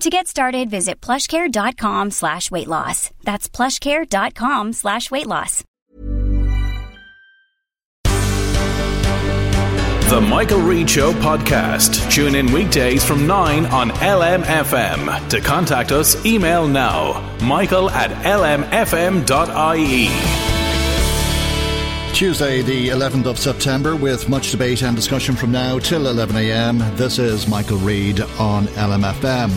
To 0.00 0.08
get 0.08 0.28
started, 0.28 0.70
visit 0.70 0.98
plushcare.com 1.02 2.10
slash 2.10 2.50
weight 2.50 2.68
loss. 2.68 3.10
That's 3.22 3.50
plushcare.com 3.50 4.72
slash 4.72 5.10
weight 5.10 5.26
loss. 5.26 5.62
The 10.08 10.20
Michael 10.20 10.60
Reade 10.60 10.88
Show 10.88 11.12
podcast. 11.12 12.10
Tune 12.10 12.34
in 12.34 12.50
weekdays 12.50 13.04
from 13.04 13.26
9 13.26 13.66
on 13.66 13.90
LMFM. 13.90 15.28
To 15.28 15.40
contact 15.42 15.92
us, 15.92 16.24
email 16.24 16.66
now. 16.66 17.36
Michael 17.42 17.90
at 17.90 18.10
lmfm.ie. 18.24 20.06
Tuesday, 22.12 22.62
the 22.62 22.88
11th 22.88 23.26
of 23.26 23.38
September, 23.38 23.96
with 23.96 24.28
much 24.28 24.50
debate 24.50 24.82
and 24.82 24.94
discussion 24.94 25.34
from 25.34 25.52
now 25.52 25.78
till 25.78 26.02
11am. 26.02 26.96
This 26.96 27.18
is 27.18 27.48
Michael 27.48 27.78
Reade 27.78 28.20
on 28.38 28.66
LMFM. 28.68 29.50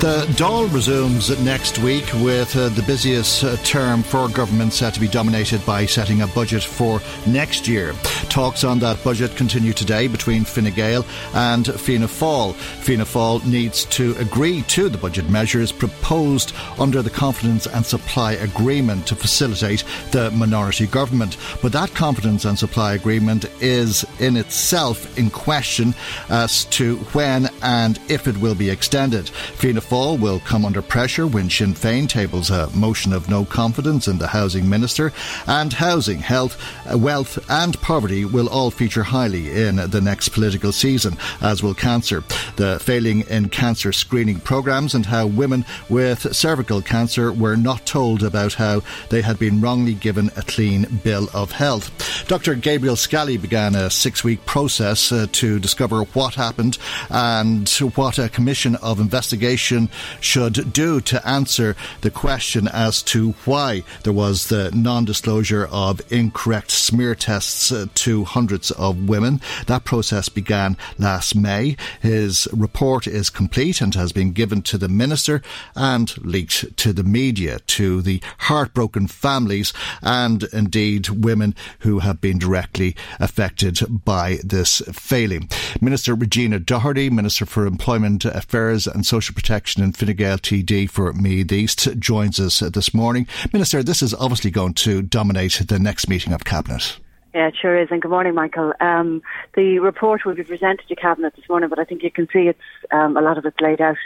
The 0.00 0.26
Dáil 0.32 0.70
resumes 0.70 1.30
next 1.44 1.78
week 1.78 2.04
with 2.20 2.54
uh, 2.56 2.68
the 2.70 2.82
busiest 2.82 3.42
uh, 3.42 3.56
term 3.64 4.02
for 4.02 4.28
government 4.28 4.74
set 4.74 4.92
to 4.92 5.00
be 5.00 5.08
dominated 5.08 5.64
by 5.64 5.86
setting 5.86 6.20
a 6.20 6.26
budget 6.26 6.62
for 6.62 7.00
next 7.26 7.66
year. 7.66 7.94
Talks 8.28 8.64
on 8.64 8.80
that 8.80 9.02
budget 9.02 9.34
continue 9.34 9.72
today 9.72 10.06
between 10.06 10.44
Fine 10.44 10.74
Gael 10.74 11.06
and 11.32 11.66
Fianna 11.80 12.06
Fáil. 12.06 12.54
Fianna 12.54 13.04
Fáil 13.04 13.46
needs 13.46 13.86
to 13.86 14.14
agree 14.18 14.60
to 14.62 14.90
the 14.90 14.98
budget 14.98 15.30
measures 15.30 15.72
proposed 15.72 16.52
under 16.78 17.00
the 17.00 17.08
Confidence 17.08 17.66
and 17.66 17.86
Supply 17.86 18.32
Agreement 18.32 19.06
to 19.06 19.16
facilitate 19.16 19.84
the 20.10 20.30
minority 20.32 20.86
government. 20.86 21.38
But 21.62 21.72
that 21.72 21.83
That 21.84 21.94
confidence 21.94 22.46
and 22.46 22.58
Supply 22.58 22.94
Agreement 22.94 23.44
is 23.60 24.06
in 24.18 24.38
itself 24.38 25.18
in 25.18 25.28
question 25.28 25.94
as 26.30 26.64
to 26.76 26.96
when 27.12 27.50
and 27.64 27.98
if 28.08 28.28
it 28.28 28.36
will 28.36 28.54
be 28.54 28.70
extended. 28.70 29.28
Fianna 29.28 29.80
Fáil 29.80 30.20
will 30.20 30.38
come 30.40 30.64
under 30.64 30.82
pressure 30.82 31.26
when 31.26 31.50
Sinn 31.50 31.74
Féin 31.74 32.08
tables 32.08 32.50
a 32.50 32.68
motion 32.76 33.12
of 33.12 33.28
no 33.28 33.44
confidence 33.44 34.06
in 34.06 34.18
the 34.18 34.28
Housing 34.28 34.68
Minister, 34.68 35.12
and 35.46 35.72
housing, 35.72 36.18
health, 36.18 36.60
wealth, 36.94 37.38
and 37.50 37.80
poverty 37.80 38.24
will 38.24 38.48
all 38.48 38.70
feature 38.70 39.02
highly 39.02 39.50
in 39.50 39.76
the 39.76 40.00
next 40.00 40.28
political 40.28 40.72
season, 40.72 41.16
as 41.40 41.62
will 41.62 41.74
cancer. 41.74 42.22
The 42.56 42.78
failing 42.80 43.22
in 43.22 43.48
cancer 43.48 43.92
screening 43.92 44.40
programmes 44.40 44.94
and 44.94 45.06
how 45.06 45.26
women 45.26 45.64
with 45.88 46.34
cervical 46.36 46.82
cancer 46.82 47.32
were 47.32 47.56
not 47.56 47.86
told 47.86 48.22
about 48.22 48.54
how 48.54 48.82
they 49.08 49.22
had 49.22 49.38
been 49.38 49.60
wrongly 49.60 49.94
given 49.94 50.30
a 50.36 50.42
clean 50.42 51.00
bill 51.02 51.28
of 51.32 51.52
health. 51.52 51.90
Dr. 52.28 52.54
Gabriel 52.54 52.96
Scally 52.96 53.38
began 53.38 53.74
a 53.74 53.88
six 53.88 54.22
week 54.22 54.44
process 54.44 55.10
uh, 55.10 55.26
to 55.32 55.58
discover 55.58 56.02
what 56.12 56.34
happened 56.34 56.76
and 57.10 57.53
what 57.94 58.18
a 58.18 58.28
commission 58.28 58.76
of 58.76 59.00
investigation 59.00 59.88
should 60.20 60.72
do 60.72 61.00
to 61.00 61.26
answer 61.26 61.76
the 62.00 62.10
question 62.10 62.68
as 62.68 63.02
to 63.02 63.32
why 63.44 63.82
there 64.02 64.12
was 64.12 64.48
the 64.48 64.70
non 64.74 65.04
disclosure 65.04 65.66
of 65.70 66.00
incorrect 66.12 66.70
smear 66.70 67.14
tests 67.14 67.72
uh, 67.72 67.86
to 67.94 68.24
hundreds 68.24 68.70
of 68.72 69.08
women. 69.08 69.40
That 69.66 69.84
process 69.84 70.28
began 70.28 70.76
last 70.98 71.34
May. 71.34 71.76
His 72.00 72.48
report 72.52 73.06
is 73.06 73.30
complete 73.30 73.80
and 73.80 73.94
has 73.94 74.12
been 74.12 74.32
given 74.32 74.62
to 74.62 74.78
the 74.78 74.88
minister 74.88 75.42
and 75.74 76.16
leaked 76.24 76.76
to 76.78 76.92
the 76.92 77.04
media, 77.04 77.58
to 77.66 78.02
the 78.02 78.20
heartbroken 78.38 79.06
families 79.06 79.72
and 80.02 80.42
indeed 80.52 81.08
women 81.08 81.54
who 81.80 82.00
have 82.00 82.20
been 82.20 82.38
directly 82.38 82.96
affected 83.18 84.04
by 84.04 84.38
this 84.44 84.82
failing. 84.92 85.48
Minister 85.80 86.14
Regina 86.14 86.58
Doherty, 86.58 87.10
Minister 87.10 87.43
for 87.46 87.66
Employment 87.66 88.24
Affairs 88.24 88.86
and 88.86 89.04
Social 89.04 89.34
Protection 89.34 89.82
in 89.82 89.92
Fine 89.92 90.16
Gael 90.16 90.38
TD 90.38 90.88
for 90.90 91.12
Meath 91.12 91.52
East, 91.52 91.98
joins 91.98 92.40
us 92.40 92.60
this 92.60 92.94
morning. 92.94 93.26
Minister, 93.52 93.82
this 93.82 94.02
is 94.02 94.14
obviously 94.14 94.50
going 94.50 94.74
to 94.74 95.02
dominate 95.02 95.62
the 95.68 95.78
next 95.78 96.08
meeting 96.08 96.32
of 96.32 96.44
Cabinet. 96.44 96.98
Yeah, 97.34 97.48
it 97.48 97.56
sure 97.60 97.76
is. 97.76 97.88
And 97.90 98.00
good 98.00 98.10
morning, 98.10 98.34
Michael. 98.34 98.72
Um, 98.80 99.22
the 99.54 99.80
report 99.80 100.24
will 100.24 100.34
be 100.34 100.44
presented 100.44 100.86
to 100.88 100.94
Cabinet 100.94 101.34
this 101.34 101.48
morning, 101.48 101.68
but 101.68 101.78
I 101.78 101.84
think 101.84 102.02
you 102.02 102.10
can 102.10 102.28
see 102.32 102.48
it's 102.48 102.60
um, 102.92 103.16
a 103.16 103.20
lot 103.20 103.38
of 103.38 103.44
it's 103.44 103.60
laid 103.60 103.80
out 103.80 103.96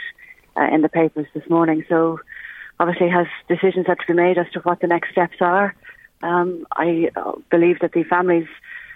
uh, 0.57 0.67
in 0.73 0.81
the 0.81 0.89
papers 0.89 1.27
this 1.33 1.47
morning. 1.49 1.85
So 1.87 2.19
obviously 2.79 3.09
has 3.09 3.27
decisions 3.47 3.87
have 3.87 3.99
to 3.99 4.07
be 4.07 4.13
made 4.13 4.37
as 4.37 4.49
to 4.53 4.59
what 4.61 4.79
the 4.79 4.87
next 4.87 5.11
steps 5.11 5.37
are. 5.41 5.75
Um, 6.23 6.65
I 6.75 7.11
uh, 7.15 7.33
believe 7.51 7.79
that 7.79 7.93
the 7.93 8.03
families, 8.03 8.47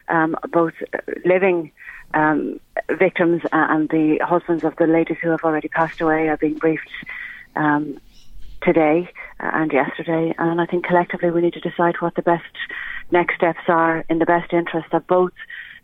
um, 0.10 0.36
both 0.52 0.74
living 1.26 1.72
um, 2.14 2.60
victims 2.90 3.42
and 3.52 3.90
the 3.90 4.20
husbands 4.22 4.64
of 4.64 4.76
the 4.78 4.88
ladies 4.88 5.18
who 5.22 5.30
have 5.30 5.44
already 5.44 5.68
passed 5.68 6.02
away, 6.02 6.28
are 6.30 6.38
being 6.38 6.58
briefed 6.58 6.90
um, 7.56 8.00
today 8.62 9.10
and 9.40 9.72
yesterday. 9.72 10.34
And 10.38 10.62
I 10.62 10.66
think 10.66 10.86
collectively 10.86 11.32
we 11.32 11.42
need 11.42 11.54
to 11.54 11.60
decide 11.60 11.96
what 12.00 12.16
the 12.16 12.22
best 12.22 12.44
next 13.12 13.36
steps 13.36 13.64
are 13.68 14.04
in 14.10 14.20
the 14.20 14.26
best 14.26 14.54
interest 14.54 14.94
of 14.94 15.06
both 15.08 15.34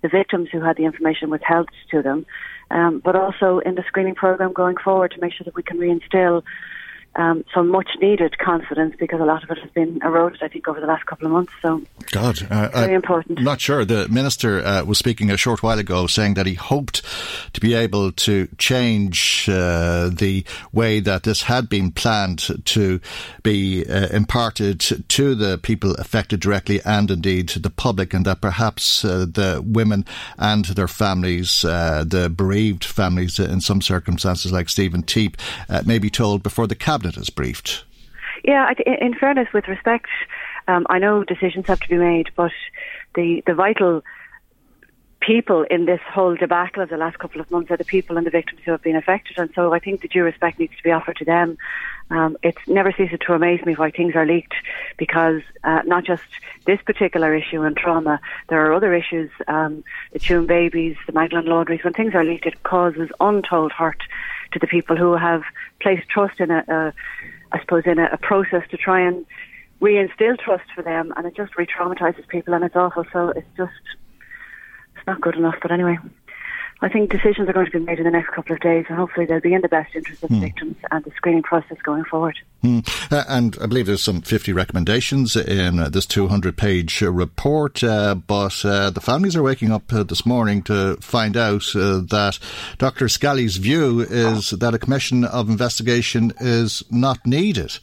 the 0.01 0.09
victims 0.09 0.49
who 0.51 0.61
had 0.61 0.77
the 0.77 0.85
information 0.85 1.29
withheld 1.29 1.69
to 1.91 2.01
them, 2.01 2.25
um, 2.71 2.99
but 3.03 3.15
also 3.15 3.59
in 3.59 3.75
the 3.75 3.83
screening 3.87 4.15
program 4.15 4.53
going 4.53 4.77
forward 4.77 5.11
to 5.11 5.19
make 5.19 5.33
sure 5.33 5.45
that 5.45 5.55
we 5.55 5.63
can 5.63 5.77
reinstill 5.77 6.43
um, 7.19 7.43
some 7.53 7.67
much 7.67 7.89
needed 8.01 8.37
confidence 8.37 8.95
because 8.97 9.19
a 9.19 9.25
lot 9.25 9.43
of 9.43 9.51
it 9.51 9.57
has 9.57 9.69
been 9.71 9.99
eroded, 10.01 10.41
I 10.41 10.47
think, 10.47 10.69
over 10.69 10.79
the 10.79 10.87
last 10.87 11.05
couple 11.05 11.25
of 11.25 11.33
months. 11.33 11.51
So, 11.61 11.81
God, 12.11 12.41
uh, 12.49 12.69
very 12.69 12.93
important. 12.93 13.39
I'm 13.39 13.43
not 13.43 13.59
sure. 13.59 13.83
The 13.83 14.07
minister 14.07 14.65
uh, 14.65 14.85
was 14.85 14.99
speaking 14.99 15.29
a 15.29 15.35
short 15.35 15.61
while 15.61 15.77
ago, 15.77 16.07
saying 16.07 16.35
that 16.35 16.45
he 16.45 16.53
hoped 16.53 17.01
to 17.51 17.59
be 17.59 17.73
able 17.73 18.13
to 18.13 18.47
change 18.57 19.49
uh, 19.49 20.09
the 20.09 20.45
way 20.71 21.01
that 21.01 21.23
this 21.23 21.43
had 21.43 21.67
been 21.67 21.91
planned 21.91 22.63
to 22.63 23.01
be 23.43 23.85
uh, 23.85 24.07
imparted 24.07 24.79
to 25.09 25.35
the 25.35 25.57
people 25.57 25.95
affected 25.95 26.39
directly 26.39 26.79
and 26.85 27.11
indeed 27.11 27.49
to 27.49 27.59
the 27.59 27.69
public, 27.69 28.13
and 28.13 28.25
that 28.25 28.39
perhaps 28.39 29.03
uh, 29.03 29.25
the 29.29 29.61
women 29.65 30.05
and 30.37 30.63
their 30.65 30.87
families, 30.87 31.65
uh, 31.65 32.05
the 32.07 32.29
bereaved 32.29 32.85
families 32.85 33.39
in 33.39 33.59
some 33.59 33.81
circumstances, 33.81 34.53
like 34.53 34.69
Stephen 34.69 35.03
Teap, 35.03 35.35
may 35.85 35.99
be 35.99 36.09
told 36.09 36.43
before 36.43 36.65
the 36.65 36.75
cabinet 36.75 37.08
is 37.17 37.29
briefed? 37.29 37.83
Yeah, 38.43 38.71
in 38.85 39.13
fairness, 39.15 39.49
with 39.53 39.67
respect, 39.67 40.07
um, 40.67 40.85
I 40.89 40.99
know 40.99 41.23
decisions 41.23 41.67
have 41.67 41.79
to 41.81 41.89
be 41.89 41.97
made, 41.97 42.29
but 42.35 42.51
the 43.15 43.43
the 43.45 43.53
vital 43.53 44.03
people 45.19 45.63
in 45.63 45.85
this 45.85 45.99
whole 46.07 46.35
debacle 46.35 46.81
of 46.81 46.89
the 46.89 46.97
last 46.97 47.19
couple 47.19 47.41
of 47.41 47.51
months 47.51 47.69
are 47.69 47.77
the 47.77 47.83
people 47.83 48.17
and 48.17 48.25
the 48.25 48.31
victims 48.31 48.61
who 48.63 48.71
have 48.71 48.81
been 48.81 48.95
affected, 48.95 49.37
and 49.37 49.49
so 49.53 49.73
I 49.73 49.79
think 49.79 50.01
the 50.01 50.07
due 50.07 50.23
respect 50.23 50.59
needs 50.59 50.75
to 50.77 50.83
be 50.83 50.91
offered 50.91 51.17
to 51.17 51.25
them. 51.25 51.57
Um, 52.09 52.37
never 52.67 52.91
ceases 52.91 53.19
to 53.27 53.33
amaze 53.33 53.63
me 53.65 53.73
why 53.73 53.91
things 53.91 54.15
are 54.15 54.25
leaked, 54.25 54.55
because 54.97 55.41
uh, 55.63 55.81
not 55.85 56.05
just 56.05 56.23
this 56.65 56.81
particular 56.81 57.35
issue 57.35 57.61
and 57.63 57.75
trauma, 57.75 58.19
there 58.47 58.65
are 58.65 58.73
other 58.73 58.93
issues, 58.93 59.29
um, 59.47 59.83
the 60.13 60.19
Tuam 60.19 60.47
babies, 60.47 60.95
the 61.05 61.13
Magdalene 61.13 61.45
laundries. 61.45 61.83
When 61.83 61.93
things 61.93 62.15
are 62.15 62.23
leaked, 62.23 62.45
it 62.45 62.63
causes 62.63 63.09
untold 63.19 63.73
hurt 63.73 64.01
to 64.53 64.59
the 64.59 64.67
people 64.67 64.95
who 64.95 65.15
have 65.15 65.43
placed 65.81 66.09
trust 66.09 66.39
in 66.39 66.51
a, 66.51 66.63
a 66.67 66.93
I 67.51 67.59
suppose, 67.59 67.83
in 67.85 67.99
a, 67.99 68.09
a 68.11 68.17
process 68.17 68.63
to 68.71 68.77
try 68.77 69.01
and 69.01 69.25
reinstill 69.81 70.37
trust 70.37 70.65
for 70.75 70.81
them, 70.81 71.13
and 71.15 71.25
it 71.25 71.35
just 71.35 71.57
re-traumatizes 71.57 72.27
people, 72.27 72.53
and 72.53 72.63
it's 72.63 72.75
awful. 72.75 73.05
So 73.13 73.29
it's 73.29 73.47
just 73.57 73.71
it's 74.95 75.07
not 75.07 75.21
good 75.21 75.35
enough. 75.35 75.55
But 75.61 75.71
anyway, 75.71 75.97
I 76.81 76.87
think 76.87 77.11
decisions 77.11 77.49
are 77.49 77.53
going 77.53 77.65
to 77.65 77.71
be 77.71 77.79
made 77.79 77.97
in 77.97 78.05
the 78.05 78.11
next 78.11 78.29
couple 78.29 78.53
of 78.53 78.61
days, 78.61 78.85
and 78.87 78.97
hopefully 78.97 79.25
they'll 79.25 79.41
be 79.41 79.53
in 79.53 79.61
the 79.61 79.67
best 79.67 79.93
interest 79.93 80.23
of 80.23 80.29
the 80.29 80.35
hmm. 80.35 80.41
victims 80.41 80.77
and 80.91 81.03
the 81.03 81.11
screening 81.11 81.43
process 81.43 81.77
going 81.83 82.05
forward. 82.05 82.37
Hmm. 82.61 82.79
Uh, 83.11 83.25
and 83.27 83.57
I 83.61 83.65
believe 83.65 83.85
there's 83.85 84.01
some 84.01 84.21
50 84.21 84.53
recommendations 84.53 85.35
in 85.35 85.79
uh, 85.79 85.89
this 85.89 86.05
200 86.05 86.55
page 86.55 87.03
uh, 87.03 87.11
report, 87.11 87.83
uh, 87.83 88.15
but 88.15 88.63
uh, 88.63 88.91
the 88.91 89.01
families 89.01 89.35
are 89.35 89.43
waking 89.43 89.73
up 89.73 89.91
uh, 89.91 90.03
this 90.03 90.25
morning 90.25 90.61
to 90.63 90.95
find 91.01 91.35
out 91.35 91.63
that 91.73 92.39
Dr. 92.77 93.09
Scally's 93.09 93.57
view 93.57 93.99
is 93.99 94.51
that 94.51 94.73
a 94.73 94.79
commission 94.79 95.25
of 95.25 95.49
investigation 95.49 96.31
is 96.39 96.83
not 96.89 97.25
needed. 97.27 97.77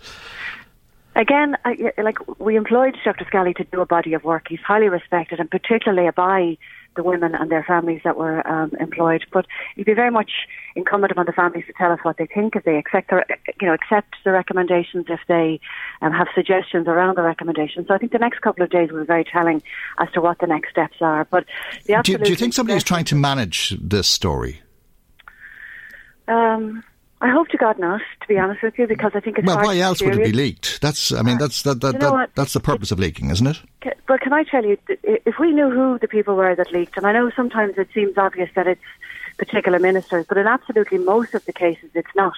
Again, 1.15 1.57
I, 1.65 1.93
like 1.99 2.19
we 2.39 2.57
employed 2.57 2.97
Dr. 3.05 3.25
Scally 3.27 3.55
to 3.55 3.65
do 3.65 3.81
a 3.81 3.87
body 3.87 4.15
of 4.15 4.25
work. 4.25 4.47
He's 4.49 4.61
highly 4.61 4.89
respected, 4.89 5.41
and 5.41 5.51
particularly 5.51 6.11
by 6.11 6.59
the 6.97 7.03
women 7.03 7.35
and 7.35 7.51
their 7.51 7.65
families 7.65 8.01
that 8.05 8.17
were 8.17 8.47
um, 8.47 8.73
employed. 8.81 9.25
But 9.33 9.47
it'd 9.77 9.87
be 9.87 9.95
very 9.95 10.11
much 10.11 10.31
incumbent 10.75 11.13
upon 11.13 11.27
the 11.27 11.33
families 11.33 11.65
to 11.67 11.73
tell 11.73 11.93
us 11.93 12.01
what 12.03 12.17
they 12.17 12.27
think, 12.27 12.57
if 12.57 12.65
they 12.65 12.77
accept, 12.77 13.11
the, 13.11 13.25
you 13.61 13.69
know, 13.69 13.75
accept 13.75 14.17
the 14.25 14.33
recommendations, 14.33 15.07
if 15.09 15.21
they 15.29 15.61
um, 16.03 16.13
have 16.13 16.29
suggestions 16.35 16.87
around 16.89 17.17
the 17.17 17.23
recommendations. 17.23 17.87
So 17.89 17.95
I 17.95 17.99
think 17.99 18.13
the 18.13 18.19
next 18.19 18.41
couple 18.41 18.63
of 18.63 18.71
days 18.71 18.91
will 18.91 19.01
be 19.01 19.07
very 19.07 19.25
telling 19.25 19.63
as 19.99 20.11
to 20.13 20.21
what 20.21 20.39
the 20.41 20.47
next 20.47 20.71
steps 20.71 20.97
are. 21.01 21.25
But 21.31 21.45
do, 21.87 22.19
do 22.19 22.31
you 22.31 22.37
think 22.37 22.55
somebody 22.55 22.77
is 22.77 22.85
trying 22.85 23.05
to 23.07 23.15
manage 23.15 23.77
this 23.81 24.07
story? 24.09 24.63
Um, 26.29 26.83
I 27.21 27.31
hope 27.31 27.49
to 27.49 27.57
God 27.57 27.79
not, 27.79 28.03
to 28.21 28.29
be 28.29 28.39
honest 28.39 28.63
with 28.63 28.79
you, 28.79 28.87
because 28.87 29.13
I 29.15 29.21
think 29.21 29.39
it's 29.39 29.47
well. 29.47 29.57
Why 29.57 29.79
else 29.79 30.03
would 30.03 30.19
it 30.19 30.25
be 30.25 30.33
leaked? 30.33 30.83
That's, 30.83 31.13
I 31.13 31.23
mean, 31.23 31.39
that's 31.39 31.63
that, 31.63 31.81
that, 31.81 31.95
you 31.95 31.99
know 31.99 32.19
that 32.19 32.35
that's 32.35 32.53
the 32.53 32.61
purpose 32.61 32.91
of 32.91 32.99
leaking, 32.99 33.31
isn't 33.31 33.47
it? 33.47 33.61
But 34.07 34.21
can 34.21 34.35
I 34.35 34.45
tell 34.45 34.65
you, 34.65 34.77
if 35.03 35.39
we 35.39 35.53
knew 35.53 35.71
who 35.71 35.99
the 35.99 36.09
people 36.09 36.37
were 36.37 36.55
that 36.55 36.73
leaked, 36.73 36.97
and 36.97 37.07
I 37.07 37.13
know 37.13 37.31
sometimes 37.31 37.79
it 37.79 37.89
seems 37.95 38.19
obvious 38.19 38.51
that 38.55 38.67
it's 38.67 38.83
particular 39.39 39.79
ministers, 39.79 40.27
but 40.29 40.37
in 40.37 40.47
absolutely 40.47 40.99
most 40.99 41.35
of 41.35 41.45
the 41.47 41.53
cases, 41.53 41.91
it's 41.95 42.15
not. 42.15 42.37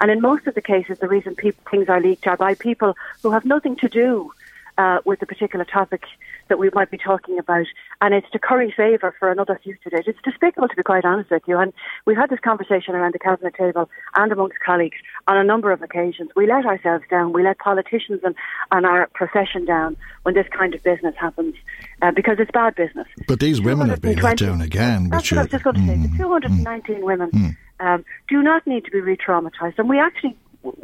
And 0.00 0.10
in 0.10 0.20
most 0.20 0.46
of 0.46 0.54
the 0.54 0.62
cases, 0.62 0.98
the 0.98 1.08
reason 1.08 1.34
people, 1.34 1.62
things 1.70 1.88
are 1.88 2.00
leaked 2.00 2.26
are 2.26 2.36
by 2.36 2.54
people 2.54 2.96
who 3.22 3.30
have 3.30 3.44
nothing 3.44 3.76
to 3.76 3.88
do 3.88 4.32
uh, 4.78 4.98
with 5.04 5.20
the 5.20 5.26
particular 5.26 5.64
topic 5.64 6.04
that 6.48 6.58
we 6.58 6.70
might 6.74 6.90
be 6.90 6.98
talking 6.98 7.38
about, 7.38 7.66
and 8.00 8.14
it's 8.14 8.30
to 8.30 8.38
curry 8.38 8.72
favour 8.76 9.14
for 9.18 9.30
another 9.30 9.58
future 9.62 9.90
date. 9.90 10.04
It's 10.06 10.18
despicable, 10.24 10.68
to 10.68 10.76
be 10.76 10.82
quite 10.82 11.04
honest 11.04 11.30
with 11.30 11.42
you. 11.46 11.58
And 11.58 11.72
we've 12.06 12.16
had 12.16 12.30
this 12.30 12.40
conversation 12.40 12.94
around 12.94 13.14
the 13.14 13.18
cabinet 13.18 13.54
table 13.54 13.88
and 14.14 14.32
amongst 14.32 14.58
colleagues 14.64 14.96
on 15.26 15.36
a 15.36 15.44
number 15.44 15.72
of 15.72 15.82
occasions. 15.82 16.30
We 16.36 16.46
let 16.46 16.64
ourselves 16.64 17.04
down. 17.10 17.32
We 17.32 17.42
let 17.42 17.58
politicians 17.58 18.20
and, 18.22 18.34
and 18.70 18.86
our 18.86 19.08
profession 19.14 19.64
down 19.64 19.96
when 20.22 20.34
this 20.34 20.46
kind 20.56 20.74
of 20.74 20.82
business 20.82 21.14
happens 21.18 21.54
uh, 22.02 22.12
because 22.12 22.36
it's 22.38 22.50
bad 22.50 22.74
business. 22.74 23.06
But 23.26 23.40
these 23.40 23.60
women 23.60 23.88
have 23.88 24.00
been 24.00 24.18
let 24.18 24.38
down 24.38 24.60
again. 24.60 25.08
That's 25.08 25.30
what 25.30 25.38
I 25.38 25.42
was 25.42 25.50
just 25.50 25.64
going 25.64 25.76
to 25.76 25.86
say. 25.86 25.96
The 25.96 26.18
219 26.18 26.96
mm, 26.96 27.02
women 27.02 27.30
mm. 27.30 27.56
Um, 27.78 28.06
do 28.26 28.42
not 28.42 28.66
need 28.66 28.86
to 28.86 28.90
be 28.90 29.02
re-traumatized, 29.02 29.74
and 29.76 29.86
we 29.86 30.00
actually 30.00 30.34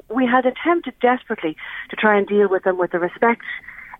we 0.08 0.26
had 0.26 0.46
attempted 0.46 0.94
desperately 1.00 1.56
to 1.90 1.96
try 1.96 2.18
and 2.18 2.26
deal 2.26 2.48
with 2.48 2.64
them 2.64 2.78
with 2.78 2.92
the 2.92 2.98
respect 2.98 3.42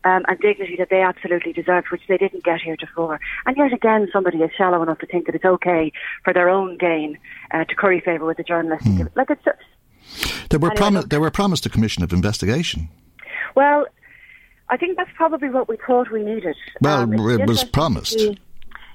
um, 0.04 0.24
and 0.28 0.38
dignity 0.40 0.76
that 0.78 0.90
they 0.90 1.00
absolutely 1.00 1.52
deserved, 1.52 1.90
which 1.90 2.02
they 2.08 2.16
didn't 2.16 2.44
get 2.44 2.60
here 2.60 2.76
before. 2.78 3.20
And 3.46 3.56
yet 3.56 3.72
again, 3.72 4.08
somebody 4.12 4.38
is 4.38 4.50
shallow 4.56 4.82
enough 4.82 4.98
to 4.98 5.06
think 5.06 5.26
that 5.26 5.34
it's 5.34 5.44
okay 5.44 5.92
for 6.24 6.32
their 6.32 6.48
own 6.48 6.76
gain 6.78 7.18
uh, 7.52 7.64
to 7.64 7.74
curry 7.74 8.00
favour 8.00 8.24
with 8.24 8.36
the 8.36 8.42
journalist. 8.42 8.84
Hmm. 8.84 9.04
Like 9.14 9.30
it's. 9.30 9.44
They 10.50 10.56
were, 10.58 10.70
anyway, 10.70 11.00
promi- 11.00 11.08
they 11.08 11.18
were 11.18 11.30
promised 11.30 11.64
a 11.66 11.70
commission 11.70 12.02
of 12.02 12.12
investigation. 12.12 12.88
Well, 13.54 13.86
I 14.68 14.76
think 14.76 14.96
that's 14.96 15.10
probably 15.14 15.48
what 15.48 15.68
we 15.68 15.76
thought 15.76 16.10
we 16.10 16.22
needed. 16.22 16.56
Well, 16.80 17.02
um, 17.02 17.12
it 17.12 17.46
was 17.46 17.64
promised. 17.64 18.18
See, 18.18 18.38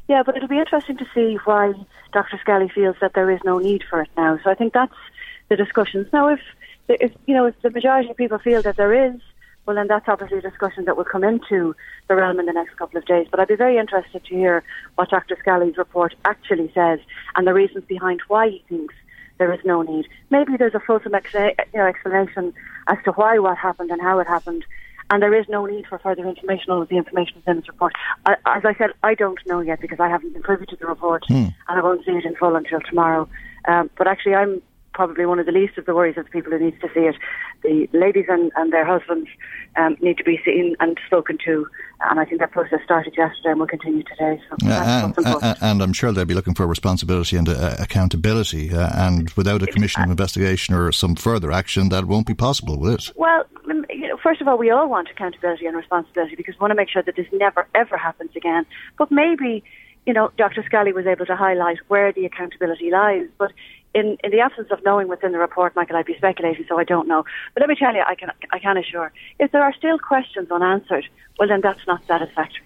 yeah, 0.07 0.23
but 0.23 0.35
it'll 0.35 0.47
be 0.47 0.59
interesting 0.59 0.97
to 0.97 1.05
see 1.13 1.37
why 1.45 1.73
Dr. 2.13 2.39
Scally 2.41 2.69
feels 2.69 2.95
that 3.01 3.13
there 3.13 3.29
is 3.29 3.39
no 3.43 3.59
need 3.59 3.83
for 3.89 4.01
it 4.01 4.09
now. 4.15 4.39
So 4.43 4.49
I 4.49 4.55
think 4.55 4.73
that's 4.73 4.93
the 5.49 5.55
discussions. 5.55 6.07
Now, 6.13 6.29
if, 6.29 6.39
if 6.87 7.11
you 7.25 7.33
know, 7.33 7.45
if 7.45 7.61
the 7.61 7.69
majority 7.69 8.09
of 8.09 8.17
people 8.17 8.39
feel 8.39 8.61
that 8.61 8.77
there 8.77 8.93
is 8.93 9.19
well, 9.67 9.75
then 9.75 9.87
that's 9.87 10.07
obviously 10.07 10.37
a 10.37 10.41
discussion 10.41 10.85
that 10.85 10.95
will 10.95 11.03
come 11.03 11.25
into 11.25 11.75
the 12.07 12.15
realm 12.15 12.39
in 12.39 12.45
the 12.45 12.53
next 12.53 12.77
couple 12.77 12.97
of 12.97 13.05
days. 13.05 13.27
But 13.29 13.41
I'd 13.41 13.49
be 13.49 13.55
very 13.55 13.77
interested 13.77 14.23
to 14.23 14.33
hear 14.33 14.63
what 14.95 15.09
Dr. 15.09 15.35
Scally's 15.39 15.77
report 15.77 16.15
actually 16.23 16.71
says 16.73 16.99
and 17.35 17.45
the 17.45 17.53
reasons 17.53 17.83
behind 17.83 18.21
why 18.29 18.47
he 18.49 18.63
thinks 18.69 18.95
there 19.39 19.53
is 19.53 19.59
no 19.65 19.81
need. 19.81 20.07
Maybe 20.29 20.55
there's 20.57 20.73
a 20.73 20.79
fulsome 20.79 21.13
you 21.13 21.51
know, 21.73 21.85
explanation 21.85 22.53
as 22.87 22.97
to 23.03 23.11
why 23.11 23.39
what 23.39 23.57
happened 23.57 23.91
and 23.91 24.01
how 24.01 24.19
it 24.19 24.27
happened, 24.27 24.63
and 25.09 25.21
there 25.21 25.33
is 25.33 25.45
no 25.49 25.65
need 25.65 25.85
for 25.85 25.99
further 25.99 26.25
information. 26.25 26.71
All 26.71 26.81
of 26.81 26.87
the 26.87 26.97
information 26.97 27.37
is 27.37 27.43
in 27.45 27.57
this 27.57 27.67
report. 27.67 27.93
I, 28.25 28.33
as 28.45 28.63
I 28.65 28.73
said, 28.73 28.91
I 29.03 29.15
don't 29.15 29.39
know 29.45 29.59
yet 29.59 29.81
because 29.81 29.99
I 29.99 30.07
haven't 30.07 30.31
been 30.33 30.43
privy 30.43 30.65
to 30.67 30.75
the 30.77 30.87
report, 30.87 31.23
hmm. 31.27 31.35
and 31.35 31.53
I 31.67 31.81
won't 31.81 32.05
see 32.05 32.11
it 32.11 32.25
in 32.25 32.35
full 32.35 32.55
until 32.55 32.79
tomorrow. 32.81 33.27
Um, 33.67 33.89
but 33.97 34.07
actually, 34.07 34.35
I'm 34.35 34.61
probably 34.97 35.27
one 35.27 35.37
of 35.37 35.45
the 35.45 35.51
least 35.51 35.77
of 35.77 35.85
the 35.85 35.93
worries 35.93 36.17
of 36.17 36.25
the 36.25 36.31
people 36.31 36.51
who 36.51 36.57
need 36.57 36.81
to 36.81 36.89
see 36.91 37.01
it. 37.01 37.15
The 37.61 37.87
ladies 37.93 38.25
and, 38.27 38.51
and 38.55 38.73
their 38.73 38.83
husbands 38.83 39.29
um, 39.75 39.95
need 40.01 40.17
to 40.17 40.23
be 40.23 40.41
seen 40.43 40.75
and 40.79 40.99
spoken 41.05 41.37
to, 41.45 41.67
and 42.09 42.19
I 42.19 42.25
think 42.25 42.39
that 42.39 42.49
process 42.49 42.79
started 42.83 43.13
yesterday 43.15 43.51
and 43.51 43.59
will 43.59 43.67
continue 43.67 44.01
today. 44.01 44.41
So 44.49 44.67
uh, 44.67 45.11
and, 45.15 45.27
uh, 45.27 45.55
and, 45.61 45.83
I'm 45.83 45.93
sure 45.93 46.11
they'll 46.11 46.25
be 46.25 46.33
looking 46.33 46.55
for 46.55 46.65
responsibility 46.65 47.37
and 47.37 47.47
uh, 47.47 47.75
accountability, 47.77 48.73
uh, 48.73 48.89
and 48.95 49.29
without 49.31 49.61
a 49.61 49.67
commission 49.67 50.01
of 50.01 50.09
investigation 50.09 50.73
or 50.73 50.91
some 50.91 51.15
further 51.15 51.51
action, 51.51 51.89
that 51.89 52.05
won't 52.05 52.25
be 52.25 52.33
possible, 52.33 52.79
will 52.79 52.95
it? 52.95 53.11
Well, 53.15 53.45
you 53.67 54.07
know, 54.07 54.17
first 54.17 54.41
of 54.41 54.47
all, 54.47 54.57
we 54.57 54.71
all 54.71 54.89
want 54.89 55.09
accountability 55.11 55.67
and 55.67 55.77
responsibility 55.77 56.35
because 56.35 56.55
we 56.55 56.59
want 56.59 56.71
to 56.71 56.75
make 56.75 56.89
sure 56.89 57.03
that 57.03 57.15
this 57.15 57.27
never 57.31 57.67
ever 57.75 57.97
happens 57.97 58.31
again. 58.35 58.65
But 58.97 59.11
maybe 59.11 59.63
you 60.07 60.13
know, 60.13 60.31
Dr. 60.37 60.63
Scally 60.63 60.93
was 60.93 61.05
able 61.05 61.25
to 61.25 61.35
highlight 61.35 61.79
where 61.89 62.13
the 62.13 62.25
accountability 62.25 62.89
lies. 62.89 63.27
But 63.37 63.51
in, 63.93 64.17
in 64.23 64.31
the 64.31 64.39
absence 64.39 64.69
of 64.71 64.83
knowing 64.83 65.07
what's 65.07 65.23
in 65.23 65.31
the 65.31 65.39
report, 65.39 65.75
Michael, 65.75 65.95
I'd 65.95 66.05
be 66.05 66.17
speculating, 66.17 66.65
so 66.67 66.77
I 66.79 66.83
don't 66.83 67.07
know. 67.07 67.25
But 67.53 67.61
let 67.61 67.69
me 67.69 67.75
tell 67.75 67.93
you, 67.93 68.03
I 68.05 68.15
can, 68.15 68.31
I 68.51 68.59
can 68.59 68.77
assure, 68.77 69.11
if 69.39 69.51
there 69.51 69.63
are 69.63 69.73
still 69.73 69.97
questions 69.97 70.51
unanswered, 70.51 71.07
well, 71.39 71.47
then 71.47 71.61
that's 71.61 71.85
not 71.87 72.05
satisfactory. 72.05 72.63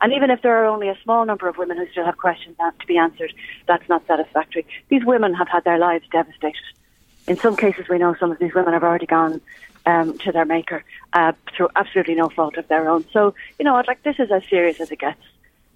And 0.00 0.12
even 0.12 0.30
if 0.30 0.42
there 0.42 0.56
are 0.56 0.66
only 0.66 0.88
a 0.88 0.98
small 1.04 1.24
number 1.24 1.48
of 1.48 1.58
women 1.58 1.76
who 1.76 1.86
still 1.90 2.04
have 2.04 2.16
questions 2.16 2.56
to 2.58 2.86
be 2.86 2.96
answered, 2.96 3.32
that's 3.66 3.88
not 3.88 4.04
satisfactory. 4.06 4.66
These 4.88 5.04
women 5.04 5.32
have 5.34 5.48
had 5.48 5.62
their 5.62 5.78
lives 5.78 6.04
devastated. 6.10 6.56
In 7.28 7.36
some 7.36 7.56
cases, 7.56 7.86
we 7.88 7.98
know 7.98 8.16
some 8.18 8.32
of 8.32 8.38
these 8.40 8.52
women 8.52 8.72
have 8.72 8.82
already 8.82 9.06
gone 9.06 9.40
um, 9.86 10.18
to 10.18 10.32
their 10.32 10.44
maker 10.44 10.82
uh, 11.12 11.32
through 11.56 11.68
absolutely 11.76 12.16
no 12.16 12.28
fault 12.28 12.56
of 12.56 12.66
their 12.66 12.88
own. 12.88 13.04
So, 13.12 13.34
you 13.58 13.64
know, 13.64 13.76
I'd 13.76 13.86
like 13.86 14.02
this 14.02 14.18
is 14.18 14.30
as 14.32 14.42
serious 14.50 14.80
as 14.80 14.90
it 14.90 14.98
gets. 14.98 15.22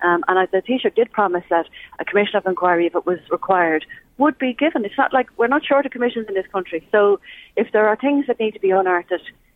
Um, 0.02 0.24
and 0.26 0.38
I, 0.40 0.46
the 0.46 0.60
Taoiseach 0.60 0.94
did 0.94 1.12
promise 1.12 1.44
that 1.48 1.68
a 2.00 2.04
commission 2.04 2.36
of 2.36 2.46
inquiry, 2.46 2.86
if 2.86 2.96
it 2.96 3.06
was 3.06 3.20
required, 3.30 3.86
would 4.18 4.38
be 4.38 4.52
given. 4.52 4.84
It's 4.84 4.96
not 4.96 5.12
like 5.12 5.28
we're 5.36 5.46
not 5.46 5.64
short 5.64 5.86
of 5.86 5.92
commissions 5.92 6.26
in 6.28 6.34
this 6.34 6.46
country. 6.48 6.86
So 6.90 7.20
if 7.56 7.72
there 7.72 7.88
are 7.88 7.96
things 7.96 8.26
that 8.26 8.40
need 8.40 8.54
to 8.54 8.60
be 8.60 8.70
unearthed 8.70 9.12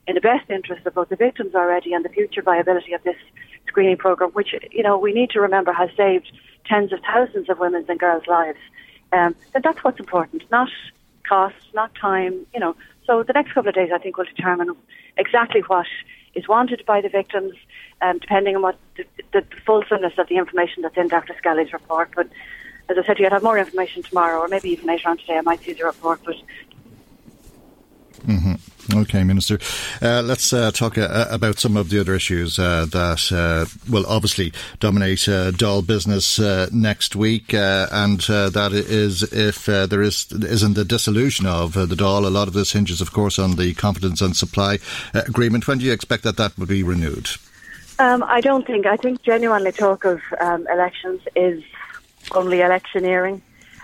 in 0.07 0.15
the 0.15 0.21
best 0.21 0.51
interest 0.51 0.87
of 0.87 0.95
both 0.95 1.09
the 1.09 1.17
victims 1.17 1.55
already 1.55 1.93
and 1.93 2.05
the 2.05 2.09
future 2.09 2.43
viability 2.43 2.93
of 2.93 3.03
this 3.03 3.17
screening 3.67 3.97
program, 3.97 4.31
which 4.31 4.55
you 4.71 4.83
know 4.83 4.99
we 4.99 5.13
need 5.13 5.31
to 5.31 5.41
remember 5.41 5.73
has 5.73 5.91
saved 5.97 6.31
tens 6.67 6.93
of 6.93 7.01
thousands 7.01 7.49
of 7.49 7.59
women's 7.59 7.89
and 7.89 7.99
girls' 7.99 8.27
lives, 8.27 8.59
um, 9.13 9.35
then 9.53 9.63
that's 9.63 9.83
what's 9.83 9.99
important, 9.99 10.43
not 10.51 10.69
cost, 11.29 11.57
not 11.75 11.95
time. 11.95 12.47
You 12.53 12.61
know, 12.61 12.77
so 13.07 13.23
the 13.23 13.33
next 13.33 13.53
couple 13.53 13.69
of 13.69 13.75
days 13.75 13.91
I 13.95 13.99
think 13.99 14.17
will 14.17 14.25
determine 14.25 14.77
exactly 15.17 15.63
what 15.63 15.87
is 16.35 16.47
wanted 16.49 16.85
by 16.87 17.01
the 17.01 17.09
victims, 17.09 17.55
um, 18.03 18.19
depending 18.19 18.57
on 18.57 18.63
what 18.63 18.79
the, 18.97 19.05
the, 19.33 19.41
the 19.41 19.61
fulsomeness 19.67 20.13
of 20.19 20.29
the 20.29 20.37
information 20.37 20.83
that's 20.83 20.97
in 20.97 21.09
Dr. 21.09 21.35
Scally's 21.39 21.73
report. 21.73 22.11
But 22.15 22.29
as 22.91 22.99
I 22.99 23.07
said 23.07 23.17
to 23.17 23.23
you, 23.23 23.27
I'd 23.27 23.33
have 23.33 23.43
more 23.43 23.59
information 23.59 24.03
tomorrow, 24.03 24.41
or 24.41 24.49
maybe 24.49 24.71
even 24.71 24.87
later 24.87 25.09
on 25.09 25.19
today. 25.19 25.39
I 25.39 25.43
might 25.43 25.63
see 25.63 25.73
the 25.73 25.85
report, 25.85 26.21
but. 26.25 26.37
Mm-hmm. 28.27 28.55
Okay, 28.93 29.23
Minister. 29.23 29.59
Uh, 30.03 30.21
let's 30.21 30.53
uh, 30.53 30.71
talk 30.73 30.99
uh, 30.99 31.27
about 31.31 31.59
some 31.59 31.77
of 31.77 31.91
the 31.91 32.01
other 32.01 32.15
issues 32.15 32.59
uh, 32.59 32.87
that 32.91 33.31
uh, 33.33 33.67
will 33.91 34.05
obviously 34.07 34.53
dominate 34.81 35.29
uh, 35.29 35.53
Dáil 35.53 35.87
business 35.87 36.39
next 36.73 37.15
week, 37.15 37.55
and 37.55 38.21
that 38.21 38.73
is 38.73 39.23
if 39.33 39.67
there 39.67 40.03
is 40.03 40.27
isn't 40.33 40.75
the 40.75 40.85
dissolution 40.85 41.47
of 41.47 41.75
the 41.75 41.87
Dáil. 41.87 42.27
A 42.27 42.31
lot 42.31 42.49
of 42.49 42.55
this 42.55 42.73
hinges, 42.73 43.01
of 43.01 43.13
course, 43.13 43.39
on 43.39 43.57
the 43.57 43.75
confidence 43.75 44.21
and 44.21 44.37
supply 44.37 44.79
agreement. 45.15 45.69
When 45.69 45.79
do 45.79 45.85
you 45.85 45.93
expect 45.93 46.25
that 46.25 46.37
that 46.37 46.59
will 46.59 46.67
be 46.67 46.83
renewed? 46.83 47.31
Um, 48.01 48.23
I 48.23 48.41
don't 48.41 48.67
think. 48.67 48.87
I 48.87 48.97
think 48.97 49.23
genuinely 49.23 49.73
talk 49.73 50.05
of 50.05 50.21
um, 50.41 50.67
elections 50.69 51.21
is 51.37 51.63
only 52.33 52.61
electioneering. 52.61 53.43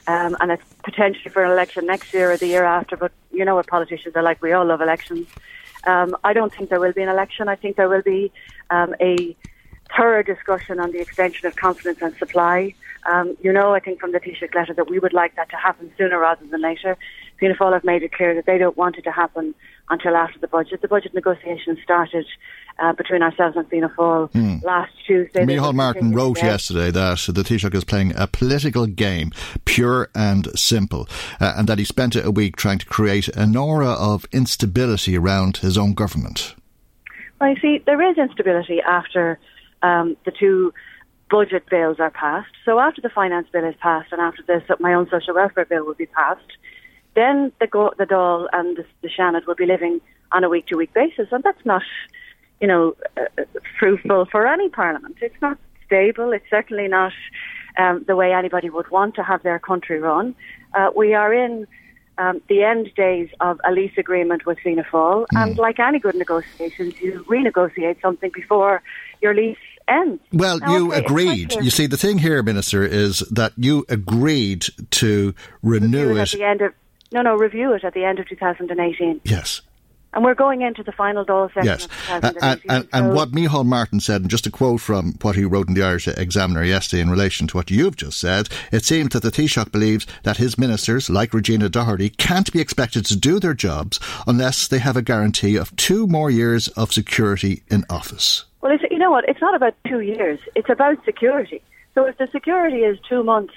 Um, 0.08 0.36
and 0.40 0.52
it's 0.52 0.62
potentially 0.84 1.30
for 1.30 1.44
an 1.44 1.50
election 1.50 1.84
next 1.86 2.14
year 2.14 2.30
or 2.30 2.36
the 2.36 2.46
year 2.46 2.64
after. 2.64 2.96
But 2.96 3.12
you 3.32 3.44
know 3.44 3.56
what 3.56 3.66
politicians 3.66 4.14
are 4.16 4.22
like. 4.22 4.40
We 4.40 4.52
all 4.52 4.64
love 4.64 4.80
elections. 4.80 5.26
Um, 5.84 6.16
I 6.24 6.32
don't 6.32 6.52
think 6.52 6.70
there 6.70 6.80
will 6.80 6.92
be 6.92 7.02
an 7.02 7.08
election. 7.08 7.48
I 7.48 7.56
think 7.56 7.76
there 7.76 7.88
will 7.88 8.02
be 8.02 8.32
um, 8.70 8.94
a 9.00 9.36
thorough 9.96 10.22
discussion 10.22 10.80
on 10.80 10.90
the 10.92 11.00
extension 11.00 11.46
of 11.46 11.56
confidence 11.56 11.98
and 12.02 12.14
supply. 12.16 12.74
Um, 13.04 13.36
you 13.40 13.52
know, 13.52 13.72
I 13.72 13.80
think 13.80 14.00
from 14.00 14.12
the 14.12 14.18
Taoiseach 14.18 14.54
letter 14.54 14.74
that 14.74 14.90
we 14.90 14.98
would 14.98 15.12
like 15.12 15.36
that 15.36 15.48
to 15.50 15.56
happen 15.56 15.92
sooner 15.96 16.18
rather 16.18 16.44
than 16.46 16.60
later. 16.60 16.96
Fianna 17.38 17.54
Fáil 17.54 17.72
have 17.72 17.84
made 17.84 18.02
it 18.02 18.12
clear 18.12 18.34
that 18.34 18.46
they 18.46 18.58
don't 18.58 18.76
want 18.76 18.96
it 18.96 19.02
to 19.02 19.12
happen 19.12 19.54
until 19.88 20.16
after 20.16 20.38
the 20.38 20.48
budget. 20.48 20.82
The 20.82 20.88
budget 20.88 21.14
negotiations 21.14 21.78
started 21.82 22.26
uh, 22.78 22.92
between 22.92 23.22
ourselves 23.22 23.56
and 23.56 23.68
Fianna 23.68 23.90
Fáil 23.90 24.30
mm. 24.32 24.62
last 24.62 24.92
Tuesday. 25.06 25.44
Micheál 25.44 25.74
Martin 25.74 26.12
wrote 26.12 26.36
today. 26.36 26.46
yesterday 26.48 26.90
that 26.90 27.18
the 27.28 27.42
Taoiseach 27.42 27.74
is 27.74 27.84
playing 27.84 28.12
a 28.16 28.26
political 28.26 28.86
game, 28.86 29.32
pure 29.64 30.08
and 30.14 30.48
simple, 30.58 31.08
uh, 31.40 31.54
and 31.56 31.68
that 31.68 31.78
he 31.78 31.84
spent 31.84 32.16
a 32.16 32.30
week 32.30 32.56
trying 32.56 32.78
to 32.78 32.86
create 32.86 33.28
an 33.28 33.56
aura 33.56 33.90
of 33.90 34.26
instability 34.32 35.16
around 35.16 35.58
his 35.58 35.78
own 35.78 35.94
government. 35.94 36.54
Well, 37.40 37.50
you 37.50 37.56
see, 37.60 37.82
there 37.84 38.00
is 38.10 38.16
instability 38.16 38.80
after 38.80 39.38
um, 39.82 40.16
the 40.24 40.32
two 40.32 40.72
budget 41.30 41.68
bills 41.68 41.98
are 41.98 42.10
passed. 42.10 42.52
So 42.64 42.78
after 42.78 43.00
the 43.00 43.10
finance 43.10 43.48
bill 43.52 43.64
is 43.64 43.74
passed 43.80 44.12
and 44.12 44.20
after 44.20 44.42
this, 44.46 44.62
my 44.80 44.94
own 44.94 45.08
social 45.10 45.34
welfare 45.34 45.64
bill 45.64 45.84
will 45.84 45.94
be 45.94 46.06
passed, 46.06 46.52
then 47.16 47.50
the, 47.60 47.66
go- 47.66 47.94
the 47.98 48.04
Dáil 48.04 48.46
and 48.52 48.76
the, 48.76 48.84
the 49.02 49.08
Seanad 49.08 49.46
will 49.46 49.56
be 49.56 49.66
living 49.66 50.00
on 50.30 50.44
a 50.44 50.48
week 50.48 50.66
to 50.66 50.76
week 50.76 50.92
basis. 50.94 51.28
And 51.32 51.42
that's 51.42 51.64
not, 51.64 51.82
you 52.60 52.68
know, 52.68 52.94
uh, 53.16 53.22
uh, 53.38 53.44
fruitful 53.80 54.26
for 54.30 54.46
any 54.46 54.68
parliament. 54.68 55.16
It's 55.20 55.40
not 55.42 55.58
stable. 55.84 56.32
It's 56.32 56.48
certainly 56.50 56.86
not 56.86 57.12
um, 57.78 58.04
the 58.06 58.14
way 58.14 58.32
anybody 58.32 58.70
would 58.70 58.90
want 58.90 59.14
to 59.16 59.22
have 59.22 59.42
their 59.42 59.58
country 59.58 59.98
run. 59.98 60.34
Uh, 60.74 60.90
we 60.94 61.14
are 61.14 61.32
in 61.32 61.66
um, 62.18 62.40
the 62.48 62.62
end 62.62 62.90
days 62.94 63.28
of 63.40 63.60
a 63.64 63.72
lease 63.72 63.96
agreement 63.98 64.46
with 64.46 64.58
Fianna 64.60 64.84
Fáil, 64.84 65.26
mm. 65.26 65.42
and 65.42 65.58
like 65.58 65.78
any 65.78 65.98
good 65.98 66.14
negotiations, 66.14 66.98
you 67.00 67.24
renegotiate 67.28 68.00
something 68.00 68.30
before 68.34 68.82
your 69.20 69.34
lease 69.34 69.58
ends. 69.86 70.20
Well, 70.32 70.58
now, 70.58 70.76
you 70.76 70.92
okay, 70.92 71.04
agreed. 71.04 71.54
You 71.54 71.70
see, 71.70 71.86
the 71.86 71.96
thing 71.96 72.18
here, 72.18 72.42
Minister, 72.42 72.82
is 72.84 73.20
that 73.30 73.52
you 73.56 73.84
agreed 73.88 74.66
to 74.92 75.34
renew 75.62 76.10
it, 76.12 76.16
it 76.16 76.20
at 76.20 76.30
the 76.30 76.44
end 76.44 76.60
of 76.62 76.72
no, 77.12 77.22
no, 77.22 77.36
review 77.36 77.72
it 77.72 77.84
at 77.84 77.94
the 77.94 78.04
end 78.04 78.18
of 78.18 78.28
2018. 78.28 79.20
Yes. 79.24 79.62
And 80.12 80.24
we're 80.24 80.34
going 80.34 80.62
into 80.62 80.82
the 80.82 80.92
final 80.92 81.26
Dáil 81.26 81.52
session. 81.52 81.66
Yes. 81.66 81.88
And, 82.08 82.62
and, 82.70 82.88
and, 82.90 83.12
what 83.12 83.32
Micheál 83.32 83.66
Martin 83.66 84.00
said, 84.00 84.22
and 84.22 84.30
just 84.30 84.46
a 84.46 84.50
quote 84.50 84.80
from 84.80 85.12
what 85.20 85.36
he 85.36 85.44
wrote 85.44 85.68
in 85.68 85.74
the 85.74 85.82
Irish 85.82 86.08
Examiner 86.08 86.64
yesterday 86.64 87.02
in 87.02 87.10
relation 87.10 87.46
to 87.48 87.56
what 87.56 87.70
you've 87.70 87.96
just 87.96 88.18
said, 88.18 88.48
it 88.72 88.82
seems 88.82 89.10
that 89.10 89.22
the 89.22 89.30
Taoiseach 89.30 89.70
believes 89.70 90.06
that 90.22 90.38
his 90.38 90.56
ministers, 90.56 91.10
like 91.10 91.34
Regina 91.34 91.68
Doherty, 91.68 92.08
can't 92.08 92.50
be 92.50 92.60
expected 92.60 93.04
to 93.06 93.16
do 93.16 93.38
their 93.38 93.52
jobs 93.52 94.00
unless 94.26 94.66
they 94.66 94.78
have 94.78 94.96
a 94.96 95.02
guarantee 95.02 95.56
of 95.56 95.76
two 95.76 96.06
more 96.06 96.30
years 96.30 96.68
of 96.68 96.94
security 96.94 97.62
in 97.68 97.84
office. 97.90 98.46
Well, 98.62 98.74
you 98.90 98.98
know 98.98 99.10
what? 99.10 99.28
It's 99.28 99.42
not 99.42 99.54
about 99.54 99.74
two 99.86 100.00
years. 100.00 100.38
It's 100.54 100.70
about 100.70 101.04
security. 101.04 101.60
So 101.94 102.06
if 102.06 102.16
the 102.16 102.26
security 102.32 102.78
is 102.78 102.98
two 103.06 103.22
months, 103.22 103.52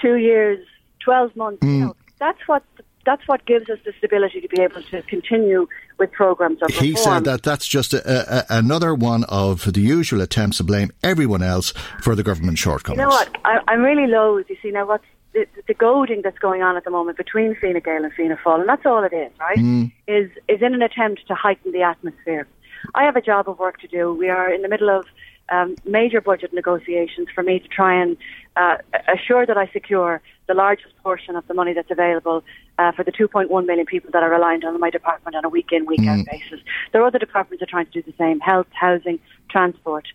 two 0.00 0.16
years, 0.16 0.66
12 1.00 1.36
months, 1.36 1.62
mm. 1.62 1.70
you 1.70 1.84
know, 1.84 1.96
that's 2.18 2.40
what 2.46 2.62
that's 3.04 3.26
what 3.26 3.44
gives 3.46 3.68
us 3.68 3.78
the 3.84 3.92
stability 3.98 4.40
to 4.40 4.48
be 4.48 4.60
able 4.60 4.82
to 4.82 5.02
continue 5.02 5.66
with 5.98 6.12
programs 6.12 6.62
of 6.62 6.68
reform. 6.68 6.84
He 6.84 6.96
said 6.96 7.24
that 7.24 7.42
that's 7.42 7.66
just 7.66 7.94
a, 7.94 8.52
a, 8.52 8.58
another 8.58 8.94
one 8.94 9.24
of 9.24 9.72
the 9.72 9.80
usual 9.80 10.20
attempts 10.20 10.58
to 10.58 10.64
blame 10.64 10.92
everyone 11.02 11.42
else 11.42 11.72
for 12.00 12.14
the 12.14 12.22
government 12.22 12.58
shortcomings. 12.58 12.98
You 12.98 13.04
know 13.04 13.10
what? 13.10 13.36
I, 13.44 13.60
am 13.68 13.82
really 13.82 14.06
loath. 14.06 14.48
You 14.48 14.56
see, 14.62 14.70
now 14.70 14.86
what's 14.86 15.04
the, 15.32 15.46
the, 15.66 15.74
goading 15.74 16.22
that's 16.22 16.38
going 16.38 16.62
on 16.62 16.76
at 16.76 16.84
the 16.84 16.90
moment 16.90 17.16
between 17.16 17.54
Fine 17.54 17.80
Gael 17.84 18.04
and 18.04 18.12
Fianna 18.12 18.36
Fáil, 18.44 18.60
and 18.60 18.68
that's 18.68 18.84
all 18.84 19.02
it 19.04 19.12
is, 19.12 19.32
right? 19.40 19.58
Mm. 19.58 19.92
Is 20.06 20.30
is 20.48 20.60
in 20.60 20.74
an 20.74 20.82
attempt 20.82 21.26
to 21.28 21.34
heighten 21.34 21.72
the 21.72 21.82
atmosphere. 21.82 22.46
I 22.94 23.04
have 23.04 23.16
a 23.16 23.22
job 23.22 23.48
of 23.48 23.58
work 23.58 23.80
to 23.80 23.88
do. 23.88 24.12
We 24.12 24.28
are 24.28 24.52
in 24.52 24.62
the 24.62 24.68
middle 24.68 24.90
of 24.90 25.06
um, 25.48 25.76
major 25.84 26.20
budget 26.20 26.52
negotiations 26.52 27.28
for 27.34 27.42
me 27.42 27.60
to 27.60 27.68
try 27.68 28.00
and 28.00 28.16
uh, 28.56 28.78
assure 29.08 29.46
that 29.46 29.56
I 29.56 29.68
secure 29.68 30.20
the 30.52 30.58
largest 30.58 30.94
portion 31.02 31.34
of 31.34 31.46
the 31.48 31.54
money 31.54 31.72
that's 31.72 31.90
available 31.90 32.44
uh, 32.78 32.92
for 32.92 33.04
the 33.04 33.12
2.1 33.12 33.66
million 33.66 33.86
people 33.86 34.10
that 34.12 34.22
are 34.22 34.28
reliant 34.28 34.64
on 34.64 34.78
my 34.78 34.90
department 34.90 35.34
on 35.34 35.44
a 35.44 35.48
week 35.48 35.68
in, 35.72 35.86
week 35.86 36.00
out 36.00 36.18
mm. 36.18 36.30
basis. 36.30 36.60
There 36.92 37.00
are 37.02 37.06
other 37.06 37.18
departments 37.18 37.60
that 37.60 37.68
are 37.68 37.70
trying 37.70 37.86
to 37.86 37.92
do 37.92 38.02
the 38.02 38.14
same 38.18 38.38
health, 38.40 38.66
housing, 38.72 39.18
transport. 39.48 40.06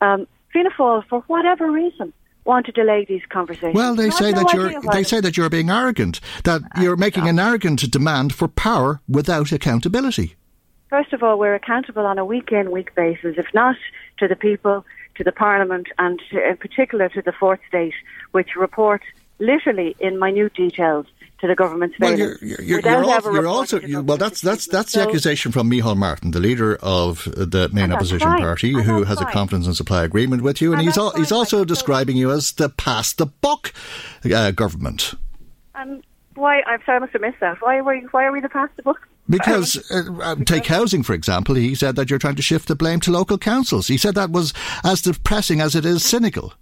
Um, 0.00 0.26
Fianna 0.52 0.70
Fáil, 0.70 1.06
for 1.06 1.20
whatever 1.28 1.70
reason, 1.70 2.12
want 2.44 2.66
to 2.66 2.72
delay 2.72 3.06
these 3.08 3.22
conversations. 3.28 3.74
Well, 3.74 3.94
they 3.94 4.10
say 4.10 4.32
no 4.32 4.42
that 4.42 4.52
you're 4.52 4.80
they 4.92 5.04
say 5.04 5.20
that 5.20 5.36
you're 5.36 5.48
being 5.48 5.70
arrogant, 5.70 6.20
that 6.42 6.62
you're 6.80 6.96
making 6.96 7.28
an 7.28 7.38
arrogant 7.38 7.88
demand 7.90 8.34
for 8.34 8.48
power 8.48 9.00
without 9.08 9.52
accountability. 9.52 10.34
First 10.90 11.12
of 11.12 11.22
all, 11.22 11.38
we're 11.38 11.54
accountable 11.54 12.04
on 12.04 12.18
a 12.18 12.24
week 12.24 12.52
in, 12.52 12.70
week 12.70 12.94
basis, 12.94 13.36
if 13.38 13.46
not 13.54 13.76
to 14.18 14.28
the 14.28 14.36
people, 14.36 14.84
to 15.16 15.24
the 15.24 15.32
Parliament, 15.32 15.86
and 15.98 16.20
to, 16.30 16.48
in 16.48 16.56
particular 16.56 17.08
to 17.10 17.22
the 17.22 17.32
fourth 17.32 17.60
estate, 17.64 17.94
which 18.32 18.50
report 18.56 19.02
literally 19.44 19.94
in 20.00 20.18
minute 20.18 20.54
details 20.54 21.06
to 21.40 21.48
the 21.48 21.54
government's 21.54 21.98
well, 21.98 22.16
you're, 22.16 22.38
you're, 22.40 22.60
you're, 22.62 22.80
you're 22.80 23.46
also, 23.46 23.80
well, 24.02 24.16
that's 24.16 24.40
that's 24.40 24.66
that's 24.66 24.92
the 24.92 25.02
accusation 25.02 25.52
from 25.52 25.70
Micheál 25.70 25.96
Martin, 25.96 26.30
the 26.30 26.40
leader 26.40 26.76
of 26.76 27.24
the 27.36 27.68
main 27.72 27.92
opposition 27.92 28.28
fine. 28.28 28.40
party, 28.40 28.72
and 28.72 28.82
who 28.82 29.04
has 29.04 29.18
fine. 29.18 29.28
a 29.28 29.30
confidence 29.32 29.66
and 29.66 29.76
supply 29.76 30.04
agreement 30.04 30.42
with 30.42 30.62
you, 30.62 30.72
and, 30.72 30.80
and 30.80 30.88
he's 30.88 30.96
al- 30.96 31.14
he's 31.16 31.32
also 31.32 31.64
describing 31.64 32.16
you 32.16 32.30
as 32.30 32.52
the 32.52 32.68
pass 32.68 33.12
the 33.12 33.26
buck 33.26 33.72
uh, 34.32 34.52
government. 34.52 35.14
And 35.74 36.02
why? 36.34 36.62
I'm 36.62 36.80
sorry, 36.86 36.96
I 36.96 37.00
must 37.00 37.12
have 37.12 37.22
missed 37.22 37.40
that. 37.40 37.60
Why 37.60 37.80
were 37.80 37.94
you, 37.94 38.08
why 38.10 38.24
are 38.24 38.32
we 38.32 38.40
the 38.40 38.48
pass 38.48 38.70
the 38.76 38.82
buck? 38.82 39.06
Because, 39.28 39.90
uh, 39.90 40.12
uh, 40.20 40.34
take 40.44 40.66
housing, 40.66 41.02
for 41.02 41.14
example, 41.14 41.54
he 41.54 41.74
said 41.74 41.96
that 41.96 42.10
you're 42.10 42.18
trying 42.18 42.36
to 42.36 42.42
shift 42.42 42.68
the 42.68 42.74
blame 42.74 43.00
to 43.00 43.10
local 43.10 43.38
councils. 43.38 43.88
He 43.88 43.96
said 43.96 44.14
that 44.16 44.30
was 44.30 44.52
as 44.84 45.00
depressing 45.00 45.62
as 45.62 45.74
it 45.74 45.86
is 45.86 46.04
cynical. 46.04 46.52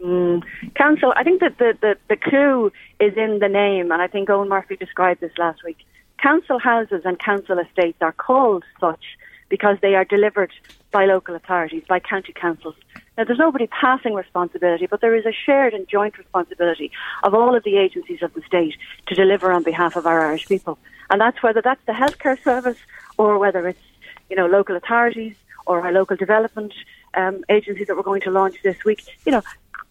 Mm. 0.00 0.42
Council, 0.74 1.12
I 1.14 1.24
think 1.24 1.40
that 1.40 1.58
the, 1.58 1.76
the, 1.80 1.96
the 2.08 2.16
clue 2.16 2.72
is 2.98 3.16
in 3.16 3.38
the 3.38 3.48
name, 3.48 3.92
and 3.92 4.00
I 4.00 4.06
think 4.06 4.28
Eoghan 4.28 4.48
Murphy 4.48 4.76
described 4.76 5.20
this 5.20 5.36
last 5.36 5.62
week. 5.62 5.78
Council 6.18 6.58
houses 6.58 7.02
and 7.04 7.18
council 7.18 7.58
estates 7.58 7.98
are 8.00 8.12
called 8.12 8.64
such 8.78 9.04
because 9.48 9.76
they 9.82 9.94
are 9.94 10.04
delivered 10.04 10.52
by 10.90 11.04
local 11.04 11.34
authorities, 11.34 11.82
by 11.88 11.98
county 11.98 12.32
councils. 12.32 12.74
Now, 13.18 13.24
there's 13.24 13.38
nobody 13.38 13.66
passing 13.66 14.14
responsibility, 14.14 14.86
but 14.86 15.00
there 15.00 15.14
is 15.14 15.26
a 15.26 15.32
shared 15.32 15.74
and 15.74 15.86
joint 15.88 16.16
responsibility 16.16 16.90
of 17.22 17.34
all 17.34 17.54
of 17.54 17.64
the 17.64 17.76
agencies 17.76 18.22
of 18.22 18.32
the 18.32 18.42
state 18.42 18.74
to 19.08 19.14
deliver 19.14 19.52
on 19.52 19.62
behalf 19.62 19.96
of 19.96 20.06
our 20.06 20.26
Irish 20.26 20.46
people. 20.46 20.78
And 21.10 21.20
that's 21.20 21.42
whether 21.42 21.60
that's 21.60 21.84
the 21.86 21.92
healthcare 21.92 22.42
service 22.42 22.78
or 23.18 23.38
whether 23.38 23.66
it's, 23.68 23.82
you 24.30 24.36
know, 24.36 24.46
local 24.46 24.76
authorities 24.76 25.34
or 25.66 25.82
our 25.82 25.92
local 25.92 26.16
development 26.16 26.72
um, 27.14 27.44
agencies 27.48 27.88
that 27.88 27.96
we're 27.96 28.02
going 28.02 28.22
to 28.22 28.30
launch 28.30 28.56
this 28.62 28.84
week. 28.84 29.02
You 29.26 29.32
know, 29.32 29.42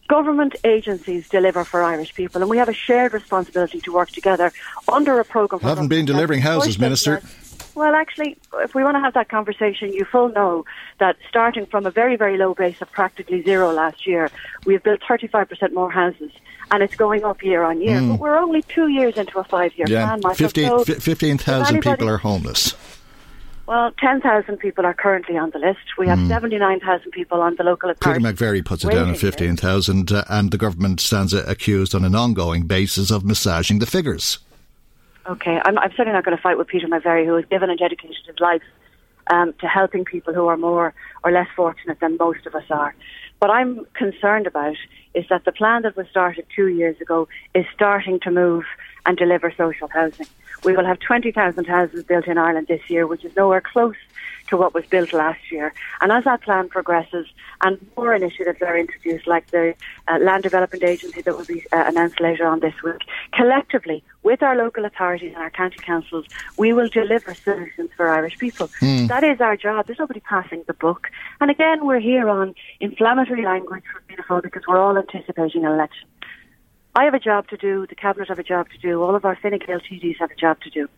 government 0.10 0.56
agencies 0.66 1.30
deliver 1.30 1.64
for 1.64 1.82
Irish 1.84 2.14
people, 2.14 2.42
and 2.42 2.50
we 2.50 2.58
have 2.58 2.68
a 2.68 2.74
shared 2.74 3.14
responsibility 3.14 3.80
to 3.82 3.94
work 3.94 4.10
together 4.10 4.52
under 4.92 5.20
a 5.20 5.24
programme. 5.24 5.62
Haven't 5.62 5.88
been 5.88 6.06
delivering 6.06 6.42
houses, 6.42 6.78
Minister. 6.78 7.22
Well, 7.76 7.94
actually, 7.94 8.38
if 8.56 8.76
we 8.76 8.84
want 8.84 8.96
to 8.96 9.00
have 9.00 9.14
that 9.14 9.30
conversation, 9.30 9.94
you 9.94 10.04
full 10.04 10.30
know 10.30 10.66
that 11.00 11.16
starting 11.30 11.66
from 11.68 11.86
a 11.86 11.92
very, 11.92 12.18
very 12.18 12.38
low 12.38 12.54
base 12.54 12.82
of 12.82 12.92
practically 12.92 13.42
zero 13.44 13.72
last 13.72 14.06
year, 14.06 14.30
we've 14.66 14.84
built 14.84 15.00
35% 15.02 15.74
more 15.74 15.92
houses 15.92 16.32
and 16.72 16.84
it's 16.84 16.96
going 16.96 17.24
up 17.24 17.44
year 17.44 17.64
on 17.64 17.80
year. 17.82 18.00
Mm. 18.00 18.12
But 18.12 18.20
we're 18.20 18.38
only 18.38 18.64
two 18.64 18.88
years 18.90 19.18
into 19.18 19.40
a 19.40 19.44
five 19.44 19.78
year 19.78 19.88
yeah. 19.88 20.18
plan. 20.18 20.36
15,000 20.36 20.86
15, 20.86 21.82
people 21.82 22.10
are 22.10 22.18
homeless. 22.18 22.76
Well, 23.70 23.92
10,000 24.00 24.58
people 24.58 24.84
are 24.84 24.96
currently 24.96 25.38
on 25.38 25.52
the 25.52 25.60
list. 25.60 25.96
We 25.96 26.08
have 26.08 26.18
mm. 26.18 26.28
79,000 26.28 27.12
people 27.12 27.40
on 27.40 27.56
the 27.56 27.64
local 27.64 27.92
authority. 27.92 28.20
Peter 28.20 28.34
McVerry 28.34 28.66
puts 28.66 28.84
it 28.84 28.90
down 28.90 29.12
at 29.12 29.20
15,000, 29.20 30.12
uh, 30.12 30.24
and 30.28 30.50
the 30.50 30.58
government 30.58 31.00
stands 31.00 31.34
accused 31.34 31.94
on 31.94 32.04
an 32.04 32.16
ongoing 32.16 32.64
basis 32.64 33.12
of 33.12 33.24
massaging 33.24 33.78
the 33.78 33.86
figures. 33.86 34.40
Okay, 35.28 35.62
I'm, 35.64 35.78
I'm 35.78 35.92
certainly 35.92 36.14
not 36.14 36.26
going 36.26 36.36
to 36.36 36.42
fight 36.42 36.58
with 36.58 36.68
Peter 36.68 36.88
McVerry, 36.88 37.28
who 37.28 37.36
has 37.36 37.46
given 37.46 37.70
and 37.70 37.78
dedicated 37.78 38.18
his 38.26 38.40
life 38.40 38.64
um, 39.28 39.54
to 39.60 39.68
helping 39.68 40.04
people 40.04 40.34
who 40.34 40.48
are 40.48 40.58
more 40.58 40.96
or 41.24 41.32
less 41.32 41.48
fortunate 41.56 42.00
than 42.00 42.18
most 42.18 42.48
of 42.48 42.56
us 42.56 42.66
are. 42.72 42.96
What 43.38 43.52
I'm 43.52 43.86
concerned 43.94 44.48
about 44.48 44.78
is 45.14 45.26
that 45.30 45.46
the 45.46 45.52
plan 45.52 45.84
that 45.84 45.96
was 45.96 46.08
started 46.10 46.48
two 46.56 46.70
years 46.70 47.00
ago 47.00 47.28
is 47.54 47.68
starting 47.76 48.20
to 48.22 48.32
move 48.32 48.66
and 49.06 49.16
deliver 49.16 49.54
social 49.56 49.90
housing. 49.90 50.26
We 50.64 50.76
will 50.76 50.86
have 50.86 51.00
20,000 51.00 51.66
houses 51.66 52.04
built 52.04 52.28
in 52.28 52.38
Ireland 52.38 52.68
this 52.68 52.90
year, 52.90 53.08
which 53.08 53.24
is 53.26 53.36
nowhere 53.36 53.62
close 53.62 53.96
to 54.50 54.58
what 54.58 54.74
was 54.74 54.86
built 54.88 55.14
last 55.14 55.52
year. 55.52 55.74
And 56.02 56.12
as 56.12 56.24
that 56.24 56.42
plan 56.42 56.70
progresses 56.70 57.28
and 57.62 57.78
more 57.96 58.14
initiatives 58.14 58.62
are 58.62 58.78
introduced, 58.78 59.28
like 59.28 59.48
the 59.52 59.76
uh, 60.08 60.18
Land 60.20 60.44
Development 60.44 60.84
Agency 60.84 61.22
that 61.22 61.38
will 61.38 61.46
be 61.46 61.66
uh, 61.72 61.84
announced 61.88 62.20
later 62.20 62.46
on 62.46 62.60
this 62.60 62.74
week, 62.84 63.02
collectively, 63.34 64.04
with 64.24 64.42
our 64.44 64.56
local 64.56 64.86
authorities 64.86 65.34
and 65.34 65.44
our 65.44 65.50
county 65.50 65.78
councils, 65.78 66.26
we 66.58 66.74
will 66.74 66.90
deliver 66.90 67.34
solutions 67.34 67.90
for 67.96 68.10
Irish 68.10 68.38
people. 68.38 68.68
Mm. 68.82 69.08
That 69.08 69.24
is 69.24 69.40
our 69.40 69.56
job. 69.56 69.86
There's 69.86 70.00
nobody 70.00 70.20
passing 70.20 70.64
the 70.68 70.74
book. 70.74 71.10
And 71.40 71.50
again, 71.50 71.86
we're 71.86 72.00
here 72.00 72.28
on 72.28 72.56
inflammatory 72.80 73.46
language 73.46 73.84
for 73.92 74.02
beautiful 74.08 74.42
because 74.42 74.64
we're 74.68 74.80
all 74.80 74.98
anticipating 74.98 75.66
an 75.66 75.72
election. 75.72 76.08
I 76.96 77.06
have 77.06 77.14
a 77.14 77.20
job 77.20 77.48
to 77.50 77.58
do, 77.58 77.86
the 77.88 77.96
Cabinet 77.96 78.28
have 78.30 78.40
a 78.40 78.44
job 78.44 78.70
to 78.70 78.78
do, 78.78 79.02
all 79.02 79.16
of 79.16 79.26
our 79.26 79.36
Fine 79.36 79.60
Gael 79.66 79.80
TDs 79.80 80.18
have 80.20 80.32
a 80.32 80.36
job 80.36 80.60
to 80.62 80.70
do. 80.70 80.90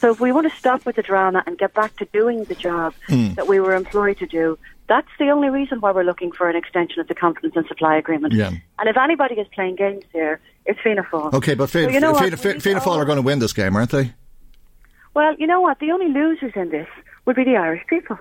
So 0.00 0.10
if 0.12 0.20
we 0.20 0.30
want 0.30 0.50
to 0.50 0.56
stop 0.56 0.86
with 0.86 0.96
the 0.96 1.02
drama 1.02 1.42
and 1.46 1.58
get 1.58 1.74
back 1.74 1.96
to 1.96 2.04
doing 2.06 2.44
the 2.44 2.54
job 2.54 2.94
mm. 3.08 3.34
that 3.34 3.48
we 3.48 3.58
were 3.58 3.74
employed 3.74 4.18
to 4.18 4.26
do, 4.26 4.58
That's 4.88 5.08
the 5.18 5.28
only 5.28 5.50
reason 5.50 5.80
why 5.80 5.92
we're 5.92 6.02
looking 6.02 6.32
for 6.32 6.48
an 6.48 6.56
extension 6.56 6.98
of 6.98 7.08
the 7.08 7.14
confidence 7.14 7.54
and 7.54 7.66
supply 7.66 7.96
agreement. 7.96 8.32
Yeah. 8.32 8.52
And 8.78 8.88
if 8.88 8.96
anybody 8.96 9.34
is 9.34 9.46
playing 9.54 9.76
games 9.76 10.04
here, 10.14 10.40
it's 10.64 10.80
Fianna 10.80 11.02
Fáil. 11.02 11.34
Okay, 11.34 11.54
but 11.54 11.68
Fianna, 11.68 11.88
So 11.88 11.94
you 11.94 12.00
know? 12.00 12.14
Fianna, 12.14 12.36
Fianna, 12.38 12.60
Fianna 12.60 12.80
Fáil 12.80 12.96
are 12.96 13.04
going 13.04 13.16
to 13.16 13.22
win 13.22 13.38
this 13.38 13.52
game, 13.52 13.76
aren't 13.76 13.90
they? 13.90 14.14
Well, 15.12 15.34
you 15.36 15.46
know 15.46 15.60
what? 15.60 15.78
The 15.78 15.90
only 15.90 16.08
losers 16.08 16.52
in 16.56 16.70
this 16.70 16.88
would 17.26 17.36
be 17.36 17.44
the 17.44 17.56
Irish 17.56 17.86
people. 17.86 18.18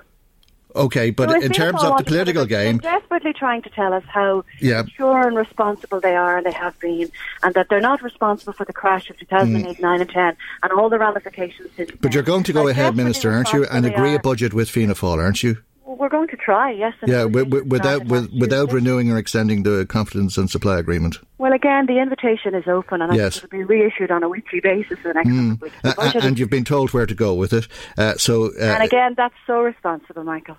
Okay, 0.77 1.09
but 1.11 1.29
So 1.29 1.41
in 1.41 1.51
terms 1.51 1.83
of 1.83 1.97
the 1.97 2.03
political 2.03 2.45
game, 2.45 2.77
desperately 2.77 3.33
trying 3.33 3.61
to 3.63 3.69
tell 3.69 3.93
us 3.93 4.03
how 4.07 4.43
Yeah. 4.59 4.83
sure 4.95 5.27
and 5.27 5.35
responsible 5.35 5.99
they 5.99 6.15
are, 6.15 6.37
and 6.37 6.45
they 6.45 6.51
have 6.51 6.79
been, 6.79 7.09
and 7.43 7.53
that 7.55 7.67
they're 7.69 7.81
not 7.81 8.01
responsible 8.01 8.53
for 8.53 8.65
the 8.65 8.73
crash 8.73 9.09
of 9.09 9.17
2008, 9.17 9.79
9, 9.81 10.01
and 10.01 10.09
10, 10.09 10.35
and 10.63 10.71
all 10.73 10.89
the 10.89 10.99
ramifications 10.99 11.69
since. 11.75 11.91
but 12.01 12.13
you're 12.13 12.23
going 12.23 12.43
to 12.43 12.53
go 12.53 12.67
ahead, 12.67 12.95
Minister, 12.95 13.31
aren't 13.31 13.51
you, 13.53 13.65
and 13.65 13.85
agree 13.85 14.13
a 14.15 14.19
budget 14.19 14.53
with 14.53 14.69
Fianna 14.69 14.93
Fáil, 14.95 15.17
aren't 15.19 15.43
you? 15.43 15.57
We're 15.89 16.09
going 16.09 16.27
to 16.27 16.35
try, 16.37 16.69
yes. 16.71 16.93
Yeah, 17.05 17.23
wi- 17.23 17.45
wi- 17.45 17.63
without 17.65 18.05
with, 18.05 18.29
without 18.37 18.71
renewing 18.73 19.09
or 19.09 19.17
extending 19.17 19.63
the 19.63 19.85
confidence 19.87 20.37
and 20.37 20.49
supply 20.49 20.77
agreement. 20.77 21.17
Well, 21.37 21.53
again, 21.53 21.85
the 21.87 21.97
invitation 21.99 22.53
is 22.53 22.67
open, 22.67 23.01
and 23.01 23.15
Yes. 23.15 23.37
it'll 23.37 23.49
be 23.49 23.63
reissued 23.63 24.11
on 24.11 24.21
a 24.21 24.27
weekly 24.29 24.59
basis 24.59 24.99
for 24.99 25.07
the 25.07 25.13
next 25.15 25.29
couple 25.29 25.49
of 25.53 25.61
weeks. 25.61 25.75
Uh, 25.85 26.19
and 26.27 26.37
you've 26.37 26.49
been 26.49 26.65
told 26.65 26.91
where 26.93 27.05
to 27.05 27.15
go 27.15 27.33
with 27.33 27.53
it. 27.53 27.67
Uh, 27.97 28.15
so, 28.17 28.47
uh, 28.59 28.63
and 28.63 28.83
again, 28.83 29.13
that's 29.15 29.33
so 29.47 29.61
responsible, 29.61 30.23
Michael. 30.25 30.57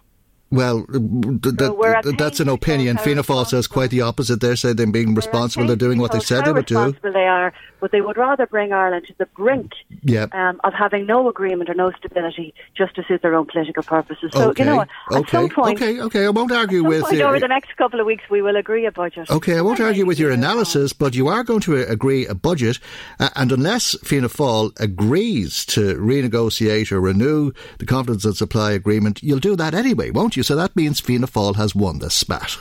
Well, 0.51 0.87
uh, 0.89 0.93
th- 0.93 1.71
we're 1.73 2.01
th- 2.03 2.17
that's 2.17 2.41
an 2.41 2.49
opinion. 2.49 2.97
Fianna 2.99 3.23
Fáil 3.23 3.47
says 3.47 3.67
quite 3.67 3.91
the 3.91 4.01
opposite. 4.01 4.41
They 4.41 4.55
say 4.55 4.73
they're 4.73 4.87
being 4.87 5.15
responsible. 5.15 5.67
They're 5.67 5.77
doing 5.77 5.99
what 5.99 6.13
they 6.13 6.21
said 6.21 6.45
they 6.45 6.53
would 6.53 6.67
do. 6.67 6.95
they 7.03 7.27
are, 7.27 7.53
but 7.81 7.93
they 7.93 8.01
would 8.01 8.17
rather 8.17 8.47
bring 8.47 8.73
Ireland 8.73 9.07
to 9.09 9.15
the 9.19 9.27
brink 9.27 9.73
Yeah. 10.03 10.27
um, 10.33 10.61
of 10.65 10.73
having 10.75 11.07
no 11.07 11.29
agreement 11.29 11.71
or 11.71 11.75
no 11.75 11.91
stability 11.93 12.55
just 12.77 12.95
to 12.97 13.05
suit 13.05 13.23
their 13.23 13.35
own 13.35 13.47
political 13.47 13.83
purposes. 13.83 14.31
So, 14.33 14.51
okay. 14.51 14.65
you 14.65 14.71
know? 14.71 14.81
At 14.81 14.89
okay. 15.11 15.31
some 15.31 15.49
point, 15.49 15.81
okay. 15.81 16.01
Okay. 16.01 16.27
I 16.27 16.31
won't 16.31 16.53
argue 16.53 16.85
with 16.85 17.03
point 17.03 17.17
you. 17.17 17.25
over 17.25 17.39
the 17.39 17.49
next 17.49 17.77
couple 17.77 18.01
of 18.01 18.07
weeks, 18.07 18.25
we 18.31 18.43
will 18.43 18.57
agree 18.57 18.87
a 18.87 18.93
budget. 18.93 19.31
Okay, 19.31 19.57
I 19.57 19.61
won't 19.61 19.81
argue 19.81 20.07
with 20.07 20.19
your 20.19 20.31
analysis, 20.31 20.93
but 20.93 21.15
you 21.15 21.29
are 21.29 21.45
going 21.45 21.61
to 21.61 21.77
agree 21.77 22.27
a 22.27 22.35
budget, 22.35 22.79
uh, 23.21 23.31
and 23.37 23.53
unless 23.53 23.97
Fianna 24.03 24.29
Fáil 24.29 24.79
agrees 24.81 25.65
to 25.67 25.95
renegotiate 25.97 26.93
or 26.93 27.01
renew 27.01 27.53
the 27.79 27.87
confidence 27.87 28.25
and 28.25 28.37
supply 28.37 28.73
agreement, 28.73 29.23
you'll 29.23 29.39
do 29.39 29.57
that 29.57 29.75
anyway, 29.75 30.11
won't 30.11 30.37
you? 30.37 30.43
So 30.43 30.57
that 30.57 30.75
means 30.77 31.01
Fianna 31.01 31.27
Fáil 31.27 31.57
has 31.57 31.75
won 31.75 31.99
this 31.99 32.15
spat. 32.15 32.59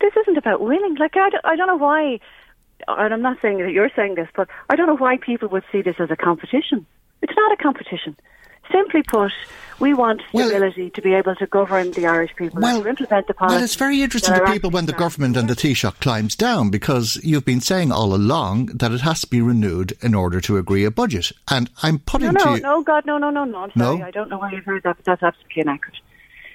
This 0.00 0.12
isn't 0.22 0.36
about 0.36 0.60
winning. 0.60 0.96
Like, 0.96 1.16
I 1.16 1.30
don't, 1.30 1.44
I 1.44 1.56
don't 1.56 1.66
know 1.66 1.76
why, 1.76 2.20
and 2.88 3.14
I'm 3.14 3.22
not 3.22 3.38
saying 3.42 3.58
that 3.58 3.72
you're 3.72 3.90
saying 3.96 4.14
this, 4.16 4.28
but 4.34 4.48
I 4.70 4.76
don't 4.76 4.86
know 4.86 4.96
why 4.96 5.16
people 5.18 5.48
would 5.48 5.64
see 5.72 5.82
this 5.82 5.96
as 5.98 6.10
a 6.10 6.16
competition. 6.16 6.86
It's 7.22 7.32
not 7.36 7.52
a 7.52 7.56
competition. 7.62 8.16
Simply 8.72 9.02
put, 9.04 9.30
we 9.78 9.94
want 9.94 10.22
Well- 10.32 10.48
stability 10.48 10.90
to 10.90 11.00
be 11.00 11.14
able 11.14 11.36
to 11.36 11.46
govern 11.46 11.92
the 11.92 12.06
Irish 12.06 12.34
people 12.34 12.64
and 12.64 12.82
to 12.82 12.88
implement 12.88 13.28
the 13.28 13.34
policies. 13.34 13.54
well, 13.56 13.64
it's 13.64 13.74
very 13.76 14.02
interesting 14.02 14.34
to 14.34 14.44
people 14.52 14.70
when 14.70 14.86
the 14.86 14.92
government 14.92 15.36
and 15.36 15.48
the 15.48 15.54
Taoiseach 15.54 16.00
climbs 16.00 16.34
down 16.34 16.70
because 16.70 17.16
you've 17.22 17.44
been 17.44 17.60
saying 17.60 17.92
all 17.92 18.12
along 18.12 18.66
that 18.74 18.90
it 18.90 19.02
has 19.02 19.20
to 19.20 19.28
be 19.28 19.40
renewed 19.40 19.92
in 20.02 20.14
order 20.14 20.40
to 20.40 20.56
agree 20.56 20.84
a 20.84 20.90
budget. 20.90 21.30
And 21.48 21.70
I'm 21.84 22.00
putting 22.00 22.32
No, 22.32 22.40
to 22.40 22.44
no, 22.46 22.54
you. 22.56 22.60
no, 22.62 22.82
God, 22.82 23.06
no, 23.06 23.18
no, 23.18 23.30
no, 23.30 23.44
no. 23.44 23.58
I'm 23.58 23.70
sorry. 23.76 23.98
No? 23.98 24.04
I 24.04 24.10
don't 24.10 24.28
know 24.28 24.38
why 24.38 24.50
you've 24.50 24.64
heard 24.64 24.82
that, 24.82 24.96
but 24.96 25.04
that's 25.04 25.22
absolutely 25.22 25.62
inaccurate. 25.62 25.98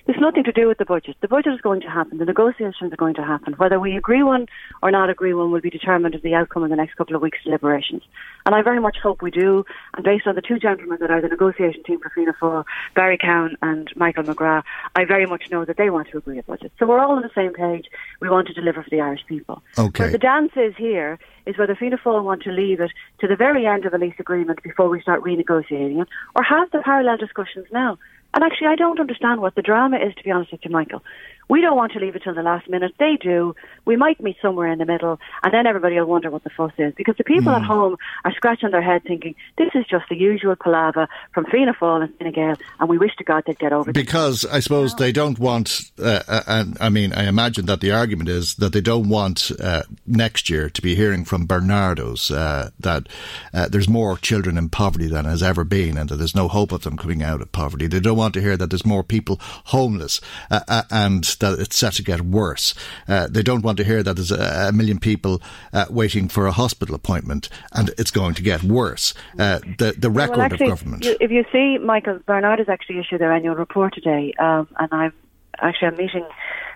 There's 0.06 0.20
nothing 0.20 0.44
to 0.46 0.52
do 0.52 0.68
with 0.68 0.78
the 0.78 0.86
budget. 0.86 1.16
The 1.22 1.28
budget 1.28 1.54
is 1.54 1.62
going 1.62 1.82
to 1.82 1.90
happen. 1.90 2.18
The 2.18 2.26
negotiations 2.26 2.92
are 2.92 2.98
going 2.98 3.14
to 3.16 3.24
happen. 3.24 3.54
Whether 3.54 3.80
we 3.80 3.96
agree 3.96 4.24
one 4.24 4.48
or 4.82 4.92
not 4.92 5.10
agree 5.10 5.34
one 5.34 5.52
will 5.52 5.62
be 5.62 5.70
determined 5.70 6.16
of 6.16 6.22
the 6.22 6.34
outcome 6.34 6.64
of 6.64 6.70
the 6.70 6.76
next 6.76 6.96
couple 6.96 7.16
of 7.16 7.22
weeks' 7.22 7.40
deliberations. 7.44 8.04
And 8.46 8.56
I 8.56 8.62
very 8.64 8.80
much 8.80 8.98
hope 9.02 9.22
we 9.22 9.32
do. 9.32 9.64
And 9.96 10.04
based 10.04 10.26
on 10.26 10.36
the 10.36 10.42
two 10.42 10.58
gentlemen 10.60 10.98
that 11.02 11.12
are 11.12 11.22
the 11.22 11.28
negotiation 11.28 11.84
team 11.84 12.00
for 12.00 12.10
Fianna 12.10 12.34
Fáil, 12.42 12.66
Barry 12.96 13.18
Cowen 13.18 13.56
and 13.62 13.90
Michael 13.96 14.24
McGrath, 14.24 14.64
I 14.96 15.06
very 15.06 15.26
much 15.26 15.52
know 15.52 15.66
that 15.66 15.78
they 15.78 15.90
want 15.90 16.10
to 16.10 16.18
agree 16.18 16.40
a 16.40 16.44
budget. 16.44 16.72
So 16.80 16.88
we're 16.88 17.00
all 17.00 17.16
on 17.16 17.22
the 17.22 17.32
same 17.36 17.54
page. 17.54 17.86
We 18.20 18.30
want 18.30 18.48
to 18.48 18.54
deliver 18.54 18.82
for 18.84 18.90
the 18.90 19.02
Irish 19.02 19.26
people. 19.28 19.62
Okay. 19.78 20.06
Where 20.06 20.12
the 20.12 20.18
dance 20.18 20.52
is 20.56 20.74
here 20.78 21.20
is 21.46 21.58
whether 21.58 21.76
Fianna 21.76 21.98
Fáil 21.98 22.24
want 22.24 22.42
to 22.44 22.52
leave 22.52 22.80
it 22.82 22.92
to 23.20 23.28
the 23.28 23.36
very 23.36 23.66
end 23.66 23.86
of 23.86 23.94
a 23.94 23.98
lease 23.98 24.16
agreement 24.20 24.64
before 24.64 24.90
we 24.90 25.02
start 25.02 25.24
renegotiating 25.24 26.02
it, 26.02 26.08
or 26.36 26.44
have 26.44 26.72
the 26.72 26.80
parallel 26.80 27.18
discussions 27.18 27.68
now. 27.72 27.98
And 28.34 28.44
actually, 28.44 28.68
I 28.68 28.76
don't 28.76 29.00
understand 29.00 29.42
what 29.42 29.56
the 29.56 29.62
drama 29.62 29.98
is, 29.98 30.16
to 30.16 30.24
be 30.24 30.32
honest 30.32 30.52
with 30.52 30.62
you, 30.64 30.72
Michael. 30.72 31.04
We 31.52 31.60
don't 31.60 31.76
want 31.76 31.92
to 31.92 32.00
leave 32.00 32.16
it 32.16 32.24
till 32.24 32.34
the 32.34 32.42
last 32.44 32.70
minute. 32.70 32.94
They 32.98 33.18
do. 33.22 33.56
We 33.84 33.98
might 33.98 34.22
meet 34.22 34.38
somewhere 34.42 34.70
in 34.72 34.80
the 34.80 34.86
middle, 34.86 35.20
and 35.44 35.54
then 35.54 35.68
everybody 35.68 35.96
will 36.00 36.06
wonder 36.06 36.30
what 36.32 36.46
the 36.46 36.50
fuss 36.50 36.72
is. 36.78 36.94
Because 36.96 37.18
the 37.18 37.26
people 37.26 37.52
Hmm. 37.52 37.62
at 37.62 37.64
home 37.64 37.98
are 38.24 38.34
scratching 38.34 38.72
their 38.72 38.82
head 38.82 39.02
thinking, 39.04 39.36
this 39.58 39.68
is 39.76 39.84
just 39.86 40.06
the 40.10 40.16
usual 40.16 40.56
palaver 40.56 41.10
from 41.34 41.44
Fianna 41.46 41.74
Fáil 41.74 42.04
and 42.04 42.18
Fine 42.18 42.32
Gael, 42.32 42.56
and 42.80 42.88
we 42.88 42.98
wish 42.98 43.14
to 43.18 43.26
God 43.26 43.44
they'd 43.46 43.60
get 43.60 43.74
over 43.74 43.90
it. 43.90 43.94
Because 43.94 44.46
I 44.46 44.62
suppose 44.62 44.96
they 44.96 45.12
don't 45.12 45.40
want, 45.40 45.82
uh, 46.02 46.22
uh, 46.26 46.44
and 46.48 46.78
I 46.80 46.88
mean, 46.88 47.12
I 47.12 47.26
imagine 47.28 47.66
that 47.66 47.82
the 47.82 47.92
argument 47.92 48.30
is 48.30 48.56
that 48.56 48.72
they 48.72 48.80
don't 48.80 49.10
want 49.10 49.52
uh, 49.60 49.84
next 50.08 50.50
year 50.50 50.70
to 50.70 50.82
be 50.82 50.96
hearing 50.96 51.26
from 51.26 51.48
Barnardos 51.48 52.32
uh, 52.34 52.70
that 52.80 53.10
uh, 53.54 53.68
there's 53.68 53.90
more 53.90 54.16
children 54.18 54.58
in 54.58 54.70
poverty 54.70 55.08
than 55.10 55.26
has 55.26 55.44
ever 55.44 55.66
been, 55.66 55.98
and 55.98 56.08
that 56.08 56.16
there's 56.16 56.34
no 56.34 56.48
hope 56.48 56.72
of 56.72 56.84
them 56.84 56.96
coming 56.96 57.22
out 57.22 57.42
of 57.42 57.52
poverty. 57.52 57.88
They 57.88 58.00
don't 58.00 58.16
want 58.18 58.36
to 58.36 58.42
hear 58.42 58.56
that 58.56 58.70
there's 58.70 58.86
more 58.86 59.04
people 59.04 59.38
homeless 59.66 60.22
uh, 60.50 60.62
uh, 60.70 60.84
and 60.90 61.26
that 61.42 61.60
it's 61.60 61.78
set 61.78 61.94
to 61.94 62.04
get 62.04 62.22
worse. 62.22 62.74
Uh, 63.08 63.28
they 63.30 63.44
don't 63.44 63.64
want 63.64 63.78
to 63.78 63.84
hear 63.84 64.02
that 64.02 64.16
there's 64.16 64.32
a, 64.32 64.70
a 64.70 64.72
million 64.72 64.98
people 65.00 65.42
uh, 65.74 65.86
waiting 65.90 66.30
for 66.30 66.48
a 66.48 66.52
hospital 66.52 66.96
appointment 66.96 67.50
and 67.74 67.90
it's 67.98 68.12
going 68.12 68.34
to 68.36 68.42
get 68.42 68.64
worse. 68.64 69.14
Uh, 69.38 69.60
the 69.78 69.94
the 69.98 70.10
record 70.10 70.38
well, 70.38 70.46
actually, 70.46 70.68
of 70.68 70.80
government. 70.80 71.06
you- 71.06 71.18
if 71.20 71.32
you 71.32 71.44
see, 71.52 71.78
Michael, 71.78 72.20
Bernard 72.26 72.60
has 72.60 72.70
actually 72.70 73.00
issued 73.00 73.20
their 73.20 73.34
annual 73.34 73.56
report 73.56 73.94
today, 73.94 74.34
um, 74.40 74.68
and 74.80 74.90
I'm 74.92 75.14
actually 75.60 75.90
I'm 75.90 75.98
meeting 75.98 76.26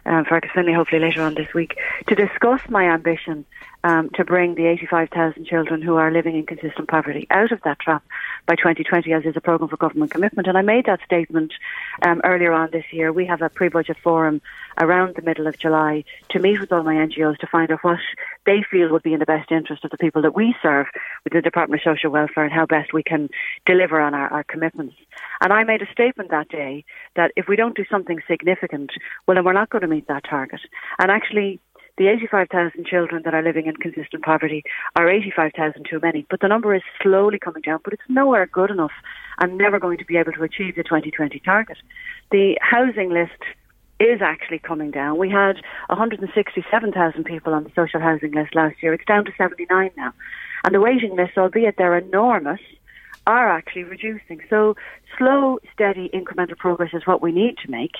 um, 0.05 0.25
Fergus 0.25 0.51
Finlay 0.53 0.73
hopefully 0.73 1.01
later 1.01 1.21
on 1.21 1.33
this 1.35 1.53
week 1.53 1.77
to 2.07 2.15
discuss 2.15 2.61
my 2.69 2.83
ambition 2.85 3.45
um, 3.85 4.09
to 4.15 4.25
bring 4.25 4.55
the 4.55 4.65
85,000 4.65 5.45
children 5.45 5.79
who 5.79 5.95
are 5.95 6.11
living 6.11 6.35
in 6.35 6.47
consistent 6.47 6.87
poverty 6.87 7.27
out 7.29 7.51
of 7.51 7.61
that 7.65 7.79
trap 7.79 8.03
by 8.47 8.55
2020, 8.55 9.13
as 9.13 9.25
is 9.25 9.37
a 9.37 9.41
programme 9.41 9.69
for 9.69 9.77
government 9.77 10.09
commitment. 10.09 10.47
And 10.47 10.57
I 10.57 10.63
made 10.63 10.87
that 10.87 11.01
statement 11.05 11.53
um, 12.01 12.19
earlier 12.23 12.51
on 12.51 12.71
this 12.71 12.85
year. 12.91 13.13
We 13.13 13.27
have 13.27 13.43
a 13.43 13.49
pre-budget 13.49 13.97
forum 14.01 14.41
around 14.79 15.15
the 15.15 15.21
middle 15.21 15.45
of 15.45 15.59
July 15.59 16.03
to 16.29 16.39
meet 16.39 16.59
with 16.59 16.71
all 16.71 16.81
my 16.81 16.95
NGOs 16.95 17.37
to 17.37 17.47
find 17.47 17.69
out 17.69 17.83
what 17.83 17.99
they 18.47 18.63
feel 18.69 18.89
would 18.89 19.03
be 19.03 19.13
in 19.13 19.19
the 19.19 19.25
best 19.25 19.51
interest 19.51 19.85
of 19.85 19.91
the 19.91 19.97
people 19.97 20.23
that 20.23 20.35
we 20.35 20.55
serve 20.63 20.87
within 21.23 21.37
the 21.37 21.43
Department 21.43 21.83
of 21.85 21.95
Social 21.95 22.09
Welfare 22.09 22.43
and 22.43 22.53
how 22.53 22.65
best 22.65 22.91
we 22.91 23.03
can 23.03 23.29
deliver 23.67 24.01
on 24.01 24.15
our, 24.15 24.33
our 24.33 24.43
commitments. 24.43 24.95
And 25.41 25.53
I 25.53 25.63
made 25.63 25.83
a 25.83 25.91
statement 25.91 26.31
that 26.31 26.49
day 26.49 26.85
that 27.15 27.33
if 27.35 27.47
we 27.47 27.55
don't 27.55 27.77
do 27.77 27.85
something 27.91 28.19
significant, 28.27 28.93
well, 29.27 29.35
then 29.35 29.45
we're 29.45 29.53
not 29.53 29.69
going 29.69 29.83
to 29.83 29.87
meet 29.87 30.07
that 30.07 30.23
target. 30.27 30.61
And 30.97 31.11
actually, 31.11 31.59
the 31.97 32.07
85,000 32.07 32.85
children 32.85 33.21
that 33.23 33.33
are 33.33 33.41
living 33.41 33.67
in 33.67 33.75
consistent 33.77 34.23
poverty 34.23 34.63
are 34.95 35.09
85,000 35.09 35.85
too 35.89 35.99
many, 36.01 36.25
but 36.29 36.41
the 36.41 36.47
number 36.47 36.75
is 36.75 36.81
slowly 37.01 37.39
coming 37.39 37.61
down, 37.61 37.79
but 37.83 37.93
it's 37.93 38.03
nowhere 38.09 38.45
good 38.47 38.69
enough 38.69 38.91
and 39.39 39.57
never 39.57 39.79
going 39.79 39.97
to 39.97 40.05
be 40.05 40.17
able 40.17 40.33
to 40.33 40.43
achieve 40.43 40.75
the 40.75 40.83
2020 40.83 41.39
target. 41.39 41.77
The 42.31 42.57
housing 42.61 43.11
list 43.11 43.41
is 43.99 44.21
actually 44.21 44.59
coming 44.59 44.91
down. 44.91 45.17
We 45.17 45.29
had 45.29 45.55
167,000 45.87 47.23
people 47.23 47.53
on 47.53 47.63
the 47.63 47.71
social 47.75 48.01
housing 48.01 48.31
list 48.31 48.53
last 48.55 48.75
year. 48.83 48.93
It's 48.93 49.05
down 49.05 49.23
to 49.25 49.31
79 49.37 49.91
now. 49.95 50.13
And 50.65 50.75
the 50.75 50.81
waiting 50.81 51.15
lists, 51.15 51.37
albeit 51.37 51.75
they're 51.77 51.97
enormous, 51.97 52.59
are 53.27 53.49
actually 53.49 53.83
reducing. 53.83 54.41
So 54.49 54.75
slow, 55.17 55.59
steady, 55.73 56.09
incremental 56.13 56.57
progress 56.57 56.91
is 56.93 57.05
what 57.05 57.21
we 57.21 57.31
need 57.31 57.57
to 57.63 57.71
make. 57.71 57.93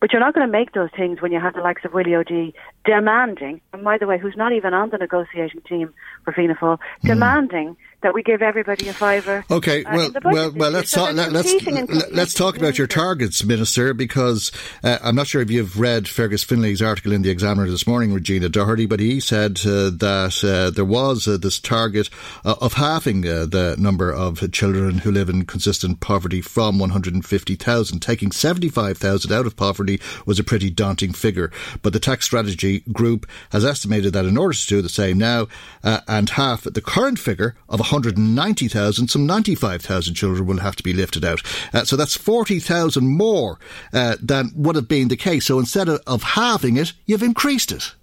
But 0.00 0.12
you're 0.12 0.20
not 0.20 0.34
going 0.34 0.46
to 0.46 0.52
make 0.52 0.72
those 0.72 0.90
things 0.96 1.20
when 1.20 1.32
you 1.32 1.40
have 1.40 1.54
the 1.54 1.60
likes 1.60 1.84
of 1.84 1.92
Willie 1.92 2.14
O'Dea 2.14 2.52
demanding, 2.84 3.60
and 3.72 3.82
by 3.82 3.98
the 3.98 4.06
way, 4.06 4.18
who's 4.18 4.36
not 4.36 4.52
even 4.52 4.74
on 4.74 4.90
the 4.90 4.98
negotiating 4.98 5.62
team 5.62 5.92
for 6.24 6.32
Fianna 6.32 6.54
Fáil, 6.54 6.78
hmm. 7.00 7.08
demanding 7.08 7.76
that 8.02 8.14
we 8.14 8.22
give 8.22 8.42
everybody 8.42 8.88
a 8.88 8.92
fiver. 8.92 9.44
Okay, 9.50 9.84
uh, 9.84 9.96
well, 9.96 10.10
well, 10.24 10.52
well. 10.54 10.70
Let's 10.70 10.90
So 10.90 11.06
talk, 11.06 11.14
let, 11.14 11.32
let's 11.32 11.52
let- 11.64 12.14
let's 12.14 12.34
talk 12.34 12.56
about 12.56 12.78
your 12.78 12.86
targets, 12.86 13.44
Minister, 13.44 13.92
because 13.92 14.52
uh, 14.84 14.98
I'm 15.02 15.16
not 15.16 15.26
sure 15.26 15.42
if 15.42 15.50
you've 15.50 15.78
read 15.80 16.06
Fergus 16.08 16.44
Finlay's 16.44 16.80
article 16.80 17.12
in 17.12 17.22
the 17.22 17.30
Examiner 17.30 17.68
this 17.68 17.86
morning, 17.86 18.12
Regina 18.12 18.48
Doherty, 18.48 18.86
but 18.86 19.00
he 19.00 19.18
said 19.18 19.58
uh, 19.66 19.90
that 19.90 20.40
uh, 20.44 20.70
there 20.70 20.84
was 20.84 21.26
uh, 21.26 21.36
this 21.38 21.58
target 21.58 22.08
uh, 22.44 22.54
of 22.60 22.74
halving 22.74 23.26
uh, 23.26 23.46
the 23.46 23.74
number 23.78 24.12
of 24.12 24.50
children 24.52 24.98
who 24.98 25.10
live 25.10 25.28
in 25.28 25.44
consistent 25.44 25.98
poverty 26.00 26.40
from 26.40 26.78
150,000. 26.78 28.00
Taking 28.00 28.30
75,000 28.30 29.32
out 29.32 29.46
of 29.46 29.56
poverty 29.56 30.00
was 30.24 30.38
a 30.38 30.44
pretty 30.44 30.70
daunting 30.70 31.12
figure, 31.12 31.50
but 31.82 31.92
the 31.92 32.00
Tax 32.00 32.26
Strategy 32.26 32.80
Group 32.92 33.26
has 33.50 33.64
estimated 33.64 34.12
that 34.12 34.24
in 34.24 34.38
order 34.38 34.54
to 34.54 34.66
do 34.66 34.82
the 34.82 34.88
same 34.88 35.18
now 35.18 35.48
uh, 35.82 36.00
and 36.06 36.30
half 36.30 36.62
the 36.62 36.80
current 36.80 37.18
figure 37.18 37.56
of 37.68 37.80
190,000, 37.90 39.08
some 39.08 39.26
95,000 39.26 40.14
children 40.14 40.46
will 40.46 40.60
have 40.60 40.76
to 40.76 40.82
be 40.82 40.92
lifted 40.92 41.24
out. 41.24 41.40
Uh, 41.72 41.84
so 41.84 41.96
that's 41.96 42.16
40,000 42.16 43.06
more 43.06 43.58
uh, 43.92 44.16
than 44.22 44.52
would 44.54 44.76
have 44.76 44.88
been 44.88 45.08
the 45.08 45.16
case. 45.16 45.46
So 45.46 45.58
instead 45.58 45.88
of, 45.88 46.00
of 46.06 46.22
halving 46.22 46.76
it, 46.76 46.92
you've 47.06 47.22
increased 47.22 47.72
it. 47.72 47.94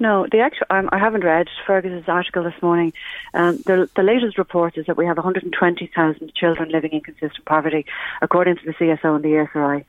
No, 0.00 0.26
the 0.30 0.40
actual. 0.40 0.66
Um, 0.70 0.88
I 0.90 0.98
haven't 0.98 1.22
read 1.22 1.46
Fergus's 1.66 2.08
article 2.08 2.42
this 2.42 2.60
morning. 2.60 2.92
Um, 3.32 3.58
the, 3.64 3.88
the 3.94 4.02
latest 4.02 4.38
report 4.38 4.76
is 4.76 4.86
that 4.86 4.96
we 4.96 5.06
have 5.06 5.16
120,000 5.16 6.34
children 6.34 6.68
living 6.70 6.92
in 6.92 7.00
consistent 7.00 7.44
poverty, 7.44 7.86
according 8.20 8.56
to 8.56 8.64
the 8.64 8.72
CSO 8.72 9.14
and 9.14 9.24
the 9.24 9.28
ESRI. 9.28 9.84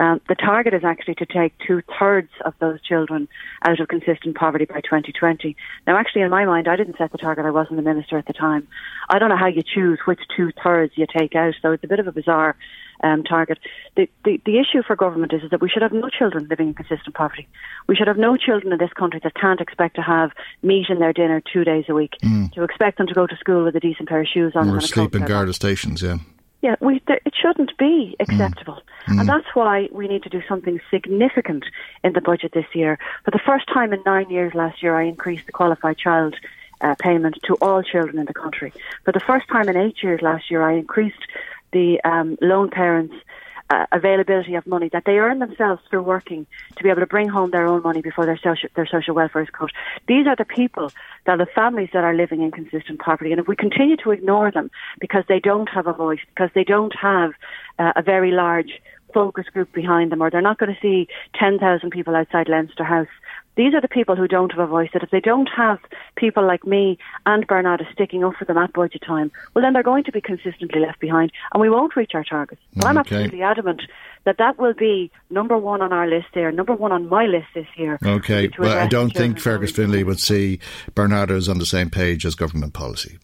Um, 0.00 0.18
the 0.28 0.34
target 0.34 0.72
is 0.72 0.82
actually 0.82 1.14
to 1.16 1.26
take 1.26 1.52
two 1.58 1.82
thirds 1.98 2.30
of 2.46 2.54
those 2.58 2.80
children 2.80 3.28
out 3.62 3.78
of 3.80 3.88
consistent 3.88 4.34
poverty 4.34 4.64
by 4.64 4.80
2020. 4.80 5.54
Now, 5.86 5.98
actually, 5.98 6.22
in 6.22 6.30
my 6.30 6.46
mind, 6.46 6.68
I 6.68 6.76
didn't 6.76 6.96
set 6.96 7.12
the 7.12 7.18
target. 7.18 7.44
I 7.44 7.50
wasn't 7.50 7.76
the 7.76 7.82
minister 7.82 8.16
at 8.16 8.26
the 8.26 8.32
time. 8.32 8.66
I 9.10 9.18
don't 9.18 9.28
know 9.28 9.36
how 9.36 9.48
you 9.48 9.62
choose 9.62 9.98
which 10.06 10.20
two 10.34 10.52
thirds 10.64 10.94
you 10.96 11.06
take 11.06 11.34
out, 11.34 11.52
so 11.60 11.72
it's 11.72 11.84
a 11.84 11.86
bit 11.86 12.00
of 12.00 12.06
a 12.06 12.12
bizarre 12.12 12.56
um, 13.02 13.24
target. 13.24 13.58
The, 13.94 14.08
the, 14.24 14.40
the 14.46 14.58
issue 14.58 14.82
for 14.86 14.96
government 14.96 15.34
is, 15.34 15.42
is 15.42 15.50
that 15.50 15.60
we 15.60 15.68
should 15.68 15.82
have 15.82 15.92
no 15.92 16.08
children 16.08 16.46
living 16.48 16.68
in 16.68 16.74
consistent 16.74 17.14
poverty. 17.14 17.46
We 17.86 17.94
should 17.94 18.08
have 18.08 18.16
no 18.16 18.38
children 18.38 18.72
in 18.72 18.78
this 18.78 18.92
country 18.94 19.20
that 19.22 19.34
can't 19.34 19.60
expect 19.60 19.96
to 19.96 20.02
have 20.02 20.30
meat 20.62 20.86
in 20.88 20.98
their 20.98 21.12
dinner 21.12 21.42
two 21.52 21.62
days 21.62 21.84
a 21.90 21.94
week, 21.94 22.14
mm. 22.22 22.50
to 22.52 22.62
expect 22.62 22.96
them 22.96 23.06
to 23.06 23.14
go 23.14 23.26
to 23.26 23.36
school 23.36 23.64
with 23.64 23.76
a 23.76 23.80
decent 23.80 24.08
pair 24.08 24.22
of 24.22 24.28
shoes 24.32 24.52
on. 24.54 24.70
Or 24.70 24.80
sleep 24.80 25.14
in 25.14 25.26
Garda 25.26 25.52
stations, 25.52 26.00
yeah. 26.00 26.16
Yeah, 26.62 26.76
we, 26.80 27.02
it 27.08 27.34
shouldn't 27.40 27.76
be 27.78 28.16
acceptable. 28.20 28.82
Mm. 29.06 29.20
And 29.20 29.28
that's 29.28 29.46
why 29.54 29.88
we 29.92 30.08
need 30.08 30.22
to 30.24 30.28
do 30.28 30.42
something 30.46 30.78
significant 30.90 31.64
in 32.04 32.12
the 32.12 32.20
budget 32.20 32.52
this 32.52 32.66
year. 32.74 32.98
For 33.24 33.30
the 33.30 33.38
first 33.38 33.66
time 33.72 33.94
in 33.94 34.02
nine 34.04 34.28
years 34.28 34.52
last 34.54 34.82
year, 34.82 34.94
I 34.94 35.04
increased 35.04 35.46
the 35.46 35.52
qualified 35.52 35.96
child 35.96 36.36
uh, 36.82 36.94
payment 36.98 37.38
to 37.44 37.54
all 37.62 37.82
children 37.82 38.18
in 38.18 38.26
the 38.26 38.34
country. 38.34 38.72
For 39.04 39.12
the 39.12 39.20
first 39.20 39.48
time 39.48 39.68
in 39.68 39.76
eight 39.76 40.02
years 40.02 40.20
last 40.22 40.50
year, 40.50 40.62
I 40.62 40.74
increased 40.74 41.26
the 41.72 42.00
um, 42.04 42.36
lone 42.40 42.70
parents' 42.70 43.14
uh, 43.70 43.86
availability 43.92 44.54
of 44.54 44.66
money 44.66 44.88
that 44.92 45.04
they 45.04 45.18
earn 45.18 45.38
themselves 45.38 45.80
through 45.88 46.02
working 46.02 46.46
to 46.76 46.82
be 46.82 46.90
able 46.90 47.00
to 47.00 47.06
bring 47.06 47.28
home 47.28 47.50
their 47.50 47.66
own 47.66 47.82
money 47.82 48.02
before 48.02 48.26
their 48.26 48.38
social 48.38 48.68
their 48.74 48.86
social 48.86 49.14
welfare 49.14 49.42
is 49.42 49.50
cut. 49.50 49.70
These 50.08 50.26
are 50.26 50.36
the 50.36 50.44
people 50.44 50.90
that 51.24 51.32
are 51.32 51.44
the 51.44 51.50
families 51.54 51.90
that 51.92 52.04
are 52.04 52.14
living 52.14 52.42
in 52.42 52.50
consistent 52.50 52.98
poverty, 52.98 53.30
and 53.30 53.40
if 53.40 53.46
we 53.48 53.56
continue 53.56 53.96
to 53.98 54.10
ignore 54.10 54.50
them 54.50 54.70
because 55.00 55.24
they 55.28 55.40
don't 55.40 55.68
have 55.68 55.86
a 55.86 55.92
voice, 55.92 56.20
because 56.34 56.50
they 56.54 56.64
don't 56.64 56.94
have 56.96 57.32
uh, 57.78 57.92
a 57.96 58.02
very 58.02 58.32
large 58.32 58.80
focus 59.12 59.46
group 59.52 59.72
behind 59.72 60.12
them, 60.12 60.22
or 60.22 60.30
they're 60.30 60.40
not 60.40 60.58
going 60.58 60.72
to 60.72 60.80
see 60.80 61.08
10,000 61.34 61.90
people 61.90 62.14
outside 62.14 62.48
Leinster 62.48 62.84
House 62.84 63.08
these 63.56 63.74
are 63.74 63.80
the 63.80 63.88
people 63.88 64.16
who 64.16 64.28
don't 64.28 64.52
have 64.52 64.60
a 64.60 64.66
voice. 64.66 64.90
That 64.92 65.02
if 65.02 65.10
they 65.10 65.20
don't 65.20 65.48
have 65.56 65.78
people 66.16 66.46
like 66.46 66.66
me 66.66 66.98
and 67.26 67.46
Barnardo 67.46 67.84
sticking 67.92 68.24
up 68.24 68.34
for 68.38 68.44
them 68.44 68.58
at 68.58 68.72
budget 68.72 69.02
time, 69.06 69.30
well, 69.54 69.62
then 69.62 69.72
they're 69.72 69.82
going 69.82 70.04
to 70.04 70.12
be 70.12 70.20
consistently 70.20 70.80
left 70.80 71.00
behind, 71.00 71.32
and 71.52 71.60
we 71.60 71.70
won't 71.70 71.96
reach 71.96 72.12
our 72.14 72.24
targets. 72.24 72.60
But 72.76 72.86
I'm 72.86 72.96
mm, 72.96 73.00
absolutely 73.00 73.42
adamant 73.42 73.82
that 74.24 74.38
that 74.38 74.58
will 74.58 74.74
be 74.74 75.10
number 75.30 75.56
one 75.56 75.82
on 75.82 75.92
our 75.92 76.06
list 76.06 76.28
there, 76.34 76.52
number 76.52 76.74
one 76.74 76.92
on 76.92 77.08
my 77.08 77.26
list 77.26 77.48
this 77.54 77.66
year. 77.76 77.98
Okay, 78.04 78.50
well, 78.58 78.78
I 78.78 78.86
don't 78.86 79.10
think 79.10 79.38
Fergus 79.38 79.72
Finlay 79.72 80.02
would 80.02 80.20
see 80.20 80.60
Barnardos 80.94 81.48
on 81.48 81.58
the 81.58 81.66
same 81.66 81.90
page 81.90 82.24
as 82.24 82.34
government 82.34 82.74
policy. 82.74 83.18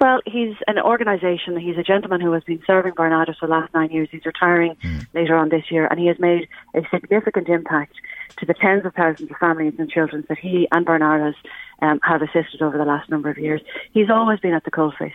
Well, 0.00 0.20
he's 0.24 0.54
an 0.66 0.78
organisation. 0.78 1.58
He's 1.58 1.76
a 1.76 1.82
gentleman 1.82 2.22
who 2.22 2.32
has 2.32 2.42
been 2.44 2.62
serving 2.66 2.94
Barnardo 2.96 3.34
for 3.38 3.46
the 3.46 3.52
last 3.52 3.74
nine 3.74 3.90
years. 3.90 4.08
He's 4.10 4.24
retiring 4.24 4.76
mm. 4.82 5.06
later 5.12 5.36
on 5.36 5.50
this 5.50 5.70
year, 5.70 5.86
and 5.86 6.00
he 6.00 6.06
has 6.06 6.18
made 6.18 6.48
a 6.74 6.80
significant 6.90 7.50
impact 7.50 7.92
to 8.38 8.46
the 8.46 8.54
tens 8.54 8.86
of 8.86 8.94
thousands 8.94 9.30
of 9.30 9.36
families 9.36 9.74
and 9.78 9.90
children 9.90 10.24
that 10.30 10.38
he 10.38 10.66
and 10.72 10.86
Barnardos 10.86 11.34
um, 11.82 12.00
have 12.02 12.22
assisted 12.22 12.62
over 12.62 12.78
the 12.78 12.84
last 12.86 13.10
number 13.10 13.28
of 13.28 13.36
years. 13.36 13.60
He's 13.92 14.08
always 14.08 14.40
been 14.40 14.54
at 14.54 14.64
the 14.64 14.70
coalface. 14.70 15.12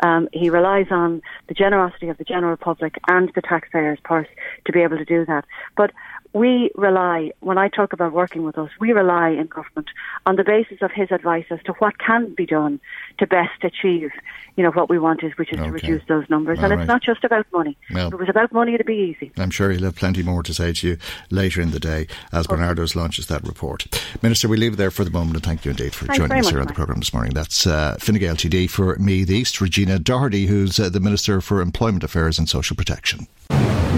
Um, 0.00 0.28
he 0.32 0.50
relies 0.50 0.86
on 0.90 1.22
the 1.48 1.54
generosity 1.54 2.08
of 2.08 2.18
the 2.18 2.24
general 2.24 2.56
public 2.56 2.98
and 3.08 3.32
the 3.34 3.42
taxpayer's 3.42 3.98
purse 4.04 4.28
to 4.66 4.72
be 4.72 4.80
able 4.80 4.98
to 4.98 5.04
do 5.04 5.24
that. 5.24 5.44
But 5.76 5.92
we 6.32 6.70
rely, 6.74 7.32
when 7.40 7.58
I 7.58 7.68
talk 7.68 7.92
about 7.92 8.12
working 8.12 8.42
with 8.42 8.58
us, 8.58 8.70
we 8.80 8.92
rely 8.92 9.30
in 9.30 9.46
government 9.46 9.88
on 10.26 10.36
the 10.36 10.44
basis 10.44 10.78
of 10.82 10.90
his 10.92 11.10
advice 11.10 11.46
as 11.50 11.60
to 11.64 11.72
what 11.74 11.98
can 11.98 12.34
be 12.34 12.46
done 12.46 12.80
to 13.18 13.26
best 13.26 13.64
achieve, 13.64 14.10
you 14.56 14.62
know, 14.62 14.70
what 14.70 14.90
we 14.90 14.98
want 14.98 15.22
is, 15.22 15.32
which 15.36 15.52
is 15.52 15.58
okay. 15.58 15.68
to 15.68 15.72
reduce 15.72 16.02
those 16.06 16.28
numbers. 16.28 16.58
All 16.58 16.66
and 16.66 16.74
right. 16.74 16.80
it's 16.80 16.88
not 16.88 17.02
just 17.02 17.24
about 17.24 17.46
money. 17.52 17.76
Well, 17.92 18.08
if 18.08 18.14
it 18.14 18.20
was 18.20 18.28
about 18.28 18.52
money, 18.52 18.74
it'd 18.74 18.86
be 18.86 19.16
easy. 19.16 19.32
I'm 19.36 19.50
sure 19.50 19.70
he'll 19.70 19.84
have 19.84 19.96
plenty 19.96 20.22
more 20.22 20.42
to 20.42 20.52
say 20.52 20.72
to 20.72 20.88
you 20.88 20.98
later 21.30 21.60
in 21.60 21.70
the 21.70 21.80
day 21.80 22.06
as 22.32 22.46
Barnardos 22.46 22.94
launches 22.94 23.26
that 23.26 23.42
report. 23.44 23.86
Minister, 24.22 24.48
we 24.48 24.56
leave 24.56 24.74
it 24.74 24.76
there 24.76 24.90
for 24.90 25.04
the 25.04 25.10
moment 25.10 25.36
and 25.36 25.44
thank 25.44 25.64
you 25.64 25.70
indeed 25.70 25.94
for 25.94 26.06
Thanks 26.06 26.18
joining 26.18 26.38
us 26.38 26.50
here 26.50 26.60
on 26.60 26.66
the 26.66 26.74
programme 26.74 26.98
this 26.98 27.14
morning. 27.14 27.32
That's 27.32 27.66
uh, 27.66 27.96
Fine 27.98 28.18
Gael 28.18 28.36
TD 28.36 28.68
for 28.68 28.96
Meath 28.96 29.30
East, 29.30 29.60
Regina 29.60 29.98
Doherty, 29.98 30.46
who's 30.46 30.78
uh, 30.78 30.88
the 30.88 31.00
Minister 31.00 31.40
for 31.40 31.60
Employment 31.60 32.04
Affairs 32.04 32.38
and 32.38 32.48
Social 32.48 32.76
Protection. 32.76 33.26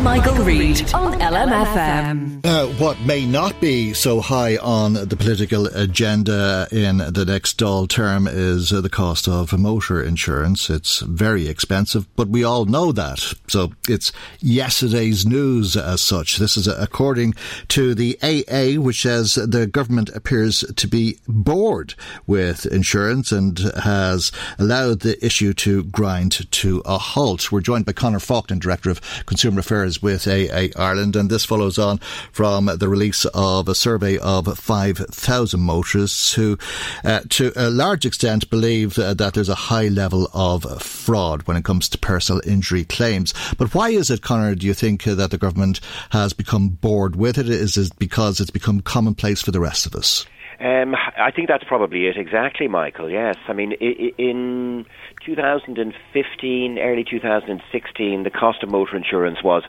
Michael, 0.03 0.37
Reade 0.45 0.95
on 0.95 1.13
LMFM. 1.21 2.41
Uh, 2.43 2.67
what 2.79 2.99
may 3.03 3.27
not 3.27 3.61
be 3.61 3.93
so 3.93 4.21
high 4.21 4.57
on 4.57 4.95
the 4.95 5.17
political 5.17 5.67
agenda 5.67 6.67
in 6.73 6.99
the 6.99 7.25
next 7.27 7.59
Dáil 7.59 7.87
term 7.87 8.27
is 8.27 8.73
uh, 8.73 8.81
the 8.81 8.89
cost 8.89 9.29
of 9.29 9.53
motor 9.59 10.03
insurance. 10.03 10.71
It's 10.71 11.01
very 11.01 11.49
expensive, 11.49 12.07
but 12.17 12.29
we 12.29 12.43
all 12.43 12.65
know 12.65 12.93
that. 12.93 13.35
So 13.49 13.73
it's 13.89 14.11
yesterday's 14.41 15.27
news 15.27 15.77
as 15.77 16.01
such. 16.01 16.39
This 16.39 16.57
is 16.57 16.67
according 16.67 17.35
to 17.69 17.95
the 17.95 18.19
AA, 18.23 18.81
which 18.81 19.03
says 19.03 19.35
the 19.35 19.67
government 19.67 20.09
appears 20.11 20.65
to 20.77 20.89
be 20.89 21.19
bored 21.29 21.95
with 22.27 22.65
insurance 22.65 23.33
and 23.33 23.59
has 23.83 24.33
allowed 24.59 25.01
the 25.01 25.23
issue 25.25 25.53
to 25.55 25.85
grind 25.85 26.51
to 26.53 26.83
a 26.87 26.97
halt. 26.97 27.53
We're 27.53 27.61
joined 27.61 27.85
by 27.85 27.93
Conor 27.93 28.21
Faulkner, 28.21 28.57
Director 28.57 28.89
of 28.89 29.01
Consumer 29.27 29.61
Affairs 29.61 29.90
with 29.99 30.29
AA 30.29 30.69
Ireland, 30.77 31.17
and 31.17 31.31
this 31.31 31.45
follows 31.45 31.79
on 31.79 31.99
from 32.33 32.67
the 32.67 32.89
release 32.89 33.25
of 33.27 33.69
a 33.69 33.75
survey 33.75 34.19
of 34.19 34.47
5,000 34.47 35.61
motorists 35.61 36.35
who, 36.35 36.59
uh, 37.05 37.21
to 37.31 37.53
a 37.57 37.71
large 37.71 38.05
extent, 38.05 38.51
believe 38.51 38.99
uh, 38.99 39.15
that 39.15 39.35
there's 39.35 39.49
a 39.49 39.55
high 39.55 39.89
level 39.89 40.29
of 40.35 40.65
fraud 40.83 41.43
when 41.45 41.57
it 41.57 41.65
comes 41.65 41.89
to 41.89 41.99
personal 41.99 42.43
injury 42.47 42.85
claims. 42.85 43.35
But 43.59 43.75
why 43.75 43.91
is 43.91 44.11
it, 44.11 44.23
Conor, 44.23 44.55
do 44.55 44.67
you 44.67 44.75
think 44.75 45.07
uh, 45.07 45.15
that 45.15 45.31
the 45.31 45.39
government 45.39 45.81
has 46.11 46.33
become 46.33 46.69
bored 46.69 47.17
with 47.17 47.39
it? 47.39 47.49
Is 47.49 47.77
it 47.77 47.99
because 47.99 48.41
it's 48.41 48.51
become 48.51 48.81
commonplace 48.81 49.43
for 49.43 49.51
the 49.51 49.61
rest 49.61 49.87
of 49.87 49.95
us? 49.95 50.27
Um, 50.61 50.95
I 50.95 51.31
think 51.31 51.49
that's 51.49 51.65
probably 51.65 52.07
it 52.07 52.19
exactly, 52.19 52.69
Michael. 52.69 53.09
Yes, 53.09 53.37
I 53.49 53.55
mean 53.55 53.73
in 53.73 54.85
2015, 55.25 56.79
early 56.79 57.05
2016, 57.05 58.23
the 58.23 58.31
cost 58.31 58.63
of 58.63 58.71
motor 58.71 58.97
insurance 58.97 59.39
was 59.45 59.63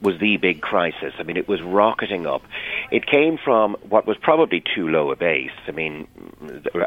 was 0.00 0.18
the 0.20 0.36
big 0.36 0.60
crisis. 0.60 1.12
I 1.18 1.22
mean, 1.24 1.36
it 1.36 1.48
was 1.48 1.60
rocketing 1.62 2.26
up. 2.26 2.42
It 2.90 3.06
came 3.06 3.38
from 3.42 3.76
what 3.88 4.06
was 4.06 4.16
probably 4.20 4.62
too 4.74 4.88
low 4.88 5.10
a 5.10 5.16
base. 5.16 5.50
I 5.66 5.72
mean, 5.72 6.06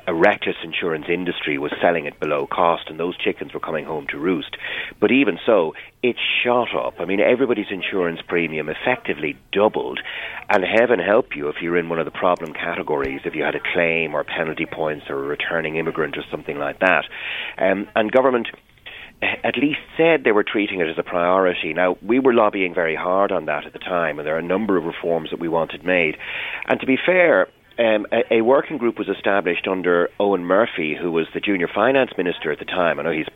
a 0.08 0.13
reckless 0.13 0.56
insurance 0.63 1.06
industry 1.10 1.58
was 1.58 1.74
selling 1.82 2.06
it 2.06 2.19
below 2.19 2.47
cost, 2.47 2.89
and 2.89 3.00
those 3.00 3.17
chickens 3.17 3.54
were 3.54 3.60
coming 3.60 3.86
home 3.86 4.08
to 4.12 4.17
roost. 4.17 4.56
But 5.00 5.12
even 5.12 5.39
so, 5.45 5.74
it 6.02 6.15
shot 6.43 6.76
up. 6.76 6.95
I 7.00 7.06
mean, 7.06 7.19
everybody's 7.19 7.69
insurance 7.69 8.21
premium 8.28 8.69
effectively 8.69 9.38
doubled. 9.52 10.00
And 10.50 10.63
heaven 10.63 11.00
help 11.00 11.36
you 11.36 11.50
if 11.50 11.62
you're 11.62 11.78
in 11.78 11.89
one 11.89 12.00
of 12.00 12.06
the 12.06 12.12
problem 12.12 12.54
categories, 12.54 13.21
if 13.26 13.36
you 13.36 13.43
had 13.43 13.56
a 13.56 13.62
claim 13.74 14.13
or 14.13 14.24
penalty 14.24 14.65
points 14.65 15.06
or 15.10 15.15
a 15.15 15.28
returning 15.28 15.76
immigrant 15.76 16.17
or 16.17 16.24
something 16.32 16.58
like 16.58 16.80
that. 16.80 17.06
Um, 17.58 17.88
and 17.95 18.12
government 18.12 18.47
at 19.21 19.57
least 19.57 19.79
said 19.97 20.23
they 20.23 20.31
were 20.31 20.43
treating 20.43 20.81
it 20.81 20.88
as 20.88 20.97
a 20.97 21.03
priority. 21.03 21.73
Now, 21.73 21.97
we 22.01 22.19
were 22.19 22.34
lobbying 22.34 22.73
very 22.73 22.95
hard 22.95 23.31
on 23.31 23.45
that 23.45 23.65
at 23.65 23.73
the 23.73 23.79
time, 23.79 24.17
and 24.17 24.27
there 24.27 24.36
are 24.36 24.39
a 24.39 24.43
number 24.43 24.77
of 24.77 24.86
reforms 24.86 25.29
that 25.31 25.39
we 25.39 25.47
wanted 25.47 25.86
made. 25.86 26.17
And 26.67 26.79
to 26.79 26.86
be 26.86 26.97
fair, 27.03 27.47
um, 27.79 28.05
a, 28.12 28.36
a, 28.36 28.41
working 28.41 28.77
group 28.77 28.97
was 28.97 29.07
established 29.07 29.67
under 29.67 30.10
Eoghan 30.19 30.41
Murphy, 30.41 30.95
who 30.99 31.12
was 31.12 31.27
the 31.34 31.39
junior 31.39 31.67
finance 31.73 32.12
minister 32.17 32.51
at 32.51 32.60
the 32.60 32.65
time. 32.65 32.99
I 32.99 33.03
know 33.03 33.12
he's 33.12 33.27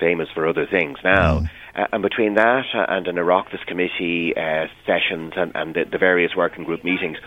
famous 0.00 0.28
for 0.34 0.48
other 0.48 0.66
things 0.66 0.98
now. 1.04 1.40
Mm. 1.40 1.50
Uh, 1.76 1.86
and 1.92 2.02
between 2.02 2.34
that 2.34 2.64
and 2.72 3.06
an 3.06 3.16
Oireachtas 3.16 3.64
committee 3.66 4.32
uh, 4.36 4.66
sessions 4.86 5.34
and, 5.36 5.52
and 5.54 5.74
the, 5.74 5.84
the, 5.90 5.98
various 5.98 6.32
working 6.36 6.64
group 6.64 6.84
meetings, 6.84 7.18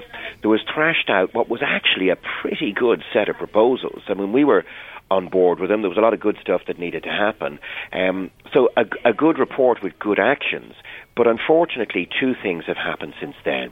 there 0.41 0.49
was 0.49 0.61
thrashed 0.73 1.09
out 1.09 1.33
what 1.33 1.49
was 1.49 1.61
actually 1.63 2.09
a 2.09 2.17
pretty 2.41 2.73
good 2.73 3.03
set 3.13 3.29
of 3.29 3.37
proposals. 3.37 4.01
I 4.07 4.13
mean, 4.13 4.31
we 4.31 4.43
were 4.43 4.65
on 5.09 5.29
board 5.29 5.59
with 5.59 5.69
them. 5.69 5.81
There 5.81 5.89
was 5.89 5.97
a 5.97 6.01
lot 6.01 6.13
of 6.13 6.19
good 6.19 6.37
stuff 6.41 6.61
that 6.67 6.79
needed 6.79 7.03
to 7.03 7.09
happen. 7.09 7.59
Um, 7.93 8.31
so 8.53 8.69
a, 8.75 8.85
a 9.05 9.13
good 9.13 9.39
report 9.39 9.81
with 9.81 9.97
good 9.99 10.19
actions. 10.19 10.73
But 11.15 11.27
unfortunately, 11.27 12.09
two 12.19 12.35
things 12.41 12.65
have 12.65 12.77
happened 12.77 13.13
since 13.19 13.35
then. 13.43 13.71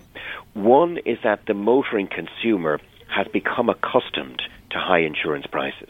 One 0.54 0.98
is 1.06 1.18
that 1.24 1.46
the 1.46 1.54
motoring 1.54 2.08
consumer 2.08 2.80
has 3.08 3.28
become 3.28 3.70
accustomed 3.70 4.42
to 4.72 4.80
high 4.80 5.00
insurance 5.00 5.46
prices. 5.46 5.90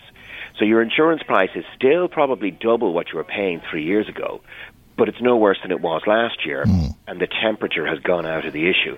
So 0.58 0.66
your 0.66 0.82
insurance 0.82 1.24
price 1.24 1.50
is 1.56 1.66
still 1.76 2.08
probably 2.08 2.52
double 2.52 2.94
what 2.94 3.12
you 3.12 3.18
were 3.18 3.24
paying 3.24 3.62
three 3.70 3.84
years 3.84 4.08
ago, 4.08 4.42
but 4.98 5.10
it's 5.10 5.22
no 5.22 5.36
worse 5.36 5.58
than 5.62 5.72
it 5.72 5.82
was 5.82 6.04
last 6.08 6.46
year, 6.46 6.64
mm. 6.66 6.96
and 7.08 7.20
the 7.20 7.28
temperature 7.28 7.86
has 7.86 8.00
gone 8.00 8.26
out 8.26 8.46
of 8.46 8.54
the 8.54 8.70
issue. 8.70 8.98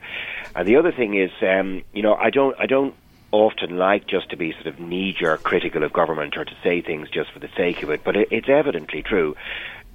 And 0.55 0.67
the 0.67 0.75
other 0.75 0.91
thing 0.91 1.15
is, 1.15 1.31
um, 1.41 1.83
you 1.93 2.03
know, 2.03 2.13
I 2.13 2.29
don't, 2.29 2.55
I 2.59 2.67
don't 2.67 2.93
often 3.31 3.77
like 3.77 4.07
just 4.07 4.29
to 4.29 4.37
be 4.37 4.53
sort 4.53 4.67
of 4.67 4.79
knee-jerk 4.79 5.43
critical 5.43 5.83
of 5.83 5.93
government 5.93 6.37
or 6.37 6.45
to 6.45 6.55
say 6.63 6.81
things 6.81 7.09
just 7.09 7.31
for 7.31 7.39
the 7.39 7.49
sake 7.55 7.83
of 7.83 7.89
it, 7.89 8.03
but 8.03 8.15
it, 8.15 8.27
it's 8.31 8.49
evidently 8.49 9.03
true. 9.03 9.35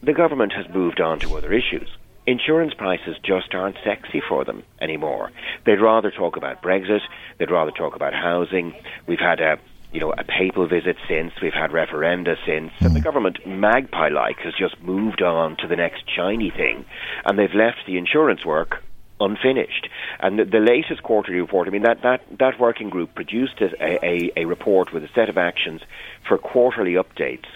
The 0.03 0.13
government 0.13 0.53
has 0.53 0.69
moved 0.69 1.01
on 1.01 1.21
to 1.21 1.37
other 1.37 1.53
issues. 1.53 1.89
Insurance 2.27 2.75
prices 2.75 3.17
just 3.23 3.55
aren't 3.55 3.77
sexy 3.83 4.21
for 4.21 4.45
them 4.45 4.63
anymore. 4.81 5.33
They'd 5.65 5.81
rather 5.81 6.11
talk 6.11 6.37
about 6.37 6.63
Brexit. 6.63 7.01
They'd 7.39 7.51
rather 7.51 7.73
talk 7.73 7.97
about 7.97 8.15
housing. 8.15 8.75
We've 9.07 9.19
had 9.19 9.41
a 9.41 9.59
you 9.93 10.01
know, 10.01 10.13
a 10.17 10.25
papal 10.25 10.67
visit 10.67 10.97
since, 11.07 11.35
we've 11.43 11.53
had 11.53 11.71
referenda 11.71 12.37
since, 12.47 12.73
and 12.81 12.95
the 12.95 13.01
hmm. 13.01 13.05
government, 13.05 13.47
magpie 13.47 14.09
like, 14.09 14.39
has 14.39 14.55
just 14.55 14.81
moved 14.81 15.21
on 15.21 15.55
to 15.59 15.69
the 15.69 15.77
next 15.77 16.05
shiny 16.09 16.51
thing, 16.51 16.87
and 17.27 17.39
they've 17.39 17.53
left 17.55 17.81
the 17.87 17.99
insurance 17.99 18.43
work 18.43 18.83
unfinished. 19.25 19.89
And 20.21 20.39
the, 20.39 20.45
the, 20.45 20.59
latest 20.59 21.03
quarterly 21.03 21.41
report, 21.41 21.69
I 21.69 21.71
mean, 21.71 21.83
that, 21.83 22.03
that, 22.03 22.23
that 22.39 22.61
working 22.61 22.91
group 22.91 23.15
produced 23.15 23.61
a, 23.61 24.05
a, 24.05 24.33
a 24.37 24.45
report 24.45 24.93
with 24.93 25.05
a 25.05 25.09
set 25.15 25.29
of 25.29 25.39
actions 25.39 25.83
for 26.29 26.39
quarterly 26.39 26.95
updates 26.95 27.47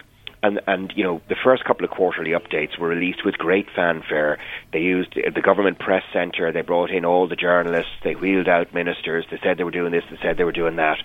and 0.43 0.61
and 0.67 0.93
you 0.97 1.03
know 1.03 1.21
the 1.29 1.37
first 1.43 1.65
couple 1.65 1.85
of 1.85 1.91
quarterly 1.91 2.31
updates 2.31 2.79
were 2.79 2.89
released 2.89 3.25
with 3.25 3.37
great 3.39 3.67
fanfare. 3.75 4.39
They 4.73 4.81
used 4.81 5.17
uh, 5.17 5.31
the 5.35 5.41
government 5.41 5.79
press 5.79 6.03
centre. 6.13 6.53
They 6.53 6.61
brought 6.63 6.91
in 6.91 7.05
all 7.05 7.27
the 7.27 7.37
journalists. 7.37 7.93
They 8.05 8.15
wheeled 8.15 8.49
out 8.49 8.75
ministers. 8.75 9.25
They 9.31 9.39
said 9.43 9.59
they 9.59 9.65
were 9.65 9.71
doing 9.71 9.93
this. 9.93 10.05
They 10.11 10.19
said 10.23 10.37
they 10.37 10.45
were 10.45 10.53
doing 10.53 10.77
that. 10.77 10.99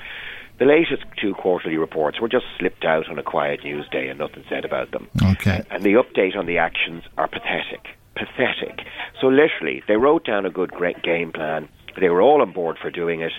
The 0.59 0.65
latest 0.65 1.03
two 1.19 1.33
quarterly 1.33 1.77
reports 1.77 2.21
were 2.21 2.27
just 2.27 2.45
slipped 2.59 2.85
out 2.85 3.09
on 3.09 3.17
a 3.17 3.23
quiet 3.23 3.63
news 3.63 3.87
day 3.89 4.09
and 4.09 4.19
nothing 4.19 4.43
said 4.47 4.63
about 4.63 4.91
them. 4.91 5.09
Okay. 5.23 5.63
And 5.71 5.81
the 5.81 5.93
update 5.93 6.37
on 6.37 6.45
the 6.45 6.59
actions 6.59 7.03
are 7.17 7.27
pathetic. 7.27 7.97
Pathetic. 8.15 8.85
So 9.19 9.27
literally, 9.27 9.83
they 9.87 9.95
wrote 9.95 10.25
down 10.25 10.45
a 10.45 10.49
good 10.49 10.71
great 10.71 11.01
game 11.03 11.31
plan. 11.31 11.69
They 11.99 12.09
were 12.09 12.21
all 12.21 12.41
on 12.41 12.51
board 12.51 12.77
for 12.81 12.91
doing 12.91 13.21
it, 13.21 13.33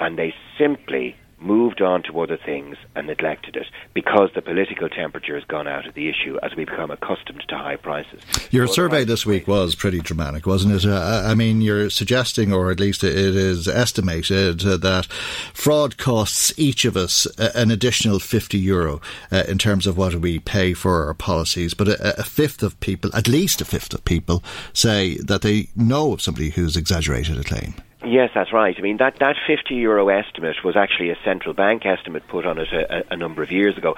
and 0.00 0.18
they 0.18 0.34
simply 0.58 1.16
moved 1.44 1.82
on 1.82 2.02
to 2.02 2.20
other 2.20 2.36
things 2.36 2.76
and 2.96 3.06
neglected 3.06 3.54
it 3.54 3.66
because 3.92 4.30
the 4.34 4.42
political 4.42 4.88
temperature 4.88 5.34
has 5.34 5.44
gone 5.44 5.68
out 5.68 5.86
of 5.86 5.94
the 5.94 6.08
issue 6.08 6.38
as 6.42 6.54
we 6.56 6.64
become 6.64 6.90
accustomed 6.90 7.44
to 7.48 7.56
high 7.56 7.76
prices. 7.76 8.20
Your 8.50 8.66
survey 8.66 9.04
this 9.04 9.26
week 9.26 9.46
was 9.46 9.74
pretty 9.74 10.00
dramatic, 10.00 10.46
wasn't 10.46 10.74
it? 10.74 10.84
Uh, 10.86 11.22
I 11.24 11.34
mean, 11.34 11.60
you're 11.60 11.90
suggesting, 11.90 12.52
or 12.52 12.70
at 12.70 12.80
least 12.80 13.04
it 13.04 13.14
is 13.14 13.68
estimated, 13.68 14.64
uh, 14.64 14.76
that 14.78 15.06
fraud 15.52 15.98
costs 15.98 16.52
each 16.56 16.84
of 16.84 16.96
us 16.96 17.26
uh, 17.38 17.52
an 17.54 17.70
additional 17.70 18.18
50 18.18 18.58
euro 18.58 19.00
uh, 19.30 19.44
in 19.46 19.58
terms 19.58 19.86
of 19.86 19.96
what 19.96 20.14
we 20.16 20.38
pay 20.38 20.72
for 20.72 21.06
our 21.06 21.14
policies. 21.14 21.74
But 21.74 21.88
a, 21.88 22.20
a, 22.20 22.22
fifth 22.22 22.62
of 22.62 22.78
people, 22.80 23.10
at 23.14 23.28
least 23.28 23.60
a 23.60 23.64
fifth 23.64 23.92
of 23.92 24.04
people, 24.04 24.42
say 24.72 25.18
that 25.18 25.42
they 25.42 25.68
know 25.76 26.12
of 26.12 26.22
somebody 26.22 26.50
who's 26.50 26.76
exaggerated 26.76 27.38
a 27.38 27.44
claim. 27.44 27.74
Yes, 28.06 28.30
that's 28.34 28.52
right. 28.52 28.74
I 28.78 28.82
mean, 28.82 28.98
that, 28.98 29.18
that 29.20 29.36
50 29.46 29.74
euro 29.74 30.08
estimate 30.08 30.56
was 30.62 30.76
actually 30.76 31.10
a 31.10 31.16
central 31.24 31.54
bank 31.54 31.86
estimate 31.86 32.26
put 32.28 32.46
on 32.46 32.58
it 32.58 32.68
a, 32.72 33.12
a 33.12 33.16
number 33.16 33.42
of 33.42 33.50
years 33.50 33.78
ago. 33.78 33.96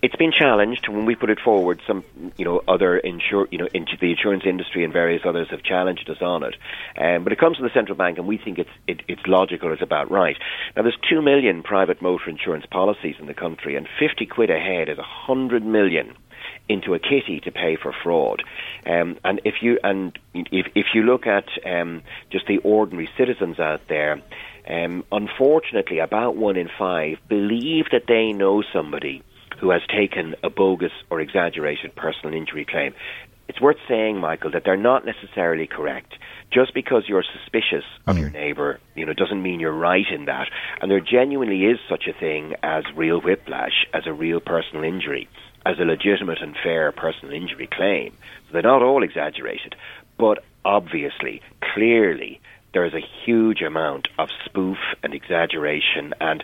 It's 0.00 0.14
been 0.14 0.30
challenged 0.30 0.86
when 0.86 1.06
we 1.06 1.16
put 1.16 1.28
it 1.28 1.40
forward. 1.40 1.80
Some, 1.86 2.04
you 2.36 2.44
know, 2.44 2.62
other 2.68 2.98
insure, 2.98 3.48
you 3.50 3.58
know, 3.58 3.68
into 3.74 3.96
the 4.00 4.12
insurance 4.12 4.44
industry 4.46 4.84
and 4.84 4.92
various 4.92 5.22
others 5.24 5.48
have 5.50 5.64
challenged 5.64 6.08
us 6.08 6.18
on 6.20 6.44
it. 6.44 6.54
Um, 6.96 7.24
but 7.24 7.32
it 7.32 7.38
comes 7.40 7.56
from 7.56 7.66
the 7.66 7.72
central 7.74 7.96
bank, 7.96 8.16
and 8.16 8.26
we 8.28 8.38
think 8.38 8.60
it's 8.60 8.70
it, 8.86 9.02
it's 9.08 9.22
logical. 9.26 9.72
It's 9.72 9.82
about 9.82 10.08
right. 10.08 10.36
Now, 10.76 10.82
there's 10.82 10.98
two 11.10 11.20
million 11.20 11.64
private 11.64 12.00
motor 12.00 12.30
insurance 12.30 12.64
policies 12.70 13.16
in 13.18 13.26
the 13.26 13.34
country, 13.34 13.74
and 13.74 13.88
50 13.98 14.26
quid 14.26 14.50
a 14.50 14.58
head 14.60 14.88
is 14.88 14.98
a 14.98 15.02
hundred 15.02 15.64
million 15.64 16.14
into 16.68 16.94
a 16.94 16.98
kitty 16.98 17.40
to 17.44 17.50
pay 17.50 17.76
for 17.76 17.94
fraud. 18.02 18.42
Um, 18.86 19.18
and 19.24 19.40
if 19.44 19.56
you 19.62 19.78
and 19.82 20.18
if 20.34 20.66
if 20.74 20.86
you 20.94 21.02
look 21.02 21.26
at 21.26 21.46
um, 21.64 22.02
just 22.30 22.46
the 22.46 22.58
ordinary 22.58 23.08
citizens 23.16 23.58
out 23.58 23.88
there, 23.88 24.22
um, 24.68 25.04
unfortunately, 25.10 25.98
about 25.98 26.36
one 26.36 26.56
in 26.56 26.68
five 26.78 27.18
believe 27.28 27.86
that 27.92 28.02
they 28.06 28.32
know 28.32 28.62
somebody 28.72 29.22
who 29.60 29.70
has 29.70 29.82
taken 29.88 30.34
a 30.42 30.50
bogus 30.50 30.92
or 31.10 31.20
exaggerated 31.20 31.94
personal 31.96 32.34
injury 32.34 32.64
claim. 32.64 32.94
It's 33.48 33.60
worth 33.60 33.78
saying, 33.88 34.18
Michael, 34.18 34.50
that 34.50 34.62
they're 34.64 34.76
not 34.76 35.06
necessarily 35.06 35.66
correct. 35.66 36.12
Just 36.52 36.74
because 36.74 37.04
you're 37.08 37.24
suspicious 37.40 37.84
of 38.06 38.16
mm. 38.16 38.20
your 38.20 38.30
neighbour, 38.30 38.78
you 38.94 39.06
know, 39.06 39.14
doesn't 39.14 39.42
mean 39.42 39.58
you're 39.58 39.72
right 39.72 40.04
in 40.10 40.26
that. 40.26 40.48
And 40.80 40.90
there 40.90 41.00
genuinely 41.00 41.64
is 41.64 41.78
such 41.88 42.04
a 42.06 42.18
thing 42.18 42.54
as 42.62 42.84
real 42.94 43.20
whiplash, 43.20 43.86
as 43.94 44.02
a 44.06 44.12
real 44.12 44.40
personal 44.40 44.84
injury 44.84 45.28
as 45.68 45.78
a 45.78 45.84
legitimate 45.84 46.40
and 46.40 46.56
fair 46.62 46.90
personal 46.92 47.34
injury 47.34 47.68
claim. 47.70 48.14
So 48.46 48.54
they're 48.54 48.62
not 48.62 48.82
all 48.82 49.02
exaggerated, 49.02 49.76
but 50.16 50.42
obviously, 50.64 51.42
clearly, 51.74 52.40
there 52.72 52.86
is 52.86 52.94
a 52.94 53.06
huge 53.24 53.60
amount 53.60 54.08
of 54.18 54.30
spoof 54.46 54.78
and 55.02 55.12
exaggeration 55.12 56.14
and 56.20 56.42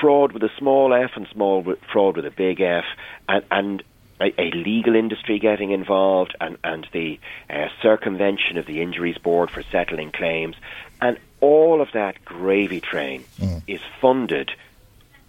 fraud 0.00 0.32
with 0.32 0.42
a 0.42 0.50
small 0.58 0.92
f 0.92 1.12
and 1.14 1.28
small 1.32 1.64
fraud 1.92 2.16
with 2.16 2.26
a 2.26 2.32
big 2.32 2.60
F, 2.60 2.84
and, 3.28 3.44
and 3.50 3.82
a, 4.20 4.40
a, 4.40 4.50
legal 4.50 4.96
industry 4.96 5.38
getting 5.38 5.70
involved, 5.70 6.34
and, 6.40 6.58
and 6.64 6.86
the 6.92 7.20
uh, 7.48 7.68
circumvention 7.80 8.58
of 8.58 8.66
the 8.66 8.82
Injuries 8.82 9.18
Board 9.18 9.50
for 9.50 9.62
settling 9.70 10.10
claims, 10.10 10.56
and 11.00 11.16
all 11.40 11.80
of 11.80 11.88
that 11.94 12.24
gravy 12.24 12.80
train 12.80 13.24
mm. 13.38 13.62
is 13.68 13.80
funded 14.00 14.50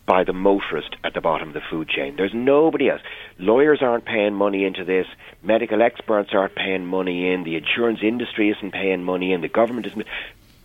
by 0.10 0.24
the 0.24 0.34
motorist 0.34 0.96
at 1.04 1.14
the 1.14 1.22
bottom 1.22 1.50
of 1.50 1.54
the 1.54 1.62
food 1.70 1.88
chain. 1.88 2.16
There's 2.16 2.34
nobody 2.34 2.90
else. 2.90 3.02
Lawyers 3.38 3.84
aren't 3.84 4.06
paying 4.06 4.34
money 4.34 4.66
into 4.66 4.84
this. 4.84 5.06
Medical 5.44 5.84
experts 5.84 6.32
aren't 6.34 6.56
paying 6.56 6.84
money 6.84 7.32
in. 7.32 7.44
The 7.44 7.56
insurance 7.56 8.00
industry 8.02 8.50
isn't 8.50 8.72
paying 8.72 9.04
money 9.04 9.34
in. 9.34 9.42
The 9.42 9.48
government 9.48 9.86
isn't. 9.86 10.08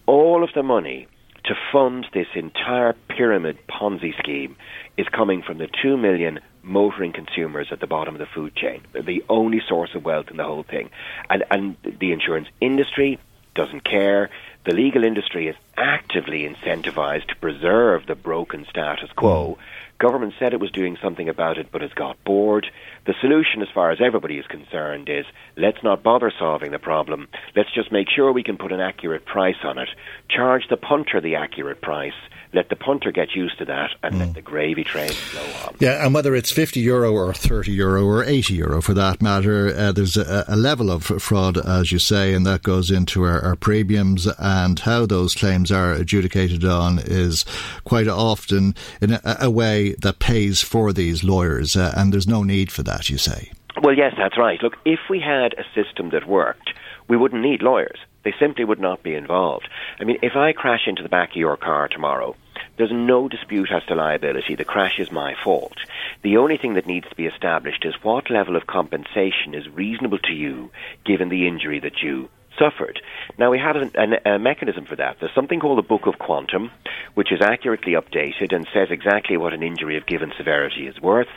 All 0.06 0.42
of 0.42 0.54
the 0.54 0.62
money 0.62 1.08
to 1.44 1.54
fund 1.70 2.06
this 2.14 2.28
entire 2.34 2.94
pyramid 3.10 3.58
Ponzi 3.68 4.16
scheme 4.16 4.56
is 4.96 5.06
coming 5.08 5.42
from 5.42 5.58
the 5.58 5.68
two 5.82 5.98
million 5.98 6.40
motoring 6.62 7.12
consumers 7.12 7.68
at 7.70 7.80
the 7.80 7.86
bottom 7.86 8.14
of 8.14 8.20
the 8.20 8.26
food 8.34 8.56
chain. 8.56 8.80
They're 8.94 9.02
the 9.02 9.24
only 9.28 9.60
source 9.68 9.94
of 9.94 10.06
wealth 10.06 10.30
in 10.30 10.38
the 10.38 10.44
whole 10.44 10.62
thing. 10.62 10.88
And, 11.28 11.44
and 11.50 11.76
the 11.84 12.12
insurance 12.12 12.48
industry 12.62 13.18
doesn't 13.54 13.84
care. 13.84 14.30
The 14.64 14.72
legal 14.72 15.04
industry 15.04 15.48
is 15.48 15.56
actively 15.76 16.48
incentivized 16.48 17.26
to 17.28 17.36
preserve 17.36 18.06
the 18.06 18.14
broken 18.14 18.64
status 18.68 19.10
quo. 19.14 19.58
Mm. 19.58 19.98
Government 19.98 20.34
said 20.38 20.52
it 20.54 20.60
was 20.60 20.70
doing 20.70 20.96
something 21.00 21.28
about 21.28 21.58
it, 21.58 21.68
but 21.70 21.82
has 21.82 21.92
got 21.92 22.22
bored. 22.24 22.66
The 23.06 23.14
solution, 23.20 23.60
as 23.60 23.68
far 23.74 23.90
as 23.90 23.98
everybody 24.00 24.38
is 24.38 24.46
concerned, 24.46 25.08
is 25.08 25.26
let's 25.56 25.82
not 25.82 26.02
bother 26.02 26.32
solving 26.38 26.70
the 26.70 26.78
problem. 26.78 27.28
Let's 27.54 27.72
just 27.74 27.92
make 27.92 28.08
sure 28.08 28.32
we 28.32 28.42
can 28.42 28.56
put 28.56 28.72
an 28.72 28.80
accurate 28.80 29.26
price 29.26 29.62
on 29.62 29.78
it. 29.78 29.88
Charge 30.28 30.68
the 30.70 30.76
punter 30.76 31.20
the 31.20 31.34
accurate 31.34 31.82
price 31.82 32.14
let 32.54 32.68
the 32.68 32.76
punter 32.76 33.10
get 33.10 33.34
used 33.34 33.58
to 33.58 33.64
that 33.64 33.90
and 34.02 34.14
mm. 34.14 34.18
let 34.20 34.34
the 34.34 34.40
gravy 34.40 34.84
train 34.84 35.10
flow 35.10 35.66
on. 35.66 35.76
Yeah, 35.80 36.04
and 36.04 36.14
whether 36.14 36.34
it's 36.34 36.52
50 36.52 36.80
euro 36.80 37.12
or 37.12 37.34
30 37.34 37.72
euro 37.72 38.04
or 38.06 38.24
80 38.24 38.54
euro 38.54 38.80
for 38.80 38.94
that 38.94 39.20
matter, 39.20 39.74
uh, 39.76 39.92
there's 39.92 40.16
a, 40.16 40.44
a, 40.46 40.56
level 40.56 40.90
of 40.90 41.04
fraud, 41.04 41.58
as 41.58 41.90
you 41.90 41.98
say, 41.98 42.32
and 42.32 42.46
that 42.46 42.62
goes 42.62 42.90
into 42.90 43.24
our, 43.24 43.40
our, 43.40 43.56
premiums 43.56 44.26
and 44.38 44.80
how 44.80 45.06
those 45.06 45.34
claims 45.34 45.72
are 45.72 45.92
adjudicated 45.92 46.64
on 46.64 46.98
is 46.98 47.44
quite 47.84 48.08
often 48.08 48.74
in 49.00 49.12
a, 49.12 49.36
a 49.40 49.50
way 49.50 49.94
that 49.94 50.18
pays 50.18 50.60
for 50.60 50.92
these 50.92 51.24
lawyers, 51.24 51.76
uh, 51.76 51.92
and 51.96 52.12
there's 52.12 52.28
no 52.28 52.42
need 52.42 52.70
for 52.70 52.82
that, 52.82 52.93
you 53.10 53.18
say. 53.18 53.50
Well, 53.82 53.96
yes, 53.96 54.14
that's 54.16 54.38
right. 54.38 54.62
Look, 54.62 54.76
if 54.84 55.00
we 55.10 55.20
had 55.20 55.54
a 55.54 55.64
system 55.74 56.10
that 56.10 56.28
worked, 56.28 56.70
we 57.08 57.16
wouldn't 57.16 57.42
need 57.42 57.62
lawyers. 57.62 57.98
They 58.22 58.34
simply 58.38 58.64
would 58.64 58.80
not 58.80 59.02
be 59.02 59.14
involved. 59.14 59.68
I 60.00 60.04
mean, 60.04 60.18
if 60.22 60.36
I 60.36 60.52
crash 60.52 60.86
into 60.86 61.02
the 61.02 61.08
back 61.08 61.30
of 61.30 61.36
your 61.36 61.56
car 61.56 61.88
tomorrow, 61.88 62.36
there's 62.76 62.92
no 62.92 63.28
dispute 63.28 63.70
as 63.70 63.84
to 63.84 63.94
liability. 63.94 64.54
The 64.54 64.64
crash 64.64 64.98
is 64.98 65.12
my 65.12 65.34
fault. 65.42 65.76
The 66.22 66.36
only 66.38 66.56
thing 66.56 66.74
that 66.74 66.86
needs 66.86 67.08
to 67.08 67.14
be 67.14 67.26
established 67.26 67.84
is 67.84 67.94
what 68.02 68.30
level 68.30 68.56
of 68.56 68.66
compensation 68.66 69.54
is 69.54 69.68
reasonable 69.68 70.18
to 70.18 70.32
you 70.32 70.70
given 71.04 71.28
the 71.28 71.46
injury 71.46 71.80
that 71.80 72.02
you 72.02 72.30
suffered. 72.58 73.00
Now, 73.38 73.50
we 73.50 73.58
have 73.58 73.76
an, 73.76 74.14
a 74.24 74.38
mechanism 74.38 74.86
for 74.86 74.96
that. 74.96 75.16
There's 75.20 75.34
something 75.34 75.60
called 75.60 75.78
the 75.78 75.82
Book 75.82 76.06
of 76.06 76.18
Quantum, 76.18 76.70
which 77.14 77.32
is 77.32 77.40
accurately 77.42 77.92
updated 77.92 78.54
and 78.54 78.66
says 78.72 78.88
exactly 78.90 79.36
what 79.36 79.52
an 79.52 79.62
injury 79.62 79.96
of 79.96 80.06
given 80.06 80.32
severity 80.36 80.86
is 80.86 81.00
worth. 81.00 81.28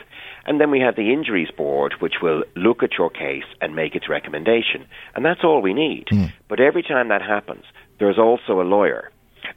And 0.48 0.60
then 0.60 0.70
we 0.70 0.80
have 0.80 0.96
the 0.96 1.12
Injuries 1.12 1.50
Board, 1.56 1.94
which 2.00 2.14
will 2.22 2.42
look 2.56 2.82
at 2.82 2.98
your 2.98 3.10
case 3.10 3.44
and 3.60 3.76
make 3.76 3.94
its 3.94 4.08
recommendation. 4.08 4.86
And 5.14 5.24
that's 5.24 5.44
all 5.44 5.62
we 5.62 5.74
need. 5.74 6.06
Mm. 6.10 6.32
But 6.48 6.58
every 6.58 6.82
time 6.82 7.08
that 7.08 7.22
happens, 7.22 7.64
there's 7.98 8.18
also 8.18 8.60
a 8.60 8.64
lawyer 8.64 9.12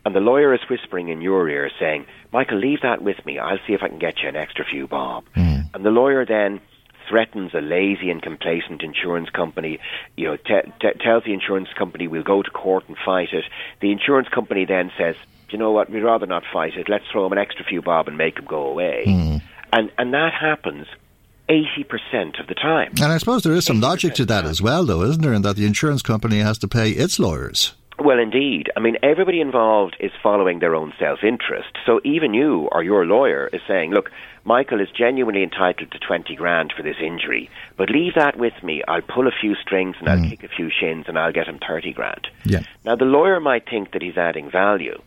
and 0.06 0.16
the 0.16 0.20
lawyer 0.20 0.54
is 0.54 0.62
whispering 0.70 1.10
in 1.10 1.22
your 1.22 1.48
ear 1.50 1.70
saying, 1.80 2.06
Michael, 2.32 2.60
leave 2.60 2.82
that 2.82 3.02
with 3.02 3.24
me. 3.26 3.40
I'll 3.40 3.60
see 3.68 3.74
if 3.74 3.84
I 3.84 3.88
can 3.88 4.00
get 4.00 4.22
you 4.22 4.30
an 4.30 4.36
extra 4.36 4.66
few 4.66 4.88
bob. 4.88 5.26
Mm. 5.36 5.74
And 5.74 5.86
the 5.86 5.90
lawyer 5.90 6.26
then 6.26 6.62
threatens 7.10 7.54
a 7.54 7.62
lazy 7.62 8.10
and 8.10 8.22
complacent 8.22 8.84
insurance 8.84 9.30
company, 9.30 9.80
you 10.16 10.28
know, 10.28 10.38
t- 10.38 10.72
t- 10.80 11.00
tells 11.00 11.24
the 11.24 11.34
insurance 11.34 11.70
company 11.78 12.08
we'll 12.08 12.24
go 12.24 12.42
to 12.42 12.50
court 12.50 12.88
and 12.88 12.98
fight 13.06 13.30
it. 13.34 13.44
The 13.82 13.92
insurance 13.92 14.30
company 14.30 14.66
then 14.66 14.92
says, 14.98 15.16
you 15.50 15.58
know 15.58 15.72
what, 15.72 15.90
we'd 15.90 16.04
rather 16.04 16.26
not 16.26 16.44
fight 16.52 16.78
it. 16.78 16.88
Let's 16.88 17.04
throw 17.12 17.26
him 17.26 17.34
an 17.34 17.38
extra 17.38 17.66
few 17.66 17.82
bob 17.82 18.08
and 18.08 18.18
make 18.18 18.40
him 18.40 18.46
go 18.46 18.68
away. 18.68 19.04
Mm. 19.08 19.42
And, 19.74 19.92
and 19.98 20.14
that 20.14 20.34
happens 20.34 20.88
80% 21.50 22.40
of 22.40 22.48
the 22.48 22.56
time. 22.56 22.94
And 23.02 23.12
I 23.12 23.18
suppose 23.18 23.44
there 23.44 23.54
is 23.54 23.66
some 23.66 23.82
logic 23.82 24.14
to 24.16 24.26
that 24.26 24.46
as 24.46 24.62
well, 24.62 24.86
though, 24.86 25.04
isn't 25.04 25.22
there? 25.22 25.34
In 25.34 25.42
that 25.42 25.56
the 25.56 25.66
insurance 25.66 26.02
company 26.02 26.40
has 26.40 26.58
to 26.60 26.68
pay 26.68 26.92
its 26.92 27.20
lawyers. 27.20 27.74
Well, 28.00 28.20
indeed. 28.20 28.72
I 28.76 28.80
mean, 28.80 28.98
everybody 29.04 29.42
involved 29.42 29.96
is 30.00 30.12
following 30.24 30.60
their 30.60 30.76
own 30.76 30.94
self 30.98 31.24
interest. 31.24 31.78
So 31.86 32.00
even 32.04 32.34
you 32.34 32.68
or 32.72 32.84
your 32.84 33.06
lawyer 33.06 33.50
is 33.54 33.62
saying, 33.68 33.92
look, 33.92 34.12
Michael 34.44 34.82
is 34.82 34.88
genuinely 34.90 35.44
entitled 35.44 35.92
to 35.92 36.00
20 36.00 36.36
grand 36.36 36.74
for 36.76 36.82
this 36.82 36.96
injury, 37.00 37.50
but 37.78 37.92
leave 37.92 38.16
that 38.16 38.38
with 38.38 38.54
me. 38.64 38.82
I'll 38.88 39.02
pull 39.02 39.28
a 39.28 39.32
few 39.40 39.54
strings 39.56 39.98
and 40.00 40.10
I'll 40.10 40.18
mm. 40.18 40.30
kick 40.32 40.44
a 40.44 40.48
few 40.48 40.72
shins 40.72 41.06
and 41.08 41.20
I'll 41.20 41.32
get 41.32 41.48
him 41.48 41.60
30 41.60 41.94
grand. 41.94 42.28
Yeah. 42.44 42.62
Now, 42.84 42.96
the 42.96 43.06
lawyer 43.06 43.40
might 43.40 43.70
think 43.70 43.92
that 43.92 44.02
he's 44.02 44.18
adding 44.18 44.50
value, 44.50 45.00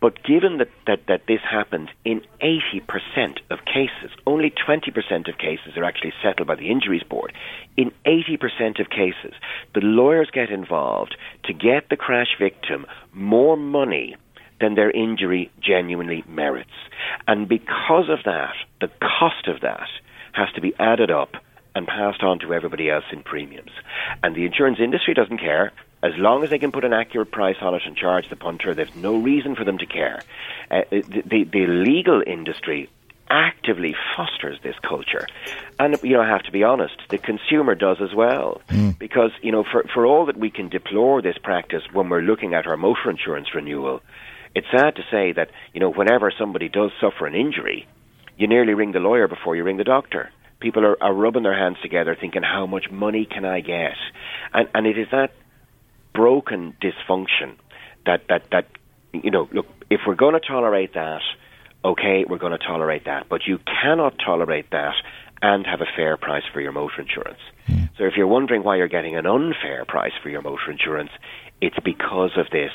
But 0.00 0.22
given 0.22 0.58
that, 0.58 0.68
that, 0.86 1.00
that 1.08 1.22
this 1.26 1.40
happens 1.48 1.88
in 2.04 2.22
80% 2.42 3.38
of 3.50 3.64
cases, 3.64 4.10
only 4.26 4.50
20% 4.50 5.28
of 5.28 5.38
cases 5.38 5.76
are 5.76 5.84
actually 5.84 6.12
settled 6.22 6.48
by 6.48 6.56
the 6.56 6.70
injuries 6.70 7.02
board. 7.02 7.32
In 7.76 7.90
80% 8.06 8.80
of 8.80 8.90
cases, 8.90 9.34
the 9.74 9.80
lawyers 9.80 10.28
get 10.32 10.50
involved 10.50 11.16
to 11.44 11.52
get 11.52 11.88
the 11.88 11.96
crash 11.96 12.36
victim 12.38 12.86
more 13.12 13.56
money 13.56 14.16
than 14.60 14.74
their 14.74 14.90
injury 14.90 15.50
genuinely 15.60 16.24
merits. 16.28 16.70
And 17.26 17.48
because 17.48 18.08
of 18.08 18.24
that, 18.24 18.54
the 18.80 18.90
cost 19.00 19.48
of 19.48 19.60
that 19.60 19.88
has 20.32 20.48
to 20.54 20.60
be 20.60 20.74
added 20.78 21.10
up 21.10 21.34
and 21.74 21.86
passed 21.86 22.22
on 22.22 22.38
to 22.38 22.54
everybody 22.54 22.90
else 22.90 23.04
in 23.12 23.22
premiums. 23.22 23.70
And 24.22 24.34
the 24.34 24.46
insurance 24.46 24.78
industry 24.82 25.12
doesn't 25.12 25.38
care. 25.38 25.72
As 26.02 26.12
long 26.16 26.44
as 26.44 26.50
they 26.50 26.58
can 26.58 26.72
put 26.72 26.84
an 26.84 26.92
accurate 26.92 27.30
price 27.30 27.56
on 27.60 27.74
it 27.74 27.82
and 27.86 27.96
charge 27.96 28.28
the 28.28 28.36
punter, 28.36 28.74
there's 28.74 28.94
no 28.94 29.16
reason 29.16 29.56
for 29.56 29.64
them 29.64 29.78
to 29.78 29.86
care. 29.86 30.22
Uh, 30.70 30.82
the, 30.90 31.22
the, 31.24 31.44
the 31.44 31.66
legal 31.66 32.22
industry 32.26 32.88
actively 33.28 33.96
fosters 34.16 34.58
this 34.62 34.76
culture. 34.86 35.26
And, 35.80 35.98
you 36.02 36.12
know, 36.12 36.20
I 36.20 36.28
have 36.28 36.44
to 36.44 36.52
be 36.52 36.62
honest, 36.62 36.94
the 37.08 37.18
consumer 37.18 37.74
does 37.74 37.96
as 38.00 38.14
well. 38.14 38.60
Mm. 38.68 38.98
Because, 38.98 39.32
you 39.42 39.50
know, 39.50 39.64
for, 39.64 39.84
for 39.92 40.06
all 40.06 40.26
that 40.26 40.36
we 40.36 40.50
can 40.50 40.68
deplore 40.68 41.22
this 41.22 41.38
practice 41.38 41.82
when 41.92 42.08
we're 42.08 42.20
looking 42.20 42.54
at 42.54 42.66
our 42.66 42.76
motor 42.76 43.10
insurance 43.10 43.48
renewal, 43.54 44.00
it's 44.54 44.66
sad 44.70 44.96
to 44.96 45.02
say 45.10 45.32
that, 45.32 45.50
you 45.72 45.80
know, 45.80 45.90
whenever 45.90 46.32
somebody 46.38 46.68
does 46.68 46.90
suffer 47.00 47.26
an 47.26 47.34
injury, 47.34 47.86
you 48.36 48.46
nearly 48.46 48.74
ring 48.74 48.92
the 48.92 49.00
lawyer 49.00 49.28
before 49.28 49.56
you 49.56 49.64
ring 49.64 49.76
the 49.76 49.84
doctor. 49.84 50.30
People 50.60 50.84
are, 50.86 51.02
are 51.02 51.12
rubbing 51.12 51.42
their 51.42 51.58
hands 51.58 51.78
together 51.82 52.16
thinking, 52.18 52.42
how 52.42 52.66
much 52.66 52.90
money 52.90 53.26
can 53.26 53.44
I 53.44 53.60
get? 53.60 53.96
And, 54.54 54.68
and 54.74 54.86
it 54.86 54.98
is 54.98 55.08
that 55.10 55.32
broken 56.16 56.74
dysfunction 56.82 57.56
that, 58.06 58.22
that, 58.28 58.42
that, 58.50 58.66
you 59.12 59.30
know, 59.30 59.48
look, 59.52 59.66
if 59.90 60.00
we're 60.06 60.14
going 60.14 60.34
to 60.34 60.40
tolerate 60.40 60.94
that, 60.94 61.20
okay, 61.84 62.24
we're 62.28 62.38
going 62.38 62.56
to 62.58 62.64
tolerate 62.66 63.04
that. 63.04 63.28
But 63.28 63.42
you 63.46 63.58
cannot 63.82 64.14
tolerate 64.24 64.70
that 64.70 64.94
and 65.42 65.66
have 65.66 65.80
a 65.80 65.90
fair 65.94 66.16
price 66.16 66.44
for 66.52 66.60
your 66.60 66.72
motor 66.72 67.00
insurance. 67.00 67.38
Mm. 67.68 67.90
So 67.98 68.04
if 68.04 68.14
you're 68.16 68.26
wondering 68.26 68.64
why 68.64 68.76
you're 68.76 68.88
getting 68.88 69.16
an 69.16 69.26
unfair 69.26 69.84
price 69.84 70.12
for 70.22 70.30
your 70.30 70.42
motor 70.42 70.70
insurance, 70.70 71.10
it's 71.60 71.78
because 71.84 72.32
of 72.36 72.46
this 72.50 72.72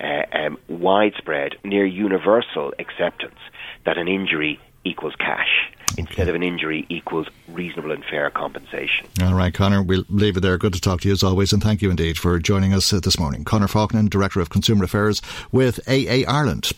uh, 0.00 0.36
um, 0.36 0.58
widespread, 0.68 1.52
near 1.64 1.86
universal 1.86 2.72
acceptance 2.78 3.38
that 3.86 3.96
an 3.96 4.08
injury 4.08 4.58
equals 4.84 5.14
cash 5.18 5.70
instead 5.96 6.28
of 6.28 6.34
an 6.34 6.42
injury 6.42 6.84
equals 6.88 7.28
reasonable 7.48 7.92
and 7.92 8.04
fair 8.04 8.28
compensation. 8.30 9.06
All 9.22 9.34
right, 9.34 9.54
Conor, 9.54 9.82
we'll 9.82 10.04
leave 10.08 10.36
it 10.36 10.40
there. 10.40 10.58
Good 10.58 10.74
to 10.74 10.80
talk 10.80 11.02
to 11.02 11.08
you 11.08 11.12
as 11.12 11.22
always, 11.22 11.52
and 11.52 11.62
thank 11.62 11.82
you 11.82 11.90
indeed 11.90 12.18
for 12.18 12.38
joining 12.38 12.74
us 12.74 12.90
this 12.90 13.18
morning. 13.18 13.44
Conor 13.44 13.68
Faulkner, 13.68 14.02
Director 14.04 14.40
of 14.40 14.50
Consumer 14.50 14.84
Affairs 14.84 15.22
with 15.52 15.80
AA 15.88 16.24
Ireland. 16.28 16.72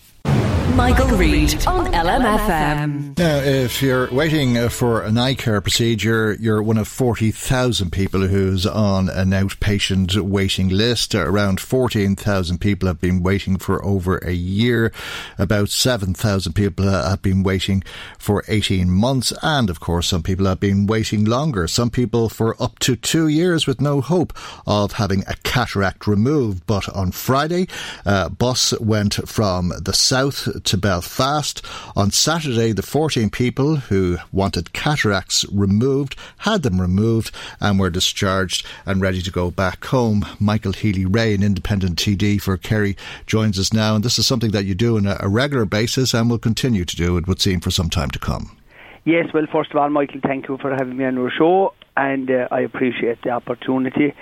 Michael, 0.75 1.09
Reade 1.17 1.67
on 1.67 1.87
LMFM. 1.93 3.17
Now, 3.19 3.37
if 3.39 3.81
you're 3.81 4.13
waiting 4.13 4.59
uh, 4.59 4.69
for 4.69 5.03
an 5.03 5.17
eye 5.17 5.35
care 5.35 5.61
procedure, 5.61 6.37
you're 6.39 6.63
one 6.63 6.77
of 6.77 6.89
40,000 6.89 7.91
people 7.91 8.27
who's 8.27 8.67
on 8.67 9.09
an 9.09 9.31
outpatient 9.31 10.21
waiting 10.21 10.69
list. 10.69 11.15
Around 11.15 11.61
14,000 11.61 12.59
people 12.59 12.89
have 12.89 13.01
been 13.01 13.23
waiting 13.23 13.57
for 13.57 13.83
over 13.85 14.19
a 14.19 14.33
year. 14.33 14.93
About 15.39 15.71
7,000 15.71 16.53
people 16.53 16.85
have 16.85 17.23
been 17.23 17.43
waiting 17.43 17.83
for 18.19 18.45
18 18.49 18.91
months. 18.91 19.33
And 19.43 19.71
of 19.71 19.81
course, 19.81 20.09
some 20.09 20.23
people 20.23 20.47
have 20.47 20.61
been 20.61 20.87
waiting 20.87 21.25
longer. 21.25 21.67
Some 21.69 21.91
people 21.91 22.29
for 22.29 22.61
up 22.63 22.79
to 22.81 22.97
two 22.97 23.29
years 23.29 23.67
with 23.67 23.81
no 23.81 24.01
hope 24.01 24.33
of 24.67 24.93
having 24.93 25.23
a 25.27 25.37
cataract 25.43 26.07
removed. 26.07 26.67
But 26.67 26.89
on 26.91 27.13
Friday, 27.13 27.69
a 28.05 28.29
bus 28.29 28.79
went 28.79 29.15
from 29.29 29.73
the 29.81 29.95
south 29.95 30.56
to 30.65 30.77
Belfast. 30.77 31.65
On 31.95 32.11
Saturday, 32.11 32.73
the 32.73 32.83
14 32.83 33.31
people 33.31 33.77
who 33.77 34.19
wanted 34.33 34.73
cataracts 34.73 35.45
removed 35.53 36.17
had 36.39 36.63
them 36.63 36.81
removed 36.81 37.35
and 37.61 37.79
were 37.79 37.91
discharged 37.91 38.67
and 38.85 39.01
ready 39.01 39.23
to 39.23 39.31
go 39.31 39.51
back 39.51 39.85
home. 39.87 40.27
Michael 40.41 40.73
Healy 40.73 41.07
Rae, 41.07 41.35
an 41.35 41.43
independent 41.43 41.99
TD 41.99 42.41
for 42.41 42.57
Kerry, 42.57 42.97
joins 43.27 43.59
us 43.59 43.73
now. 43.73 43.95
And 43.95 44.05
this 44.05 44.19
is 44.19 44.27
something 44.27 44.51
that 44.53 44.65
you 44.65 44.75
do 44.75 44.97
on 44.97 45.07
a 45.07 45.29
regular 45.29 45.65
basis 45.65 46.15
and 46.15 46.31
will 46.31 46.39
continue 46.39 46.85
to 46.85 46.97
do, 46.97 47.17
it 47.17 47.27
would 47.27 47.41
seem, 47.41 47.61
for 47.61 47.71
some 47.71 47.91
time 47.91 48.11
to 48.11 48.19
come. 48.19 48.57
Yes, 49.05 49.27
well, 49.33 49.47
first 49.53 49.71
of 49.71 49.77
all, 49.77 49.89
Michael, 49.89 50.21
thank 50.21 50.49
you 50.49 50.59
for 50.59 50.75
having 50.75 50.97
me 50.97 51.05
on 51.05 51.15
your 51.15 51.31
show, 51.31 51.75
and 51.97 52.29
uh, 52.29 52.49
I 52.51 52.61
appreciate 52.63 53.23
the 53.23 53.31
opportunity. 53.31 54.13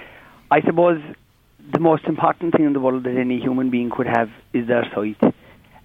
I 0.50 0.60
suppose 0.60 1.00
the 1.72 1.78
most 1.78 2.04
important 2.04 2.54
thing 2.54 2.66
in 2.66 2.74
the 2.74 2.80
world 2.80 3.04
that 3.04 3.16
any 3.16 3.40
human 3.40 3.70
being 3.70 3.90
could 3.90 4.06
have 4.06 4.28
is 4.52 4.66
their 4.68 4.84
sight. 4.94 5.34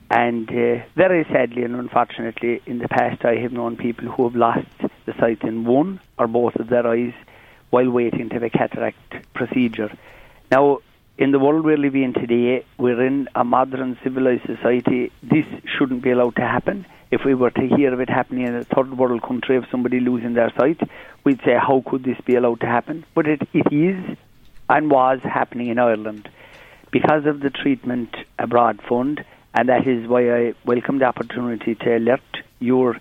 And 0.10 0.50
uh, 0.50 0.84
very 0.95 1.24
sadly 1.26 1.63
and 1.63 1.76
unfortunately, 1.76 2.62
in 2.65 2.80
the 2.80 2.88
past, 2.88 3.24
I 3.26 3.36
have 3.36 3.52
known 3.52 3.78
people 3.78 4.10
who 4.10 4.24
have 4.28 4.36
lost 4.36 4.67
the 5.06 5.13
sight 5.19 5.43
in 5.43 5.65
one 5.65 6.00
or 6.17 6.28
both 6.28 6.56
of 6.56 6.69
their 6.69 6.88
eyes 6.88 7.13
while 7.69 7.89
waiting 7.89 8.30
to 8.30 8.36
have 8.36 8.43
a 8.43 8.50
cataract 8.50 9.34
procedure. 9.36 9.91
Now, 10.52 10.80
in 11.19 11.32
the 11.32 11.38
world 11.38 11.63
we're 11.63 11.78
living 11.78 12.04
in 12.04 12.13
today, 12.13 12.65
we're 12.78 13.06
in 13.06 13.28
a 13.36 13.43
modern 13.43 14.00
civilized 14.04 14.48
society. 14.48 15.12
This 15.22 15.45
shouldn't 15.78 16.02
be 16.02 16.12
allowed 16.12 16.38
to 16.38 16.41
happen. 16.41 16.88
If 17.12 17.22
we 17.26 17.36
were 17.36 17.52
to 17.52 17.67
hear 17.67 17.93
of 17.93 18.00
it 18.00 18.10
happening 18.10 18.48
in 18.48 18.56
a 18.56 18.63
third 18.63 18.98
world 18.98 19.22
country 19.22 19.58
of 19.58 19.65
somebody 19.69 20.00
losing 20.00 20.34
their 20.34 20.52
sight, 20.58 20.80
we'd 21.24 21.41
say, 21.45 21.56
how 21.56 21.84
could 21.86 22.04
this 22.04 22.19
be 22.26 22.36
allowed 22.36 22.62
to 22.62 22.67
happen? 22.67 23.06
But 23.13 23.28
it, 23.28 23.41
it 23.54 23.72
is 23.72 24.17
and 24.69 24.89
was 24.89 25.19
happening 25.24 25.67
in 25.67 25.78
Ireland. 25.78 26.30
Because 26.91 27.26
of 27.26 27.41
the 27.41 27.50
Treatment 27.50 28.15
Abroad 28.39 28.80
Fund, 28.88 29.24
and 29.54 29.70
that 29.70 29.88
is 29.88 30.08
why 30.08 30.30
I 30.30 30.54
welcome 30.66 31.00
the 31.00 31.06
opportunity 31.06 31.76
to 31.76 31.98
alert 31.98 32.22
your 32.60 32.96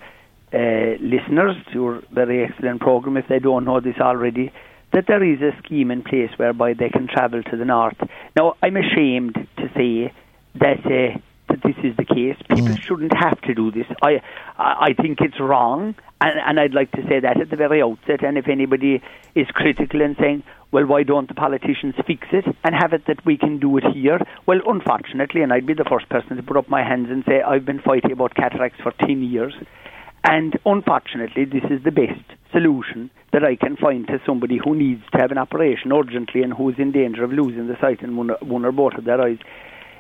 uh, 0.53 0.97
listeners 1.01 1.57
to 1.69 1.73
your 1.73 2.03
very 2.13 2.45
excellent 2.45 2.81
program, 2.81 3.17
if 3.17 3.27
they 3.29 3.39
don't 3.39 3.65
know 3.65 3.81
this 3.81 3.97
already, 4.01 4.53
that 4.93 5.05
there 5.07 5.23
is 5.23 5.41
a 5.43 5.57
scheme 5.63 5.91
in 5.91 6.03
place 6.03 6.31
whereby 6.37 6.73
they 6.73 6.89
can 6.89 7.07
travel 7.07 7.43
to 7.43 7.57
the 7.57 7.65
north. 7.65 7.99
Now, 8.35 8.55
I'm 8.63 8.77
ashamed 8.77 9.35
to 9.35 9.69
say 9.77 10.13
that. 10.55 10.85
Uh, 10.85 11.19
that 11.63 11.75
this 11.75 11.85
is 11.85 11.97
the 11.97 12.05
case. 12.05 12.37
People 12.49 12.75
mm. 12.75 12.83
shouldn't 12.83 13.13
have 13.17 13.41
to 13.43 13.55
do 13.55 13.71
this. 13.71 13.87
I 14.03 14.21
I 14.59 14.95
think 14.95 15.21
it's 15.21 15.41
wrong, 15.41 15.95
and, 16.21 16.39
and 16.39 16.61
I'd 16.61 16.75
like 16.75 16.91
to 16.93 17.03
say 17.09 17.21
that 17.21 17.41
at 17.41 17.51
the 17.51 17.57
very 17.57 17.83
outset. 17.83 18.25
And 18.25 18.39
if 18.39 18.49
anybody 18.49 19.03
is 19.35 19.47
critical 19.49 20.03
and 20.03 20.17
saying, 20.19 20.43
well, 20.71 20.87
why 20.87 21.03
don't 21.03 21.29
the 21.29 21.35
politicians 21.35 21.95
fix 22.07 22.27
it 22.33 22.45
and 22.63 22.75
have 22.75 22.93
it 22.93 23.07
that 23.07 23.25
we 23.25 23.39
can 23.39 23.59
do 23.59 23.77
it 23.79 23.85
here? 23.95 24.21
Well, 24.47 24.61
unfortunately, 24.67 25.43
and 25.43 25.53
I'd 25.53 25.67
be 25.67 25.75
the 25.75 25.87
first 25.89 26.09
person 26.09 26.37
to 26.37 26.43
put 26.43 26.57
up 26.57 26.69
my 26.69 26.83
hands 26.83 27.09
and 27.11 27.25
say, 27.27 27.41
I've 27.41 27.65
been 27.65 27.81
fighting 27.81 28.13
about 28.13 28.35
cataracts 28.35 28.81
for 28.83 28.93
10 29.01 29.23
years, 29.23 29.55
and 30.25 30.59
unfortunately, 30.67 31.45
this 31.47 31.65
is 31.71 31.83
the 31.85 31.91
best 31.91 32.21
solution 32.53 33.11
that 33.33 33.45
I 33.45 33.57
can 33.57 33.77
find 33.77 34.07
to 34.09 34.21
somebody 34.27 34.59
who 34.63 34.75
needs 34.75 35.03
to 35.13 35.19
have 35.19 35.31
an 35.31 35.39
operation 35.39 35.93
urgently 35.93 36.43
and 36.43 36.53
who 36.53 36.71
is 36.71 36.77
in 36.79 36.93
danger 36.93 37.25
of 37.25 37.33
losing 37.33 37.67
the 37.67 37.77
sight 37.81 38.03
in 38.03 38.17
one 38.17 38.31
or, 38.31 38.39
one 38.41 38.65
or 38.65 38.73
both 38.73 38.95
of 38.95 39.05
their 39.05 39.21
eyes, 39.21 39.39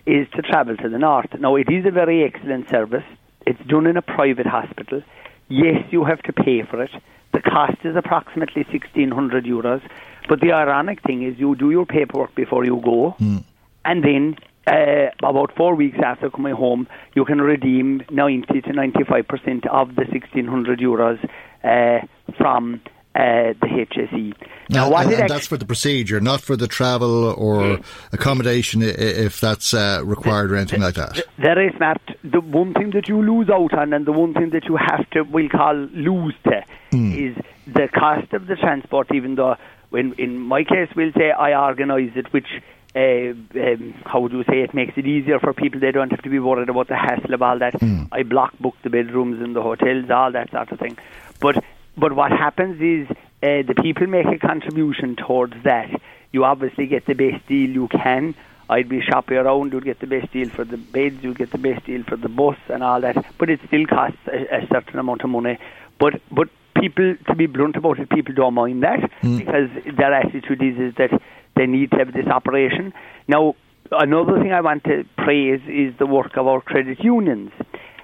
is 0.09 0.27
to 0.35 0.42
travel 0.42 0.77
to 0.79 0.88
the 0.88 0.99
north. 0.99 1.38
Now, 1.38 1.57
it 1.57 1.68
is 1.71 1.85
a 1.85 1.90
very 1.90 2.25
excellent 2.25 2.71
service. 2.71 3.05
It's 3.47 3.61
done 3.68 3.87
in 3.87 3.97
a 3.97 4.03
private 4.03 4.47
hospital. 4.47 5.03
Yes, 5.49 5.85
you 5.90 6.05
have 6.05 6.23
to 6.23 6.33
pay 6.33 6.62
for 6.62 6.83
it. 6.83 6.90
The 7.33 7.40
cost 7.40 7.79
is 7.85 7.94
approximately 7.94 8.62
1,600 8.62 9.44
euros. 9.44 9.83
But 10.29 10.40
the 10.40 10.53
ironic 10.53 11.03
thing 11.03 11.23
is, 11.23 11.38
you 11.38 11.55
do 11.57 11.71
your 11.71 11.85
paperwork 11.87 12.35
before 12.35 12.64
you 12.64 12.81
go, 12.83 13.16
mm. 13.21 13.44
and 13.85 14.05
then 14.05 14.37
uh, 14.66 15.11
about 15.23 15.55
four 15.57 15.75
weeks 15.75 15.99
after 16.05 16.31
coming 16.31 16.55
home, 16.55 16.87
you 17.14 17.25
can 17.25 17.40
redeem 17.40 18.03
90 18.11 18.61
to 18.62 18.73
95 18.73 19.29
percent 19.29 19.66
of 19.66 19.94
the 19.94 20.05
1,600 20.05 20.79
euros 20.81 21.18
uh, 21.64 22.07
from 22.37 22.81
uh, 23.18 23.52
the 23.61 23.66
HSE. 23.66 24.33
Now, 24.70 24.94
and, 24.94 25.12
and 25.12 25.28
that's 25.28 25.48
for 25.48 25.57
the 25.57 25.66
procedure, 25.66 26.20
not 26.20 26.40
for 26.40 26.57
the 26.57 26.68
travel 26.68 27.24
or 27.24 27.61
mm. 27.62 27.85
accommodation, 28.12 28.81
if 28.83 29.40
that's 29.40 29.74
uh, 29.74 30.02
required 30.04 30.52
or 30.52 30.57
anything 30.57 30.81
like 30.81 30.94
that. 30.94 31.20
There 31.37 31.61
is 31.66 31.74
smart. 31.74 32.00
The 32.22 32.40
one 32.40 32.74
thing 32.74 32.90
that 32.90 33.09
you 33.09 33.20
lose 33.20 33.50
out 33.50 33.74
on, 33.74 33.92
and 33.92 34.07
the 34.07 34.12
one 34.12 34.35
thing 34.35 34.50
that 34.50 34.66
you 34.66 34.76
have 34.76 35.11
to, 35.11 35.22
we'll 35.22 35.48
call 35.48 35.74
lose 35.74 36.35
to, 36.44 36.64
mm. 36.92 37.31
is 37.31 37.44
the 37.66 37.88
cost 37.88 38.33
of 38.35 38.46
the 38.46 38.54
transport. 38.54 39.09
Even 39.12 39.35
though, 39.35 39.57
when 39.90 40.12
in 40.12 40.38
my 40.38 40.62
case, 40.62 40.88
we'll 40.94 41.12
say 41.12 41.33
I 41.33 41.61
organise 41.61 42.12
it, 42.14 42.33
which 42.33 42.48
uh, 42.94 43.00
um, 43.00 43.94
how 44.07 44.20
would 44.20 44.33
you 44.33 44.44
say 44.44 44.61
it 44.61 44.74
makes 44.74 44.96
it 44.96 45.07
easier 45.07 45.40
for 45.40 45.52
people. 45.52 45.81
They 45.81 45.90
don't 45.90 46.11
have 46.11 46.22
to 46.22 46.31
be 46.31 46.38
worried 46.38 46.68
about 46.68 46.87
the 46.87 46.96
hassle 46.96 47.35
of 47.35 47.42
all 47.42 47.59
that. 47.59 47.74
Mm. 47.74 48.09
I 48.12 48.22
block 48.22 48.57
book 48.61 48.76
the 48.85 48.90
bedrooms 48.90 49.42
in 49.42 49.54
the 49.54 49.62
hotels, 49.62 50.09
all 50.09 50.31
that 50.31 50.52
sort 50.52 50.70
of 50.70 50.78
thing. 50.78 50.96
But 51.40 51.64
but 51.99 52.13
what 52.15 52.31
happens 52.31 52.81
is 52.81 53.09
uh, 53.43 53.63
the 53.67 53.75
people 53.83 54.07
make 54.07 54.27
a 54.27 54.39
contribution 54.39 55.17
towards 55.17 55.55
that. 55.65 55.91
You 56.33 56.45
obviously 56.45 56.87
get 56.87 57.07
the 57.07 57.15
best 57.15 57.47
deal 57.47 57.71
you 57.71 57.89
can. 57.89 58.35
I'd 58.71 58.89
be 58.89 59.01
shopping 59.01 59.39
around, 59.39 59.73
you'd 59.73 59.85
get 59.85 59.99
the 59.99 60.07
best 60.07 60.31
deal 60.31 60.51
for 60.51 60.65
the 60.65 60.77
beds, 60.77 61.23
you'd 61.23 61.39
get 61.39 61.51
the 61.53 61.59
best 61.59 61.87
deal 61.87 62.03
for 62.05 62.17
the 62.17 62.29
bus 62.29 62.59
and 62.69 62.83
all 62.83 63.01
that. 63.01 63.17
But 63.39 63.49
it 63.49 63.61
still 63.67 63.87
costs 63.87 64.19
a, 64.27 64.57
a 64.57 64.67
certain 64.71 64.99
amount 64.99 65.23
of 65.23 65.31
money. 65.31 65.59
But 65.99 66.21
but 66.31 66.49
people, 66.79 67.17
to 67.27 67.35
be 67.35 67.47
blunt 67.47 67.77
about 67.77 67.99
it, 67.99 68.11
people 68.11 68.35
don't 68.35 68.55
mind 68.55 68.83
that 68.83 69.01
mm. 69.23 69.39
because 69.39 69.71
their 69.97 70.13
attitude 70.13 70.63
is, 70.63 70.79
is 70.79 70.95
that 70.97 71.21
they 71.57 71.67
need 71.67 71.90
to 71.92 71.96
have 71.96 72.13
this 72.13 72.27
operation. 72.27 72.92
Now, 73.27 73.57
another 73.90 74.38
thing 74.40 74.53
I 74.53 74.61
want 74.61 74.85
to 74.85 75.05
praise 75.17 75.63
is 75.67 75.96
the 75.99 76.07
work 76.07 76.37
of 76.37 76.46
our 76.46 76.61
credit 76.61 77.03
unions. 77.03 77.53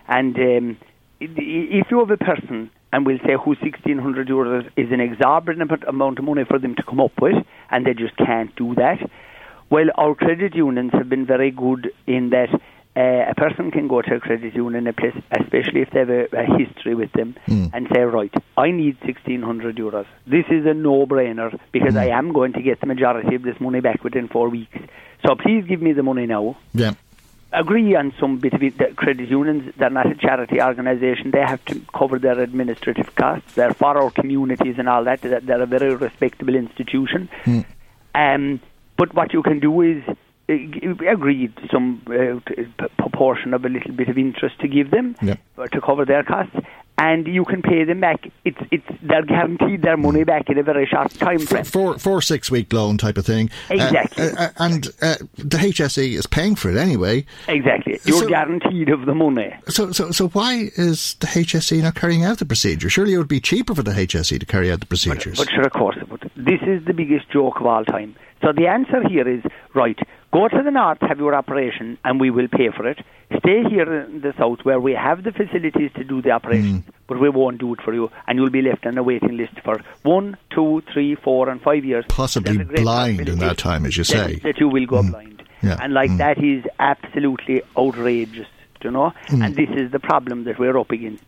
And 0.09 0.36
um, 0.36 0.76
if 1.20 1.90
you 1.90 1.99
have 1.99 2.11
a 2.11 2.16
person 2.16 2.70
and 2.95 3.05
we'll 3.05 3.18
say 3.26 3.32
who 3.32 3.57
1600 3.59 4.28
euros 4.28 4.70
is 4.76 4.92
an 4.92 5.01
exorbitant 5.01 5.82
amount 5.88 6.20
of 6.20 6.24
money 6.24 6.45
for 6.45 6.61
them 6.61 6.76
to 6.76 6.82
come 6.84 7.01
up 7.01 7.11
with, 7.20 7.34
and 7.68 7.84
they 7.84 7.92
just 7.92 8.16
can't 8.16 8.55
do 8.55 8.72
that. 8.76 8.99
Well, 9.68 9.86
our 9.97 10.14
credit 10.14 10.55
unions 10.55 10.92
have 10.92 11.09
been 11.09 11.26
very 11.26 11.51
good 11.51 11.90
in 12.07 12.30
that 12.30 12.51
uh, 12.97 13.30
a 13.32 13.34
person 13.34 13.72
can 13.72 13.88
go 13.88 14.01
to 14.01 14.14
a 14.14 14.20
credit 14.20 14.55
union, 14.55 14.86
especially 14.86 15.80
if 15.80 15.90
they 15.90 15.99
have 15.99 16.09
a, 16.09 16.26
a 16.36 16.47
history 16.57 16.95
with 16.95 17.11
them, 17.14 17.34
mm. 17.49 17.68
and 17.74 17.88
say, 17.92 18.03
right, 18.03 18.32
I 18.57 18.70
need 18.70 18.97
1600 19.01 19.76
euros. 19.76 20.07
This 20.28 20.45
is 20.49 20.64
a 20.64 20.72
no-brainer 20.72 21.59
because 21.72 21.95
mm. 21.95 22.01
I 22.01 22.16
am 22.16 22.32
going 22.32 22.53
to 22.53 22.62
get 22.62 22.80
the 22.80 22.86
majority 22.86 23.34
of 23.34 23.42
this 23.42 23.57
money 23.59 23.80
back 23.80 24.05
within 24.05 24.28
four 24.28 24.49
weeks. 24.51 24.78
So 25.26 25.34
please 25.34 25.64
give 25.68 25.82
me 25.82 25.95
the 25.95 26.05
money 26.05 26.26
now. 26.26 26.57
Yeah 26.72 26.92
agree 27.55 27.94
on 27.94 28.12
some 28.18 28.38
bit 28.38 28.52
of 28.52 28.62
it. 28.62 28.78
The 28.78 28.86
credit 28.96 29.28
unions, 29.28 29.72
they're 29.76 29.90
not 29.90 30.11
a 30.11 30.14
charity 30.14 30.61
organisation. 30.61 31.30
They 31.30 31.40
have 31.40 31.64
to 31.66 31.80
cover 31.96 32.18
their 32.18 32.38
administrative 32.40 33.14
costs. 33.14 33.55
They're 33.55 33.72
for 33.72 33.96
our 33.96 34.11
communities 34.11 34.76
and 34.78 34.88
all 34.88 35.05
that. 35.05 35.22
They're 35.22 35.62
a 35.62 35.66
very 35.66 35.94
respectable 35.94 36.55
institution. 36.55 37.28
Mm. 37.44 37.64
Um, 38.14 38.61
but 38.96 39.14
what 39.14 39.32
you 39.32 39.42
can 39.42 39.61
do 39.61 39.80
is 39.80 40.02
uh, 40.48 40.55
agree 41.11 41.52
some 41.72 42.02
uh, 42.07 42.86
proportion 42.98 43.55
of 43.55 43.64
a 43.64 43.68
little 43.68 43.92
bit 43.92 44.09
of 44.09 44.18
interest 44.18 44.61
to 44.61 44.68
give 44.68 44.90
them 44.90 45.16
yep. 45.22 45.40
to 45.72 45.80
cover 45.80 46.05
their 46.05 46.22
costs 46.22 46.57
and 46.97 47.26
you 47.26 47.45
can 47.45 47.62
pay 47.62 47.84
them 47.84 48.01
back. 48.01 48.30
It's 48.45 48.59
it's 48.70 48.86
they're 49.03 49.24
guaranteed 49.24 49.82
their 49.82 49.97
money 49.97 50.24
back 50.24 50.49
in 50.49 50.59
a 50.59 50.62
very 50.62 50.86
short 50.86 51.11
time 51.14 51.40
frame. 51.40 51.64
Four, 51.64 51.99
four 51.99 52.22
six 52.22 52.51
week 52.51 52.72
loan 52.72 52.99
type 52.99 53.18
of 53.18 53.26
thing. 53.26 53.51
Exactly. 53.68 54.28
Uh, 54.28 54.34
uh, 54.38 54.49
and 54.59 54.86
uh, 55.03 55.16
the 55.36 55.59
HSE 55.59 56.12
is 56.12 56.26
paying 56.26 56.55
for 56.55 56.70
it 56.70 56.76
anyway. 56.76 57.26
Exactly. 57.49 57.99
You're 58.05 58.22
so, 58.22 58.28
guaranteed 58.28 58.90
of 58.90 59.07
the 59.07 59.14
money. 59.14 59.55
So 59.68 59.90
so 59.92 60.11
so 60.12 60.28
why 60.28 60.70
is 60.76 61.14
the 61.14 61.26
HSE 61.26 61.82
not 61.82 61.97
carrying 61.97 62.24
out 62.24 62.38
the 62.38 62.47
procedure? 62.47 62.88
Surely 62.88 63.14
it 63.14 63.18
would 63.18 63.28
be 63.28 63.40
cheaper 63.40 63.74
for 63.74 63.82
the 63.82 63.92
HSE 63.92 64.38
to 64.38 64.47
carry 64.47 64.70
out 64.70 64.80
the 64.80 64.86
procedures. 64.86 65.38
But, 65.38 65.47
but 65.47 65.55
sure, 65.55 65.66
of 65.66 65.72
course 65.72 65.97
it 66.01 66.09
would. 66.11 66.30
This 66.36 66.61
is 66.66 66.84
the 66.84 66.95
biggest 66.95 67.30
joke 67.30 67.61
of 67.61 67.66
all 67.66 67.84
time. 67.84 68.14
So 68.42 68.53
the 68.53 68.66
answer 68.66 69.07
here 69.09 69.26
is 69.26 69.42
right. 69.74 69.99
Go 70.35 70.49
to 70.49 70.62
the 70.64 70.70
north, 70.72 70.99
have 71.03 71.18
your 71.20 71.32
operation, 71.32 71.97
and 72.05 72.18
we 72.18 72.28
will 72.28 72.49
pay 72.49 72.68
for 72.76 72.89
it. 72.89 72.99
Stay 73.39 73.62
here 73.70 74.01
in 74.01 74.20
the 74.20 74.35
south 74.37 74.59
where 74.64 74.80
we 74.80 74.93
have 74.93 75.22
the 75.22 75.30
facilities 75.30 75.93
to 75.95 76.03
do 76.03 76.20
the 76.22 76.32
operation, 76.32 76.82
mm. 76.82 76.93
but 77.07 77.20
we 77.20 77.28
won't 77.28 77.59
do 77.59 77.72
it 77.72 77.80
for 77.80 77.95
you, 77.95 78.11
and 78.26 78.37
you'll 78.37 78.51
be 78.51 78.61
left 78.61 78.85
on 78.85 78.99
a 78.99 79.03
waiting 79.05 79.37
list 79.37 79.61
for 79.62 79.80
one, 80.03 80.37
two, 80.51 80.82
three, 80.93 81.14
four, 81.14 81.49
and 81.49 81.62
five 81.62 81.85
years. 81.85 82.05
Possibly 82.09 82.64
blind 82.64 83.28
in 83.28 83.39
that 83.39 83.59
time, 83.59 83.87
as 83.87 83.97
you 83.97 84.03
say. 84.03 84.35
That, 84.35 84.43
that 84.43 84.59
you 84.59 84.68
will 84.68 84.87
go 84.87 85.03
mm. 85.03 85.12
blind. 85.12 85.45
Yeah. 85.62 85.78
And 85.80 85.95
like 85.95 86.11
mm. 86.11 86.18
that 86.18 86.43
is 86.43 86.64
absolutely 86.80 87.62
outrageous, 87.78 88.49
you 88.82 88.91
know? 88.91 89.12
Mm. 89.28 89.47
And 89.47 89.55
this 89.55 89.70
is 89.70 89.93
the 89.93 90.01
problem 90.01 90.45
that 90.45 90.59
we're 90.59 90.76
up 90.76 90.91
against. 90.91 91.26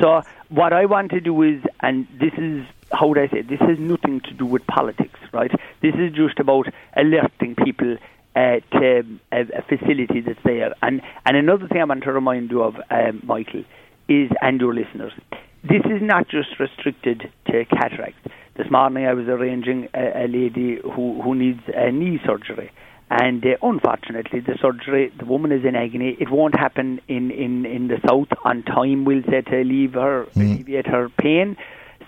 So 0.00 0.22
what 0.48 0.72
I 0.72 0.86
want 0.86 1.10
to 1.10 1.20
do 1.20 1.42
is, 1.42 1.60
and 1.80 2.06
this 2.20 2.32
is 2.38 2.64
how 2.92 3.08
would 3.08 3.18
I 3.18 3.28
say, 3.28 3.42
this 3.42 3.60
has 3.60 3.78
nothing 3.78 4.20
to 4.20 4.32
do 4.32 4.46
with 4.46 4.66
politics, 4.66 5.18
right? 5.32 5.50
This 5.82 5.94
is 5.96 6.12
just 6.12 6.38
about 6.38 6.68
alerting 6.96 7.56
people 7.56 7.96
uh, 8.34 8.60
to 8.72 9.04
a, 9.32 9.40
a, 9.40 9.62
facility 9.62 10.20
that's 10.20 10.42
there. 10.44 10.74
And 10.82 11.02
and 11.24 11.36
another 11.36 11.68
thing 11.68 11.80
I 11.80 11.84
want 11.84 12.02
to 12.04 12.12
remind 12.12 12.50
you 12.50 12.62
of, 12.62 12.74
um, 12.90 13.22
Michael, 13.24 13.64
is 14.08 14.30
and 14.40 14.60
your 14.60 14.74
listeners, 14.74 15.12
this 15.62 15.82
is 15.84 16.02
not 16.02 16.28
just 16.28 16.58
restricted 16.58 17.30
to 17.46 17.64
cataracts. 17.64 18.18
This 18.56 18.70
morning 18.70 19.06
I 19.06 19.14
was 19.14 19.26
arranging 19.28 19.88
a, 19.94 20.24
a 20.24 20.26
lady 20.28 20.78
who 20.82 21.22
who 21.22 21.34
needs 21.34 21.62
a 21.74 21.90
knee 21.90 22.20
surgery. 22.26 22.70
And 23.10 23.44
uh, 23.44 23.50
unfortunately, 23.62 24.40
the 24.40 24.58
surgery, 24.60 25.12
the 25.18 25.26
woman 25.26 25.52
is 25.52 25.64
in 25.64 25.76
agony. 25.76 26.16
It 26.18 26.30
won't 26.30 26.58
happen 26.58 27.00
in, 27.06 27.30
in, 27.30 27.66
in 27.66 27.88
the 27.88 28.00
south 28.08 28.28
on 28.44 28.62
time, 28.62 29.04
we'll 29.04 29.22
say, 29.24 29.42
to 29.42 29.62
leave 29.62 29.92
her, 29.92 30.26
mm. 30.34 30.54
alleviate 30.54 30.86
her 30.86 31.10
pain. 31.10 31.56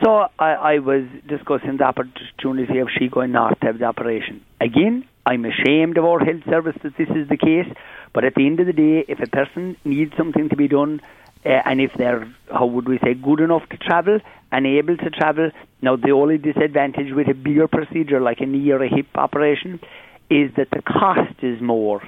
So 0.02 0.26
I, 0.38 0.52
I 0.52 0.78
was 0.78 1.04
discussing 1.28 1.76
the 1.76 1.84
opportunity 1.84 2.78
of 2.78 2.88
she 2.98 3.08
going 3.08 3.32
north 3.32 3.60
to 3.60 3.66
have 3.66 3.78
the 3.78 3.84
operation. 3.84 4.44
Again, 4.60 5.04
I'm 5.26 5.44
ashamed 5.44 5.98
of 5.98 6.04
our 6.04 6.20
health 6.20 6.44
service 6.48 6.76
that 6.84 6.96
this 6.96 7.08
is 7.08 7.28
the 7.28 7.36
case, 7.36 7.66
but 8.14 8.24
at 8.24 8.34
the 8.36 8.46
end 8.46 8.60
of 8.60 8.66
the 8.66 8.72
day, 8.72 9.04
if 9.08 9.18
a 9.20 9.26
person 9.26 9.76
needs 9.84 10.16
something 10.16 10.48
to 10.48 10.56
be 10.56 10.68
done, 10.68 11.00
uh, 11.44 11.48
and 11.64 11.80
if 11.80 11.90
they're, 11.98 12.32
how 12.48 12.66
would 12.66 12.88
we 12.88 12.98
say, 12.98 13.14
good 13.14 13.40
enough 13.40 13.68
to 13.70 13.76
travel 13.76 14.20
and 14.52 14.66
able 14.66 14.96
to 14.96 15.10
travel, 15.10 15.50
now 15.82 15.96
the 15.96 16.12
only 16.12 16.38
disadvantage 16.38 17.12
with 17.12 17.28
a 17.28 17.34
bigger 17.34 17.66
procedure 17.66 18.20
like 18.20 18.40
a 18.40 18.46
knee 18.46 18.70
or 18.70 18.82
a 18.82 18.88
hip 18.88 19.06
operation 19.16 19.80
is 20.30 20.50
that 20.56 20.70
the 20.70 20.82
cost 20.82 21.42
is 21.42 21.60
more. 21.60 22.00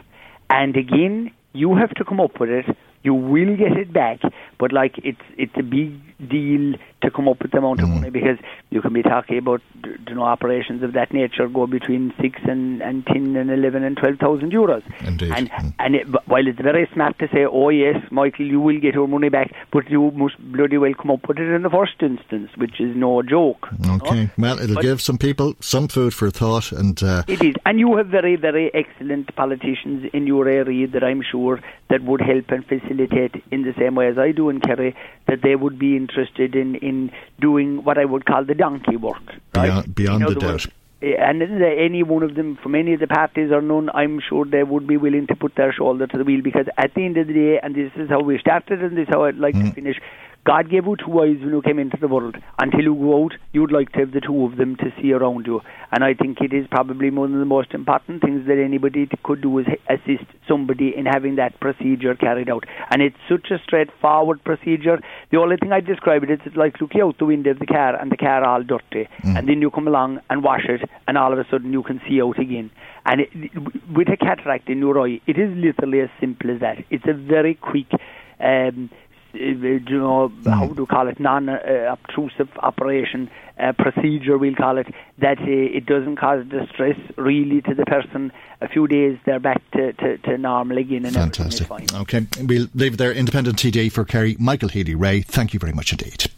And 0.48 0.76
again, 0.76 1.32
you 1.52 1.74
have 1.74 1.90
to 1.94 2.04
come 2.04 2.20
up 2.20 2.38
with 2.38 2.50
it 2.50 2.66
you 3.02 3.14
will 3.14 3.56
get 3.56 3.72
it 3.72 3.92
back, 3.92 4.20
but 4.58 4.72
like 4.72 4.96
it's 5.04 5.20
it's 5.36 5.56
a 5.56 5.62
big 5.62 5.90
deal 6.28 6.74
to 7.02 7.10
come 7.10 7.28
up 7.28 7.40
with 7.42 7.52
the 7.52 7.58
amount 7.58 7.80
of 7.80 7.88
mm. 7.88 7.94
money 7.94 8.10
because 8.10 8.38
you 8.70 8.80
can 8.80 8.92
be 8.92 9.02
talking 9.02 9.38
about 9.38 9.62
you 9.84 10.14
know 10.14 10.22
operations 10.22 10.82
of 10.82 10.92
that 10.92 11.12
nature 11.12 11.48
go 11.48 11.66
between 11.66 12.12
six 12.20 12.40
and, 12.44 12.82
and 12.82 13.06
ten 13.06 13.36
and 13.36 13.50
eleven 13.50 13.84
and 13.84 13.96
twelve 13.96 14.18
thousand 14.18 14.52
euros. 14.52 14.82
Indeed. 15.06 15.32
And 15.32 15.50
mm. 15.50 15.74
and 15.78 15.94
it, 15.94 16.06
while 16.28 16.46
it's 16.46 16.60
very 16.60 16.88
smart 16.92 17.18
to 17.20 17.28
say, 17.28 17.44
oh 17.44 17.68
yes, 17.68 17.96
Michael, 18.10 18.46
you 18.46 18.60
will 18.60 18.80
get 18.80 18.94
your 18.94 19.08
money 19.08 19.28
back, 19.28 19.52
but 19.72 19.88
you 19.90 20.10
must 20.12 20.38
bloody 20.52 20.78
well 20.78 20.94
come 20.94 21.10
up 21.10 21.26
with 21.28 21.38
it 21.38 21.48
in 21.48 21.62
the 21.62 21.70
first 21.70 22.00
instance, 22.00 22.50
which 22.56 22.80
is 22.80 22.96
no 22.96 23.22
joke. 23.22 23.68
Okay, 23.88 24.30
well, 24.38 24.58
it'll 24.58 24.76
but 24.76 24.82
give 24.82 25.00
some 25.00 25.18
people 25.18 25.54
some 25.60 25.88
food 25.88 26.14
for 26.14 26.30
thought, 26.30 26.72
and 26.72 27.02
uh, 27.02 27.22
it 27.28 27.42
is. 27.42 27.54
And 27.64 27.78
you 27.78 27.96
have 27.96 28.08
very 28.08 28.36
very 28.36 28.72
excellent 28.74 29.34
politicians 29.36 30.10
in 30.12 30.26
your 30.26 30.48
area 30.48 30.86
that 30.88 31.04
I'm 31.04 31.22
sure 31.22 31.60
that 31.90 32.02
would 32.02 32.20
help 32.20 32.50
and 32.50 32.64
facilitate 32.66 33.42
in 33.50 33.62
the 33.62 33.74
same 33.78 33.94
way 33.94 34.08
as 34.08 34.18
I 34.18 34.32
do 34.32 34.50
in 34.50 34.60
Kerry 34.60 34.94
that 35.26 35.42
they 35.42 35.54
would 35.54 35.78
be 35.78 35.96
interested 35.96 36.54
in, 36.54 36.76
in 36.88 37.10
doing 37.40 37.84
what 37.84 37.98
I 37.98 38.04
would 38.04 38.24
call 38.24 38.44
the 38.44 38.54
donkey 38.54 38.96
work. 38.96 39.22
Right? 39.54 39.84
Beyond, 39.94 39.94
beyond 39.94 40.28
the 40.28 40.34
doubt. 40.34 40.66
Eh, 41.00 41.14
and 41.16 41.42
any 41.42 42.02
one 42.02 42.22
of 42.24 42.34
them 42.34 42.58
from 42.62 42.74
any 42.74 42.94
of 42.94 43.00
the 43.00 43.06
parties 43.06 43.52
or 43.52 43.62
none, 43.62 43.88
I'm 43.94 44.20
sure 44.20 44.44
they 44.44 44.64
would 44.64 44.86
be 44.86 44.96
willing 44.96 45.26
to 45.28 45.36
put 45.36 45.54
their 45.54 45.72
shoulder 45.72 46.06
to 46.08 46.18
the 46.18 46.24
wheel 46.24 46.42
because 46.42 46.66
at 46.76 46.94
the 46.94 47.04
end 47.04 47.16
of 47.16 47.28
the 47.28 47.34
day, 47.34 47.60
and 47.62 47.74
this 47.74 47.92
is 47.96 48.08
how 48.08 48.20
we 48.20 48.38
started 48.38 48.82
and 48.82 48.96
this 48.96 49.02
is 49.02 49.08
how 49.08 49.24
I'd 49.24 49.36
like 49.36 49.54
mm. 49.54 49.68
to 49.68 49.74
finish, 49.74 50.00
God 50.44 50.70
gave 50.70 50.86
you 50.86 50.96
two 50.96 51.20
eyes 51.20 51.36
when 51.40 51.50
you 51.50 51.62
came 51.62 51.78
into 51.78 51.98
the 52.00 52.08
world. 52.08 52.36
Until 52.58 52.80
you 52.80 52.94
go 52.94 53.24
out, 53.24 53.32
you'd 53.52 53.70
like 53.70 53.92
to 53.92 53.98
have 53.98 54.12
the 54.12 54.20
two 54.20 54.44
of 54.44 54.56
them 54.56 54.76
to 54.76 54.92
see 55.00 55.12
around 55.12 55.46
you. 55.46 55.60
And 55.92 56.02
I 56.02 56.14
think 56.14 56.40
it 56.40 56.54
is 56.54 56.66
probably 56.70 57.10
one 57.10 57.34
of 57.34 57.38
the 57.38 57.44
most 57.44 57.74
important 57.74 58.22
things 58.22 58.46
that 58.46 58.58
anybody 58.58 59.08
could 59.22 59.42
do 59.42 59.58
is 59.58 59.66
assist 59.90 60.24
somebody 60.46 60.94
in 60.96 61.04
having 61.04 61.36
that 61.36 61.60
procedure 61.60 62.14
carried 62.14 62.48
out. 62.48 62.64
And 62.90 63.02
it's 63.02 63.16
such 63.28 63.50
a 63.50 63.58
straightforward 63.62 64.42
procedure. 64.42 65.00
The 65.30 65.36
only 65.36 65.56
thing 65.56 65.72
I 65.72 65.80
describe 65.80 66.22
it 66.22 66.30
is 66.30 66.40
it's 66.46 66.56
like 66.56 66.80
looking 66.80 67.02
out 67.02 67.18
the 67.18 67.26
window 67.26 67.50
of 67.50 67.58
the 67.58 67.66
car 67.66 67.94
and 68.00 68.10
the 68.10 68.16
car 68.16 68.42
all 68.42 68.62
dirty. 68.62 69.08
Mm. 69.24 69.38
And 69.38 69.48
then 69.48 69.60
you 69.60 69.70
come 69.70 69.86
along 69.86 70.20
and 70.30 70.42
wash 70.42 70.64
it, 70.66 70.88
and 71.06 71.18
all 71.18 71.32
of 71.32 71.38
a 71.38 71.46
sudden 71.50 71.72
you 71.72 71.82
can 71.82 72.00
see 72.08 72.22
out 72.22 72.38
again. 72.38 72.70
And 73.04 73.20
it, 73.20 73.30
with 73.94 74.08
a 74.08 74.16
cataract 74.16 74.70
in 74.70 74.78
your 74.78 74.98
eye, 74.98 75.20
it 75.26 75.38
is 75.38 75.54
literally 75.56 76.00
as 76.00 76.10
simple 76.20 76.50
as 76.50 76.60
that. 76.60 76.78
It's 76.90 77.04
a 77.06 77.12
very 77.12 77.54
quick. 77.54 77.88
Um, 78.40 78.88
you 79.34 79.80
know, 79.90 80.32
how 80.44 80.66
do 80.66 80.82
you 80.82 80.86
call 80.86 81.08
it, 81.08 81.20
non-obtrusive 81.20 82.48
operation 82.58 83.30
uh, 83.58 83.72
procedure, 83.72 84.38
we'll 84.38 84.54
call 84.54 84.78
it, 84.78 84.86
that 85.18 85.38
uh, 85.38 85.44
it 85.46 85.86
doesn't 85.86 86.16
cause 86.16 86.44
distress 86.46 86.96
really 87.16 87.60
to 87.62 87.74
the 87.74 87.84
person. 87.84 88.32
A 88.60 88.68
few 88.68 88.86
days, 88.86 89.18
they're 89.26 89.40
back 89.40 89.62
to, 89.72 89.92
to, 89.94 90.18
to 90.18 90.38
normal 90.38 90.78
again 90.78 91.04
and 91.04 91.14
Fantastic. 91.14 91.66
fine. 91.66 91.86
Okay, 91.94 92.26
we'll 92.40 92.68
leave 92.74 92.94
it 92.94 92.96
there. 92.96 93.12
Independent 93.12 93.56
TD 93.56 93.90
for 93.92 94.04
Kerry, 94.04 94.36
Michael 94.38 94.68
Healy-Rae, 94.68 95.22
thank 95.22 95.52
you 95.52 95.60
very 95.60 95.72
much 95.72 95.92
indeed. 95.92 96.30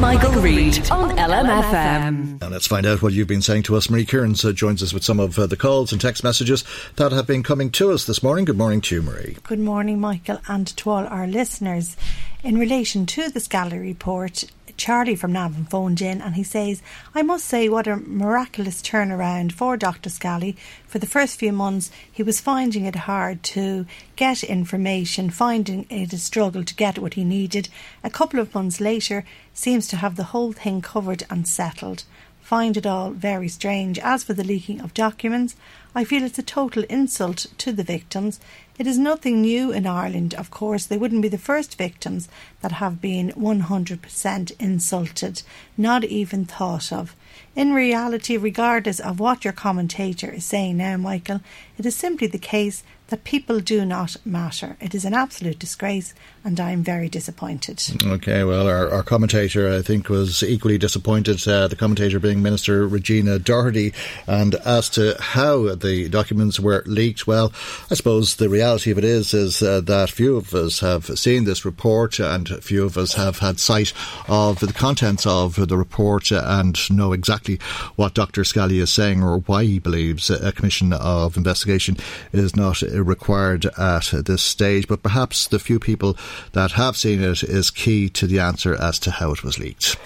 Michael, 0.00 0.32
Reade 0.42 0.90
on 0.90 1.16
LMFM. 1.16 2.40
Now 2.40 2.48
let's 2.48 2.66
find 2.66 2.84
out 2.84 3.00
what 3.00 3.12
you've 3.12 3.28
been 3.28 3.42
saying 3.42 3.62
to 3.64 3.76
us. 3.76 3.88
Marie 3.88 4.04
Kearns 4.04 4.44
uh, 4.44 4.52
joins 4.52 4.82
us 4.82 4.92
with 4.92 5.04
some 5.04 5.18
of 5.18 5.38
uh, 5.38 5.46
the 5.46 5.56
calls 5.56 5.92
and 5.92 6.00
text 6.00 6.22
messages 6.22 6.64
that 6.96 7.12
have 7.12 7.26
been 7.26 7.42
coming 7.42 7.70
to 7.70 7.90
us 7.90 8.04
this 8.04 8.22
morning. 8.22 8.44
Good 8.44 8.58
morning 8.58 8.80
to 8.82 8.94
you, 8.96 9.02
Marie. 9.02 9.36
Good 9.44 9.60
morning, 9.60 10.00
Michael, 10.00 10.40
and 10.48 10.66
to 10.66 10.90
all 10.90 11.06
our 11.06 11.26
listeners. 11.26 11.96
In 12.42 12.58
relation 12.58 13.06
to 13.06 13.30
the 13.30 13.40
Scally 13.40 13.78
report, 13.78 14.44
Charlie 14.76 15.16
from 15.16 15.32
Navan 15.32 15.64
phoned 15.64 16.00
in 16.00 16.20
and 16.20 16.34
he 16.34 16.42
says, 16.42 16.82
I 17.14 17.22
must 17.22 17.44
say, 17.46 17.68
what 17.68 17.86
a 17.86 17.96
miraculous 17.96 18.82
turnaround 18.82 19.52
for 19.52 19.76
Dr. 19.76 20.10
Scally. 20.10 20.56
For 20.86 20.98
the 20.98 21.06
first 21.06 21.38
few 21.38 21.52
months, 21.52 21.90
he 22.10 22.22
was 22.22 22.40
finding 22.40 22.84
it 22.84 22.94
hard 22.94 23.42
to 23.44 23.86
get 24.16 24.42
information, 24.42 25.30
finding 25.30 25.86
it 25.90 26.12
a 26.12 26.18
struggle 26.18 26.64
to 26.64 26.74
get 26.74 26.98
what 26.98 27.14
he 27.14 27.24
needed. 27.24 27.68
A 28.02 28.10
couple 28.10 28.40
of 28.40 28.54
months 28.54 28.80
later, 28.80 29.24
seems 29.52 29.86
to 29.88 29.96
have 29.96 30.16
the 30.16 30.24
whole 30.24 30.52
thing 30.52 30.82
covered 30.82 31.24
and 31.30 31.46
settled. 31.46 32.04
find 32.44 32.76
it 32.76 32.84
all 32.86 33.10
very 33.10 33.48
strange. 33.48 33.98
As 33.98 34.22
for 34.22 34.34
the 34.34 34.44
leaking 34.44 34.80
of 34.80 34.92
documents, 34.92 35.56
I 35.94 36.04
feel 36.04 36.22
it's 36.22 36.38
a 36.38 36.42
total 36.42 36.84
insult 36.90 37.46
to 37.56 37.72
the 37.72 37.82
victims. 37.82 38.38
It 38.76 38.88
is 38.88 38.98
nothing 38.98 39.40
new 39.40 39.70
in 39.70 39.86
Ireland, 39.86 40.34
of 40.34 40.50
course. 40.50 40.84
They 40.84 40.96
wouldn't 40.96 41.22
be 41.22 41.28
the 41.28 41.38
first 41.38 41.78
victims 41.78 42.28
that 42.60 42.72
have 42.72 43.00
been 43.00 43.30
100% 43.32 44.52
insulted, 44.58 45.42
not 45.76 46.02
even 46.02 46.44
thought 46.44 46.92
of. 46.92 47.14
In 47.54 47.72
reality, 47.72 48.36
regardless 48.36 48.98
of 48.98 49.20
what 49.20 49.44
your 49.44 49.52
commentator 49.52 50.28
is 50.28 50.44
saying 50.44 50.78
now, 50.78 50.96
Michael, 50.96 51.40
it 51.78 51.86
is 51.86 51.94
simply 51.94 52.26
the 52.26 52.36
case 52.38 52.82
that 53.08 53.22
people 53.22 53.60
do 53.60 53.84
not 53.84 54.16
matter. 54.24 54.76
It 54.80 54.92
is 54.92 55.04
an 55.04 55.14
absolute 55.14 55.60
disgrace, 55.60 56.12
and 56.44 56.60
I 56.60 56.72
am 56.72 56.82
very 56.82 57.08
disappointed. 57.08 57.82
Okay, 58.04 58.44
well, 58.44 58.68
our, 58.68 58.90
our 58.90 59.02
commentator, 59.02 59.72
I 59.72 59.80
think, 59.80 60.10
was 60.10 60.42
equally 60.42 60.76
disappointed, 60.76 61.46
uh, 61.48 61.68
the 61.68 61.76
commentator 61.76 62.20
being 62.20 62.42
Minister 62.42 62.86
Regina 62.86 63.38
Doherty, 63.38 63.94
and 64.26 64.54
as 64.56 64.90
to 64.90 65.16
how 65.18 65.74
the 65.74 66.08
documents 66.10 66.60
were 66.60 66.82
leaked, 66.86 67.26
well, 67.26 67.50
I 67.90 67.94
suppose 67.94 68.36
the 68.36 68.50
reality 68.50 68.90
of 68.90 68.98
it 68.98 69.04
is, 69.04 69.32
is 69.32 69.62
uh, 69.62 69.80
that 69.82 70.10
few 70.10 70.36
of 70.36 70.54
us 70.54 70.80
have 70.80 71.06
seen 71.18 71.44
this 71.44 71.64
report, 71.64 72.18
and 72.18 72.46
few 72.62 72.84
of 72.84 72.98
us 72.98 73.14
have 73.14 73.38
had 73.38 73.58
sight 73.58 73.94
of 74.28 74.60
the 74.60 74.72
contents 74.72 75.26
of 75.26 75.66
the 75.68 75.78
report 75.78 76.30
and 76.30 76.78
know 76.90 77.12
exactly 77.14 77.58
what 77.96 78.14
Dr. 78.14 78.44
Scally 78.44 78.80
is 78.80 78.90
saying 78.90 79.22
or 79.22 79.38
why 79.40 79.64
he 79.64 79.78
believes 79.78 80.28
a 80.28 80.52
commission 80.52 80.92
of 80.92 81.38
investigation 81.38 81.96
is 82.32 82.54
not 82.54 82.82
required 82.82 83.64
at 83.78 84.10
this 84.12 84.42
stage, 84.42 84.86
but 84.86 85.02
perhaps 85.02 85.46
the 85.46 85.58
few 85.58 85.78
people 85.78 86.16
that 86.52 86.72
have 86.72 86.96
seen 86.96 87.22
it 87.22 87.42
is 87.42 87.70
key 87.70 88.08
to 88.10 88.26
the 88.26 88.40
answer 88.40 88.74
as 88.74 88.98
to 89.00 89.10
how 89.10 89.32
it 89.32 89.42
was 89.42 89.58
leaked. 89.58 89.96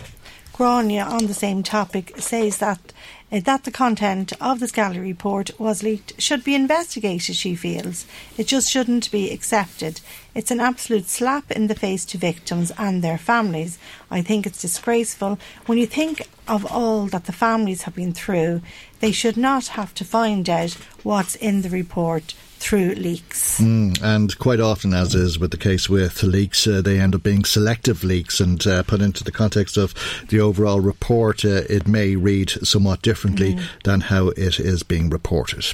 Grania, 0.52 1.04
on 1.04 1.26
the 1.26 1.34
same 1.34 1.62
topic, 1.62 2.14
says 2.18 2.58
that 2.58 2.92
uh, 3.30 3.40
that 3.40 3.64
the 3.64 3.70
content 3.70 4.32
of 4.40 4.58
the 4.58 4.66
Scally 4.66 4.98
report 4.98 5.50
was 5.60 5.82
leaked 5.82 6.20
should 6.20 6.42
be 6.42 6.54
investigated, 6.54 7.36
she 7.36 7.54
feels. 7.54 8.06
It 8.36 8.46
just 8.46 8.70
shouldn't 8.70 9.10
be 9.10 9.30
accepted. 9.30 10.00
It's 10.34 10.50
an 10.50 10.60
absolute 10.60 11.08
slap 11.08 11.50
in 11.50 11.66
the 11.66 11.74
face 11.74 12.04
to 12.06 12.18
victims 12.18 12.72
and 12.78 13.04
their 13.04 13.18
families. 13.18 13.78
I 14.10 14.22
think 14.22 14.46
it's 14.46 14.62
disgraceful. 14.62 15.38
When 15.66 15.78
you 15.78 15.86
think 15.86 16.26
of 16.48 16.64
all 16.72 17.06
that 17.08 17.26
the 17.26 17.32
families 17.32 17.82
have 17.82 17.94
been 17.94 18.14
through, 18.14 18.62
they 19.00 19.12
should 19.12 19.36
not 19.36 19.68
have 19.68 19.94
to 19.94 20.04
find 20.04 20.48
out 20.48 20.72
what's 21.02 21.36
in 21.36 21.62
the 21.62 21.70
report 21.70 22.34
through 22.58 22.94
leaks. 22.94 23.60
Mm, 23.60 24.02
and 24.02 24.38
quite 24.38 24.60
often, 24.60 24.92
as 24.92 25.14
is 25.14 25.38
with 25.38 25.50
the 25.50 25.56
case 25.56 25.88
with 25.88 26.22
leaks, 26.22 26.66
uh, 26.66 26.82
they 26.82 26.98
end 26.98 27.14
up 27.14 27.22
being 27.22 27.44
selective 27.44 28.04
leaks 28.04 28.40
and 28.40 28.64
uh, 28.66 28.82
put 28.82 29.00
into 29.00 29.24
the 29.24 29.32
context 29.32 29.76
of 29.76 29.94
the 30.28 30.40
overall 30.40 30.80
report, 30.80 31.44
uh, 31.44 31.62
it 31.68 31.88
may 31.88 32.16
read 32.16 32.50
somewhat 32.50 33.02
differently 33.02 33.54
mm. 33.54 33.62
than 33.84 34.02
how 34.02 34.28
it 34.28 34.60
is 34.60 34.82
being 34.82 35.08
reported 35.08 35.64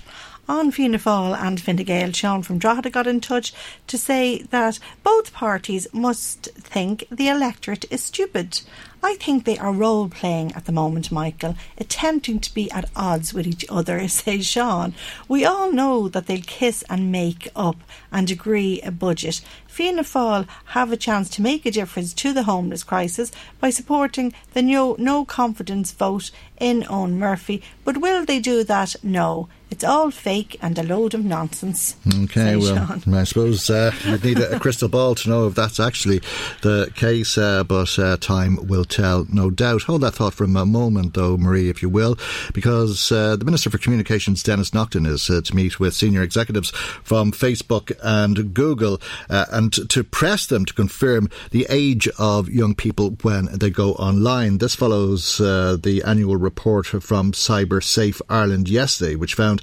on 0.49 0.71
Fianna 0.71 0.99
Fáil 0.99 1.37
and 1.39 1.61
Fine 1.61 1.77
Gael. 1.77 2.13
Sean 2.13 2.43
from 2.43 2.59
Drogheda 2.59 2.91
got 2.91 3.07
in 3.07 3.21
touch 3.21 3.53
to 3.87 3.99
say 3.99 4.43
that 4.51 4.79
both 5.03 5.33
parties 5.33 5.87
must 5.93 6.47
think 6.55 7.05
the 7.11 7.29
electorate 7.29 7.85
is 7.91 8.03
stupid. 8.03 8.61
I 9.07 9.17
think 9.17 9.45
they 9.45 9.59
are 9.59 9.71
role 9.71 10.09
playing 10.09 10.53
at 10.53 10.65
the 10.65 10.73
moment, 10.73 11.13
Michael, 11.13 11.57
attempting 11.77 12.41
to 12.41 12.55
be 12.55 12.71
at 12.71 12.89
odds 12.97 13.35
with 13.35 13.47
each 13.47 13.67
other, 13.69 14.09
says 14.09 14.47
Sean. 14.47 14.95
We 15.29 15.45
all 15.45 15.71
know 15.71 16.09
that 16.09 16.27
they'll 16.27 16.41
kiss 16.41 16.83
and 16.89 17.13
make 17.13 17.51
up 17.55 17.77
and 18.11 18.31
agree 18.31 18.81
a 18.81 18.91
budget. 18.91 19.43
Fianna 19.67 20.05
Fáil 20.05 20.49
have 20.69 20.91
a 20.91 20.97
chance 20.97 21.29
to 21.31 21.43
make 21.43 21.67
a 21.67 21.71
difference 21.71 22.15
to 22.15 22.33
the 22.33 22.45
homeless 22.45 22.83
crisis 22.83 23.31
by 23.61 23.69
supporting 23.69 24.33
the 24.55 24.63
no, 24.63 24.97
no 24.99 25.27
confidence 25.27 25.93
vote 25.93 26.31
in 26.59 26.81
Eoghan 26.85 27.19
Murphy. 27.19 27.63
But 27.85 27.99
will 27.99 28.25
they 28.25 28.41
do 28.41 28.65
that? 28.65 28.97
No. 29.03 29.49
It's 29.75 29.83
all 29.83 30.13
fake 30.13 30.57
and 30.63 30.79
a 30.79 30.85
load 30.85 31.15
of 31.15 31.25
nonsense. 31.25 31.97
Okay, 32.07 32.55
well, 32.55 32.87
Sean. 32.87 33.13
I 33.13 33.25
suppose 33.25 33.69
uh, 33.69 33.91
you'd 34.05 34.23
need 34.23 34.39
a, 34.39 34.55
a, 34.55 34.61
crystal 34.61 34.89
ball 34.89 35.17
to 35.17 35.29
know 35.29 35.49
if 35.49 35.57
that's 35.57 35.81
actually 35.81 36.21
the 36.63 36.93
case, 36.95 37.37
uh, 37.37 37.65
but 37.65 37.99
uh, 37.99 38.17
time 38.19 38.69
will 38.69 38.85
tell, 38.85 39.27
no 39.33 39.51
doubt. 39.51 39.83
Hold 39.83 40.03
that 40.03 40.15
thought 40.15 40.33
for 40.33 40.45
a 40.45 40.47
moment, 40.47 41.15
though, 41.15 41.37
Marie, 41.37 41.71
if 41.71 41.83
you 41.83 41.89
will, 41.89 42.17
because 42.53 43.11
uh, 43.11 43.35
the 43.35 43.45
Minister 43.45 43.69
for 43.69 43.79
Communications, 43.79 44.45
Denis 44.45 44.73
Naughten, 44.73 45.07
is 45.07 45.29
uh, 45.29 45.41
to 45.45 45.57
meet 45.57 45.81
with 45.81 45.93
senior 45.93 46.23
executives 46.23 46.71
from 47.03 47.33
Facebook 47.33 47.91
and 48.01 48.55
Google 48.55 49.01
uh, 49.29 49.47
and 49.51 49.73
to 49.91 50.05
press 50.05 50.47
them 50.47 50.65
to 50.67 50.73
confirm 50.73 51.29
the 51.51 51.67
age 51.69 52.07
of 52.17 52.49
young 52.49 52.77
people 52.77 53.17
when 53.23 53.47
they 53.47 53.71
go 53.71 53.95
online. 53.95 54.59
This 54.59 54.77
follows 54.77 55.39
the 55.39 56.03
annual 56.07 56.37
report 56.37 56.87
from 56.87 57.33
Cyber 57.33 57.83
Safe 57.83 58.23
Ireland 58.31 58.69
yesterday, 58.69 59.17
which 59.17 59.35
found 59.35 59.63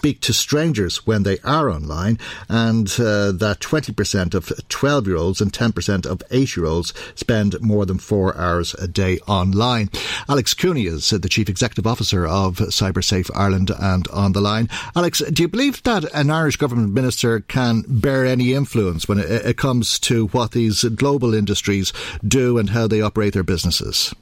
speak 0.00 0.20
to 0.22 0.32
strangers 0.32 1.06
when 1.06 1.24
they 1.24 1.38
are 1.40 1.68
online, 1.68 2.18
and 2.48 2.88
uh, 2.98 3.30
that 3.32 3.58
20% 3.60 4.32
of 4.32 4.50
12 4.70 5.06
year 5.06 5.16
olds 5.18 5.42
and 5.42 5.52
10% 5.52 6.06
of 6.06 6.22
8 6.30 6.56
year 6.56 6.64
olds 6.64 6.94
spend 7.14 7.60
more 7.60 7.84
than 7.84 7.98
four 7.98 8.34
hours 8.34 8.72
a 8.74 8.88
day 8.88 9.18
online. 9.28 9.90
Alex 10.26 10.54
Cooney 10.54 10.86
is 10.86 11.10
the 11.10 11.28
Chief 11.28 11.50
Executive 11.50 11.86
Officer 11.86 12.26
of 12.26 12.56
CyberSafe 12.56 13.30
Ireland 13.34 13.70
and 13.78 14.08
on 14.08 14.32
the 14.32 14.40
line. 14.40 14.70
Alex, 14.96 15.18
do 15.18 15.42
you 15.42 15.48
believe 15.48 15.82
that 15.82 16.04
an 16.14 16.30
Irish 16.30 16.56
government 16.56 16.94
minister 16.94 17.40
can 17.40 17.84
bear 17.86 18.24
any 18.24 18.54
influence 18.54 19.06
when 19.06 19.18
it, 19.18 19.30
it 19.30 19.58
comes 19.58 19.98
to 19.98 20.28
what 20.28 20.52
these 20.52 20.82
global 20.84 21.34
industries 21.34 21.92
do 22.26 22.56
and 22.56 22.70
how 22.70 22.86
they 22.86 23.02
operate 23.02 23.34
their 23.34 23.42
businesses? 23.42 24.14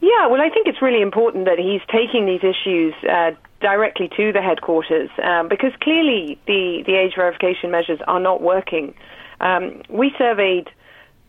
Yeah, 0.00 0.28
well, 0.28 0.40
I 0.40 0.48
think 0.48 0.66
it's 0.66 0.80
really 0.80 1.02
important 1.02 1.44
that 1.44 1.58
he's 1.58 1.82
taking 1.92 2.24
these 2.24 2.40
issues 2.42 2.94
uh, 3.04 3.32
directly 3.60 4.08
to 4.16 4.32
the 4.32 4.40
headquarters 4.40 5.10
um, 5.22 5.48
because 5.48 5.72
clearly 5.82 6.38
the, 6.46 6.82
the 6.86 6.94
age 6.94 7.12
verification 7.14 7.70
measures 7.70 8.00
are 8.08 8.20
not 8.20 8.40
working. 8.40 8.94
Um, 9.40 9.82
we 9.90 10.12
surveyed 10.16 10.70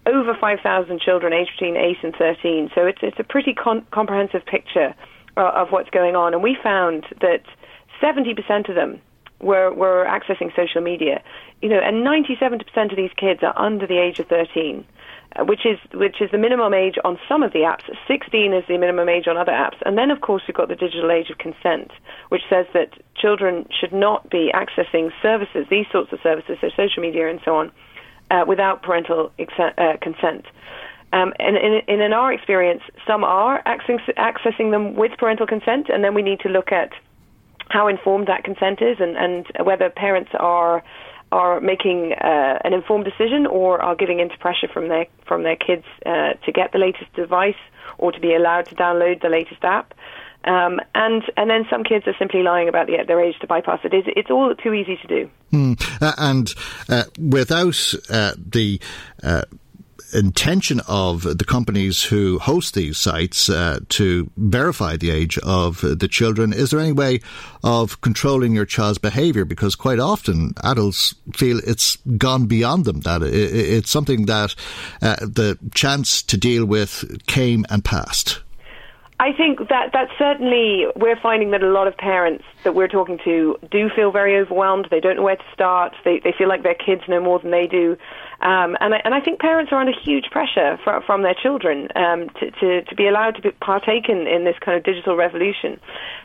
over 0.06 0.36
5,000 0.40 1.00
children 1.02 1.34
aged 1.34 1.52
between 1.60 1.76
8 1.76 1.98
and 2.04 2.16
13, 2.16 2.72
so 2.74 2.86
it's, 2.86 3.00
it's 3.02 3.20
a 3.20 3.24
pretty 3.24 3.54
con- 3.54 3.86
comprehensive 3.92 4.46
picture 4.46 4.96
uh, 5.36 5.52
of 5.54 5.70
what's 5.70 5.90
going 5.90 6.16
on. 6.16 6.34
And 6.34 6.42
we 6.42 6.58
found 6.64 7.06
that 7.20 7.44
70% 8.02 8.70
of 8.70 8.76
them 8.76 9.02
were, 9.42 9.74
were 9.74 10.06
accessing 10.06 10.56
social 10.56 10.82
media. 10.82 11.22
You 11.62 11.70
know, 11.70 11.80
and 11.80 12.06
97% 12.06 12.92
of 12.92 12.96
these 12.96 13.12
kids 13.18 13.42
are 13.44 13.58
under 13.60 13.86
the 13.86 13.98
age 13.98 14.20
of 14.20 14.28
13. 14.28 14.86
Uh, 15.38 15.46
which 15.46 15.66
is 15.66 15.80
which 15.94 16.18
is 16.20 16.30
the 16.32 16.38
minimum 16.38 16.74
age 16.74 16.96
on 17.06 17.18
some 17.30 17.42
of 17.42 17.54
the 17.54 17.60
apps. 17.60 17.84
16 18.06 18.54
is 18.54 18.66
the 18.68 18.78
minimum 18.78 19.08
age 19.08 19.28
on 19.28 19.38
other 19.38 19.54
apps, 19.54 19.78
and 19.86 19.98
then 19.98 20.12
of 20.12 20.20
course 20.20 20.44
we've 20.46 20.56
got 20.56 20.68
the 20.68 20.76
digital 20.76 21.10
age 21.10 21.30
of 21.30 21.38
consent, 21.38 21.90
which 22.28 22.42
says 22.50 22.66
that 22.74 22.90
children 23.16 23.66
should 23.80 23.94
not 23.94 24.30
be 24.30 24.52
accessing 24.54 25.10
services, 25.22 25.66
these 25.70 25.86
sorts 25.90 26.12
of 26.12 26.20
services, 26.22 26.58
so 26.60 26.70
social 26.76 27.02
media 27.02 27.30
and 27.30 27.40
so 27.46 27.56
on, 27.56 27.72
uh, 28.30 28.44
without 28.46 28.84
parental 28.84 29.32
uh, 29.40 29.94
consent. 30.02 30.46
Um, 31.14 31.34
and 31.40 31.56
in, 31.56 31.82
in, 31.88 32.02
in, 32.02 32.14
our 32.14 32.34
experience, 32.34 32.82
some 33.08 33.24
are 33.24 33.64
accessing, 33.64 34.00
accessing 34.18 34.72
them 34.72 34.96
with 34.96 35.12
parental 35.18 35.48
consent, 35.48 35.88
and 35.88 36.04
then 36.04 36.14
we 36.14 36.24
need 36.24 36.42
to 36.42 36.50
look 36.50 36.74
at 36.74 36.92
how 37.70 37.88
informed 37.88 38.28
that 38.28 38.44
consent 38.44 38.82
is 38.82 38.98
and, 39.00 39.16
and 39.16 39.48
whether 39.66 39.90
parents 39.90 40.32
are 40.38 40.84
are 41.32 41.62
making 41.62 42.14
uh, 42.14 42.60
an 42.64 42.74
informed 42.74 43.06
decision 43.06 43.46
or 43.46 43.82
are 43.82 43.96
giving 43.96 44.20
into 44.20 44.38
pressure 44.38 44.68
from 44.68 44.90
their 44.90 45.08
from 45.26 45.44
their 45.44 45.56
kids 45.56 45.86
uh, 46.06 46.34
to 46.46 46.52
get 46.52 46.72
the 46.72 46.78
latest 46.78 47.14
device 47.14 47.62
or 47.98 48.12
to 48.12 48.20
be 48.20 48.34
allowed 48.34 48.66
to 48.66 48.76
download 48.76 49.22
the 49.22 49.30
latest 49.30 49.64
app. 49.64 49.94
Um, 50.44 50.80
and 50.96 51.22
and 51.38 51.50
then 51.50 51.66
some 51.70 51.84
kids 51.84 52.08
are 52.08 52.16
simply 52.18 52.42
lying 52.42 52.68
about 52.68 52.88
the, 52.88 52.98
their 53.06 53.22
age 53.22 53.38
to 53.42 53.48
bypass 53.48 53.80
it. 53.84 53.94
It's, 53.94 54.08
it's 54.16 54.32
all 54.32 54.54
too 54.56 54.74
easy 54.74 54.98
to 54.98 55.08
do. 55.08 55.30
Mm. 55.54 56.02
Uh, 56.02 56.14
and 56.18 56.54
uh, 56.90 57.04
without 57.20 57.94
uh, 58.10 58.34
the 58.38 58.80
uh, 59.22 59.44
intention 60.14 60.82
of 60.88 61.24
the 61.24 61.46
companies 61.46 62.04
who 62.04 62.40
host 62.40 62.74
these 62.74 62.98
sites 62.98 63.50
uh, 63.50 63.80
to 63.90 64.30
verify 64.38 64.98
the 64.98 65.12
age 65.12 65.38
of 65.40 65.82
the 65.82 66.08
children. 66.08 66.54
Is 66.54 66.72
there 66.72 66.80
any 66.80 66.92
way 66.92 67.22
of 67.64 68.02
controlling 68.02 68.54
your 68.54 68.66
child's 68.66 68.98
behaviour? 68.98 69.46
Because 69.46 69.76
quite 69.76 70.00
often 70.00 70.54
adults 70.64 71.16
feel 71.34 71.60
it's 71.60 71.98
gone 72.18 72.46
beyond 72.46 72.86
them, 72.86 73.02
that 73.02 73.22
it's 73.24 73.90
something 73.90 74.26
that 74.26 74.56
uh, 75.02 75.16
the 75.22 75.58
chance 75.74 76.22
to 76.24 76.38
deal 76.38 76.66
with 76.66 77.26
came 77.28 77.66
and 77.70 77.84
passed. 77.84 78.42
I 79.22 79.34
think 79.34 79.60
that 79.70 79.92
that 79.94 80.08
certainly 80.18 80.88
we're 80.96 81.20
finding 81.22 81.52
that 81.52 81.62
a 81.62 81.70
lot 81.70 81.88
of 81.88 81.96
parents 81.96 82.44
that 82.64 82.74
we're 82.74 82.88
talking 82.88 83.20
to 83.24 83.56
do 83.70 83.88
feel 83.96 84.12
very 84.12 84.36
overwhelmed. 84.36 84.88
They 84.90 85.00
don't 85.00 85.18
know 85.18 85.22
where 85.22 85.36
to 85.36 85.44
start. 85.54 85.94
They 86.04 86.20
they 86.24 86.34
feel 86.36 86.50
like 86.50 86.64
their 86.64 86.74
kids 86.74 87.04
know 87.08 87.22
more 87.22 87.38
than 87.38 87.52
they 87.52 87.68
do, 87.68 87.98
um, 88.42 88.76
and 88.82 88.96
I, 88.96 89.02
and 89.06 89.14
I 89.14 89.22
think 89.22 89.40
parents 89.40 89.72
are 89.72 89.80
under 89.80 89.94
huge 89.94 90.26
pressure 90.32 90.80
from 90.84 91.04
from 91.04 91.22
their 91.22 91.36
children 91.36 91.90
um, 91.96 92.30
to, 92.40 92.52
to 92.52 92.82
to 92.84 92.96
be 92.96 93.08
allowed 93.08 93.42
to 93.42 93.52
partake 93.62 94.10
in, 94.10 94.28
in 94.28 94.44
this 94.46 94.56
kind 94.60 94.78
of 94.78 94.84
digital 94.84 95.16
revolution, 95.16 95.80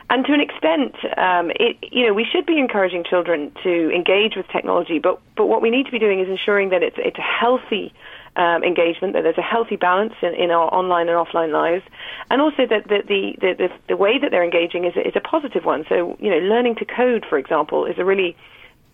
and 0.09 0.25
to 0.25 0.33
an 0.33 0.41
extent, 0.41 0.95
um, 1.17 1.51
it 1.55 1.77
you 1.91 2.07
know 2.07 2.13
we 2.13 2.25
should 2.25 2.45
be 2.45 2.59
encouraging 2.59 3.03
children 3.03 3.51
to 3.63 3.91
engage 3.91 4.35
with 4.35 4.47
technology, 4.49 4.99
but 4.99 5.19
but 5.35 5.45
what 5.45 5.61
we 5.61 5.69
need 5.69 5.85
to 5.85 5.91
be 5.91 5.99
doing 5.99 6.19
is 6.19 6.27
ensuring 6.27 6.69
that 6.69 6.81
it's 6.81 6.97
it's 6.97 7.19
a 7.19 7.21
healthy 7.21 7.93
um, 8.37 8.63
engagement, 8.63 9.13
that 9.13 9.23
there's 9.23 9.37
a 9.37 9.41
healthy 9.41 9.75
balance 9.75 10.13
in, 10.21 10.33
in 10.35 10.51
our 10.51 10.73
online 10.73 11.09
and 11.09 11.17
offline 11.17 11.51
lives, 11.51 11.83
and 12.29 12.39
also 12.39 12.67
that 12.67 12.87
the, 12.87 13.01
the, 13.07 13.35
the, 13.39 13.69
the, 13.89 13.97
way 13.97 14.19
that 14.19 14.29
they're 14.29 14.43
engaging 14.43 14.85
is, 14.85 14.93
is 14.95 15.13
a 15.15 15.19
positive 15.19 15.65
one. 15.65 15.85
So, 15.89 16.15
you 16.19 16.29
know, 16.29 16.37
learning 16.37 16.75
to 16.75 16.85
code, 16.85 17.25
for 17.27 17.39
example, 17.39 17.85
is 17.87 17.97
a 17.97 18.05
really 18.05 18.37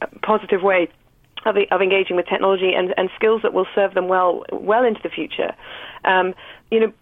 uh, 0.01 0.07
positive 0.21 0.63
way 0.63 0.87
of, 1.45 1.57
of 1.71 1.81
engaging 1.81 2.15
with 2.15 2.27
technology 2.27 2.73
and, 2.73 2.93
and 2.97 3.09
skills 3.15 3.41
that 3.43 3.53
will 3.53 3.67
serve 3.75 3.93
them 3.93 4.07
well 4.07 4.43
well 4.51 4.83
into 4.83 5.01
the 5.03 5.09
future. 5.09 5.53
Um, 6.05 6.33
you 6.71 6.79
know, 6.79 6.93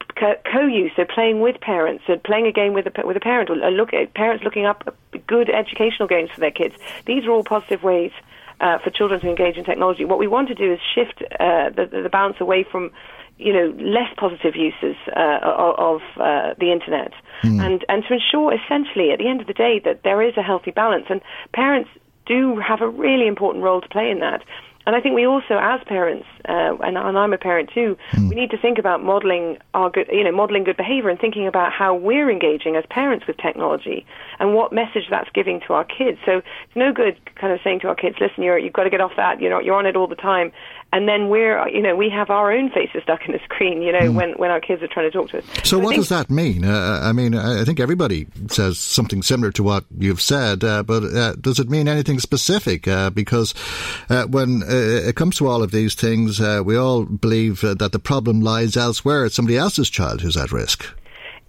co-use, 0.51 0.91
so 0.95 1.05
playing 1.05 1.39
with 1.39 1.59
parents, 1.61 2.03
so 2.05 2.17
playing 2.17 2.45
a 2.45 2.51
game 2.51 2.73
with 2.73 2.87
a, 2.87 3.07
with 3.07 3.15
a 3.15 3.21
parent, 3.21 3.49
or 3.49 3.55
look 3.55 3.93
at 3.93 4.13
parents 4.13 4.43
looking 4.43 4.65
up 4.65 4.95
good 5.27 5.49
educational 5.49 6.07
games 6.07 6.29
for 6.31 6.41
their 6.41 6.51
kids. 6.51 6.75
These 7.05 7.25
are 7.25 7.31
all 7.31 7.43
positive 7.43 7.81
ways 7.81 8.11
uh, 8.59 8.77
for 8.79 8.89
children 8.89 9.19
to 9.21 9.29
engage 9.29 9.57
in 9.57 9.63
technology. 9.63 10.05
What 10.05 10.19
we 10.19 10.27
want 10.27 10.49
to 10.49 10.55
do 10.55 10.73
is 10.73 10.79
shift 10.93 11.23
uh, 11.39 11.69
the, 11.69 12.01
the 12.03 12.09
balance 12.09 12.37
away 12.39 12.63
from 12.69 12.91
you 13.37 13.53
know 13.53 13.73
less 13.79 14.13
positive 14.17 14.55
uses 14.55 14.95
uh, 15.15 15.39
of 15.41 16.01
uh, 16.17 16.53
the 16.59 16.71
internet, 16.71 17.11
mm. 17.43 17.59
and 17.65 17.83
and 17.89 18.03
to 18.07 18.13
ensure 18.13 18.53
essentially 18.53 19.11
at 19.11 19.19
the 19.19 19.27
end 19.27 19.41
of 19.41 19.47
the 19.47 19.53
day 19.53 19.81
that 19.83 20.03
there 20.03 20.21
is 20.21 20.37
a 20.37 20.43
healthy 20.43 20.71
balance, 20.71 21.05
and 21.09 21.21
parents 21.53 21.89
do 22.31 22.59
have 22.59 22.81
a 22.81 22.89
really 22.89 23.27
important 23.27 23.63
role 23.63 23.81
to 23.81 23.89
play 23.89 24.09
in 24.09 24.19
that. 24.19 24.41
And 24.85 24.95
I 24.95 25.01
think 25.01 25.13
we 25.13 25.27
also, 25.27 25.59
as 25.61 25.79
parents, 25.85 26.25
uh, 26.49 26.75
and, 26.83 26.97
and, 26.97 27.17
I'm 27.17 27.33
a 27.33 27.37
parent 27.37 27.69
too, 27.71 27.97
mm. 28.13 28.29
we 28.29 28.35
need 28.35 28.49
to 28.49 28.57
think 28.57 28.79
about 28.79 29.03
modeling 29.03 29.59
our 29.75 29.91
good, 29.91 30.07
you 30.11 30.23
know, 30.23 30.31
modeling 30.31 30.63
good 30.63 30.77
behavior 30.77 31.09
and 31.09 31.19
thinking 31.19 31.45
about 31.45 31.71
how 31.71 31.93
we're 31.93 32.31
engaging 32.31 32.75
as 32.75 32.83
parents 32.89 33.27
with 33.27 33.37
technology 33.37 34.05
and 34.39 34.55
what 34.55 34.73
message 34.73 35.03
that's 35.09 35.29
giving 35.35 35.59
to 35.67 35.73
our 35.73 35.83
kids. 35.83 36.17
So 36.25 36.37
it's 36.37 36.75
no 36.75 36.91
good 36.91 37.15
kind 37.35 37.53
of 37.53 37.59
saying 37.63 37.81
to 37.81 37.89
our 37.89 37.95
kids, 37.95 38.15
listen, 38.19 38.43
you're, 38.43 38.57
you've 38.57 38.73
got 38.73 38.85
to 38.85 38.89
get 38.89 39.01
off 39.01 39.11
that, 39.17 39.39
you 39.39 39.49
know, 39.49 39.59
you're 39.59 39.75
on 39.75 39.85
it 39.85 39.95
all 39.95 40.07
the 40.07 40.15
time 40.15 40.51
and 40.93 41.07
then 41.07 41.29
we're 41.29 41.67
you 41.69 41.81
know 41.81 41.95
we 41.95 42.09
have 42.09 42.29
our 42.29 42.51
own 42.51 42.69
faces 42.69 43.03
stuck 43.03 43.25
in 43.25 43.31
the 43.31 43.39
screen 43.43 43.81
you 43.81 43.91
know 43.91 43.99
mm. 43.99 44.13
when 44.13 44.31
when 44.33 44.51
our 44.51 44.59
kids 44.59 44.81
are 44.81 44.87
trying 44.87 45.09
to 45.09 45.17
talk 45.17 45.29
to 45.29 45.37
us. 45.39 45.45
So, 45.45 45.63
so 45.63 45.79
what 45.79 45.95
does 45.95 46.09
that 46.09 46.29
mean? 46.29 46.65
Uh, 46.65 47.01
i 47.03 47.11
mean 47.11 47.35
i 47.35 47.63
think 47.63 47.79
everybody 47.79 48.27
says 48.47 48.77
something 48.79 49.21
similar 49.21 49.51
to 49.51 49.63
what 49.63 49.85
you've 49.97 50.21
said 50.21 50.63
uh, 50.63 50.83
but 50.83 51.03
uh, 51.03 51.33
does 51.35 51.59
it 51.59 51.69
mean 51.69 51.87
anything 51.87 52.19
specific? 52.19 52.87
Uh, 52.87 53.09
because 53.09 53.53
uh, 54.09 54.25
when 54.25 54.63
uh, 54.63 54.67
it 54.67 55.15
comes 55.15 55.37
to 55.37 55.47
all 55.47 55.63
of 55.63 55.71
these 55.71 55.95
things 55.95 56.39
we 56.39 56.75
all 56.75 57.03
believe 57.05 57.61
that 57.61 57.91
the 57.91 57.99
problem 57.99 58.41
lies 58.41 58.77
elsewhere. 58.77 59.25
It's 59.25 59.35
somebody 59.35 59.57
else's 59.57 59.89
child 59.89 60.21
who's 60.21 60.37
at 60.37 60.51
risk 60.51 60.85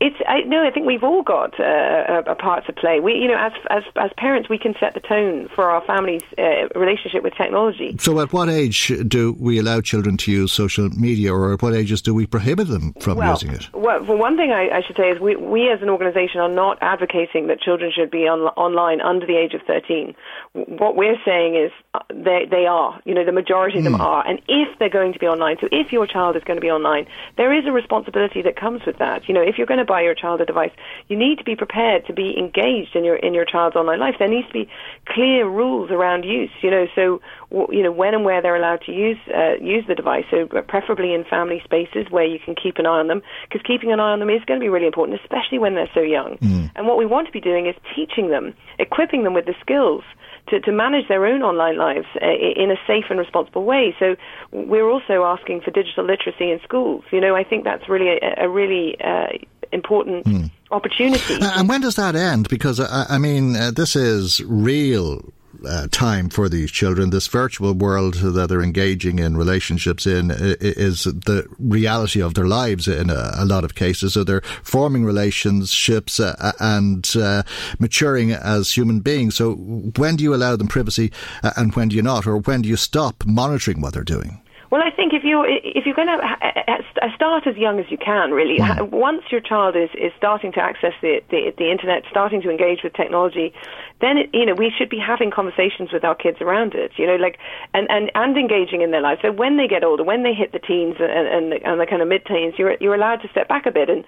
it's 0.03 0.17
I, 0.27 0.41
no, 0.41 0.67
I 0.67 0.71
think 0.73 0.85
we've 0.87 1.05
all 1.05 1.23
got 1.23 1.59
uh, 1.61 2.23
a, 2.27 2.33
a 2.33 2.35
part 2.35 2.67
to 2.67 2.73
play. 2.73 2.99
We, 2.99 3.15
you 3.15 3.29
know, 3.29 3.39
as 3.39 3.53
as 3.71 3.85
as 3.97 4.11
parents, 4.17 4.49
we 4.49 4.59
can 4.59 4.75
set 4.81 4.95
the 4.95 5.01
tone 5.01 5.49
for 5.55 5.71
our 5.71 5.81
family's 5.85 6.23
uh, 6.37 6.67
relationship 6.75 7.23
with 7.23 7.35
technology. 7.35 7.97
So, 8.01 8.19
at 8.21 8.33
what 8.33 8.49
age 8.49 8.93
do 9.07 9.37
we 9.39 9.59
allow 9.59 9.81
children 9.81 10.17
to 10.19 10.33
use 10.33 10.53
social 10.53 10.89
media, 10.91 11.33
or 11.33 11.55
at 11.55 11.63
what 11.63 11.73
ages 11.73 12.03
do 12.03 12.13
we 12.15 12.27
prohibit 12.27 12.67
them 12.67 12.95
from 12.95 13.19
well, 13.19 13.31
using 13.31 13.53
it? 13.53 13.73
Well, 13.73 14.05
for 14.05 14.17
one 14.17 14.37
thing, 14.37 14.51
I, 14.51 14.79
I 14.79 14.83
should 14.85 14.97
say 14.97 15.11
is 15.11 15.21
we, 15.21 15.37
we 15.37 15.71
as 15.71 15.81
an 15.83 15.89
organisation 15.89 16.41
are 16.41 16.49
not 16.49 16.79
advocating 16.81 17.47
that 17.47 17.61
children 17.61 17.93
should 17.95 18.11
be 18.11 18.27
on, 18.27 18.41
online 18.57 19.01
under 19.01 19.25
the 19.25 19.37
age 19.37 19.55
of 19.55 19.63
thirteen. 19.63 20.17
What 20.55 20.97
we're 20.97 21.17
saying 21.25 21.57
is 21.57 21.73
uh, 21.95 22.01
they 22.11 22.47
they 22.51 22.67
are. 22.67 23.01
You 23.07 23.15
know, 23.15 23.25
the 23.25 23.33
majority 23.33 23.79
of 23.79 23.85
them 23.85 23.95
mm. 23.95 24.01
are, 24.01 24.27
and 24.27 24.39
if 24.49 24.79
they're 24.79 24.91
going 24.91 25.15
to 25.15 25.19
be 25.19 25.27
online, 25.27 25.57
so 25.63 25.69
if 25.73 25.93
your 25.93 26.07
child 26.07 26.37
is 26.37 26.45
going 26.45 26.59
to 26.59 26.61
be 26.61 26.71
online, 26.71 27.07
there 27.39 27.55
is 27.59 27.65
a 27.67 27.73
responsibility 27.73 28.43
that 28.43 28.55
comes 28.55 28.83
with 28.85 28.99
that. 28.99 29.29
You 29.29 29.35
know, 29.35 29.41
if 29.41 29.57
you're 29.57 29.67
going 29.67 29.79
to 29.79 29.87
buy 29.87 30.03
your 30.03 30.15
child 30.15 30.43
a 30.43 30.45
device, 30.45 30.73
you 31.09 31.17
need 31.17 31.39
to 31.39 31.45
be 31.45 31.57
prepared 31.57 32.07
to 32.07 32.13
be 32.13 32.37
engaged 32.39 32.95
in 32.95 33.03
your 33.03 33.17
in 33.17 33.33
your 33.33 33.47
child's 33.47 33.77
online 33.77 33.99
life. 33.99 34.17
There 34.19 34.29
needs 34.29 34.47
to 34.49 34.53
be 34.53 34.69
clear 35.07 35.49
rules 35.49 35.91
around 35.91 36.25
use. 36.25 36.51
You 36.61 36.71
know, 36.71 36.87
so 36.95 37.23
you 37.71 37.83
know 37.83 37.93
when 37.93 38.13
and 38.13 38.23
where 38.23 38.43
they're 38.43 38.57
allowed 38.57 38.83
to 38.83 38.93
use 38.93 39.19
uh, 39.35 39.55
use 39.59 39.87
the 39.89 39.95
device. 39.95 40.27
So 40.31 40.47
preferably 40.47 41.15
in 41.15 41.25
family 41.25 41.63
spaces 41.65 42.11
where 42.11 42.27
you 42.27 42.39
can 42.39 42.55
keep 42.55 42.77
an 42.77 42.85
eye 42.85 43.01
on 43.01 43.09
them, 43.09 43.23
because 43.49 43.63
keeping 43.67 43.91
an 43.91 44.01
eye 44.01 44.13
on 44.13 44.19
them 44.19 44.29
is 44.29 44.45
going 44.45 44.61
to 44.61 44.65
be 44.65 44.69
really 44.69 44.87
important, 44.87 45.19
especially 45.23 45.59
when 45.59 45.77
they're 45.77 45.91
so 45.95 46.01
young. 46.01 46.37
Mm. 46.43 46.73
And 46.77 46.87
what 46.87 46.99
we 46.99 47.07
want 47.07 47.27
to 47.27 47.33
be 47.33 47.41
doing 47.41 47.67
is 47.67 47.75
teaching 47.97 48.29
them, 48.29 48.53
equipping 48.79 49.25
them 49.25 49.33
with 49.33 49.47
the 49.47 49.55
skills 49.63 50.05
to, 50.49 50.61
to 50.61 50.72
manage 50.72 51.09
their 51.09 51.24
own 51.26 51.43
online 51.43 51.76
lives 51.76 52.07
uh, 52.20 52.26
in 52.26 52.70
a 52.70 52.76
safe 52.86 53.05
and 53.11 53.18
responsible 53.18 53.64
way. 53.64 53.95
So 53.99 54.16
we're 54.51 54.88
also 54.88 55.24
asking 55.24 55.62
for 55.62 55.70
digital 55.70 56.05
literacy 56.05 56.51
in 56.51 56.61
schools. 56.62 57.05
You 57.11 57.20
know, 57.20 57.34
I 57.34 57.45
think 57.45 57.64
that's 57.64 57.88
really 57.88 58.09
a, 58.09 58.45
a 58.45 58.49
really 58.49 59.01
uh, 59.01 59.28
important 59.72 60.26
mm. 60.26 60.51
opportunity. 60.70 61.38
And 61.40 61.68
when 61.68 61.80
does 61.80 61.97
that 61.97 62.14
end? 62.14 62.49
Because 62.49 62.80
I, 62.80 63.07
I 63.09 63.18
mean, 63.18 63.57
uh, 63.57 63.70
this 63.70 63.97
is 63.97 64.43
real 64.45 65.32
uh, 65.67 65.89
time 65.91 66.29
for 66.29 66.49
these 66.49 66.71
children. 66.71 67.11
This 67.11 67.27
virtual 67.27 67.73
world 67.75 68.15
that 68.15 68.49
they're 68.49 68.63
engaging 68.63 69.19
in 69.19 69.37
relationships 69.37 70.07
in 70.07 70.31
is 70.31 71.05
the 71.05 71.47
reality 71.59 72.21
of 72.23 72.35
their 72.35 72.47
lives 72.47 72.89
in 72.89 73.11
a, 73.11 73.33
a 73.37 73.45
lot 73.45 73.65
of 73.65 73.75
cases. 73.75 74.15
So 74.15 74.25
they're 74.25 74.43
forming 74.63 75.05
relationships 75.05 76.21
uh, 76.21 76.53
and 76.61 77.09
uh, 77.17 77.43
maturing 77.79 78.33
as 78.33 78.73
human 78.73 79.01
beings. 79.01 79.37
So 79.37 79.55
when 79.55 80.17
do 80.17 80.25
you 80.25 80.35
allow 80.35 80.57
them 80.57 80.69
privacy 80.69 81.13
uh, 81.43 81.53
and 81.57 81.75
when 81.75 81.89
do 81.89 81.97
you 81.97 82.03
not? 82.03 82.27
Or 82.27 82.39
when 82.39 82.63
do 82.63 82.69
you 82.69 82.77
stop 82.77 83.25
monitoring 83.27 83.81
what 83.81 83.95
they're 83.95 84.05
doing? 84.05 84.43
Well, 84.73 84.81
I 84.81 84.89
think 84.91 85.12
if 85.12 85.23
you 85.23 85.45
if 85.47 85.85
you're 85.85 85.95
going 85.95 86.09
uh, 86.09 86.16
uh, 86.16 86.79
to 86.97 87.05
uh, 87.05 87.14
start 87.14 87.47
as 87.47 87.59
young 87.59 87.79
as 87.79 87.85
you 87.91 87.99
can, 87.99 88.31
really, 88.31 88.57
mm. 88.57 88.89
once 88.89 89.20
your 89.31 89.43
child 89.43 89.77
is, 89.77 89.91
is 89.93 90.12
starting 90.16 90.51
to 90.53 90.61
access 90.61 90.95
the, 91.03 91.20
the 91.29 91.53
the 91.59 91.70
internet, 91.70 92.05
starting 92.09 92.41
to 92.41 92.49
engage 92.49 92.83
with 92.83 92.95
technology, 92.95 93.53
then 94.01 94.16
it, 94.16 94.31
you 94.33 94.47
know 94.47 94.55
we 94.55 94.73
should 94.75 94.89
be 94.89 94.99
having 94.99 95.31
conversations 95.31 95.93
with 95.93 96.05
our 96.05 96.14
kids 96.14 96.41
around 96.41 96.73
it. 96.73 96.93
You 96.97 97.07
know, 97.07 97.16
like 97.16 97.37
and 97.75 97.87
and 97.91 98.11
and 98.14 98.35
engaging 98.39 98.81
in 98.81 98.93
their 98.93 99.03
lives. 99.03 99.20
So 99.20 99.31
when 99.31 99.59
they 99.59 99.68
get 99.68 99.85
older, 99.85 100.05
when 100.05 100.23
they 100.23 100.33
hit 100.33 100.53
the 100.53 100.59
teens 100.59 100.97
and 100.99 101.29
and 101.29 101.53
the, 101.53 101.68
and 101.68 101.79
the 101.79 101.85
kind 101.85 102.01
of 102.01 102.09
mid 102.09 102.25
teens, 102.25 102.55
you're 102.57 102.75
you're 102.81 102.95
allowed 102.95 103.20
to 103.20 103.29
step 103.29 103.49
back 103.49 103.66
a 103.66 103.70
bit 103.70 103.91
and 103.91 104.07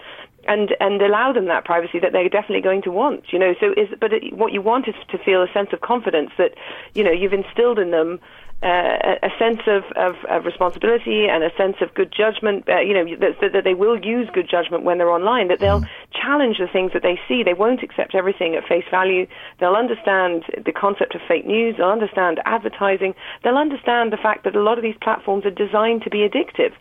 and 0.48 0.74
and 0.80 1.02
allow 1.02 1.30
them 1.30 1.44
that 1.44 1.66
privacy 1.66 1.98
that 1.98 2.12
they're 2.12 2.30
definitely 2.30 2.62
going 2.62 2.80
to 2.88 2.90
want. 2.90 3.34
You 3.34 3.38
know, 3.38 3.54
so 3.60 3.72
is 3.76 3.88
but 4.00 4.14
it, 4.14 4.32
what 4.32 4.54
you 4.54 4.62
want 4.62 4.88
is 4.88 4.94
to 5.10 5.18
feel 5.18 5.42
a 5.42 5.52
sense 5.52 5.74
of 5.74 5.82
confidence 5.82 6.30
that 6.38 6.52
you 6.94 7.04
know 7.04 7.12
you've 7.12 7.34
instilled 7.34 7.78
in 7.78 7.90
them 7.90 8.18
uh, 8.64 9.18
a 9.22 9.30
sense 9.38 9.60
of, 9.66 9.84
of, 9.94 10.16
of, 10.30 10.46
responsibility 10.46 11.26
and 11.28 11.44
a 11.44 11.54
sense 11.54 11.76
of 11.82 11.92
good 11.92 12.10
judgment. 12.10 12.66
Uh, 12.66 12.80
you 12.80 12.94
know 12.94 13.04
that, 13.16 13.52
that, 13.52 13.62
they 13.62 13.74
will 13.74 14.00
use 14.02 14.26
good 14.32 14.48
judgment 14.48 14.84
when 14.84 14.96
they're 14.96 15.10
online. 15.10 15.48
That 15.48 15.60
they'll 15.60 15.82
mm. 15.82 15.88
challenge 16.12 16.56
the 16.58 16.66
things 16.66 16.92
that 16.94 17.02
they 17.02 17.20
see. 17.28 17.42
They 17.42 17.52
won't 17.52 17.82
accept 17.82 18.14
everything 18.14 18.54
at 18.54 18.66
face 18.66 18.86
value. 18.90 19.26
They'll 19.60 19.76
understand 19.76 20.44
the 20.64 20.72
concept 20.72 21.14
of 21.14 21.20
fake 21.28 21.46
news, 21.46 21.76
they'll 21.76 21.90
understand 21.90 22.40
advertising, 22.46 23.14
they'll 23.42 23.58
understand 23.58 24.12
the 24.12 24.16
fact 24.16 24.44
that 24.44 24.56
a 24.56 24.62
lot 24.62 24.78
of 24.78 24.82
these 24.82 24.96
platforms 25.02 25.44
are 25.44 25.50
designed 25.50 26.02
to 26.04 26.10
be 26.10 26.26
addictive 26.26 26.72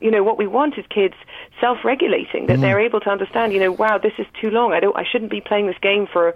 you 0.00 0.10
know 0.10 0.22
what 0.24 0.36
we 0.36 0.46
want 0.46 0.76
is 0.76 0.84
kids 0.90 1.14
self-regulating 1.60 2.46
that 2.46 2.58
mm. 2.58 2.60
they're 2.60 2.80
able 2.80 2.98
to 2.98 3.08
understand 3.08 3.52
you 3.52 3.60
know 3.60 3.70
wow 3.70 3.98
this 3.98 4.12
is 4.18 4.26
too 4.40 4.50
long 4.50 4.72
i 4.72 4.80
don't 4.80 4.96
i 4.96 5.04
shouldn't 5.04 5.30
be 5.30 5.40
playing 5.40 5.68
this 5.68 5.78
game 5.80 6.08
for 6.12 6.34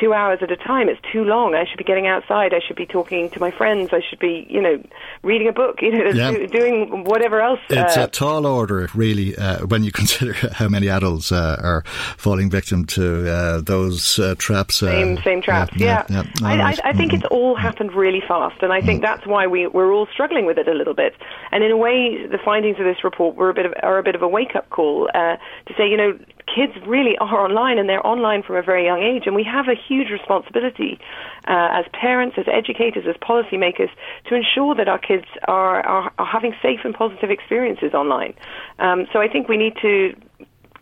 two 0.00 0.12
hours 0.12 0.40
at 0.42 0.50
a 0.50 0.56
time. 0.56 0.88
It's 0.88 1.00
too 1.12 1.24
long. 1.24 1.54
I 1.54 1.64
should 1.64 1.78
be 1.78 1.84
getting 1.84 2.06
outside. 2.06 2.52
I 2.52 2.60
should 2.66 2.76
be 2.76 2.86
talking 2.86 3.30
to 3.30 3.40
my 3.40 3.50
friends. 3.50 3.90
I 3.92 4.00
should 4.08 4.18
be, 4.18 4.46
you 4.48 4.60
know, 4.60 4.82
reading 5.22 5.48
a 5.48 5.52
book. 5.52 5.80
You 5.84 6.02
know, 6.02 6.10
yeah. 6.10 6.46
doing 6.46 7.04
whatever 7.04 7.42
else. 7.42 7.60
It's 7.68 7.96
uh, 7.96 8.04
a 8.04 8.08
tall 8.08 8.46
order, 8.46 8.88
really, 8.94 9.36
uh, 9.36 9.66
when 9.66 9.84
you 9.84 9.92
consider 10.00 10.32
how 10.32 10.66
many 10.68 10.88
adults 10.88 11.30
uh, 11.30 11.60
are 11.62 11.84
falling 12.16 12.48
victim 12.48 12.86
to 12.86 13.30
uh, 13.30 13.60
those 13.60 14.18
uh, 14.18 14.34
traps. 14.38 14.82
Uh, 14.82 14.90
same, 14.90 15.18
same 15.18 15.42
traps. 15.42 15.76
Yeah, 15.76 16.04
yeah. 16.08 16.22
yeah. 16.22 16.46
I, 16.46 16.56
right. 16.56 16.80
I, 16.82 16.88
I, 16.88 16.92
think 16.94 17.12
mm-hmm. 17.12 17.22
it's 17.22 17.26
all 17.30 17.54
happened 17.54 17.92
really 17.92 18.22
fast, 18.26 18.62
and 18.62 18.72
I 18.72 18.80
think 18.80 19.00
mm. 19.00 19.02
that's 19.02 19.26
why 19.26 19.46
we 19.46 19.66
we're 19.66 19.92
all 19.92 20.06
struggling 20.12 20.46
with 20.46 20.56
it 20.56 20.68
a 20.68 20.72
little 20.72 20.94
bit. 20.94 21.14
And 21.52 21.62
in 21.62 21.70
a 21.70 21.76
way, 21.76 22.26
the 22.26 22.38
findings 22.42 22.78
of 22.78 22.86
this 22.86 23.04
report 23.04 23.36
were 23.36 23.50
a 23.50 23.54
bit 23.54 23.66
of 23.66 23.74
are 23.82 23.98
a 23.98 24.02
bit 24.02 24.14
of 24.14 24.22
a 24.22 24.28
wake 24.28 24.56
up 24.56 24.70
call 24.70 25.06
to 25.12 25.74
say, 25.76 25.86
you 25.86 25.98
know, 25.98 26.18
kids 26.46 26.72
really 26.86 27.16
are 27.18 27.44
online 27.44 27.78
and 27.78 27.88
they're 27.88 28.06
online 28.06 28.42
from 28.42 28.56
a 28.56 28.62
very 28.62 28.84
young 28.84 29.02
age, 29.02 29.22
and 29.26 29.34
we 29.34 29.44
have 29.44 29.66
a 29.68 29.74
huge 29.74 30.10
responsibility 30.10 30.98
uh, 31.46 31.68
as 31.72 31.84
parents, 31.92 32.36
as 32.38 32.46
educators, 32.52 33.04
as 33.08 33.16
policymakers 33.16 33.90
to 34.26 34.34
ensure 34.34 34.74
that 34.74 34.88
our 34.88 34.98
kids 34.98 35.26
are, 35.48 35.80
are, 35.86 36.12
are 36.18 36.26
having 36.26 36.54
safe 36.62 36.80
and 36.84 36.94
positive 36.94 37.30
experiences 37.30 37.94
online. 37.94 38.34
Um, 38.78 39.06
so 39.12 39.20
I 39.20 39.28
think 39.28 39.48
we 39.48 39.56
need 39.56 39.74
to 39.82 40.14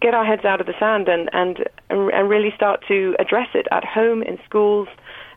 get 0.01 0.15
our 0.15 0.25
heads 0.25 0.45
out 0.45 0.61
of 0.61 0.67
the 0.67 0.75
sand 0.79 1.09
and, 1.09 1.31
and, 1.33 1.65
and 1.91 2.29
really 2.29 2.53
start 2.57 2.85
to 2.89 3.15
address 3.19 3.49
it 3.55 3.67
at 3.71 3.85
home, 3.85 4.23
in 4.23 4.39
schools, 4.45 4.89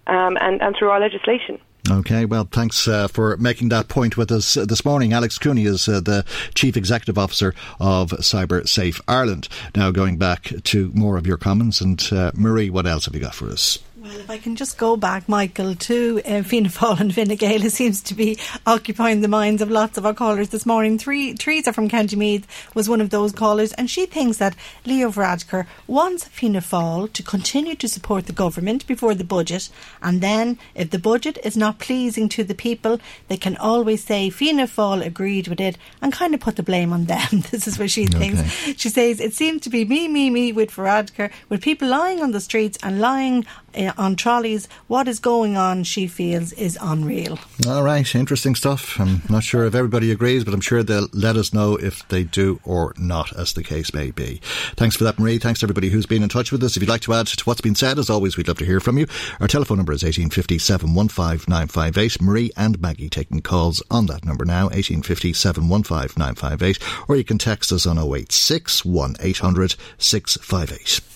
um, 0.07 0.38
and, 0.41 0.61
and 0.61 0.76
through 0.78 0.89
our 0.89 0.99
legislation. 0.99 1.59
Okay, 1.89 2.25
well, 2.25 2.47
thanks 2.49 2.88
uh, 2.88 3.07
for 3.07 3.38
making 3.38 3.69
that 3.69 3.89
point 3.89 4.17
with 4.17 4.31
us 4.31 4.57
uh, 4.57 4.65
this 4.65 4.83
morning. 4.83 5.13
Alex 5.13 5.38
Cooney 5.38 5.65
is 5.65 5.88
uh, 5.88 5.99
the 5.99 6.25
Chief 6.55 6.75
Executive 6.75 7.17
Officer 7.17 7.53
of 7.79 8.09
Cyber 8.09 8.67
Safe 8.67 8.99
Ireland. 9.07 9.47
Now, 9.75 9.91
going 9.91 10.17
back 10.17 10.51
to 10.63 10.91
more 10.95 11.15
of 11.15 11.27
your 11.27 11.38
comments, 11.38 11.81
and 11.81 12.01
uh, 12.11 12.31
Marie, 12.33 12.71
what 12.71 12.88
else 12.88 13.05
have 13.05 13.13
you 13.13 13.21
got 13.21 13.36
for 13.36 13.49
us? 13.49 13.77
If 14.16 14.30
I 14.30 14.38
can 14.38 14.55
just 14.55 14.78
go 14.78 14.95
back, 14.95 15.28
Michael, 15.28 15.76
to 15.76 16.22
uh, 16.26 16.41
Fianna 16.41 16.70
Fáil 16.70 17.01
and 17.01 17.13
Fine 17.13 17.36
Gael, 17.36 17.70
seems 17.70 18.01
to 18.03 18.13
be 18.13 18.39
occupying 18.66 19.20
the 19.20 19.28
minds 19.28 19.61
of 19.61 19.70
lots 19.70 19.97
of 19.97 20.05
our 20.05 20.13
callers 20.13 20.49
this 20.49 20.66
morning. 20.66 20.97
Three, 20.97 21.34
Teresa 21.34 21.74
from 21.74 21.89
County 21.89 22.16
Meath 22.16 22.47
was 22.74 22.88
one 22.88 23.01
of 23.01 23.09
those 23.09 23.34
callers, 23.34 23.74
and 23.74 23.89
she 23.89 24.05
thinks 24.05 24.38
that 24.38 24.55
Leo 24.86 25.09
Varadkar 25.09 25.68
wants 25.86 26.30
Fianna 26.30 26.61
Fáil 26.61 27.11
to 27.11 27.24
continue 27.24 27.76
to 27.76 27.89
support 27.89 28.26
the 28.26 28.32
government 28.32 28.88
before 28.88 29.16
the 29.16 29.26
budget, 29.26 29.70
and 30.01 30.22
then, 30.22 30.57
if 30.76 30.91
the 30.91 30.99
budget 30.99 31.38
is 31.43 31.57
not 31.57 31.80
pleasing 31.80 32.30
to 32.30 32.45
the 32.45 32.55
people, 32.55 32.99
they 33.28 33.38
can 33.38 33.57
always 33.57 34.05
say 34.05 34.30
Fianna 34.30 34.66
Fáil 34.66 35.05
agreed 35.05 35.49
with 35.49 35.59
it 35.59 35.78
and 36.01 36.13
kind 36.13 36.34
of 36.34 36.39
put 36.39 36.55
the 36.55 36.63
blame 36.63 36.93
on 36.93 37.05
them. 37.05 37.28
this 37.51 37.68
is 37.68 37.78
what 37.78 37.91
she 37.91 38.05
thinks. 38.05 38.39
Okay. 38.39 38.74
She 38.78 38.88
says, 38.88 39.20
it 39.20 39.34
seems 39.34 39.61
to 39.63 39.70
be 39.70 39.84
me, 39.84 40.07
me, 40.07 40.30
me 40.30 40.53
with 40.53 40.72
Varadkar, 40.72 41.32
with 41.49 41.61
people 41.61 41.89
lying 41.89 42.22
on 42.22 42.32
the 42.32 42.39
streets 42.39 42.78
and 42.82 43.01
lying 43.01 43.45
uh, 43.76 43.93
on 43.97 44.15
trolleys. 44.15 44.67
What 44.88 45.07
is 45.07 45.19
going 45.19 45.57
on, 45.57 45.84
she 45.84 46.07
feels, 46.07 46.53
is 46.53 46.78
unreal. 46.82 47.39
All 47.67 47.84
right, 47.84 48.15
interesting 48.15 48.55
stuff. 48.55 48.99
I'm 48.99 49.21
not 49.30 49.43
sure 49.43 49.65
if 49.65 49.76
everybody 49.76 50.11
agrees, 50.11 50.43
but 50.43 50.53
I'm 50.53 50.61
sure 50.61 50.84
they'll 50.84 51.09
let 51.13 51.36
us 51.36 51.53
know 51.53 51.76
if 51.76 52.07
they 52.07 52.23
do 52.23 52.59
or 52.63 52.93
not, 52.97 53.36
as 53.38 53.53
the 53.53 53.63
case 53.63 53.93
may 53.93 54.11
be. 54.11 54.41
Thanks 54.76 54.95
for 54.95 55.03
that, 55.03 55.19
Marie. 55.19 55.38
Thanks 55.38 55.59
to 55.59 55.65
everybody 55.65 55.89
who's 55.89 56.05
been 56.05 56.23
in 56.23 56.30
touch 56.30 56.51
with 56.51 56.63
us. 56.63 56.76
If 56.76 56.84
you'd 56.84 56.89
like 56.89 57.01
to 57.01 57.13
add 57.13 57.28
to 57.28 57.43
what's 57.45 57.61
been 57.61 57.76
said, 57.76 57.99
as 57.99 58.09
always, 58.09 58.38
we'd 58.38 58.47
love 58.47 58.57
to 58.59 58.65
hear 58.65 58.80
from 58.80 58.97
you. 58.97 59.07
Our 59.39 59.47
telephone 59.47 59.78
number 59.78 59.93
is 59.93 60.03
1857 60.03 60.93
15958. 61.09 62.21
Marie 62.21 62.51
and 62.55 62.80
Maggie 62.80 63.09
taking 63.09 63.41
calls 63.41 63.84
on 63.89 64.05
that 64.07 64.26
number 64.26 64.45
now, 64.45 64.65
1857 64.65 65.63
15958. 65.84 66.80
Or 67.07 67.15
you 67.15 67.23
can 67.23 67.38
text 67.38 67.71
us 67.71 67.86
on 67.86 67.97
086 67.97 68.86
1800 68.86 69.76
658. 69.97 71.14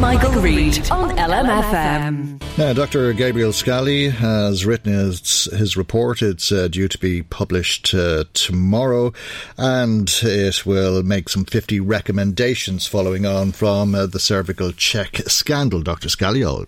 Michael, 0.00 0.32
Reade 0.40 0.90
on 0.90 1.10
LMFM. 1.16 2.58
Now, 2.58 2.72
Dr. 2.72 3.12
Gabriel 3.12 3.52
Scally 3.52 4.08
has 4.08 4.64
written 4.64 4.92
his, 4.92 5.44
his 5.44 5.76
report. 5.76 6.22
It's 6.22 6.52
uh, 6.52 6.68
due 6.68 6.88
to 6.88 6.98
be 6.98 7.22
published 7.22 7.94
uh, 7.94 8.24
tomorrow, 8.32 9.12
and 9.58 10.08
it 10.22 10.64
will 10.64 11.02
make 11.02 11.28
some 11.28 11.44
50 11.44 11.80
recommendations 11.80 12.86
following 12.86 13.26
on 13.26 13.52
from 13.52 13.94
uh, 13.94 14.06
the 14.06 14.20
cervical 14.20 14.72
check 14.72 15.16
scandal. 15.26 15.82
Dr. 15.82 16.08
Scally, 16.08 16.44
I'll 16.44 16.66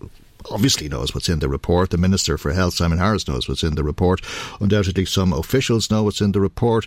obviously 0.50 0.88
knows 0.88 1.14
what's 1.14 1.28
in 1.28 1.38
the 1.38 1.48
report. 1.48 1.90
The 1.90 1.98
Minister 1.98 2.38
for 2.38 2.52
Health, 2.52 2.74
Simon 2.74 2.98
Harris, 2.98 3.28
knows 3.28 3.48
what's 3.48 3.62
in 3.62 3.74
the 3.74 3.84
report. 3.84 4.20
Undoubtedly, 4.60 5.04
some 5.04 5.32
officials 5.32 5.90
know 5.90 6.02
what's 6.02 6.20
in 6.20 6.32
the 6.32 6.40
report. 6.40 6.86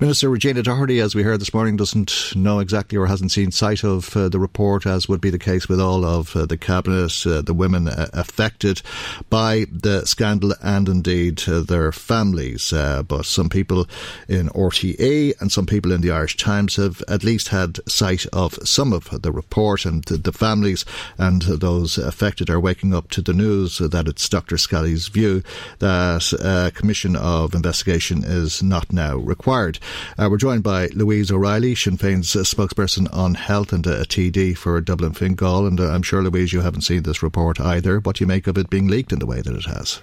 Minister 0.00 0.28
Regina 0.28 0.62
Doherty, 0.62 1.00
as 1.00 1.14
we 1.14 1.22
heard 1.22 1.40
this 1.40 1.54
morning, 1.54 1.76
doesn't 1.76 2.34
know 2.36 2.58
exactly 2.58 2.98
or 2.98 3.06
hasn't 3.06 3.32
seen 3.32 3.50
sight 3.50 3.84
of 3.84 4.16
uh, 4.16 4.28
the 4.28 4.38
report, 4.38 4.86
as 4.86 5.08
would 5.08 5.20
be 5.20 5.30
the 5.30 5.38
case 5.38 5.68
with 5.68 5.80
all 5.80 6.04
of 6.04 6.34
uh, 6.36 6.46
the 6.46 6.58
cabinet, 6.58 7.26
uh, 7.26 7.42
the 7.42 7.54
women 7.54 7.88
uh, 7.88 8.08
affected 8.12 8.82
by 9.30 9.66
the 9.70 10.04
scandal, 10.04 10.54
and 10.62 10.88
indeed 10.88 11.42
uh, 11.48 11.60
their 11.60 11.92
families. 11.92 12.72
Uh, 12.72 13.02
but 13.02 13.24
some 13.24 13.48
people 13.48 13.86
in 14.28 14.48
RTE 14.48 15.40
and 15.40 15.52
some 15.52 15.66
people 15.66 15.92
in 15.92 16.00
the 16.00 16.10
Irish 16.10 16.36
Times 16.36 16.76
have 16.76 17.02
at 17.08 17.24
least 17.24 17.48
had 17.48 17.78
sight 17.88 18.26
of 18.32 18.54
some 18.64 18.92
of 18.92 19.22
the 19.22 19.32
report, 19.32 19.84
and 19.84 20.04
the 20.04 20.32
families 20.32 20.84
and 21.16 21.42
those 21.42 21.98
affected 21.98 22.50
are 22.50 22.60
waking 22.60 22.94
up 22.94 22.97
up 22.98 23.08
to 23.10 23.22
the 23.22 23.32
news 23.32 23.78
that 23.78 24.08
it's 24.08 24.28
Dr. 24.28 24.58
Scally's 24.58 25.06
view 25.06 25.44
that 25.78 26.32
a 26.32 26.72
commission 26.72 27.14
of 27.14 27.54
investigation 27.54 28.24
is 28.24 28.60
not 28.60 28.92
now 28.92 29.16
required. 29.16 29.78
Uh, 30.18 30.26
we're 30.28 30.36
joined 30.36 30.64
by 30.64 30.88
Louise 30.88 31.30
O'Reilly, 31.30 31.76
Sinn 31.76 31.96
Féin's 31.96 32.34
spokesperson 32.34 33.08
on 33.14 33.34
health 33.34 33.72
and 33.72 33.86
a 33.86 34.02
TD 34.02 34.56
for 34.58 34.80
Dublin 34.80 35.12
Fingal. 35.12 35.66
And 35.68 35.78
uh, 35.80 35.90
I'm 35.90 36.02
sure, 36.02 36.22
Louise, 36.22 36.52
you 36.52 36.60
haven't 36.60 36.80
seen 36.80 37.04
this 37.04 37.22
report 37.22 37.60
either. 37.60 38.00
What 38.00 38.16
do 38.16 38.24
you 38.24 38.26
make 38.26 38.48
of 38.48 38.58
it 38.58 38.68
being 38.68 38.88
leaked 38.88 39.12
in 39.12 39.20
the 39.20 39.26
way 39.26 39.40
that 39.42 39.54
it 39.54 39.66
has? 39.66 40.02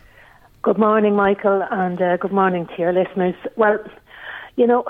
Good 0.62 0.78
morning, 0.78 1.16
Michael, 1.18 1.68
and 1.70 2.02
uh, 2.02 2.16
good 2.16 2.32
morning 2.32 2.66
to 2.66 2.74
your 2.78 2.94
listeners. 2.94 3.36
Well, 3.58 3.78
you 4.56 4.66
know, 4.68 4.86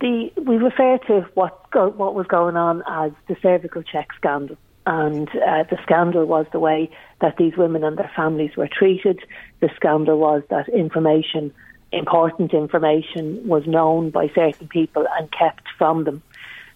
the 0.00 0.30
we 0.36 0.56
refer 0.58 0.98
to 1.06 1.26
what 1.32 1.70
go, 1.70 1.88
what 1.88 2.14
was 2.14 2.26
going 2.26 2.56
on 2.56 2.82
as 2.86 3.12
the 3.26 3.36
cervical 3.40 3.82
check 3.82 4.08
scandal. 4.16 4.58
And 4.86 5.28
uh, 5.28 5.64
the 5.64 5.78
scandal 5.82 6.26
was 6.26 6.46
the 6.52 6.58
way 6.58 6.90
that 7.20 7.36
these 7.36 7.56
women 7.56 7.84
and 7.84 7.96
their 7.96 8.10
families 8.14 8.56
were 8.56 8.68
treated. 8.68 9.20
The 9.60 9.70
scandal 9.76 10.18
was 10.18 10.42
that 10.50 10.68
information, 10.68 11.52
important 11.90 12.52
information, 12.52 13.46
was 13.48 13.66
known 13.66 14.10
by 14.10 14.28
certain 14.34 14.68
people 14.68 15.06
and 15.18 15.30
kept 15.32 15.68
from 15.78 16.04
them. 16.04 16.22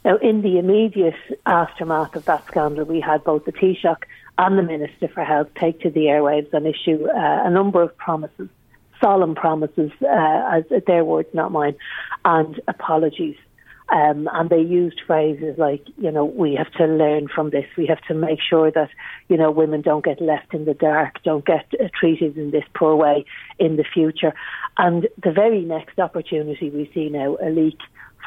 Now, 0.05 0.17
in 0.17 0.41
the 0.43 0.59
immediate 0.59 1.17
aftermath 1.45 2.17
of 2.17 2.25
that 2.27 2.47
scandal, 2.47 2.85
we 2.85 3.01
had 3.01 3.25
both 3.25 3.45
the 3.45 3.53
Taoiseach 3.53 4.05
and 4.39 4.57
the 4.57 4.63
Minister 4.63 5.09
for 5.09 5.25
Health 5.25 5.49
take 5.55 5.81
to 5.81 5.91
the 5.91 6.07
airwaves 6.07 6.53
and 6.55 6.67
issue 6.67 7.09
uh, 7.09 7.43
a 7.45 7.51
number 7.51 7.83
of 7.83 7.97
promises, 7.99 8.49
solemn 9.01 9.35
promises, 9.35 9.91
uh, 10.01 10.63
as 10.63 10.65
their 10.87 11.05
words, 11.05 11.29
not 11.35 11.53
mine, 11.53 11.75
and 12.25 12.61
apologies 12.69 13.37
um, 13.91 14.29
and 14.33 14.51
they 14.51 14.61
used 14.61 15.01
phrases 15.07 15.57
like, 15.57 15.83
you 15.97 16.11
know, 16.11 16.25
we 16.25 16.55
have 16.55 16.71
to 16.73 16.85
learn 16.85 17.27
from 17.35 17.51
this. 17.51 17.65
We 17.77 17.87
have 17.87 18.03
to 18.09 18.15
make 18.15 18.39
sure 18.41 18.71
that, 18.71 18.91
you 19.29 19.37
know, 19.37 19.51
women 19.51 19.81
don't 19.81 20.05
get 20.05 20.21
left 20.21 20.53
in 20.53 20.67
the 20.67 20.75
dark, 20.75 21.23
don't 21.23 21.45
get 21.45 21.67
uh, 21.81 21.89
treated 21.99 22.37
in 22.37 22.51
this 22.51 22.65
poor 22.75 22.95
way 22.97 23.25
in 23.59 23.77
the 23.77 23.85
future. 23.85 24.35
And 24.77 25.09
the 25.23 25.33
very 25.33 25.63
next 25.63 25.99
opportunity 25.99 26.69
we 26.69 26.91
see 26.93 27.09
now, 27.09 27.37
a 27.43 27.49
leak 27.49 27.79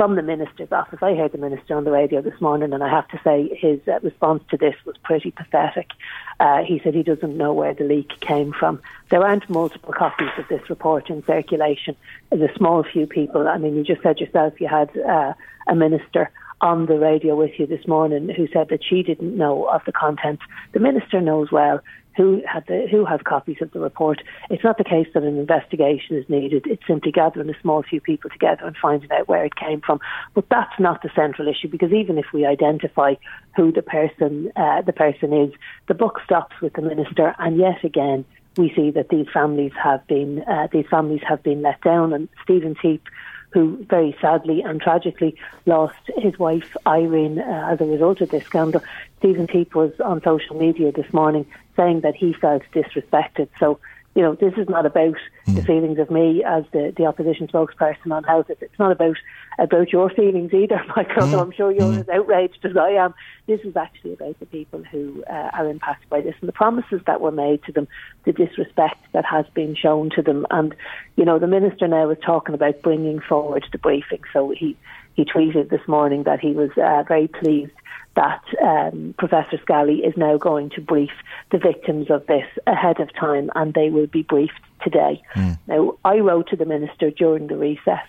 from 0.02 0.16
the 0.16 0.24
minister's 0.24 0.72
office. 0.72 0.98
I 1.04 1.14
heard 1.14 1.32
the 1.32 1.38
minister 1.38 1.78
on 1.78 1.84
the 1.84 1.92
radio 1.92 2.24
this 2.24 2.42
morning, 2.42 2.74
and 2.74 2.84
I 2.84 2.90
have 2.90 3.08
to 3.10 3.22
say 3.24 3.56
his 3.56 3.80
uh, 3.88 4.00
response 4.02 4.42
to 4.50 4.58
this 4.58 4.74
was 4.84 4.98
pretty 5.04 5.30
pathetic. 5.30 5.92
Uh, 6.40 6.64
he 6.64 6.82
said 6.84 6.96
he 6.96 7.04
doesn't 7.04 7.38
know 7.38 7.54
where 7.54 7.76
the 7.76 7.84
leak 7.84 8.10
came 8.20 8.52
from. 8.52 8.82
There 9.10 9.24
aren't 9.24 9.48
multiple 9.48 9.94
copies 9.94 10.32
of 10.40 10.48
this 10.48 10.68
report 10.72 11.12
in 11.12 11.24
circulation. 11.26 11.96
There's 12.32 12.50
a 12.50 12.56
small 12.56 12.82
few 12.82 13.06
people. 13.06 13.48
I 13.48 13.60
mean, 13.60 13.76
you 13.76 13.84
just 13.84 14.02
said 14.02 14.20
yourself 14.20 14.60
you 14.60 14.68
had 14.68 14.90
uh, 14.98 15.34
a 15.68 15.76
minister 15.76 16.32
on 16.62 16.88
the 16.88 16.98
radio 16.98 17.36
with 17.36 17.60
you 17.60 17.68
this 17.68 17.88
morning 17.88 18.28
who 18.30 18.48
said 18.48 18.70
that 18.70 18.84
she 18.84 19.04
didn't 19.04 19.38
know 19.38 19.66
of 19.66 19.84
the 19.86 19.92
contents. 19.92 20.42
The 20.72 20.80
minister 20.80 21.22
knows 21.22 21.52
well 21.52 21.80
who 22.16 22.42
had 22.46 22.66
the, 22.68 22.88
who 22.90 23.06
has 23.06 23.22
copies 23.24 23.58
of 23.62 23.72
the 23.72 23.80
report. 23.80 24.22
It's 24.50 24.64
not 24.64 24.78
the 24.78 24.84
case 24.84 25.08
that 25.14 25.24
an 25.24 25.38
investigation 25.38 26.18
is 26.18 26.28
needed. 26.30 26.66
It's 26.68 26.86
simply 26.86 27.12
gathering 27.12 27.50
a 27.50 27.60
small 27.62 27.84
few 27.84 28.02
people 28.02 28.30
together 28.30 28.66
and 28.66 28.76
finding 28.78 29.12
out 29.12 29.28
where 29.28 29.46
it 29.46 29.56
came 29.56 29.82
from. 29.82 30.00
But 30.34 30.50
that's 30.50 30.78
not 30.80 31.02
the 31.02 31.10
central 31.16 31.48
issue 31.48 31.70
because 31.70 31.92
even 31.92 32.18
if 32.18 32.26
we 32.34 32.46
identify 32.46 33.16
who 33.56 33.72
the 33.72 33.82
person 33.82 34.52
uh, 34.56 34.82
the 34.82 34.94
person 34.94 35.34
is, 35.34 35.54
the 35.88 35.94
book 35.94 36.20
stops 36.26 36.60
with 36.62 36.74
the 36.74 36.82
minister. 36.82 37.36
And 37.40 37.58
yet 37.58 37.84
again, 37.84 38.26
we 38.58 38.74
see 38.76 38.92
that 38.92 39.10
these 39.10 39.28
families 39.34 39.72
have 39.82 40.06
been 40.08 40.42
uh, 40.44 40.68
these 40.72 40.88
families 40.90 41.22
have 41.28 41.44
been 41.44 41.62
let 41.62 41.82
down. 41.82 42.14
And 42.14 42.28
Stephen 42.44 42.76
Teap 42.82 43.08
who 43.52 43.86
very 43.90 44.16
sadly 44.22 44.62
and 44.62 44.82
tragically 44.82 45.36
lost 45.66 46.00
his 46.18 46.38
wife 46.40 46.76
Irene 46.88 47.40
uh, 47.40 47.70
as 47.72 47.82
a 47.82 47.86
result 47.86 48.22
of 48.22 48.30
this 48.30 48.46
scandal. 48.46 48.82
Stephen 49.20 49.48
Teap 49.48 49.76
was 49.76 49.92
on 50.00 50.22
social 50.24 50.56
media 50.58 50.92
this 50.92 51.12
morning 51.14 51.46
saying 51.82 52.02
that 52.02 52.16
he 52.16 52.34
felt 52.34 52.64
disrespected. 52.74 53.50
So 53.60 53.80
you 54.16 54.22
know, 54.22 54.36
this 54.36 54.54
is 54.58 54.68
not 54.68 54.86
about 54.86 55.16
mm. 55.48 55.56
the 55.56 55.64
feelings 55.64 55.98
of 55.98 56.12
me 56.12 56.44
as 56.44 56.66
the, 56.74 56.94
the 56.98 57.06
opposition 57.06 57.48
spokesperson 57.48 58.12
on 58.12 58.24
health. 58.26 58.48
It's 58.50 58.80
not 58.80 58.92
about 58.92 59.16
about 59.58 59.92
your 59.92 60.10
feelings 60.10 60.54
either, 60.54 60.82
Michael. 60.96 61.28
Mm. 61.28 61.42
I'm 61.42 61.52
sure 61.52 61.72
you're 61.72 61.94
mm. 61.94 62.00
as 62.00 62.10
outraged 62.10 62.66
as 62.66 62.76
I 62.76 62.90
am. 62.92 63.14
This 63.48 63.62
is 63.62 63.78
actually 63.78 64.14
about 64.14 64.38
the 64.40 64.46
people 64.48 64.84
who 64.84 65.24
uh, 65.30 65.52
are 65.54 65.70
impacted 65.70 66.10
by 66.10 66.20
this 66.22 66.36
and 66.42 66.50
the 66.50 66.54
promises 66.54 67.02
that 67.06 67.22
were 67.22 67.32
made 67.32 67.64
to 67.64 67.72
them, 67.72 67.88
the 68.26 68.34
disrespect 68.34 69.00
that 69.14 69.24
has 69.24 69.46
been 69.54 69.76
shown 69.76 70.10
to 70.16 70.22
them. 70.22 70.46
And 70.52 70.76
you 71.16 71.24
know, 71.24 71.40
the 71.40 71.48
minister 71.48 71.88
now 71.88 72.10
is 72.10 72.18
talking 72.26 72.54
about 72.54 72.82
bringing 72.82 73.22
forward 73.22 73.66
the 73.72 73.78
briefing. 73.78 74.24
So 74.34 74.50
he 74.50 74.76
he 75.14 75.24
tweeted 75.24 75.70
this 75.70 75.88
morning 75.88 76.24
that 76.24 76.42
he 76.42 76.52
was 76.52 76.72
uh, 76.78 77.04
very 77.08 77.28
pleased 77.30 77.72
that 78.16 78.44
um, 78.62 79.16
Professor 79.18 79.58
Scally 79.62 80.00
is 80.00 80.16
now 80.18 80.38
going 80.38 80.70
to 80.72 80.82
brief 80.82 81.12
the 81.52 81.58
victims 81.58 82.10
of 82.10 82.26
this 82.28 82.46
ahead 82.68 83.00
of 83.00 83.14
time 83.14 83.50
and 83.56 83.74
they 83.74 83.90
will 83.90 84.08
be 84.08 84.24
briefed 84.24 84.60
today. 84.84 85.22
Mm. 85.36 85.58
Now, 85.68 85.98
I 86.04 86.20
wrote 86.20 86.50
to 86.50 86.56
the 86.56 86.66
Minister 86.66 87.12
during 87.12 87.48
the 87.48 87.58
recess 87.58 88.06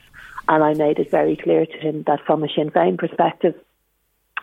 and 0.48 0.64
I 0.64 0.74
made 0.74 0.98
it 0.98 1.10
very 1.10 1.36
clear 1.36 1.66
to 1.66 1.78
him 1.78 2.02
that 2.06 2.24
from 2.26 2.42
a 2.42 2.48
Sinn 2.48 2.70
Féin 2.70 2.98
perspective, 2.98 3.54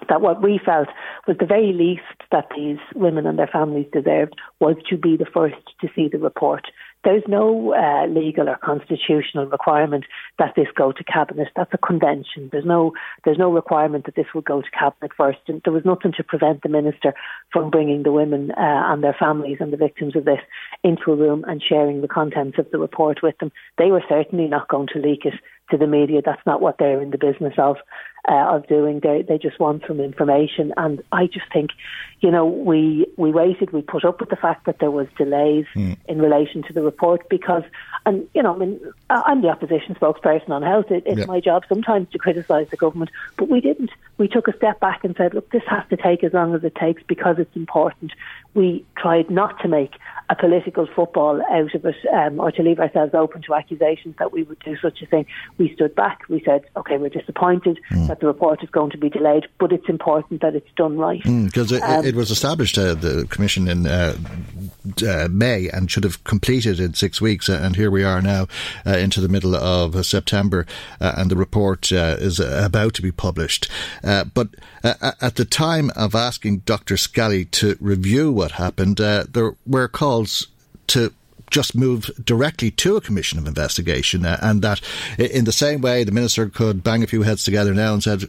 that 0.07 0.22
what 0.22 0.41
we 0.41 0.60
felt 0.64 0.88
was 1.28 1.38
the 1.38 1.45
very 1.45 1.74
least 1.74 2.01
that 2.32 2.47
these 2.55 2.78
women 2.95 3.28
and 3.28 3.38
their 3.38 3.47
families 3.47 3.88
deserved 3.91 4.36
was 4.60 4.76
to 4.89 4.97
be 4.97 5.18
the 5.18 5.26
first 5.26 5.57
to 5.82 5.89
see 5.95 6.07
the 6.07 6.18
report. 6.18 6.68
There's 7.03 7.23
no 7.27 7.73
uh, 7.73 8.07
legal 8.07 8.49
or 8.49 8.57
constitutional 8.57 9.45
requirement 9.45 10.05
that 10.37 10.53
this 10.55 10.67
go 10.75 10.91
to 10.91 11.03
cabinet. 11.03 11.47
That's 11.55 11.73
a 11.73 11.77
convention. 11.77 12.49
There's 12.51 12.65
no 12.65 12.91
there's 13.23 13.37
no 13.37 13.51
requirement 13.51 14.05
that 14.05 14.15
this 14.15 14.27
will 14.33 14.41
go 14.41 14.61
to 14.61 14.69
cabinet 14.71 15.11
first. 15.15 15.39
And 15.47 15.61
there 15.63 15.73
was 15.73 15.85
nothing 15.85 16.13
to 16.17 16.23
prevent 16.23 16.61
the 16.61 16.69
minister 16.69 17.13
from 17.53 17.69
bringing 17.69 18.03
the 18.03 18.11
women 18.11 18.51
uh, 18.51 18.55
and 18.57 19.03
their 19.03 19.15
families 19.17 19.57
and 19.59 19.71
the 19.71 19.77
victims 19.77 20.15
of 20.15 20.25
this 20.25 20.41
into 20.83 21.11
a 21.11 21.15
room 21.15 21.45
and 21.47 21.63
sharing 21.63 22.01
the 22.01 22.07
contents 22.07 22.57
of 22.59 22.69
the 22.71 22.77
report 22.77 23.19
with 23.23 23.37
them. 23.39 23.51
They 23.77 23.91
were 23.91 24.03
certainly 24.09 24.47
not 24.47 24.67
going 24.67 24.87
to 24.93 24.99
leak 24.99 25.25
it 25.25 25.35
to 25.71 25.77
the 25.77 25.87
media. 25.87 26.21
That's 26.23 26.45
not 26.45 26.61
what 26.61 26.77
they're 26.79 27.01
in 27.01 27.11
the 27.11 27.17
business 27.17 27.53
of 27.57 27.77
uh, 28.28 28.55
of 28.55 28.67
doing. 28.67 28.99
They 28.99 29.24
they 29.28 29.38
just 29.38 29.59
want 29.59 29.84
some 29.88 29.99
information, 29.99 30.74
and 30.78 31.01
I 31.11 31.28
just 31.28 31.51
think, 31.51 31.72
you 32.22 32.32
know, 32.32 32.45
we 32.45 33.07
we 33.17 33.32
waited, 33.32 33.72
we 33.72 33.82
put 33.82 34.03
up 34.05 34.20
with 34.20 34.30
the 34.30 34.36
fact 34.36 34.65
that 34.65 34.80
there 34.80 34.91
was 34.91 35.07
delays 35.17 35.65
mm. 35.76 35.97
in 36.07 36.22
relation 36.22 36.63
to 36.63 36.74
the 36.74 36.82
report 36.82 37.30
because, 37.30 37.63
and 38.05 38.28
you 38.34 38.43
know, 38.43 38.55
I 38.55 38.57
mean, 38.57 38.80
I'm 39.09 39.41
the 39.41 39.49
opposition 39.49 39.95
spokesperson 39.95 40.49
on 40.49 40.63
health. 40.63 40.91
It, 40.91 41.03
it's 41.05 41.20
yeah. 41.20 41.26
my 41.26 41.39
job 41.39 41.63
sometimes 41.70 42.09
to 42.11 42.17
criticise 42.17 42.67
the 42.70 42.78
government, 42.78 43.11
but 43.38 43.49
we 43.49 43.61
didn't. 43.61 43.91
We 44.17 44.28
took 44.28 44.47
a 44.47 44.55
step 44.57 44.80
back 44.80 45.03
and 45.03 45.15
said, 45.15 45.34
look, 45.34 45.49
this 45.51 45.63
has 45.67 45.84
to 45.89 45.97
take 45.97 46.24
as 46.24 46.34
long 46.34 46.53
as 46.53 46.63
it 46.63 46.76
takes 46.76 47.01
because 47.03 47.38
it's 47.39 47.55
important. 47.55 48.11
We 48.53 48.86
tried 48.97 49.30
not 49.30 49.61
to 49.61 49.67
make 49.67 49.93
a 50.30 50.36
political 50.36 50.88
football 50.88 51.41
out 51.49 51.74
of 51.74 51.86
it 51.86 51.95
um, 52.13 52.39
or 52.39 52.51
to 52.51 52.61
leave 52.61 52.80
ourselves 52.80 53.13
open 53.13 53.41
to 53.43 53.55
accusations 53.55 54.15
that 54.20 54.32
we 54.32 54.43
would 54.43 54.59
do 54.59 54.78
such 54.78 55.01
a 55.01 55.05
thing. 55.05 55.26
We 55.57 55.74
stood 55.74 55.95
back. 55.95 56.22
We 56.30 56.41
said, 56.43 56.65
okay, 56.76 56.97
we're 56.97 57.09
disappointed 57.09 57.80
mm. 57.91 58.07
that 58.07 58.18
the 58.20 58.28
report 58.28 58.63
is 58.63 58.70
going 58.70 58.91
to 58.91 58.97
be 58.97 59.09
delayed, 59.09 59.47
but 59.59 59.72
it's 59.72 59.88
important 59.89 60.41
that 60.41 60.55
it's 60.55 60.70
done 60.76 60.97
right. 60.97 61.22
Because 61.24 61.72
mm, 61.72 61.78
it, 61.78 61.82
um, 61.82 62.05
it, 62.05 62.15
was 62.15 62.32
established, 62.32 62.78
uh, 62.78 62.95
the 62.95 63.26
Commission, 63.30 63.67
in 63.67 63.88
uh, 63.88 64.15
uh, 65.07 65.28
May 65.30 65.70
and 65.70 65.89
should 65.89 66.03
have 66.03 66.24
completed 66.24 66.80
in 66.80 66.93
six 66.93 67.22
weeks. 67.22 67.49
Uh, 67.49 67.59
and 67.61 67.76
here 67.76 67.91
we 67.91 68.03
are 68.03 68.22
now 68.22 68.47
uh, 68.86 68.97
into 68.97 69.22
the 69.22 69.30
middle 69.30 69.55
of 69.55 70.05
September, 70.05 70.65
uh, 70.99 71.13
and 71.17 71.30
the 71.30 71.36
report 71.36 71.91
is 71.91 72.39
about 72.39 72.93
to 72.95 73.01
be 73.01 73.11
published. 73.11 73.70
but 74.01 74.49
at 74.84 75.36
the 75.36 75.45
time 75.45 75.91
of 75.95 76.15
asking 76.15 76.59
Dr. 76.59 76.97
Scally 76.97 77.45
to 77.45 77.78
review 77.80 78.32
what 78.32 78.53
happened, 78.53 78.97
there 78.97 79.55
were 79.65 79.88
calls 79.88 80.47
to 80.88 81.13
just 81.49 81.75
move 81.75 82.11
directly 82.23 82.71
to 82.71 82.95
a 82.95 83.01
commission 83.01 83.39
of 83.39 83.47
investigation, 83.47 84.25
uh, 84.25 84.39
and 84.41 84.61
that 84.61 84.81
in 85.17 85.45
the 85.45 85.51
same 85.51 85.81
way 85.81 86.03
the 86.03 86.11
minister 86.11 86.47
could 86.49 86.83
bang 86.83 87.03
a 87.03 87.07
few 87.07 87.23
heads 87.23 87.43
together 87.43 87.73
now 87.73 87.93
and 87.93 88.03
said 88.03 88.25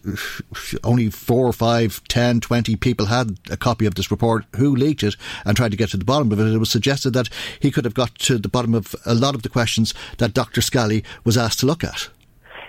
only 0.83 1.11
four, 1.11 1.53
five, 1.53 2.03
ten, 2.09 2.41
twenty 2.41 2.77
people 2.77 3.07
had 3.07 3.39
a 3.51 3.57
copy 3.57 3.87
of 3.87 3.95
this 3.95 4.11
report. 4.11 4.45
Who 4.57 4.75
leaked 4.75 5.03
it? 5.03 5.17
And 5.45 5.57
tried 5.57 5.71
to 5.71 5.77
get 5.77 5.91
to 5.91 5.97
the 5.97 6.05
bottom 6.05 6.33
of 6.33 6.41
it. 6.41 6.47
It 6.47 6.59
was 6.59 6.71
suggested 6.71 7.11
that 7.11 7.29
he 7.61 7.71
could 7.71 7.85
have 7.85 7.95
got 7.95 8.15
to 8.21 8.39
the 8.39 8.49
bottom 8.49 8.75
of 8.75 8.95
a 9.05 9.15
lot 9.15 9.35
of 9.35 9.43
the 9.43 9.49
questions 9.49 9.95
that 10.19 10.35
Dr. 10.35 10.61
Scally 10.61 11.05
was 11.25 11.37
asked 11.37 11.61
to 11.61 11.67
look 11.67 11.85
at. 11.85 12.09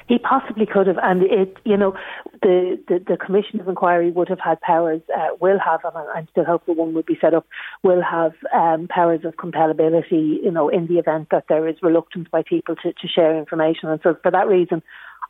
He 0.07 0.17
possibly 0.17 0.65
could 0.65 0.87
have, 0.87 0.97
and 1.01 1.23
it, 1.23 1.57
you 1.63 1.77
know, 1.77 1.93
the, 2.41 2.79
the, 2.87 2.99
the 3.07 3.17
Commission 3.17 3.59
of 3.59 3.67
Inquiry 3.67 4.11
would 4.11 4.29
have 4.29 4.39
had 4.39 4.59
powers, 4.61 5.01
uh, 5.15 5.29
will 5.39 5.59
have, 5.59 5.81
and 5.83 5.95
I'm 6.13 6.27
still 6.31 6.45
hopeful 6.45 6.75
one 6.75 6.93
would 6.93 7.05
be 7.05 7.17
set 7.19 7.33
up, 7.33 7.45
will 7.83 8.01
have 8.01 8.33
um, 8.53 8.87
powers 8.87 9.21
of 9.25 9.35
compellability, 9.35 10.43
you 10.43 10.51
know, 10.51 10.69
in 10.69 10.87
the 10.87 10.97
event 10.97 11.27
that 11.31 11.45
there 11.49 11.67
is 11.67 11.75
reluctance 11.81 12.27
by 12.31 12.43
people 12.43 12.75
to, 12.77 12.93
to 12.93 13.07
share 13.07 13.37
information. 13.37 13.89
And 13.89 13.99
so 14.03 14.17
for 14.21 14.31
that 14.31 14.47
reason, 14.47 14.81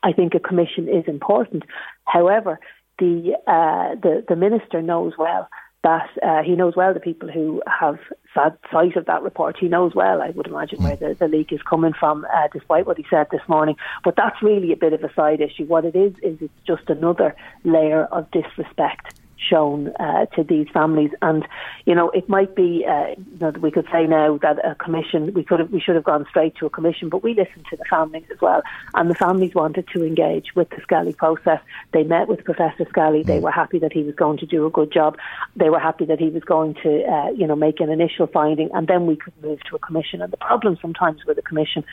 I 0.03 0.13
think 0.13 0.34
a 0.34 0.39
commission 0.39 0.88
is 0.88 1.03
important. 1.07 1.63
However, 2.05 2.59
the, 2.99 3.34
uh, 3.47 3.95
the, 4.01 4.24
the 4.28 4.36
minister 4.36 4.82
knows 4.82 5.13
well 5.17 5.49
that 5.84 6.10
uh, 6.22 6.44
he 6.44 6.56
knows 6.56 6.76
well 6.76 6.94
the 6.94 7.00
people 7.00 7.30
who 7.30 7.62
have 7.68 7.98
sad 8.34 8.58
sight 8.72 8.96
of 8.96 9.06
that 9.06 9.24
report. 9.24 9.58
He 9.60 9.68
knows 9.68 9.96
well, 9.96 10.22
I 10.22 10.30
would 10.30 10.48
imagine, 10.48 10.84
where 10.84 10.96
the, 10.96 11.16
the 11.16 11.28
leak 11.28 11.52
is 11.52 11.62
coming 11.64 11.94
from, 11.94 12.26
uh, 12.34 12.48
despite 12.54 12.86
what 12.86 12.98
he 12.98 13.06
said 13.10 13.28
this 13.32 13.42
morning. 13.48 13.76
But 14.04 14.16
that's 14.16 14.42
really 14.42 14.72
a 14.72 14.78
bit 14.78 14.94
of 14.94 15.04
a 15.04 15.14
side 15.14 15.42
issue. 15.42 15.66
What 15.66 15.86
it 15.86 15.96
is, 15.96 16.14
is 16.22 16.38
it's 16.42 16.54
just 16.66 16.90
another 16.90 17.36
layer 17.64 18.06
of 18.06 18.30
disrespect 18.32 19.20
shown 19.50 19.88
uh, 20.00 20.26
to 20.28 20.44
these 20.44 20.68
families. 20.74 21.12
And 21.22 21.48
you 21.86 21.96
know, 21.96 22.10
it 22.12 22.30
might 22.30 22.56
be 22.56 22.86
uh, 22.88 23.10
you 23.10 23.38
know, 23.39 23.52
we 23.52 23.72
could 23.72 23.88
say 23.92 24.08
now 24.08 24.38
that 24.39 24.64
a 24.66 24.76
commission 24.76 25.34
we 25.34 25.44
could 25.44 25.60
have 25.60 25.72
we 25.72 25.80
should 25.80 25.96
have 25.96 26.04
gone 26.04 26.26
straight 26.30 26.56
to 26.58 26.66
a 26.66 26.70
commission, 26.70 27.10
but 27.10 27.24
we 27.24 27.34
listened 27.34 27.66
to 27.70 27.78
the 27.78 27.86
families 27.89 28.26
as 28.32 28.39
well, 28.42 28.62
and 28.94 29.10
the 29.10 29.16
families 29.16 29.54
wanted 29.56 29.88
to 29.94 30.06
engage 30.06 30.56
with 30.56 30.70
the 30.70 30.82
Scally 30.82 31.14
process. 31.14 31.60
They 31.94 32.04
met 32.04 32.28
with 32.28 32.44
Professor 32.44 32.86
Scally. 32.89 33.24
They 33.24 33.39
mm. 33.39 33.44
were 33.44 33.52
happy 33.52 33.80
that 33.80 33.94
he 33.94 34.04
was 34.04 34.16
going 34.16 34.38
to 34.39 34.46
do 34.46 34.66
a 34.66 34.70
good 34.70 34.92
job. 34.92 35.18
They 35.56 35.70
were 35.70 35.80
happy 35.80 36.06
that 36.06 36.20
he 36.20 36.30
was 36.30 36.44
going 36.44 36.76
to 36.84 37.04
uh, 37.04 37.32
you 37.32 37.48
know 37.48 37.56
make 37.56 37.80
an 37.80 37.89
initial 37.89 38.28
finding, 38.28 38.70
and 38.74 38.88
then 38.88 39.06
we 39.06 39.16
could 39.16 39.34
move 39.42 39.60
to 39.70 39.76
a 39.76 39.80
commission. 39.80 40.22
And 40.22 40.32
the 40.32 40.38
problem 40.38 40.78
sometimes 40.82 41.26
with 41.26 41.38
a 41.38 41.42
commission 41.42 41.84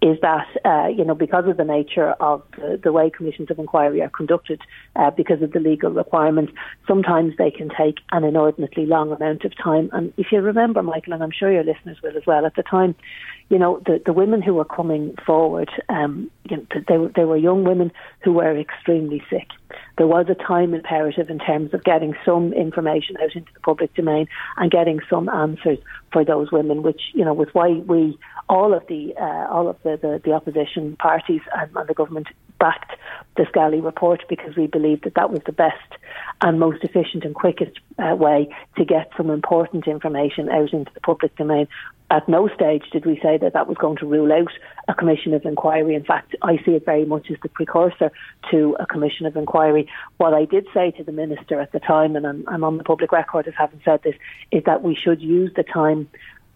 is 0.00 0.18
that, 0.22 0.46
uh, 0.64 0.88
you 0.88 1.04
know, 1.04 1.14
because 1.14 1.46
of 1.46 1.56
the 1.56 1.64
nature 1.64 2.12
of 2.12 2.42
the, 2.56 2.80
the 2.82 2.92
way 2.92 3.10
commissions 3.10 3.50
of 3.50 3.58
inquiry 3.58 4.00
are 4.00 4.08
conducted, 4.08 4.60
uh, 4.96 5.10
because 5.10 5.42
of 5.42 5.52
the 5.52 5.60
legal 5.60 5.90
requirements, 5.90 6.52
sometimes 6.86 7.34
they 7.36 7.50
can 7.50 7.68
take 7.68 7.98
an 8.10 8.24
inordinately 8.24 8.86
long 8.86 9.12
amount 9.12 9.44
of 9.44 9.52
time. 9.56 9.90
And 9.92 10.12
if 10.16 10.32
you 10.32 10.40
remember, 10.40 10.82
Michael, 10.82 11.12
and 11.12 11.22
I'm 11.22 11.30
sure 11.30 11.52
your 11.52 11.64
listeners 11.64 11.98
will 12.02 12.16
as 12.16 12.26
well, 12.26 12.46
at 12.46 12.56
the 12.56 12.62
time, 12.62 12.94
you 13.52 13.58
know, 13.58 13.82
the, 13.84 14.00
the 14.06 14.14
women 14.14 14.40
who 14.40 14.54
were 14.54 14.64
coming 14.64 15.14
forward, 15.26 15.68
um, 15.90 16.30
you 16.48 16.56
know, 16.56 16.66
they, 16.72 17.12
they 17.14 17.24
were 17.26 17.36
young 17.36 17.64
women 17.64 17.92
who 18.24 18.32
were 18.32 18.58
extremely 18.58 19.22
sick. 19.28 19.46
There 19.98 20.06
was 20.06 20.24
a 20.30 20.34
time 20.34 20.72
imperative 20.72 21.28
in 21.28 21.38
terms 21.38 21.74
of 21.74 21.84
getting 21.84 22.14
some 22.24 22.54
information 22.54 23.18
out 23.22 23.36
into 23.36 23.52
the 23.52 23.60
public 23.60 23.92
domain 23.92 24.26
and 24.56 24.70
getting 24.70 25.00
some 25.10 25.28
answers 25.28 25.78
for 26.14 26.24
those 26.24 26.50
women, 26.50 26.82
which, 26.82 27.02
you 27.12 27.26
know, 27.26 27.34
was 27.34 27.48
why 27.52 27.72
we 27.72 28.18
all 28.48 28.72
of 28.72 28.86
the 28.86 29.14
uh, 29.20 29.46
all 29.50 29.68
of 29.68 29.76
the, 29.82 29.98
the, 30.00 30.20
the 30.24 30.32
opposition 30.32 30.96
parties 30.96 31.42
and, 31.54 31.70
and, 31.76 31.88
the 31.88 31.94
government 31.94 32.28
backed 32.58 32.92
the 33.36 33.46
Scally 33.48 33.80
report 33.80 34.24
because 34.28 34.56
we 34.56 34.66
believed 34.66 35.04
that 35.04 35.14
that 35.14 35.30
was 35.30 35.40
the 35.46 35.52
best 35.52 35.76
and 36.40 36.58
most 36.58 36.82
efficient 36.84 37.24
and 37.24 37.34
quickest 37.34 37.78
uh, 37.98 38.14
way 38.14 38.54
to 38.76 38.84
get 38.84 39.10
some 39.16 39.30
important 39.30 39.86
information 39.86 40.48
out 40.48 40.72
into 40.72 40.90
the 40.94 41.00
public 41.00 41.34
domain. 41.36 41.66
At 42.10 42.28
no 42.28 42.48
stage 42.48 42.84
did 42.92 43.06
we 43.06 43.18
say 43.22 43.38
that 43.42 43.52
that 43.52 43.68
was 43.68 43.76
going 43.76 43.96
to 43.98 44.06
rule 44.06 44.32
out 44.32 44.52
a 44.88 44.94
commission 44.94 45.34
of 45.34 45.44
inquiry. 45.44 45.94
In 45.94 46.04
fact, 46.04 46.34
I 46.42 46.56
see 46.64 46.72
it 46.72 46.84
very 46.84 47.04
much 47.04 47.30
as 47.30 47.36
the 47.42 47.48
precursor 47.48 48.10
to 48.50 48.76
a 48.80 48.86
commission 48.86 49.26
of 49.26 49.36
inquiry. 49.36 49.88
What 50.16 50.34
I 50.34 50.44
did 50.44 50.66
say 50.72 50.90
to 50.92 51.04
the 51.04 51.12
minister 51.12 51.60
at 51.60 51.72
the 51.72 51.80
time, 51.80 52.16
and 52.16 52.26
I'm, 52.26 52.44
I'm 52.48 52.64
on 52.64 52.78
the 52.78 52.84
public 52.84 53.12
record 53.12 53.46
as 53.46 53.54
having 53.56 53.80
said 53.84 54.02
this, 54.02 54.16
is 54.50 54.64
that 54.64 54.82
we 54.82 54.94
should 54.94 55.20
use 55.20 55.52
the 55.54 55.62
time 55.62 56.08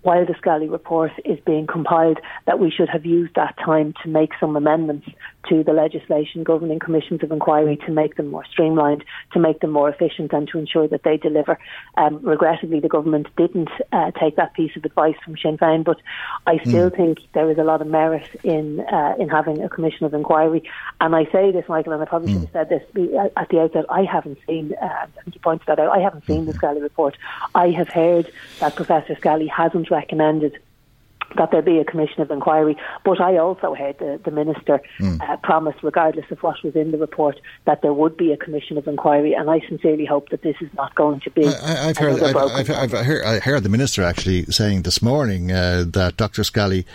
while 0.06 0.24
the 0.24 0.36
Scally 0.38 0.68
report 0.68 1.10
is 1.24 1.40
being 1.44 1.66
compiled, 1.66 2.20
that 2.46 2.60
we 2.60 2.70
should 2.70 2.88
have 2.88 3.04
used 3.04 3.34
that 3.34 3.56
time 3.58 3.92
to 4.04 4.08
make 4.08 4.30
some 4.38 4.54
amendments 4.54 5.08
to 5.48 5.64
the 5.64 5.72
legislation 5.72 6.44
governing 6.44 6.78
commissions 6.78 7.24
of 7.24 7.32
inquiry 7.32 7.76
to 7.86 7.90
make 7.90 8.14
them 8.14 8.28
more 8.28 8.44
streamlined, 8.44 9.04
to 9.32 9.40
make 9.40 9.58
them 9.58 9.72
more 9.72 9.88
efficient, 9.88 10.32
and 10.32 10.46
to 10.46 10.58
ensure 10.58 10.86
that 10.86 11.02
they 11.02 11.16
deliver. 11.16 11.58
Um, 11.96 12.20
regrettably, 12.22 12.78
the 12.78 12.88
government 12.88 13.26
didn't 13.36 13.68
uh, 13.90 14.12
take 14.12 14.36
that 14.36 14.54
piece 14.54 14.76
of 14.76 14.84
advice 14.84 15.16
from 15.24 15.36
Sinn 15.38 15.58
Féin, 15.58 15.82
but 15.82 16.00
I 16.46 16.58
hmm. 16.58 16.68
still 16.68 16.90
mm. 16.90 16.96
think 16.96 17.18
there 17.34 17.50
is 17.50 17.58
a 17.58 17.64
lot 17.64 17.80
of 17.80 17.88
merit 17.88 18.28
in 18.44 18.80
uh, 18.80 19.14
in 19.18 19.28
having 19.28 19.60
a 19.62 19.68
commission 19.68 20.06
of 20.06 20.14
inquiry. 20.14 20.62
And 21.00 21.16
I 21.16 21.24
say 21.32 21.50
this, 21.50 21.64
Michael, 21.68 21.94
and 21.94 22.02
I 22.02 22.06
probably 22.06 22.28
mm. 22.28 22.34
should 22.34 22.48
have 22.54 22.68
said 22.68 22.68
this 22.68 22.82
at 23.36 23.48
the 23.48 23.60
outset. 23.60 23.86
I 23.90 24.04
haven't 24.04 24.38
seen. 24.46 24.72
Uh, 24.80 25.06
you 25.32 25.40
pointed 25.40 25.66
that 25.66 25.80
out. 25.80 25.90
I 25.90 26.00
haven't 26.00 26.26
seen 26.26 26.44
mm. 26.44 26.46
the 26.46 26.54
Scally 26.54 26.80
report. 26.80 27.16
I 27.56 27.70
have 27.70 27.88
heard 27.88 28.30
that 28.60 28.76
Professor 28.76 29.16
Scally 29.16 29.48
hasn't 29.48 29.90
recommended 29.96 30.54
that 31.36 31.50
there 31.50 31.62
be 31.62 31.78
a 31.78 31.84
commission 31.84 32.20
of 32.20 32.30
inquiry. 32.30 32.76
But 33.04 33.20
I 33.20 33.36
also 33.36 33.74
heard 33.74 33.98
the, 33.98 34.20
the 34.24 34.30
minister 34.30 34.80
mm. 35.00 35.20
uh, 35.20 35.36
promise, 35.38 35.74
regardless 35.82 36.26
of 36.30 36.42
what 36.42 36.56
was 36.62 36.74
in 36.76 36.92
the 36.92 36.98
report, 36.98 37.40
that 37.64 37.82
there 37.82 37.92
would 37.92 38.16
be 38.16 38.32
a 38.32 38.36
commission 38.36 38.78
of 38.78 38.86
inquiry. 38.86 39.32
And 39.34 39.50
I 39.50 39.60
sincerely 39.68 40.06
hope 40.06 40.28
that 40.30 40.42
this 40.42 40.56
is 40.60 40.72
not 40.74 40.94
going 40.94 41.20
to 41.20 41.30
be. 41.30 41.46
I, 41.46 41.88
have 41.88 41.98
heard, 41.98 42.22
I've, 42.22 42.36
I've, 42.36 42.70
I've, 42.70 43.06
heard, 43.06 43.24
I 43.24 43.38
heard 43.40 43.62
the 43.64 43.68
minister 43.68 44.02
actually 44.02 44.44
saying 44.46 44.82
this 44.82 45.02
morning 45.02 45.52
uh, 45.52 45.84
that 45.88 46.16
Dr. 46.16 46.44
Scally 46.44 46.86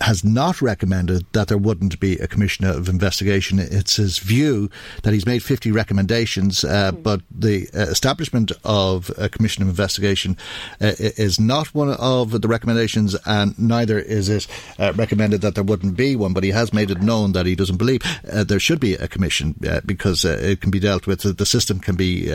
has 0.00 0.24
not 0.24 0.62
recommended 0.62 1.26
that 1.32 1.48
there 1.48 1.58
wouldn't 1.58 1.98
be 2.00 2.16
a 2.16 2.26
commissioner 2.26 2.70
of 2.70 2.88
investigation. 2.88 3.58
It's 3.58 3.96
his 3.96 4.18
view 4.18 4.70
that 5.02 5.12
he's 5.12 5.26
made 5.26 5.42
50 5.42 5.72
recommendations, 5.72 6.64
uh, 6.64 6.92
mm. 6.92 7.02
but 7.02 7.22
the 7.30 7.68
uh, 7.74 7.80
establishment 7.80 8.52
of 8.64 9.10
a 9.18 9.28
commission 9.28 9.62
of 9.62 9.68
investigation 9.68 10.36
uh, 10.80 10.92
is 10.98 11.40
not 11.40 11.74
one 11.74 11.90
of 11.90 12.40
the 12.40 12.48
recommendations, 12.48 13.16
and 13.26 13.58
neither 13.58 13.98
is 13.98 14.28
it 14.28 14.46
uh, 14.78 14.92
recommended 14.94 15.40
that 15.40 15.54
there 15.54 15.64
wouldn't 15.64 15.96
be 15.96 16.16
one. 16.16 16.32
But 16.32 16.44
he 16.44 16.50
has 16.50 16.72
made 16.72 16.90
it 16.90 17.02
known 17.02 17.32
that 17.32 17.46
he 17.46 17.54
doesn't 17.54 17.76
believe 17.78 18.02
uh, 18.30 18.44
there 18.44 18.60
should 18.60 18.80
be 18.80 18.94
a 18.94 19.08
commission 19.08 19.54
uh, 19.68 19.80
because 19.84 20.24
it 20.24 20.60
can 20.60 20.70
be 20.70 20.80
dealt 20.80 21.06
with. 21.06 21.20
The 21.36 21.46
system 21.46 21.80
can 21.80 21.96
be 21.96 22.30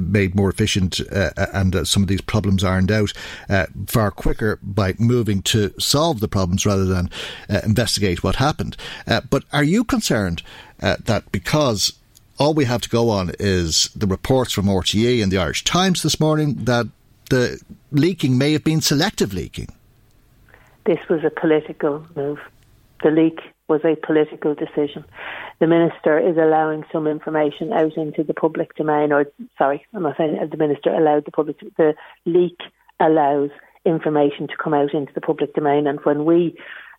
made 0.00 0.34
more 0.34 0.50
efficient, 0.50 1.00
and 1.00 1.86
some 1.86 2.02
of 2.02 2.08
these 2.08 2.20
problems 2.20 2.64
ironed 2.64 2.90
out 2.90 3.12
far 3.86 4.10
quicker 4.10 4.58
by 4.62 4.94
moving 4.98 5.42
to 5.42 5.72
solve 5.78 6.20
the 6.20 6.28
problem 6.28 6.49
problems 6.50 6.66
rather 6.66 6.84
than 6.84 7.10
uh, 7.48 7.60
investigate 7.64 8.22
what 8.22 8.36
happened. 8.36 8.76
Uh, 9.06 9.20
but 9.30 9.44
are 9.52 9.64
you 9.64 9.84
concerned 9.84 10.42
uh, 10.82 10.96
that 11.04 11.30
because 11.30 11.92
all 12.38 12.54
we 12.54 12.64
have 12.64 12.80
to 12.80 12.88
go 12.88 13.10
on 13.10 13.32
is 13.38 13.90
the 13.94 14.06
reports 14.06 14.52
from 14.52 14.66
RTE 14.66 15.22
and 15.22 15.30
the 15.30 15.38
Irish 15.38 15.64
Times 15.64 16.02
this 16.02 16.18
morning 16.18 16.64
that 16.64 16.86
the 17.28 17.60
leaking 17.92 18.38
may 18.38 18.52
have 18.52 18.64
been 18.64 18.80
selective 18.80 19.32
leaking? 19.32 19.68
This 20.86 20.98
was 21.08 21.22
a 21.24 21.30
political 21.30 22.04
move. 22.16 22.38
The 23.02 23.10
leak 23.10 23.38
was 23.68 23.82
a 23.84 23.94
political 23.94 24.54
decision. 24.54 25.04
The 25.60 25.66
minister 25.66 26.18
is 26.18 26.36
allowing 26.36 26.84
some 26.90 27.06
information 27.06 27.72
out 27.72 27.96
into 27.96 28.24
the 28.24 28.34
public 28.34 28.74
domain, 28.74 29.12
or 29.12 29.26
sorry, 29.56 29.86
I'm 29.94 30.02
not 30.02 30.16
saying 30.16 30.38
the 30.50 30.56
minister 30.56 30.90
allowed 30.90 31.26
the 31.26 31.30
public. 31.30 31.60
The 31.76 31.94
leak 32.24 32.58
allows 32.98 33.50
information 33.84 34.48
to 34.48 34.54
come 34.62 34.74
out 34.74 34.94
into 34.94 35.12
the 35.14 35.20
public 35.20 35.54
domain. 35.54 35.86
And 35.86 35.98
when 36.04 36.24
we 36.24 36.56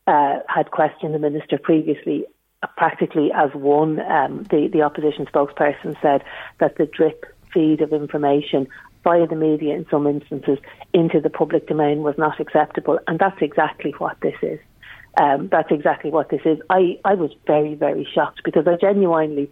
uh, 0.08 0.40
had 0.48 0.72
questioned 0.72 1.14
the 1.14 1.20
minister 1.20 1.58
previously, 1.58 2.26
uh, 2.64 2.68
practically 2.78 3.32
as 3.34 3.52
one, 3.54 4.00
um, 4.00 4.44
the, 4.50 4.70
the 4.72 4.82
opposition 4.82 5.26
spokesperson 5.26 6.00
said 6.02 6.24
that 6.60 6.78
the 6.78 6.86
drip 6.86 7.26
feed 7.54 7.82
of 7.82 7.94
information 7.94 8.68
via 9.04 9.28
the 9.28 9.36
media 9.36 9.76
in 9.76 9.86
some 9.90 10.08
instances 10.08 10.58
into 10.94 11.20
the 11.20 11.30
public 11.30 11.68
domain 11.68 12.04
was 12.04 12.16
not 12.18 12.40
acceptable. 12.40 13.00
And 13.08 13.20
that's 13.20 13.42
exactly 13.42 13.94
what 13.98 14.18
this 14.22 14.36
is. 14.42 14.60
Um, 15.20 15.50
that's 15.52 15.72
exactly 15.72 16.10
what 16.10 16.30
this 16.30 16.42
is. 16.46 16.60
I, 16.70 17.00
I 17.04 17.16
was 17.16 17.32
very, 17.46 17.76
very 17.76 18.08
shocked 18.14 18.42
because 18.46 18.66
I 18.68 18.78
genuinely 18.80 19.52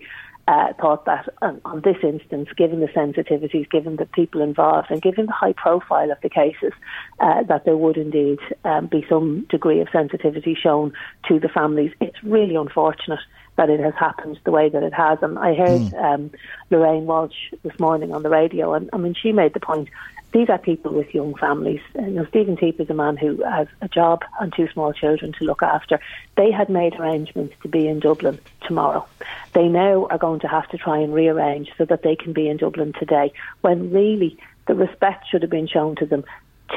uh, 0.50 0.74
thought 0.82 1.06
that 1.06 1.30
um, 1.43 1.62
on 1.64 1.82
this 1.82 1.97
instance, 2.02 2.50
given 2.58 2.80
the 2.80 2.88
sensitivities, 2.88 3.70
given 3.70 3.97
the 3.97 4.08
people 4.08 4.41
involved, 4.41 4.89
and 4.89 5.00
given 5.00 5.28
the 5.28 5.32
high 5.32 5.54
profile 5.54 6.12
of 6.12 6.18
the 6.24 6.30
cases, 6.30 6.74
uh, 7.20 7.43
that 7.43 7.66
there 7.66 7.78
would 7.78 7.97
indeed 7.97 8.39
um, 8.66 8.88
be 8.88 9.06
some 9.08 9.45
degree 9.50 9.80
of 9.80 9.88
sensitivity 9.91 10.58
shown 10.60 10.91
to 11.28 11.39
the 11.39 11.50
families. 11.50 11.91
It's 12.02 12.18
really 12.24 12.56
unfortunate 12.56 13.20
that 13.60 13.70
it 13.70 13.82
has 13.82 13.93
happened 13.95 14.39
the 14.45 14.51
way 14.51 14.70
that 14.70 14.84
it 14.84 14.93
has. 14.93 15.20
And 15.22 15.38
I 15.38 15.53
heard 15.53 15.82
mm. 15.82 16.01
um, 16.01 16.32
Lorraine 16.70 17.05
Walsh 17.05 17.36
this 17.62 17.78
morning 17.78 18.14
on 18.14 18.24
the 18.24 18.30
radio, 18.30 18.74
and 18.74 18.89
I 18.93 18.97
mean, 18.97 19.14
she 19.14 19.34
made 19.34 19.53
the 19.53 19.60
point 19.60 19.89
these 20.32 20.47
are 20.47 20.57
people 20.57 20.93
with 20.93 21.14
young 21.14 21.36
families. 21.36 21.82
Uh, 21.97 22.03
you 22.03 22.12
know, 22.12 22.26
Stephen 22.30 22.55
Teap 22.55 22.80
is 22.80 22.89
a 22.89 22.93
man 22.93 23.18
who 23.18 23.43
has 23.43 23.68
a 23.82 23.89
job 23.89 24.24
and 24.39 24.53
two 24.53 24.70
small 24.70 24.93
children 24.93 25.34
to 25.34 25.43
look 25.43 25.62
after. 25.62 25.99
They 26.38 26.51
had 26.51 26.70
made 26.70 26.97
arrangements 26.97 27.53
to 27.64 27.68
be 27.68 27.86
in 27.86 27.99
Dublin 27.99 28.39
tomorrow. 28.66 29.05
They 29.51 29.68
now 29.68 30.07
are 30.10 30.20
going 30.20 30.39
to 30.41 30.47
have 30.47 30.70
to 30.70 30.78
try 30.78 30.99
and 30.99 31.14
rearrange 31.14 31.70
so 31.78 31.84
that 31.84 32.03
they 32.03 32.16
can 32.16 32.32
be 32.32 32.47
in 32.47 32.55
Dublin 32.55 32.93
today, 32.97 33.34
when 33.60 33.91
really 33.91 34.38
the 34.68 34.76
respect 34.76 35.26
should 35.30 35.41
have 35.41 35.51
been 35.51 35.68
shown 35.68 35.97
to 35.97 36.05
them 36.05 36.24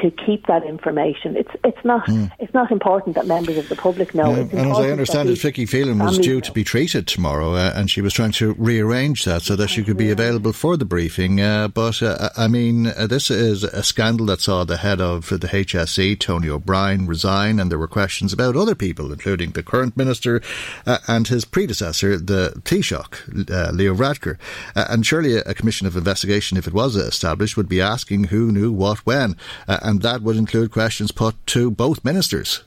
to 0.01 0.11
keep 0.11 0.47
that 0.47 0.63
information. 0.63 1.35
It's 1.35 1.51
it's 1.63 1.83
not 1.83 2.07
mm. 2.07 2.31
it's 2.39 2.53
not 2.53 2.71
important 2.71 3.15
that 3.15 3.27
members 3.27 3.57
of 3.57 3.69
the 3.69 3.75
public 3.75 4.15
know. 4.15 4.31
Yeah, 4.31 4.59
and 4.59 4.71
as 4.71 4.79
I 4.79 4.89
understand 4.91 5.29
it, 5.29 5.37
Vicky 5.39 5.65
Phelan 5.65 5.99
was 5.99 6.17
due 6.17 6.41
to 6.41 6.51
be 6.51 6.63
treated 6.63 7.07
tomorrow, 7.07 7.53
uh, 7.53 7.73
and 7.75 7.89
she 7.89 8.01
was 8.01 8.13
trying 8.13 8.31
to 8.33 8.53
rearrange 8.53 9.25
that 9.25 9.43
so 9.43 9.55
that 9.55 9.69
she 9.69 9.83
could 9.83 9.97
be 9.97 10.09
available 10.09 10.53
for 10.53 10.77
the 10.77 10.85
briefing. 10.85 11.41
Uh, 11.41 11.67
but 11.67 12.01
uh, 12.01 12.29
I 12.37 12.47
mean, 12.47 12.87
uh, 12.87 13.07
this 13.07 13.29
is 13.29 13.63
a 13.63 13.83
scandal 13.83 14.27
that 14.27 14.41
saw 14.41 14.63
the 14.63 14.77
head 14.77 15.01
of 15.01 15.29
the 15.29 15.47
HSE, 15.47 16.19
Tony 16.19 16.49
O'Brien, 16.49 17.05
resign, 17.05 17.59
and 17.59 17.71
there 17.71 17.79
were 17.79 17.87
questions 17.87 18.33
about 18.33 18.55
other 18.55 18.75
people, 18.75 19.11
including 19.11 19.51
the 19.51 19.63
current 19.63 19.95
minister 19.95 20.41
uh, 20.85 20.99
and 21.07 21.27
his 21.27 21.45
predecessor, 21.45 22.17
the 22.17 22.53
Taoiseach, 22.63 23.49
uh, 23.51 23.71
Leo 23.71 23.93
Varadkar. 23.93 24.37
and 24.75 25.05
surely 25.05 25.37
a, 25.37 25.41
a, 25.41 25.53
commission 25.53 25.87
of 25.87 25.95
investigation, 25.95 26.57
if 26.57 26.67
it 26.67 26.73
was 26.73 26.95
established, 26.95 27.57
would 27.57 27.69
be 27.69 27.81
asking 27.81 28.25
who 28.25 28.51
knew 28.51 28.71
what 28.71 28.99
when 29.05 29.35
and 29.83 30.01
that 30.01 30.21
would 30.21 30.37
include 30.37 30.71
questions 30.71 31.11
put 31.11 31.35
to 31.47 31.69
both 31.69 32.03
ministers. 32.03 32.63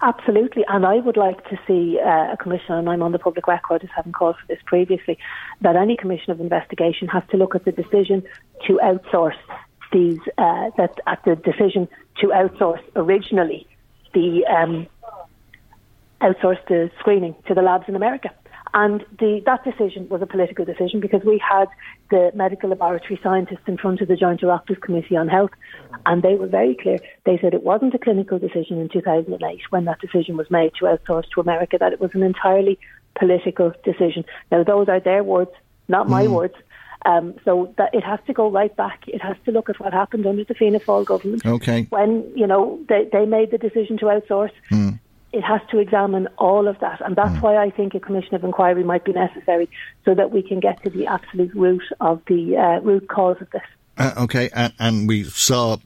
Absolutely, 0.00 0.64
and 0.66 0.84
I 0.84 0.96
would 0.96 1.16
like 1.16 1.48
to 1.48 1.58
see 1.66 2.00
uh, 2.00 2.32
a 2.32 2.36
commission, 2.36 2.74
and 2.74 2.88
I'm 2.88 3.02
on 3.02 3.12
the 3.12 3.20
public 3.20 3.46
record 3.46 3.84
as 3.84 3.90
having 3.94 4.12
called 4.12 4.36
for 4.36 4.46
this 4.48 4.58
previously, 4.64 5.16
that 5.60 5.76
any 5.76 5.96
commission 5.96 6.32
of 6.32 6.40
investigation 6.40 7.06
has 7.08 7.22
to 7.30 7.36
look 7.36 7.54
at 7.54 7.64
the 7.64 7.70
decision 7.70 8.24
to 8.66 8.80
outsource 8.82 9.38
these, 9.92 10.18
uh, 10.38 10.70
that 10.76 10.98
at 11.06 11.24
the 11.24 11.36
decision 11.36 11.88
to 12.20 12.28
outsource 12.28 12.82
originally 12.96 13.66
the 14.12 14.44
um, 14.46 14.86
outsource 16.20 16.58
the 16.66 16.90
screening 16.98 17.34
to 17.46 17.54
the 17.54 17.62
labs 17.62 17.84
in 17.88 17.94
America. 17.94 18.30
And 18.74 19.04
the, 19.18 19.42
that 19.44 19.64
decision 19.64 20.08
was 20.08 20.22
a 20.22 20.26
political 20.26 20.64
decision 20.64 21.00
because 21.00 21.22
we 21.24 21.38
had 21.38 21.68
the 22.10 22.30
medical 22.34 22.70
laboratory 22.70 23.20
scientists 23.22 23.66
in 23.66 23.76
front 23.76 24.00
of 24.00 24.08
the 24.08 24.16
Joint 24.16 24.40
Oireachtas 24.40 24.80
Committee 24.80 25.16
on 25.16 25.28
Health, 25.28 25.50
and 26.06 26.22
they 26.22 26.36
were 26.36 26.46
very 26.46 26.74
clear. 26.74 26.98
They 27.26 27.38
said 27.38 27.52
it 27.52 27.62
wasn't 27.62 27.94
a 27.94 27.98
clinical 27.98 28.38
decision 28.38 28.78
in 28.78 28.88
2008 28.88 29.60
when 29.70 29.84
that 29.84 30.00
decision 30.00 30.38
was 30.38 30.50
made 30.50 30.72
to 30.78 30.86
outsource 30.86 31.28
to 31.34 31.40
America, 31.40 31.76
that 31.78 31.92
it 31.92 32.00
was 32.00 32.12
an 32.14 32.22
entirely 32.22 32.78
political 33.18 33.72
decision. 33.84 34.24
Now, 34.50 34.64
those 34.64 34.88
are 34.88 35.00
their 35.00 35.22
words, 35.22 35.50
not 35.88 36.08
my 36.08 36.26
mm. 36.26 36.32
words. 36.32 36.54
Um, 37.04 37.34
so 37.44 37.74
that 37.78 37.92
it 37.92 38.04
has 38.04 38.20
to 38.28 38.32
go 38.32 38.48
right 38.48 38.74
back. 38.76 39.08
It 39.08 39.20
has 39.22 39.36
to 39.46 39.50
look 39.50 39.68
at 39.68 39.80
what 39.80 39.92
happened 39.92 40.24
under 40.24 40.44
the 40.44 40.54
Fianna 40.54 40.78
Fáil 40.78 41.04
government. 41.04 41.44
Okay. 41.44 41.88
When 41.90 42.30
you 42.36 42.46
know 42.46 42.78
they, 42.88 43.08
they 43.10 43.26
made 43.26 43.50
the 43.50 43.58
decision 43.58 43.98
to 43.98 44.04
outsource, 44.04 44.52
mm 44.70 45.00
it 45.32 45.42
has 45.42 45.60
to 45.70 45.78
examine 45.78 46.28
all 46.38 46.68
of 46.68 46.78
that. 46.80 47.00
And 47.00 47.16
that's 47.16 47.36
mm. 47.36 47.42
why 47.42 47.56
I 47.56 47.70
think 47.70 47.94
a 47.94 48.00
commission 48.00 48.34
of 48.34 48.44
inquiry 48.44 48.84
might 48.84 49.04
be 49.04 49.12
necessary 49.12 49.68
so 50.04 50.14
that 50.14 50.30
we 50.30 50.42
can 50.42 50.60
get 50.60 50.82
to 50.82 50.90
the 50.90 51.06
absolute 51.06 51.54
root 51.54 51.82
of 52.00 52.20
the 52.26 52.56
uh, 52.56 52.80
root 52.80 53.08
cause 53.08 53.38
of 53.40 53.50
this. 53.50 53.62
Uh, 53.98 54.12
okay, 54.18 54.50
and, 54.54 54.72
and, 54.78 55.08
we 55.08 55.24
saw 55.24 55.76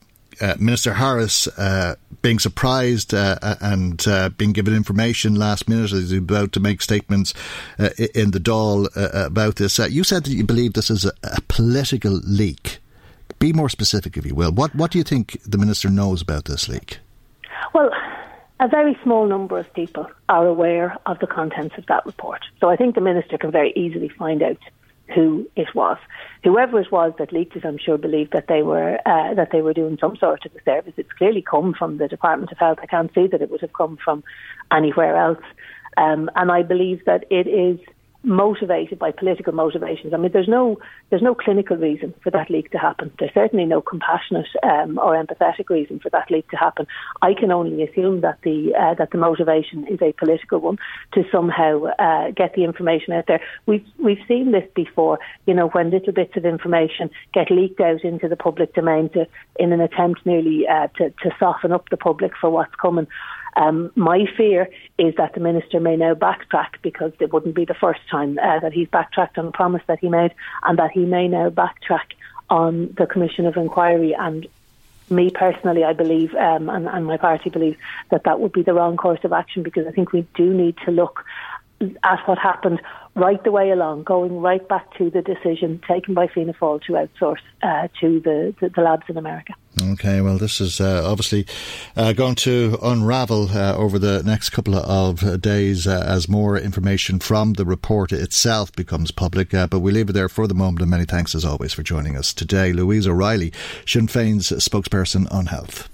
uh, 0.40 0.54
Minister 0.58 0.94
Harris 0.94 1.48
uh, 1.58 1.96
being 2.22 2.38
surprised 2.38 3.14
uh, 3.14 3.38
and 3.60 4.06
uh, 4.06 4.28
being 4.30 4.52
given 4.52 4.74
information 4.74 5.34
last 5.34 5.68
minute 5.68 5.92
as 5.92 6.10
he's 6.10 6.18
about 6.18 6.52
to 6.52 6.60
make 6.60 6.82
statements 6.82 7.34
in 7.78 8.30
the 8.30 8.40
Dáil 8.40 8.88
about 9.26 9.56
this. 9.56 9.78
you 9.78 10.04
said 10.04 10.24
that 10.24 10.32
you 10.32 10.44
believe 10.44 10.74
this 10.74 10.90
is 10.90 11.04
a, 11.04 11.12
a 11.24 11.40
political 11.48 12.12
leak. 12.24 12.78
Be 13.38 13.52
more 13.52 13.68
specific, 13.68 14.16
if 14.16 14.24
you 14.24 14.34
will. 14.34 14.52
What 14.52 14.74
What 14.74 14.90
do 14.90 14.98
you 14.98 15.04
think 15.04 15.40
the 15.42 15.58
minister 15.58 15.90
knows 15.90 16.22
about 16.22 16.44
this 16.44 16.68
leak? 16.68 16.98
Well, 17.74 17.90
a 18.58 18.68
very 18.68 18.98
small 19.02 19.26
number 19.26 19.58
of 19.58 19.72
people 19.74 20.06
are 20.28 20.46
aware 20.46 20.96
of 21.06 21.18
the 21.18 21.26
contents 21.26 21.76
of 21.76 21.86
that 21.86 22.06
report. 22.06 22.42
So 22.60 22.70
I 22.70 22.76
think 22.76 22.94
the 22.94 23.00
minister 23.00 23.36
can 23.36 23.50
very 23.50 23.72
easily 23.76 24.08
find 24.08 24.42
out 24.42 24.58
who 25.14 25.48
it 25.56 25.74
was. 25.74 25.98
Whoever 26.42 26.80
it 26.80 26.90
was 26.90 27.12
that 27.18 27.32
leaked 27.32 27.54
it, 27.54 27.64
I'm 27.64 27.78
sure 27.78 27.98
believed 27.98 28.32
that 28.32 28.48
they 28.48 28.62
were 28.62 28.98
uh, 29.06 29.34
that 29.34 29.50
they 29.52 29.62
were 29.62 29.72
doing 29.72 29.98
some 30.00 30.16
sort 30.16 30.44
of 30.44 30.54
a 30.54 30.62
service. 30.64 30.94
It's 30.96 31.12
clearly 31.12 31.42
come 31.42 31.74
from 31.74 31.98
the 31.98 32.08
Department 32.08 32.50
of 32.50 32.58
Health. 32.58 32.78
I 32.82 32.86
can't 32.86 33.12
see 33.14 33.26
that 33.28 33.42
it 33.42 33.50
would 33.50 33.60
have 33.60 33.72
come 33.72 33.98
from 34.02 34.24
anywhere 34.72 35.16
else. 35.16 35.44
Um, 35.96 36.30
and 36.34 36.50
I 36.50 36.62
believe 36.62 37.04
that 37.04 37.24
it 37.30 37.46
is 37.46 37.78
motivated 38.26 38.98
by 38.98 39.12
political 39.12 39.52
motivations. 39.52 40.12
I 40.12 40.16
mean, 40.16 40.32
there's 40.32 40.48
no 40.48 40.78
there's 41.10 41.22
no 41.22 41.34
clinical 41.34 41.76
reason 41.76 42.12
for 42.22 42.30
that 42.30 42.50
leak 42.50 42.72
to 42.72 42.78
happen. 42.78 43.12
There's 43.18 43.32
certainly 43.32 43.64
no 43.64 43.80
compassionate 43.80 44.48
um, 44.64 44.98
or 44.98 45.14
empathetic 45.14 45.70
reason 45.70 46.00
for 46.00 46.10
that 46.10 46.30
leak 46.30 46.50
to 46.50 46.56
happen. 46.56 46.86
I 47.22 47.34
can 47.34 47.52
only 47.52 47.84
assume 47.84 48.22
that 48.22 48.38
the 48.42 48.74
uh, 48.74 48.94
that 48.94 49.12
the 49.12 49.18
motivation 49.18 49.86
is 49.86 50.02
a 50.02 50.12
political 50.12 50.58
one 50.58 50.78
to 51.12 51.24
somehow 51.30 51.84
uh, 51.98 52.32
get 52.32 52.54
the 52.54 52.64
information 52.64 53.12
out 53.12 53.26
there. 53.28 53.40
We've 53.66 53.86
we've 53.98 54.24
seen 54.26 54.50
this 54.50 54.68
before. 54.74 55.20
You 55.46 55.54
know, 55.54 55.68
when 55.68 55.90
little 55.90 56.12
bits 56.12 56.36
of 56.36 56.44
information 56.44 57.10
get 57.32 57.50
leaked 57.50 57.80
out 57.80 58.02
into 58.02 58.28
the 58.28 58.36
public 58.36 58.74
domain 58.74 59.08
to 59.10 59.28
in 59.56 59.72
an 59.72 59.80
attempt 59.80 60.26
nearly 60.26 60.66
uh, 60.66 60.88
to 60.98 61.10
to 61.10 61.30
soften 61.38 61.70
up 61.70 61.88
the 61.90 61.96
public 61.96 62.32
for 62.40 62.50
what's 62.50 62.74
coming. 62.74 63.06
Um, 63.56 63.90
my 63.96 64.26
fear 64.36 64.68
is 64.98 65.14
that 65.16 65.32
the 65.34 65.40
minister 65.40 65.80
may 65.80 65.96
now 65.96 66.14
backtrack 66.14 66.82
because 66.82 67.12
it 67.20 67.32
wouldn't 67.32 67.54
be 67.54 67.64
the 67.64 67.74
first 67.74 68.00
time 68.10 68.38
uh, 68.38 68.60
that 68.60 68.72
he's 68.72 68.88
backtracked 68.88 69.38
on 69.38 69.46
a 69.46 69.52
promise 69.52 69.82
that 69.86 69.98
he 69.98 70.08
made, 70.08 70.32
and 70.62 70.78
that 70.78 70.90
he 70.92 71.04
may 71.04 71.26
now 71.26 71.50
backtrack 71.50 72.12
on 72.50 72.94
the 72.96 73.06
commission 73.06 73.46
of 73.46 73.56
inquiry. 73.56 74.14
And 74.14 74.46
me 75.08 75.30
personally, 75.30 75.84
I 75.84 75.94
believe, 75.94 76.34
um, 76.34 76.68
and, 76.68 76.86
and 76.86 77.06
my 77.06 77.16
party 77.16 77.50
believes 77.50 77.78
that 78.10 78.24
that 78.24 78.40
would 78.40 78.52
be 78.52 78.62
the 78.62 78.74
wrong 78.74 78.96
course 78.96 79.20
of 79.24 79.32
action 79.32 79.62
because 79.62 79.86
I 79.86 79.90
think 79.90 80.12
we 80.12 80.26
do 80.34 80.52
need 80.52 80.76
to 80.84 80.90
look 80.90 81.24
at 81.80 82.26
what 82.26 82.38
happened 82.38 82.80
right 83.16 83.42
the 83.44 83.50
way 83.50 83.70
along, 83.70 84.04
going 84.04 84.40
right 84.40 84.66
back 84.68 84.94
to 84.98 85.10
the 85.10 85.22
decision 85.22 85.80
taken 85.88 86.14
by 86.14 86.28
Fianna 86.28 86.52
Fáil 86.52 86.82
to 86.82 86.92
outsource 86.92 87.40
uh, 87.62 87.88
to 88.00 88.20
the, 88.20 88.54
the, 88.60 88.68
the, 88.68 88.82
labs 88.82 89.04
in 89.08 89.16
America. 89.16 89.54
Okay, 89.82 90.20
well, 90.20 90.36
this 90.38 90.60
is 90.60 90.80
uh, 90.80 91.02
obviously 91.10 91.46
uh, 91.96 92.12
going 92.12 92.34
to 92.36 92.78
unravel 92.82 93.48
uh, 93.50 93.74
over 93.74 93.98
the 93.98 94.22
next 94.22 94.50
couple 94.50 94.76
of 94.76 95.40
days 95.40 95.86
uh, 95.86 96.04
as 96.06 96.28
more 96.28 96.58
information 96.58 97.18
from 97.18 97.54
the 97.54 97.64
report 97.64 98.12
itself 98.12 98.70
becomes 98.72 99.10
public. 99.10 99.52
Uh, 99.54 99.66
but 99.66 99.80
we 99.80 99.92
leave 99.92 100.10
it 100.10 100.12
there 100.12 100.28
for 100.28 100.46
the 100.46 100.54
moment, 100.54 100.82
and 100.82 100.90
many 100.90 101.04
thanks 101.04 101.34
as 101.34 101.44
always 101.44 101.72
for 101.72 101.82
joining 101.82 102.16
us 102.16 102.34
today. 102.34 102.72
Louise 102.72 103.08
O'Reilly, 103.08 103.52
Sinn 103.86 104.06
Féin's 104.06 104.50
spokesperson 104.50 105.32
on 105.32 105.46
health. 105.46 105.88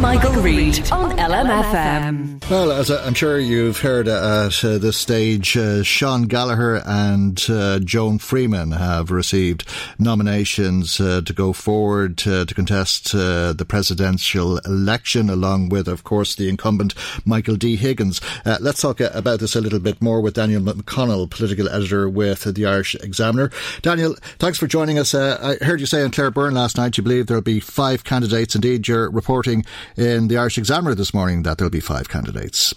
Michael, 0.00 0.32
Reade 0.42 0.90
on 0.92 1.10
LMFM. 1.16 2.48
Well, 2.48 2.70
as 2.70 2.90
I'm 2.90 3.14
sure 3.14 3.40
you've 3.40 3.80
heard 3.80 4.06
at 4.06 4.22
uh, 4.22 4.78
this 4.78 4.96
stage, 4.96 5.56
uh, 5.56 5.82
Sean 5.82 6.22
Gallagher 6.22 6.82
and 6.86 7.44
uh, 7.48 7.80
Joan 7.80 8.18
Freeman 8.18 8.70
have 8.70 9.10
received 9.10 9.66
nominations 9.98 11.00
uh, 11.00 11.22
to 11.22 11.32
go 11.32 11.52
forward 11.52 12.18
to 12.18 12.46
contest 12.46 13.14
uh, 13.14 13.52
the 13.52 13.64
presidential 13.66 14.58
election, 14.58 15.28
along 15.28 15.70
with, 15.70 15.88
of 15.88 16.04
course, 16.04 16.36
the 16.36 16.48
incumbent 16.48 16.94
Michael 17.24 17.56
D. 17.56 17.74
Higgins. 17.74 18.20
Uh, 18.44 18.58
let's 18.60 18.80
talk 18.80 19.00
about 19.00 19.40
this 19.40 19.56
a 19.56 19.60
little 19.60 19.80
bit 19.80 20.00
more 20.00 20.20
with 20.20 20.34
Daniel 20.34 20.62
McConnell, 20.62 21.28
political 21.28 21.68
editor 21.68 22.08
with 22.08 22.44
the 22.44 22.66
Irish 22.66 22.94
Examiner. 22.96 23.50
Daniel, 23.82 24.14
thanks 24.38 24.58
for 24.58 24.66
joining 24.66 24.98
us. 24.98 25.14
I 25.14 25.56
heard 25.56 25.80
you 25.80 25.86
say 25.86 26.04
on 26.04 26.12
Claire 26.12 26.30
Byrne 26.30 26.54
last 26.54 26.76
night 26.76 26.96
you 26.96 27.02
believe 27.02 27.26
there'll 27.26 27.42
be 27.42 27.58
five 27.58 28.04
candidates. 28.04 28.54
Indeed, 28.54 28.86
you're 28.86 29.10
reporting 29.10 29.64
in 29.96 30.28
the 30.28 30.38
Irish 30.38 30.58
Examiner 30.58 30.94
this 30.94 31.14
morning 31.14 31.42
that 31.42 31.58
there'll 31.58 31.70
be 31.70 31.80
five 31.80 32.08
candidates. 32.08 32.74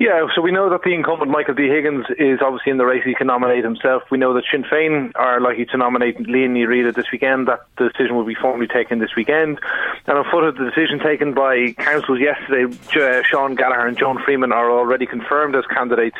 Yeah, 0.00 0.28
so 0.34 0.40
we 0.40 0.50
know 0.50 0.70
that 0.70 0.80
the 0.82 0.94
incumbent 0.94 1.30
Michael 1.30 1.52
D. 1.52 1.68
Higgins 1.68 2.06
is 2.18 2.40
obviously 2.40 2.72
in 2.72 2.78
the 2.78 2.86
race. 2.86 3.02
He 3.04 3.14
can 3.14 3.26
nominate 3.26 3.62
himself. 3.62 4.02
We 4.10 4.16
know 4.16 4.32
that 4.32 4.44
Sinn 4.50 4.64
Féin 4.64 5.12
are 5.14 5.42
likely 5.42 5.66
to 5.66 5.76
nominate 5.76 6.16
Liadh 6.16 6.48
Ní 6.48 6.94
this 6.94 7.04
weekend. 7.12 7.48
That 7.48 7.66
decision 7.76 8.16
will 8.16 8.24
be 8.24 8.34
formally 8.34 8.66
taken 8.66 8.98
this 8.98 9.14
weekend. 9.14 9.60
And 10.06 10.16
on 10.16 10.24
foot 10.30 10.44
of 10.44 10.56
the 10.56 10.64
decision 10.64 11.00
taken 11.00 11.34
by 11.34 11.72
councils 11.72 12.18
yesterday, 12.18 12.74
uh, 12.96 13.22
Sean 13.24 13.56
Gallagher 13.56 13.86
and 13.86 13.98
Joan 13.98 14.18
Freeman 14.24 14.52
are 14.52 14.70
already 14.70 15.04
confirmed 15.04 15.54
as 15.54 15.66
candidates 15.66 16.16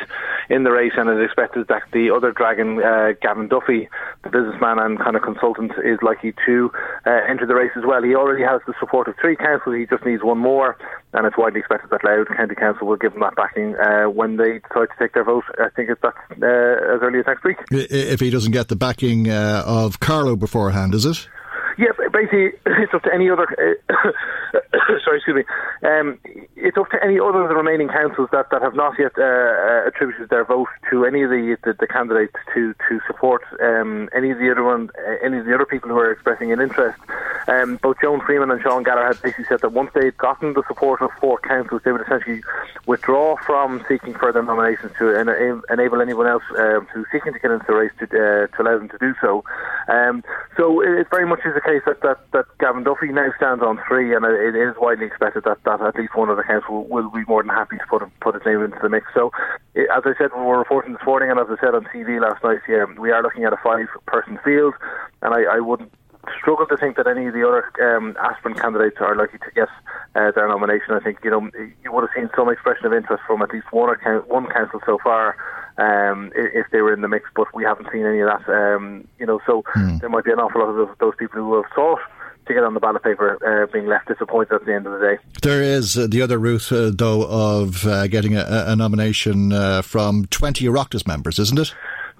in 0.47 0.61
the 0.63 0.71
race, 0.71 0.93
and 0.95 1.09
it 1.09 1.17
is 1.17 1.25
expected 1.25 1.67
that 1.69 1.81
the 1.91 2.11
other 2.11 2.31
dragon, 2.31 2.83
uh, 2.83 3.13
Gavin 3.19 3.47
Duffy, 3.47 3.89
the 4.21 4.29
businessman 4.29 4.77
and 4.77 4.99
kind 4.99 5.15
of 5.15 5.23
consultant, 5.23 5.71
is 5.83 5.97
likely 6.03 6.35
to 6.45 6.71
uh, 7.07 7.21
enter 7.27 7.47
the 7.47 7.55
race 7.55 7.71
as 7.75 7.83
well. 7.83 8.03
He 8.03 8.13
already 8.13 8.43
has 8.43 8.61
the 8.67 8.75
support 8.79 9.07
of 9.07 9.15
three 9.19 9.35
councils. 9.35 9.75
He 9.75 9.87
just 9.87 10.05
needs 10.05 10.21
one 10.21 10.37
more, 10.37 10.77
and 11.13 11.25
it's 11.25 11.37
widely 11.37 11.59
expected 11.59 11.89
that 11.89 12.03
Louth 12.03 12.27
County 12.35 12.55
Council 12.55 12.87
will 12.87 12.97
give 12.97 13.13
him 13.13 13.19
that 13.21 13.35
backing 13.35 13.75
uh, 13.75 14.09
when 14.09 14.37
they 14.37 14.59
decide 14.59 14.87
to 14.89 14.95
take 14.99 15.13
their 15.13 15.23
vote. 15.23 15.43
I 15.59 15.69
think 15.75 15.89
it's 15.89 16.01
that's 16.01 16.15
uh, 16.31 16.95
as 16.95 17.01
early 17.01 17.19
as 17.19 17.25
next 17.27 17.43
week. 17.43 17.57
If 17.71 18.19
he 18.19 18.29
doesn't 18.29 18.51
get 18.51 18.67
the 18.69 18.75
backing 18.75 19.29
uh, 19.29 19.63
of 19.65 19.99
Carlow 19.99 20.35
beforehand, 20.35 20.93
is 20.93 21.05
it? 21.05 21.27
Yeah, 21.81 21.97
basically, 22.13 22.53
it's 22.67 22.93
up 22.93 23.01
to 23.03 23.13
any 23.13 23.27
other. 23.31 23.47
Uh, 23.57 24.11
sorry, 25.03 25.17
excuse 25.17 25.35
me. 25.35 25.43
Um, 25.81 26.19
it's 26.55 26.77
up 26.77 26.91
to 26.91 27.03
any 27.03 27.19
other 27.19 27.41
of 27.41 27.49
the 27.49 27.55
remaining 27.55 27.87
councils 27.87 28.29
that, 28.31 28.51
that 28.51 28.61
have 28.61 28.75
not 28.75 28.99
yet 28.99 29.13
uh, 29.17 29.23
uh, 29.23 29.87
attributed 29.87 30.29
their 30.29 30.45
vote 30.45 30.67
to 30.91 31.05
any 31.05 31.23
of 31.23 31.31
the 31.31 31.57
the, 31.63 31.73
the 31.79 31.87
candidates 31.87 32.35
to 32.53 32.75
to 32.87 32.99
support 33.07 33.41
um, 33.63 34.09
any 34.15 34.29
of 34.29 34.37
the 34.37 34.51
other 34.51 34.63
one, 34.63 34.91
uh, 34.93 35.25
any 35.25 35.39
of 35.39 35.45
the 35.45 35.55
other 35.55 35.65
people 35.65 35.89
who 35.89 35.97
are 35.97 36.11
expressing 36.11 36.51
an 36.51 36.61
interest. 36.61 36.99
Um, 37.47 37.79
both 37.81 37.97
Joan 37.99 38.21
Freeman 38.21 38.51
and 38.51 38.61
Sean 38.61 38.83
Gallagher 38.83 39.07
had 39.07 39.21
basically 39.23 39.45
said 39.45 39.61
that 39.61 39.73
once 39.73 39.89
they'd 39.95 40.15
gotten 40.17 40.53
the 40.53 40.61
support 40.67 41.01
of 41.01 41.09
four 41.19 41.39
councils, 41.39 41.81
they 41.83 41.91
would 41.91 42.01
essentially 42.01 42.43
withdraw 42.85 43.35
from 43.37 43.83
seeking 43.89 44.13
further 44.13 44.43
nominations 44.43 44.91
to 44.99 45.09
en- 45.15 45.63
enable 45.69 45.99
anyone 45.99 46.27
else 46.27 46.43
um, 46.59 46.87
who's 46.93 47.07
seeking 47.11 47.33
to 47.33 47.39
get 47.39 47.49
into 47.49 47.65
the 47.65 47.73
race 47.73 47.91
to, 47.97 48.05
uh, 48.05 48.47
to 48.55 48.61
allow 48.61 48.77
them 48.77 48.89
to 48.89 48.97
do 48.99 49.15
so. 49.19 49.43
Um, 49.87 50.23
so 50.55 50.81
it 50.81 51.07
very 51.09 51.25
much 51.25 51.39
is 51.45 51.55
the 51.55 51.61
case 51.71 51.81
that, 51.85 52.01
that, 52.01 52.19
that 52.31 52.45
Gavin 52.59 52.83
Duffy 52.83 53.07
now 53.07 53.31
stands 53.37 53.63
on 53.63 53.79
three, 53.87 54.13
and 54.13 54.25
it 54.25 54.55
is 54.55 54.75
widely 54.77 55.05
expected 55.05 55.43
that, 55.45 55.63
that 55.63 55.81
at 55.81 55.95
least 55.95 56.15
one 56.15 56.29
of 56.29 56.37
the 56.37 56.43
council 56.43 56.83
will, 56.83 57.03
will 57.03 57.09
be 57.11 57.23
more 57.27 57.41
than 57.43 57.49
happy 57.49 57.77
to 57.77 57.85
put 57.89 58.03
put 58.19 58.35
his 58.35 58.43
name 58.45 58.61
into 58.63 58.77
the 58.81 58.89
mix. 58.89 59.07
So, 59.13 59.31
as 59.75 60.03
I 60.03 60.13
said, 60.17 60.31
we 60.35 60.43
were 60.43 60.59
reporting 60.59 60.93
this 60.93 61.05
morning, 61.05 61.31
and 61.31 61.39
as 61.39 61.47
I 61.49 61.55
said 61.61 61.75
on 61.75 61.85
TV 61.85 62.19
last 62.19 62.43
night, 62.43 62.59
yeah, 62.67 62.85
we 62.99 63.11
are 63.11 63.23
looking 63.23 63.45
at 63.45 63.53
a 63.53 63.59
five-person 63.63 64.39
field, 64.43 64.73
and 65.21 65.33
I, 65.33 65.43
I 65.43 65.59
wouldn't 65.59 65.93
struggle 66.37 66.67
to 66.67 66.77
think 66.77 66.97
that 66.97 67.07
any 67.07 67.27
of 67.27 67.33
the 67.33 67.47
other 67.47 67.65
um, 67.81 68.15
aspirant 68.21 68.59
candidates 68.59 68.97
are 68.99 69.15
likely 69.15 69.39
to 69.39 69.51
get 69.55 69.69
uh, 70.15 70.31
their 70.31 70.47
nomination. 70.47 70.93
I 70.93 70.99
think 70.99 71.19
you 71.23 71.31
know 71.31 71.49
you 71.83 71.91
would 71.91 72.01
have 72.01 72.15
seen 72.15 72.29
some 72.35 72.49
expression 72.49 72.85
of 72.85 72.93
interest 72.93 73.23
from 73.25 73.41
at 73.41 73.51
least 73.51 73.71
one 73.71 73.89
or 73.89 74.21
one 74.27 74.47
council 74.47 74.81
so 74.85 74.99
far 75.03 75.35
um, 75.77 76.31
if 76.35 76.67
they 76.71 76.81
were 76.81 76.93
in 76.93 77.01
the 77.01 77.07
mix, 77.07 77.29
but 77.35 77.47
we 77.53 77.63
haven't 77.63 77.87
seen 77.91 78.05
any 78.05 78.19
of 78.19 78.29
that. 78.29 78.49
Um, 78.49 79.07
you 79.19 79.25
know, 79.25 79.39
so 79.45 79.63
mm. 79.75 79.99
there 79.99 80.09
might 80.09 80.25
be 80.25 80.31
an 80.31 80.39
awful 80.39 80.61
lot 80.61 80.69
of 80.69 80.97
those 80.99 81.13
people 81.17 81.41
who 81.41 81.55
have 81.55 81.71
sought 81.75 81.99
to 82.47 82.53
get 82.53 82.63
on 82.63 82.73
the 82.73 82.79
ballot 82.79 83.03
paper 83.03 83.37
uh, 83.45 83.71
being 83.71 83.87
left 83.87 84.07
disappointed 84.07 84.53
at 84.53 84.65
the 84.65 84.73
end 84.73 84.87
of 84.87 84.99
the 84.99 84.99
day. 84.99 85.17
There 85.41 85.61
is 85.61 85.97
uh, 85.97 86.07
the 86.09 86.21
other 86.21 86.37
route, 86.37 86.71
uh, 86.71 86.91
though, 86.93 87.23
of 87.23 87.85
uh, 87.85 88.07
getting 88.07 88.35
a, 88.35 88.45
a 88.67 88.75
nomination 88.75 89.53
uh, 89.53 89.81
from 89.81 90.25
20 90.25 90.65
Oireachtas 90.65 91.07
members, 91.07 91.39
isn't 91.39 91.59
it? 91.59 91.73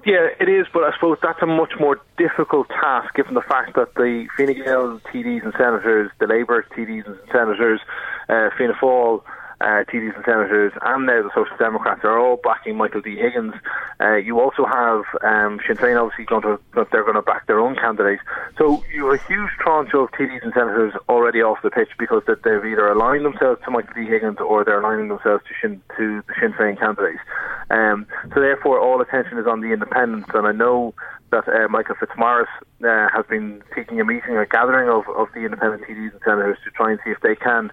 Yeah, 0.05 0.29
it 0.39 0.49
is, 0.49 0.65
but 0.73 0.83
I 0.83 0.93
suppose 0.93 1.19
that's 1.21 1.41
a 1.43 1.45
much 1.45 1.73
more 1.79 1.99
difficult 2.17 2.69
task 2.69 3.13
given 3.13 3.35
the 3.35 3.41
fact 3.41 3.75
that 3.75 3.93
the 3.93 4.27
Fine 4.35 4.53
Gael 4.63 4.99
TDs 5.13 5.43
and 5.43 5.53
senators, 5.53 6.09
the 6.19 6.25
Labour 6.25 6.65
TDs 6.75 7.05
and 7.05 7.17
senators, 7.31 7.81
uh, 8.27 8.49
Fianna 8.57 8.73
Fáil, 8.73 9.21
uh, 9.61 9.83
TDs 9.85 10.15
and 10.15 10.25
senators, 10.25 10.73
and 10.81 11.05
now 11.05 11.21
the 11.21 11.29
Social 11.35 11.55
Democrats 11.57 12.01
are 12.03 12.19
all 12.19 12.37
backing 12.43 12.75
Michael 12.75 13.01
D. 13.01 13.15
Higgins. 13.15 13.53
Uh, 13.99 14.15
you 14.15 14.39
also 14.39 14.65
have 14.65 15.03
um, 15.23 15.59
Sinn 15.67 15.77
Féin 15.77 16.01
obviously 16.01 16.25
going 16.25 16.41
to 16.41 16.59
they're 16.91 17.03
going 17.03 17.15
to 17.15 17.21
back 17.21 17.47
their 17.47 17.59
own 17.59 17.75
candidates. 17.75 18.21
So 18.57 18.83
you 18.93 19.05
have 19.05 19.19
a 19.21 19.27
huge 19.27 19.51
tranche 19.59 19.93
of 19.93 20.11
TDs 20.11 20.43
and 20.43 20.53
senators 20.53 20.93
already 21.07 21.41
off 21.41 21.59
the 21.61 21.69
pitch 21.69 21.89
because 21.99 22.23
that 22.27 22.43
they've 22.43 22.65
either 22.65 22.87
aligned 22.87 23.23
themselves 23.23 23.61
to 23.65 23.71
Michael 23.71 23.93
D. 23.93 24.05
Higgins 24.05 24.39
or 24.39 24.65
they're 24.65 24.81
aligning 24.81 25.09
themselves 25.09 25.43
to 25.45 25.53
Sinn, 25.61 25.81
to 25.97 26.23
the 26.27 26.33
Sinn 26.39 26.53
Féin 26.53 26.79
candidate. 26.79 27.19
Um, 27.69 28.07
so 28.33 28.41
therefore, 28.41 28.79
all 28.79 28.99
attention 29.01 29.37
is 29.37 29.47
on 29.47 29.61
the 29.61 29.71
independents, 29.71 30.29
and 30.33 30.47
I 30.47 30.51
know 30.51 30.93
that 31.31 31.47
uh, 31.47 31.67
Michael 31.69 31.95
Fitzmaurice 31.95 32.49
uh, 32.83 33.07
has 33.13 33.25
been 33.27 33.63
seeking 33.75 34.01
a 34.01 34.05
meeting, 34.05 34.35
a 34.35 34.45
gathering 34.45 34.89
of, 34.89 35.07
of 35.15 35.29
the 35.33 35.41
independent 35.41 35.83
TDs 35.83 36.11
and 36.11 36.21
senators 36.25 36.57
to 36.65 36.71
try 36.71 36.91
and 36.91 36.99
see 37.05 37.11
if 37.11 37.21
they 37.21 37.35
can 37.35 37.71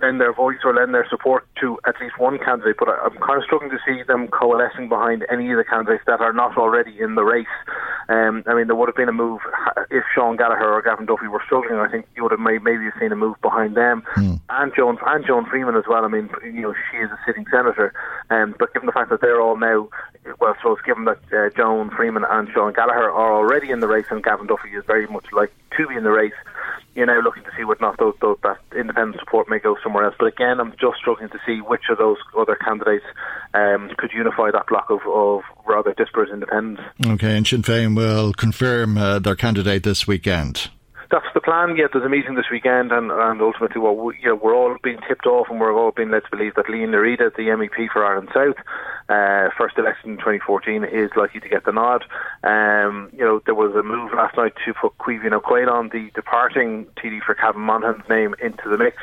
lend 0.00 0.20
their 0.20 0.32
voice 0.32 0.58
or 0.64 0.74
lend 0.74 0.94
their 0.94 1.06
support 1.08 1.46
to 1.60 1.78
at 1.86 1.94
least 2.00 2.18
one 2.18 2.38
candidate. 2.38 2.76
But 2.78 2.88
I'm 2.88 3.16
kind 3.18 3.38
of 3.38 3.44
struggling 3.44 3.70
to 3.70 3.78
see 3.86 4.02
them 4.02 4.28
coalescing 4.28 4.88
behind 4.88 5.24
any 5.30 5.50
of 5.50 5.58
the 5.58 5.64
candidates 5.64 6.04
that 6.06 6.20
are 6.20 6.32
not 6.32 6.56
already 6.56 7.00
in 7.00 7.14
the 7.14 7.24
race. 7.24 7.46
Um, 8.08 8.44
I 8.46 8.54
mean, 8.54 8.66
there 8.66 8.76
would 8.76 8.88
have 8.88 8.96
been 8.96 9.08
a 9.08 9.12
move 9.12 9.40
if 9.90 10.04
Sean 10.14 10.36
Gallagher 10.36 10.70
or 10.72 10.82
Gavin 10.82 11.06
Duffy 11.06 11.28
were 11.28 11.42
struggling. 11.44 11.78
I 11.78 11.88
think 11.88 12.06
you 12.14 12.22
would 12.22 12.32
have 12.32 12.40
may, 12.40 12.58
maybe 12.58 12.88
seen 13.00 13.12
a 13.12 13.16
move 13.16 13.36
behind 13.42 13.76
them 13.76 14.02
mm. 14.16 14.40
and 14.48 14.72
Joan 14.76 14.98
and 15.06 15.26
Joan 15.26 15.46
Freeman 15.46 15.76
as 15.76 15.84
well. 15.88 16.04
I 16.04 16.08
mean, 16.08 16.30
you 16.44 16.62
know, 16.62 16.74
she 16.90 16.98
is 16.98 17.10
a 17.10 17.18
sitting 17.26 17.46
senator, 17.50 17.92
um, 18.30 18.54
but 18.58 18.72
given 18.72 18.86
the 18.86 18.92
fact 18.92 19.10
that 19.10 19.20
they're 19.20 19.40
all 19.40 19.56
now, 19.56 19.88
well, 20.40 20.56
so 20.62 20.72
it's 20.72 20.82
given 20.82 21.04
that 21.06 21.18
uh, 21.32 21.50
Joan 21.56 21.90
Freeman 21.90 22.24
and 22.28 22.48
Sean 22.52 22.72
Gallagher 22.72 23.10
are 23.10 23.32
already 23.32 23.70
in 23.70 23.80
the 23.80 23.88
race 23.88 24.06
and 24.10 24.22
Gavin 24.22 24.46
Duffy 24.46 24.70
is 24.70 24.84
very 24.86 25.06
much 25.06 25.26
like 25.32 25.52
to 25.76 25.86
be 25.88 25.96
in 25.96 26.04
the 26.04 26.10
race 26.10 26.32
you're 26.96 27.06
now 27.06 27.20
looking 27.20 27.44
to 27.44 27.50
see 27.56 27.64
whether 27.64 27.80
not 27.80 27.98
those, 27.98 28.14
those, 28.20 28.38
that 28.42 28.58
independent 28.76 29.20
support 29.20 29.48
may 29.48 29.58
go 29.58 29.76
somewhere 29.82 30.04
else. 30.04 30.14
But 30.18 30.26
again, 30.26 30.58
I'm 30.58 30.72
just 30.72 30.96
struggling 30.98 31.28
to 31.28 31.38
see 31.46 31.60
which 31.60 31.84
of 31.90 31.98
those 31.98 32.16
other 32.36 32.56
candidates 32.56 33.04
um, 33.54 33.90
could 33.98 34.12
unify 34.12 34.50
that 34.50 34.66
block 34.66 34.90
of, 34.90 35.00
of, 35.06 35.42
rather 35.66 35.92
disparate 35.94 36.30
independents. 36.30 36.82
Okay, 37.04 37.36
and 37.36 37.46
Sinn 37.46 37.62
Féin 37.62 37.94
will 37.94 38.32
confirm 38.32 38.96
uh, 38.96 39.18
their 39.18 39.36
candidate 39.36 39.82
this 39.82 40.06
weekend 40.06 40.70
that's 41.10 41.26
the 41.34 41.40
plan. 41.40 41.76
Yeah, 41.76 41.86
there's 41.92 42.04
a 42.04 42.08
meeting 42.08 42.34
this 42.34 42.50
weekend, 42.50 42.92
and, 42.92 43.10
and 43.10 43.40
ultimately, 43.40 43.80
what 43.80 43.96
we, 43.96 44.18
you 44.20 44.28
know, 44.28 44.34
we're 44.34 44.54
all 44.54 44.76
being 44.82 44.98
tipped 45.08 45.26
off, 45.26 45.48
and 45.50 45.60
we're 45.60 45.74
all 45.74 45.92
being 45.92 46.10
led 46.10 46.24
to 46.24 46.30
believe 46.30 46.54
that 46.54 46.66
Ní 46.66 46.86
Riada, 46.86 47.34
the 47.34 47.44
MEP 47.44 47.90
for 47.92 48.04
Ireland 48.04 48.28
South, 48.34 48.56
uh, 49.08 49.50
first 49.56 49.78
election 49.78 50.10
in 50.10 50.16
2014, 50.16 50.84
is 50.84 51.10
likely 51.16 51.40
to 51.40 51.48
get 51.48 51.64
the 51.64 51.72
nod. 51.72 52.04
Um, 52.42 53.10
you 53.12 53.24
know, 53.24 53.40
there 53.44 53.54
was 53.54 53.74
a 53.74 53.82
move 53.82 54.12
last 54.14 54.36
night 54.36 54.54
to 54.64 54.74
put 54.74 54.98
Caoimhín 54.98 55.32
Ó 55.32 55.92
the 55.92 56.10
departing 56.14 56.86
TD 56.96 57.22
for 57.22 57.34
Cavan 57.34 57.62
Monaghan's 57.62 58.08
name, 58.08 58.34
into 58.40 58.68
the 58.68 58.78
mix. 58.78 58.96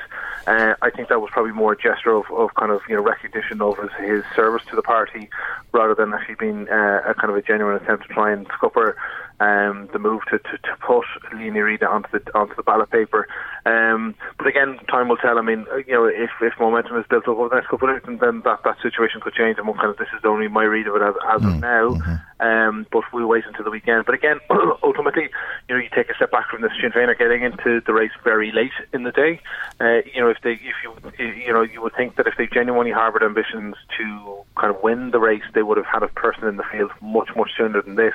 Uh, 0.46 0.74
I 0.82 0.90
think 0.90 1.08
that 1.08 1.22
was 1.22 1.30
probably 1.32 1.54
more 1.54 1.74
a 1.74 1.78
gesture 1.78 2.14
of, 2.14 2.26
of 2.32 2.54
kind 2.56 2.72
of 2.72 2.82
you 2.90 2.96
know 2.96 3.02
recognition 3.02 3.62
of 3.62 3.78
his, 3.78 3.92
his 4.00 4.24
service 4.36 4.64
to 4.70 4.76
the 4.76 4.82
party, 4.82 5.30
rather 5.72 5.96
than 5.96 6.14
actually 6.14 6.36
being 6.36 6.68
uh, 6.70 7.02
a 7.08 7.14
kind 7.14 7.32
of 7.32 7.38
a 7.38 7.42
genuine 7.42 7.82
attempt 7.82 8.08
to 8.08 8.14
try 8.14 8.32
and 8.32 8.46
scupper 8.48 8.98
um, 9.40 9.90
the 9.94 10.00
move 10.00 10.22
to, 10.32 10.40
to, 10.40 10.58
to 10.58 10.76
put 10.86 11.06
Ní 11.34 11.52
onto 11.84 12.10
the 12.12 12.38
onto 12.38 12.56
the 12.56 12.64
ballot 12.64 12.90
paper. 12.90 13.28
Um, 13.66 14.16
but 14.38 14.48
again, 14.48 14.78
time 14.90 15.08
will 15.08 15.18
tell. 15.18 15.38
I 15.38 15.42
mean, 15.42 15.66
uh, 15.72 15.78
you 15.78 15.94
know, 15.94 16.06
if, 16.06 16.32
if 16.42 16.54
momentum 16.60 16.98
is 16.98 17.06
built 17.10 17.28
up 17.28 17.38
over 17.38 17.50
the 17.50 17.56
next 17.56 17.70
couple 17.70 17.90
of 17.90 17.96
weeks, 17.96 18.20
then 18.20 18.42
that, 18.42 18.64
that 18.64 18.78
situation 18.82 19.22
could 19.22 19.34
change. 19.34 19.58
And 19.58 19.68
kind 19.76 19.90
of 19.90 19.98
this 19.98 20.10
is 20.16 20.22
only 20.26 20.48
my 20.48 20.64
read 20.64 20.88
of 20.88 20.96
it 20.96 21.02
as, 21.02 21.16
as 21.30 21.42
mm. 21.42 21.56
of 21.56 21.60
now. 21.62 21.90
Mm-hmm. 21.96 22.46
Um, 22.46 22.86
but 22.92 23.04
we'll 23.14 23.28
wait 23.28 23.46
until 23.48 23.64
the 23.64 23.72
weekend. 23.72 24.06
But 24.06 24.16
again, 24.16 24.40
ultimately, 24.84 25.30
you 25.70 25.76
know, 25.76 25.82
you 25.82 25.90
take 25.96 26.10
a 26.10 26.16
step 26.16 26.32
back 26.32 26.50
from 26.50 26.62
this. 26.62 26.72
Sinn 26.82 26.92
Féin 26.92 27.08
are 27.08 27.16
getting 27.16 27.44
into 27.44 27.82
the 27.86 27.94
race 27.94 28.12
very 28.24 28.52
late 28.52 28.74
in 28.94 29.04
the 29.04 29.12
day. 29.12 29.40
Uh, 29.80 30.02
you 30.14 30.20
know, 30.20 30.30
if 30.30 30.38
they, 30.44 30.54
if 30.54 30.76
you, 30.84 31.26
you 31.26 31.54
know, 31.54 31.62
you 31.62 31.82
would 31.82 31.96
think 31.96 32.18
that 32.18 32.28
if 32.28 32.34
they 32.38 32.48
genuinely 32.48 32.92
harboured 32.92 33.24
ambitions 33.24 33.76
to 33.98 34.44
kind 34.58 34.76
of 34.76 34.84
win 34.84 35.12
the 35.12 35.20
race, 35.20 35.44
they 35.54 35.64
would 35.64 35.78
have 35.78 35.86
had 35.86 36.04
a 36.04 36.10
person 36.10 36.48
in 36.48 36.58
the 36.58 36.64
field 36.70 36.92
much, 37.02 37.30
much 37.38 37.52
sooner 37.58 37.82
than 37.82 37.96
this. 37.96 38.14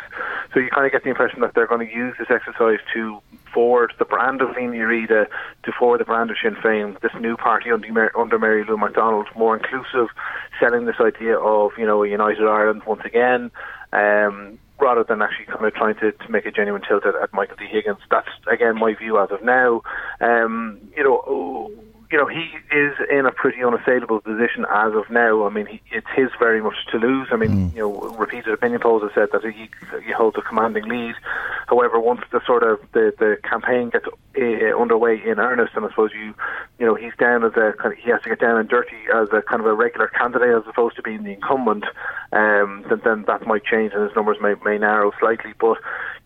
So 0.52 0.60
you 0.60 0.68
kind 0.68 0.84
of 0.84 0.92
get 0.92 1.04
the 1.04 1.10
impression 1.10 1.40
that 1.40 1.54
they're 1.54 1.66
going 1.66 1.86
to 1.86 1.94
use 1.94 2.14
this 2.18 2.28
exercise 2.30 2.80
to 2.92 3.22
forward 3.52 3.92
the 3.98 4.04
brand 4.04 4.40
of 4.42 4.50
Liadh 4.50 5.08
Riada, 5.08 5.26
to 5.64 5.72
forward 5.72 6.00
the 6.00 6.04
brand 6.04 6.30
of 6.30 6.36
Sinn 6.42 6.54
Féin, 6.56 7.00
this 7.00 7.12
new 7.20 7.36
party 7.36 7.70
under, 7.70 8.18
under 8.18 8.38
Mary 8.38 8.64
Lou 8.64 8.76
McDonald, 8.76 9.28
more 9.36 9.56
inclusive, 9.56 10.08
selling 10.60 10.86
this 10.86 11.00
idea 11.00 11.38
of, 11.38 11.72
you 11.78 11.86
know, 11.86 12.02
a 12.02 12.08
united 12.08 12.46
Ireland 12.46 12.82
once 12.86 13.02
again. 13.04 13.50
Um, 13.92 14.58
rather 14.80 15.02
than 15.02 15.22
actually 15.22 15.46
kind 15.46 15.64
of 15.64 15.74
trying 15.74 15.96
to, 15.96 16.12
to 16.12 16.30
make 16.30 16.46
a 16.46 16.52
genuine 16.52 16.82
tilt 16.86 17.04
at, 17.04 17.14
at 17.16 17.32
Michael 17.32 17.56
D. 17.56 17.66
Higgins. 17.66 17.98
That's 18.10 18.28
again 18.50 18.78
my 18.78 18.94
view 18.94 19.18
as 19.18 19.30
of 19.30 19.42
now. 19.42 19.82
Um, 20.20 20.78
you 20.96 21.02
know, 21.02 21.70
you 22.10 22.16
know, 22.16 22.26
he 22.26 22.50
is 22.74 22.94
in 23.10 23.26
a 23.26 23.32
pretty 23.32 23.62
unassailable 23.62 24.20
position 24.20 24.64
as 24.70 24.94
of 24.94 25.10
now. 25.10 25.46
I 25.46 25.50
mean, 25.50 25.66
he, 25.66 25.80
it's 25.90 26.06
his 26.16 26.28
very 26.38 26.62
much 26.62 26.76
to 26.92 26.98
lose. 26.98 27.28
I 27.30 27.36
mean, 27.36 27.70
mm. 27.70 27.74
you 27.74 27.80
know, 27.80 28.00
repeated 28.16 28.52
opinion 28.52 28.80
polls 28.80 29.02
have 29.02 29.12
said 29.14 29.28
that 29.32 29.44
he, 29.44 29.68
he 30.04 30.12
holds 30.12 30.38
a 30.38 30.42
commanding 30.42 30.84
lead. 30.84 31.14
However, 31.68 32.00
once 32.00 32.22
the 32.32 32.40
sort 32.46 32.62
of 32.62 32.80
the, 32.92 33.12
the 33.18 33.36
campaign 33.48 33.90
gets 33.90 34.06
uh, 34.06 34.80
underway 34.80 35.20
in 35.22 35.38
earnest, 35.38 35.74
and 35.76 35.84
I 35.84 35.90
suppose 35.90 36.10
you, 36.14 36.34
you 36.78 36.86
know, 36.86 36.94
he's 36.94 37.12
down 37.18 37.44
as 37.44 37.52
a 37.52 37.74
kind 37.76 37.92
of, 37.92 37.98
he 37.98 38.10
has 38.10 38.22
to 38.22 38.30
get 38.30 38.40
down 38.40 38.58
and 38.58 38.68
dirty 38.68 38.96
as 39.14 39.28
a 39.32 39.42
kind 39.42 39.60
of 39.60 39.66
a 39.66 39.74
regular 39.74 40.08
candidate 40.08 40.48
as 40.48 40.62
opposed 40.66 40.96
to 40.96 41.02
being 41.02 41.24
the 41.24 41.32
incumbent. 41.32 41.84
Um, 42.32 42.84
then, 42.88 43.00
then 43.04 43.24
that 43.26 43.46
might 43.46 43.64
change 43.64 43.92
and 43.92 44.02
his 44.02 44.16
numbers 44.16 44.38
may, 44.40 44.54
may 44.64 44.78
narrow 44.78 45.12
slightly. 45.20 45.52
But 45.60 45.76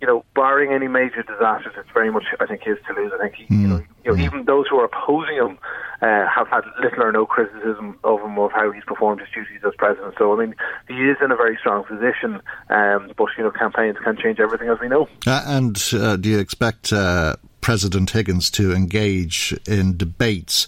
you 0.00 0.08
know, 0.08 0.24
barring 0.34 0.72
any 0.72 0.88
major 0.88 1.22
disasters, 1.22 1.74
it's 1.76 1.88
very 1.94 2.10
much 2.10 2.24
I 2.40 2.46
think 2.46 2.62
his 2.62 2.76
to 2.88 2.94
lose. 2.94 3.12
I 3.14 3.22
think 3.22 3.36
he, 3.36 3.44
mm. 3.44 3.62
you 3.62 3.68
know, 3.68 3.82
you 4.04 4.10
know, 4.10 4.22
even 4.22 4.44
those 4.46 4.66
who 4.68 4.78
are 4.80 4.86
opposing 4.86 5.36
him 5.36 5.58
uh, 6.02 6.26
have 6.26 6.48
had 6.48 6.64
little 6.82 7.04
or 7.04 7.12
no 7.12 7.24
criticism 7.24 7.96
of 8.02 8.20
him 8.20 8.36
of 8.36 8.50
how 8.50 8.72
he's 8.72 8.82
performed 8.84 9.20
his 9.20 9.30
duties 9.30 9.60
as 9.64 9.72
president. 9.78 10.14
So 10.18 10.32
I 10.32 10.44
mean, 10.44 10.56
he 10.88 10.94
is 10.94 11.18
in 11.22 11.30
a 11.30 11.36
very 11.36 11.56
strong 11.56 11.84
position. 11.84 12.42
Um, 12.68 13.12
but 13.16 13.28
you 13.38 13.44
know, 13.44 13.52
campaigns 13.52 13.96
can 14.02 14.16
change 14.16 14.40
everything, 14.40 14.68
as 14.68 14.80
we 14.80 14.88
know. 14.88 15.08
Uh, 15.32 15.42
and 15.46 15.90
uh, 15.94 16.16
do 16.16 16.28
you 16.28 16.38
expect? 16.38 16.92
Uh, 16.92 17.36
president 17.62 18.10
Higgins 18.10 18.50
to 18.50 18.72
engage 18.72 19.56
in 19.66 19.96
debates 19.96 20.66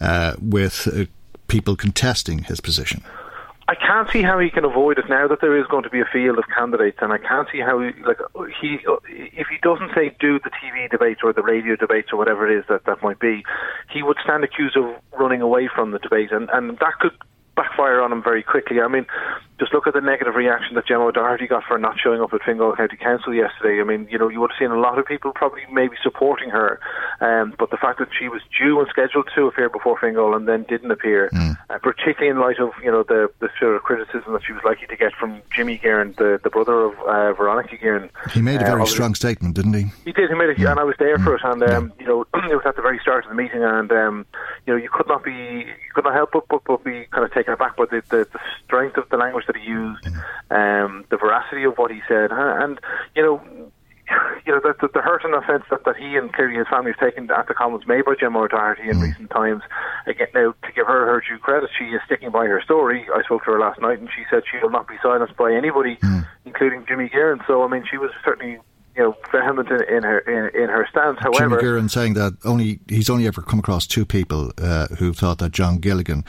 uh, 0.00 0.34
with 0.40 0.88
uh, 0.88 1.04
people 1.48 1.76
contesting 1.76 2.44
his 2.44 2.60
position? 2.60 3.02
I 3.68 3.74
can't 3.74 4.08
see 4.10 4.22
how 4.22 4.38
he 4.38 4.48
can 4.48 4.64
avoid 4.64 4.96
it 4.96 5.06
now 5.08 5.26
that 5.26 5.40
there 5.40 5.58
is 5.58 5.66
going 5.66 5.82
to 5.82 5.90
be 5.90 6.00
a 6.00 6.04
field 6.04 6.38
of 6.38 6.44
candidates, 6.56 6.98
and 7.02 7.12
I 7.12 7.18
can't 7.18 7.48
see 7.50 7.58
how 7.58 7.80
like 8.06 8.18
he 8.62 8.78
if 9.08 9.48
he 9.48 9.58
doesn't 9.60 9.90
say 9.92 10.16
do 10.20 10.38
the 10.38 10.50
TV 10.50 10.88
debates 10.88 11.20
or 11.24 11.32
the 11.32 11.42
radio 11.42 11.74
debates 11.74 12.08
or 12.12 12.16
whatever 12.16 12.48
it 12.48 12.56
is 12.56 12.64
that 12.68 12.84
that 12.84 13.02
might 13.02 13.18
be, 13.18 13.44
he 13.92 14.04
would 14.04 14.16
stand 14.22 14.44
accused 14.44 14.76
of 14.76 14.84
running 15.18 15.42
away 15.42 15.68
from 15.74 15.90
the 15.90 15.98
debate, 15.98 16.30
and 16.30 16.48
and 16.50 16.78
that 16.78 16.94
could 17.00 17.12
backfire 17.56 18.00
on 18.00 18.12
him 18.12 18.22
very 18.22 18.44
quickly. 18.44 18.80
I 18.80 18.86
mean, 18.86 19.06
just 19.58 19.72
look 19.72 19.86
at 19.86 19.94
the 19.94 20.00
negative 20.00 20.34
reaction 20.34 20.74
that 20.74 20.86
Gemma 20.86 21.06
O'Doherty 21.06 21.46
got 21.46 21.64
for 21.64 21.78
not 21.78 21.98
showing 21.98 22.20
up 22.20 22.32
at 22.32 22.42
Fingal 22.42 22.74
County 22.76 22.96
Council 22.96 23.34
yesterday. 23.34 23.80
I 23.80 23.84
mean, 23.84 24.06
you 24.10 24.18
know, 24.18 24.28
you 24.28 24.40
would 24.40 24.50
have 24.50 24.58
seen 24.58 24.70
a 24.70 24.78
lot 24.78 24.98
of 24.98 25.06
people 25.06 25.32
probably 25.32 25.62
maybe 25.72 25.96
supporting 26.02 26.50
her, 26.50 26.78
um, 27.20 27.54
but 27.58 27.70
the 27.70 27.76
fact 27.76 27.98
that 27.98 28.08
she 28.18 28.28
was 28.28 28.42
due 28.58 28.78
and 28.80 28.88
scheduled 28.88 29.28
to 29.34 29.46
appear 29.46 29.68
before 29.68 29.98
Fingal 29.98 30.34
and 30.34 30.46
then 30.46 30.64
didn't 30.68 30.90
appear, 30.90 31.30
mm. 31.32 31.56
uh, 31.70 31.78
particularly 31.78 32.28
in 32.28 32.38
light 32.38 32.58
of 32.58 32.70
you 32.82 32.90
know 32.90 33.02
the 33.02 33.30
the 33.40 33.48
sort 33.58 33.76
of 33.76 33.82
criticism 33.82 34.32
that 34.32 34.42
she 34.44 34.52
was 34.52 34.62
likely 34.64 34.86
to 34.86 34.96
get 34.96 35.12
from 35.14 35.40
Jimmy 35.54 35.78
Guerin, 35.78 36.14
the 36.18 36.38
the 36.42 36.50
brother 36.50 36.84
of 36.84 36.98
uh, 37.00 37.32
Veronica 37.32 37.76
Guerin. 37.76 38.10
He 38.32 38.42
made 38.42 38.60
a 38.60 38.64
very 38.64 38.82
uh, 38.82 38.86
strong 38.86 39.14
statement, 39.14 39.54
didn't 39.54 39.74
he? 39.74 39.86
He 40.04 40.12
did. 40.12 40.28
He 40.28 40.36
made 40.36 40.50
it, 40.50 40.58
yeah. 40.58 40.72
and 40.72 40.80
I 40.80 40.84
was 40.84 40.96
there 40.98 41.16
mm. 41.16 41.24
for 41.24 41.34
it. 41.36 41.42
And 41.44 41.62
um, 41.62 41.92
yeah. 41.98 42.04
you 42.04 42.06
know, 42.06 42.26
it 42.50 42.54
was 42.54 42.66
at 42.66 42.76
the 42.76 42.82
very 42.82 42.98
start 42.98 43.24
of 43.24 43.30
the 43.30 43.36
meeting, 43.36 43.62
and 43.62 43.90
um, 43.90 44.26
you 44.66 44.72
know, 44.72 44.78
you 44.78 44.90
could 44.92 45.08
not 45.08 45.24
be, 45.24 45.32
you 45.32 45.92
could 45.94 46.04
not 46.04 46.14
help 46.14 46.30
but, 46.32 46.48
but, 46.48 46.62
but 46.64 46.84
be 46.84 47.06
kind 47.10 47.24
of 47.24 47.32
taken 47.32 47.52
aback 47.52 47.76
by 47.76 47.84
the, 47.86 48.02
the, 48.10 48.26
the 48.32 48.40
strength 48.64 48.96
of 48.96 49.08
the 49.10 49.16
language 49.16 49.45
that 49.46 49.56
he 49.56 49.68
used, 49.68 50.06
um, 50.50 51.04
the 51.10 51.16
veracity 51.16 51.64
of 51.64 51.76
what 51.76 51.90
he 51.90 52.00
said, 52.08 52.30
and 52.32 52.78
you 53.14 53.22
know, 53.22 53.70
you 54.46 54.52
know, 54.52 54.60
the, 54.60 54.74
the, 54.80 54.88
the 54.94 55.00
hurt 55.00 55.24
and 55.24 55.34
offence 55.34 55.64
that, 55.70 55.84
that 55.84 55.96
he 55.96 56.16
and 56.16 56.32
clearly 56.32 56.56
his 56.56 56.66
family 56.68 56.92
have 56.92 57.00
taken 57.00 57.30
at 57.30 57.48
the 57.48 57.54
comments 57.54 57.86
made 57.86 58.04
by 58.04 58.14
Gemma 58.18 58.40
O'Doherty 58.40 58.88
in 58.88 58.96
mm. 58.96 59.02
recent 59.02 59.30
times. 59.30 59.62
Again, 60.06 60.28
now, 60.34 60.54
to 60.62 60.72
give 60.74 60.86
her 60.86 61.06
her 61.06 61.22
due 61.26 61.38
credit, 61.38 61.70
she 61.76 61.86
is 61.86 62.00
sticking 62.06 62.30
by 62.30 62.46
her 62.46 62.62
story. 62.62 63.06
I 63.14 63.22
spoke 63.22 63.44
to 63.44 63.52
her 63.52 63.58
last 63.58 63.80
night 63.80 63.98
and 63.98 64.08
she 64.14 64.22
said 64.30 64.42
she 64.50 64.58
will 64.62 64.70
not 64.70 64.86
be 64.86 64.94
silenced 65.02 65.36
by 65.36 65.52
anybody, 65.52 65.96
mm. 65.96 66.26
including 66.44 66.84
Jimmy 66.86 67.08
Guerin. 67.08 67.40
So, 67.46 67.64
I 67.64 67.68
mean, 67.68 67.84
she 67.90 67.98
was 67.98 68.10
certainly 68.24 68.58
you 68.96 69.02
know, 69.02 69.16
vehement 69.30 69.68
in, 69.68 69.96
in 69.96 70.02
her 70.04 70.18
in, 70.20 70.62
in, 70.62 70.68
her 70.70 70.86
stance. 70.90 71.18
However, 71.20 71.56
Jimmy 71.56 71.60
Guerin 71.60 71.88
saying 71.90 72.14
that 72.14 72.32
only 72.44 72.80
he's 72.88 73.10
only 73.10 73.26
ever 73.26 73.42
come 73.42 73.58
across 73.58 73.86
two 73.86 74.06
people 74.06 74.52
uh, 74.56 74.86
who 74.98 75.12
thought 75.12 75.38
that 75.38 75.52
John 75.52 75.78
Gilligan 75.78 76.24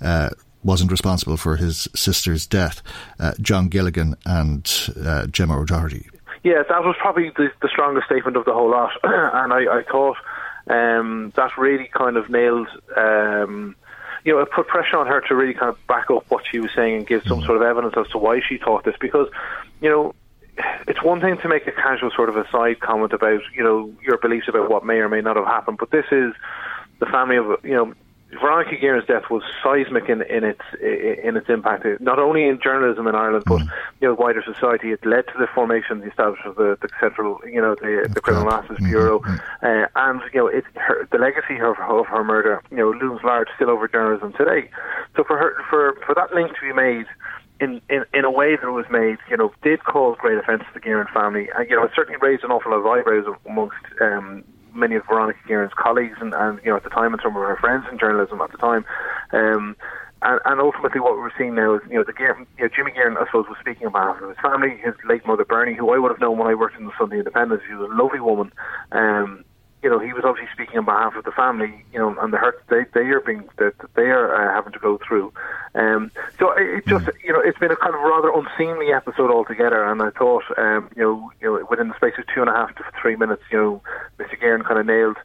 uh, 0.00 0.30
wasn't 0.64 0.90
responsible 0.90 1.36
for 1.36 1.56
his 1.56 1.88
sister's 1.94 2.46
death, 2.46 2.82
uh, 3.18 3.32
John 3.40 3.68
Gilligan 3.68 4.16
and 4.24 4.70
uh, 5.04 5.26
Gemma 5.26 5.58
O'Doherty. 5.58 6.08
Yeah, 6.44 6.62
that 6.68 6.82
was 6.82 6.96
probably 6.98 7.30
the, 7.30 7.50
the 7.60 7.68
strongest 7.68 8.06
statement 8.06 8.36
of 8.36 8.44
the 8.44 8.52
whole 8.52 8.70
lot, 8.70 8.92
and 9.04 9.52
I, 9.52 9.78
I 9.78 9.82
thought 9.90 10.16
um, 10.68 11.32
that 11.36 11.56
really 11.56 11.88
kind 11.92 12.16
of 12.16 12.28
nailed. 12.30 12.68
Um, 12.96 13.76
you 14.24 14.32
know, 14.32 14.40
it 14.40 14.50
put 14.52 14.68
pressure 14.68 14.96
on 14.98 15.06
her 15.08 15.20
to 15.22 15.34
really 15.34 15.54
kind 15.54 15.68
of 15.68 15.86
back 15.88 16.10
up 16.10 16.24
what 16.30 16.44
she 16.50 16.60
was 16.60 16.70
saying 16.76 16.96
and 16.96 17.06
give 17.06 17.24
some 17.24 17.40
mm. 17.40 17.46
sort 17.46 17.56
of 17.56 17.62
evidence 17.62 17.94
as 17.96 18.06
to 18.12 18.18
why 18.18 18.40
she 18.40 18.56
thought 18.56 18.84
this. 18.84 18.94
Because, 19.00 19.28
you 19.80 19.90
know, 19.90 20.14
it's 20.86 21.02
one 21.02 21.20
thing 21.20 21.38
to 21.38 21.48
make 21.48 21.66
a 21.66 21.72
casual 21.72 22.10
sort 22.14 22.28
of 22.28 22.36
a 22.36 22.48
side 22.50 22.78
comment 22.78 23.12
about, 23.12 23.40
you 23.54 23.64
know, 23.64 23.92
your 24.04 24.18
beliefs 24.18 24.46
about 24.48 24.70
what 24.70 24.84
may 24.84 24.96
or 24.96 25.08
may 25.08 25.20
not 25.20 25.36
have 25.36 25.46
happened, 25.46 25.78
but 25.78 25.90
this 25.90 26.04
is 26.12 26.32
the 27.00 27.06
family 27.06 27.36
of, 27.36 27.64
you 27.64 27.74
know, 27.74 27.94
Veronica 28.40 28.76
Guerin's 28.76 29.06
death 29.06 29.24
was 29.30 29.42
seismic 29.62 30.08
in, 30.08 30.22
in 30.22 30.42
its 30.42 30.62
in 30.80 31.36
its 31.36 31.48
impact, 31.48 31.86
not 32.00 32.18
only 32.18 32.44
in 32.44 32.58
journalism 32.60 33.06
in 33.06 33.14
Ireland, 33.14 33.44
but 33.46 33.60
you 34.00 34.08
know 34.08 34.14
wider 34.14 34.42
society. 34.42 34.90
It 34.90 35.04
led 35.04 35.26
to 35.28 35.34
the 35.38 35.46
formation, 35.54 36.00
the 36.00 36.08
establishment 36.08 36.48
of 36.48 36.56
the, 36.56 36.78
the 36.80 36.88
central, 36.98 37.40
you 37.46 37.60
know, 37.60 37.74
the, 37.74 38.08
the 38.12 38.20
Criminal 38.20 38.50
Justice 38.50 38.78
mm-hmm. 38.78 38.88
Bureau, 38.90 39.18
mm-hmm. 39.20 39.66
uh, 39.66 39.86
and 39.96 40.22
you 40.32 40.40
know, 40.40 40.46
it, 40.46 40.64
her, 40.76 41.06
the 41.12 41.18
legacy 41.18 41.60
of, 41.60 41.76
of 41.78 42.06
her 42.06 42.24
murder, 42.24 42.62
you 42.70 42.78
know, 42.78 42.90
looms 42.90 43.20
large 43.22 43.48
still 43.54 43.68
over 43.68 43.86
journalism 43.86 44.32
today. 44.32 44.70
So 45.14 45.24
for 45.24 45.36
her, 45.36 45.54
for 45.68 45.94
for 46.06 46.14
that 46.14 46.34
link 46.34 46.54
to 46.54 46.60
be 46.60 46.72
made. 46.72 47.06
In, 47.60 47.80
in, 47.88 48.04
in 48.12 48.24
a 48.24 48.30
way 48.30 48.56
that 48.56 48.66
it 48.66 48.72
was 48.72 48.86
made, 48.90 49.18
you 49.30 49.36
know, 49.36 49.52
did 49.62 49.84
cause 49.84 50.16
great 50.18 50.36
offence 50.36 50.64
to 50.66 50.74
the 50.74 50.80
Guerin 50.80 51.06
family. 51.14 51.48
And, 51.56 51.70
you 51.70 51.76
know, 51.76 51.84
it 51.84 51.92
certainly 51.94 52.18
raised 52.20 52.42
an 52.42 52.50
awful 52.50 52.72
lot 52.72 52.78
of 52.78 52.86
eyebrows 52.86 53.24
amongst 53.46 53.76
um, 54.00 54.42
many 54.74 54.96
of 54.96 55.06
Veronica 55.06 55.38
Guerin's 55.46 55.72
colleagues 55.76 56.16
and, 56.20 56.34
and 56.34 56.60
you 56.64 56.70
know 56.70 56.76
at 56.76 56.84
the 56.84 56.90
time 56.90 57.12
and 57.12 57.22
some 57.22 57.36
of 57.36 57.42
her 57.42 57.56
friends 57.56 57.84
in 57.90 57.98
journalism 57.98 58.40
at 58.40 58.50
the 58.52 58.58
time. 58.58 58.84
Um, 59.32 59.76
and, 60.22 60.40
and 60.44 60.60
ultimately, 60.60 61.00
what 61.00 61.16
we're 61.16 61.36
seeing 61.36 61.56
now 61.56 61.74
is, 61.74 61.80
you 61.90 61.96
know, 61.96 62.04
the 62.04 62.14
you 62.18 62.64
know, 62.64 62.68
Jimmy 62.74 62.92
Guerin, 62.92 63.16
I 63.16 63.26
suppose, 63.26 63.46
was 63.48 63.58
speaking 63.60 63.86
on 63.88 63.92
behalf 63.92 64.22
of 64.22 64.28
his 64.28 64.38
family, 64.38 64.76
his 64.82 64.94
late 65.04 65.26
mother 65.26 65.44
Bernie, 65.44 65.74
who 65.74 65.90
I 65.90 65.98
would 65.98 66.12
have 66.12 66.20
known 66.20 66.38
when 66.38 66.46
I 66.46 66.54
worked 66.54 66.78
in 66.78 66.86
the 66.86 66.92
Sunday 66.96 67.18
Independent. 67.18 67.60
She 67.66 67.74
was 67.74 67.90
a 67.90 67.94
lovely 67.94 68.20
woman, 68.20 68.52
um, 68.92 69.44
you 69.82 69.90
know, 69.90 69.98
he 69.98 70.12
was 70.12 70.22
obviously 70.24 70.48
speaking 70.52 70.78
on 70.78 70.84
behalf 70.84 71.16
of 71.16 71.24
the 71.24 71.32
family, 71.32 71.84
you 71.92 71.98
know, 71.98 72.16
and 72.20 72.32
the 72.32 72.38
hurt 72.38 72.62
they 72.70 72.84
they 72.94 73.08
are 73.10 73.20
being 73.20 73.48
that 73.58 73.74
they 73.94 74.10
are 74.10 74.32
uh, 74.32 74.54
having 74.54 74.72
to 74.72 74.78
go 74.78 74.98
through. 75.06 75.32
Um, 75.74 76.12
so 76.38 76.52
it 76.56 76.86
just, 76.86 77.08
you 77.24 77.32
know, 77.32 77.40
it's 77.40 77.58
been 77.58 77.72
a 77.72 77.76
kind 77.76 77.94
of 77.94 78.00
rather 78.00 78.30
unseemly 78.32 78.92
episode 78.92 79.30
altogether. 79.30 79.84
And 79.84 80.00
I 80.00 80.10
thought, 80.10 80.44
um, 80.56 80.88
you 80.94 81.02
know, 81.02 81.32
you 81.40 81.48
know, 81.48 81.66
within 81.68 81.88
the 81.88 81.96
space 81.96 82.14
of 82.16 82.24
two 82.32 82.42
and 82.42 82.50
a 82.50 82.52
half 82.52 82.74
to 82.76 82.84
three 83.00 83.16
minutes, 83.16 83.42
you 83.50 83.58
know, 83.58 83.82
Mr. 84.18 84.38
Guerin 84.38 84.62
kind 84.62 84.78
of 84.78 84.86
nailed. 84.86 85.16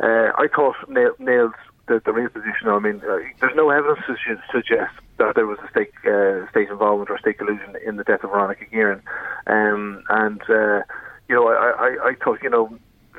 Uh, 0.00 0.32
I 0.36 0.48
thought 0.54 0.74
nailed, 0.88 1.20
nailed 1.20 1.54
the, 1.86 2.02
the 2.04 2.12
real 2.12 2.30
position. 2.30 2.66
I 2.66 2.78
mean, 2.80 3.02
uh, 3.08 3.18
there's 3.40 3.54
no 3.54 3.70
evidence 3.70 4.00
to 4.06 4.16
suggest 4.50 4.94
that 5.18 5.36
there 5.36 5.46
was 5.46 5.58
a 5.64 5.70
state 5.70 5.92
uh, 6.04 6.50
state 6.50 6.68
involvement 6.68 7.10
or 7.10 7.18
state 7.18 7.38
collusion 7.38 7.76
in 7.86 7.96
the 7.96 8.04
death 8.04 8.24
of 8.24 8.30
Veronica 8.30 8.64
Guerin. 8.64 9.02
Um, 9.46 10.02
and 10.08 10.40
uh, 10.50 10.82
you 11.28 11.36
know, 11.36 11.46
I, 11.46 11.70
I, 11.78 12.08
I 12.08 12.14
thought, 12.24 12.42
you 12.42 12.50
know 12.50 12.76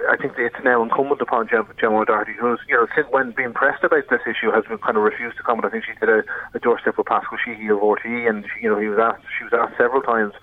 I 0.09 0.17
think 0.17 0.33
it's 0.37 0.55
now 0.63 0.83
incumbent 0.83 1.21
upon 1.21 1.47
Gemma 1.47 1.99
O'Doherty, 1.99 2.33
who's, 2.39 2.59
you 2.67 2.75
know, 2.75 2.87
since 2.95 3.07
when 3.11 3.31
being 3.31 3.53
pressed 3.53 3.83
about 3.83 4.03
this 4.09 4.21
issue, 4.25 4.51
has 4.51 4.65
been 4.65 4.77
kind 4.79 4.97
of 4.97 5.03
refused 5.03 5.37
to 5.37 5.43
comment. 5.43 5.65
I 5.65 5.69
think 5.69 5.85
she 5.85 5.93
did 5.99 6.09
a, 6.09 6.23
a 6.53 6.59
doorstep 6.59 6.97
with 6.97 7.07
Paschal 7.07 7.37
Sheehy 7.43 7.67
of 7.69 7.79
RTE, 7.79 8.29
and 8.29 8.45
she, 8.45 8.63
you 8.63 8.69
know, 8.69 8.79
he 8.79 8.87
was 8.87 8.99
asked, 8.99 9.23
she 9.37 9.43
was 9.43 9.53
asked 9.53 9.77
several 9.77 10.01
times, 10.01 10.33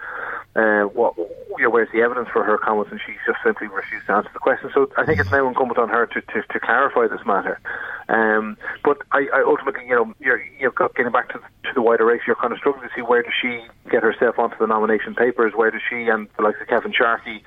uh, 0.57 0.85
what, 0.95 1.15
you 1.17 1.65
know, 1.65 1.71
where's 1.71 1.91
the 1.93 2.01
evidence 2.01 2.29
for 2.33 2.45
her 2.45 2.59
comments, 2.59 2.91
and 2.91 3.01
she 3.05 3.13
just 3.27 3.39
simply 3.45 3.67
refused 3.69 4.07
to 4.07 4.13
answer 4.13 4.31
the 4.33 4.39
question. 4.39 4.71
So 4.75 4.91
I 4.97 5.05
think 5.05 5.21
it's 5.21 5.31
now 5.31 5.49
incumbent 5.49 5.79
on 5.79 5.89
her 5.89 6.07
to, 6.07 6.21
to, 6.21 6.43
to 6.43 6.61
clarify 6.61 7.07
this 7.09 7.25
matter. 7.27 7.61
Um, 8.09 8.57
but 8.85 8.99
I, 9.13 9.29
I 9.35 9.43
ultimately, 9.47 9.87
you 9.87 9.95
know, 9.95 10.15
you're, 10.21 10.43
you're 10.59 10.75
getting 10.97 11.13
back 11.13 11.29
to, 11.31 11.39
to 11.39 11.73
the 11.75 11.83
wider 11.83 12.07
race, 12.07 12.23
you're 12.27 12.37
kind 12.37 12.53
of 12.53 12.59
struggling 12.59 12.89
to 12.89 12.95
see 12.95 13.03
where 13.03 13.23
does 13.23 13.35
she 13.41 13.61
get 13.91 14.03
herself 14.03 14.39
onto 14.39 14.57
the 14.59 14.67
nomination 14.67 15.15
papers, 15.15 15.53
where 15.55 15.71
does 15.71 15.83
she 15.89 16.09
and 16.09 16.29
the 16.37 16.43
likes 16.43 16.61
of 16.61 16.69
Kevin 16.69 16.93
Sharkey 16.93 17.43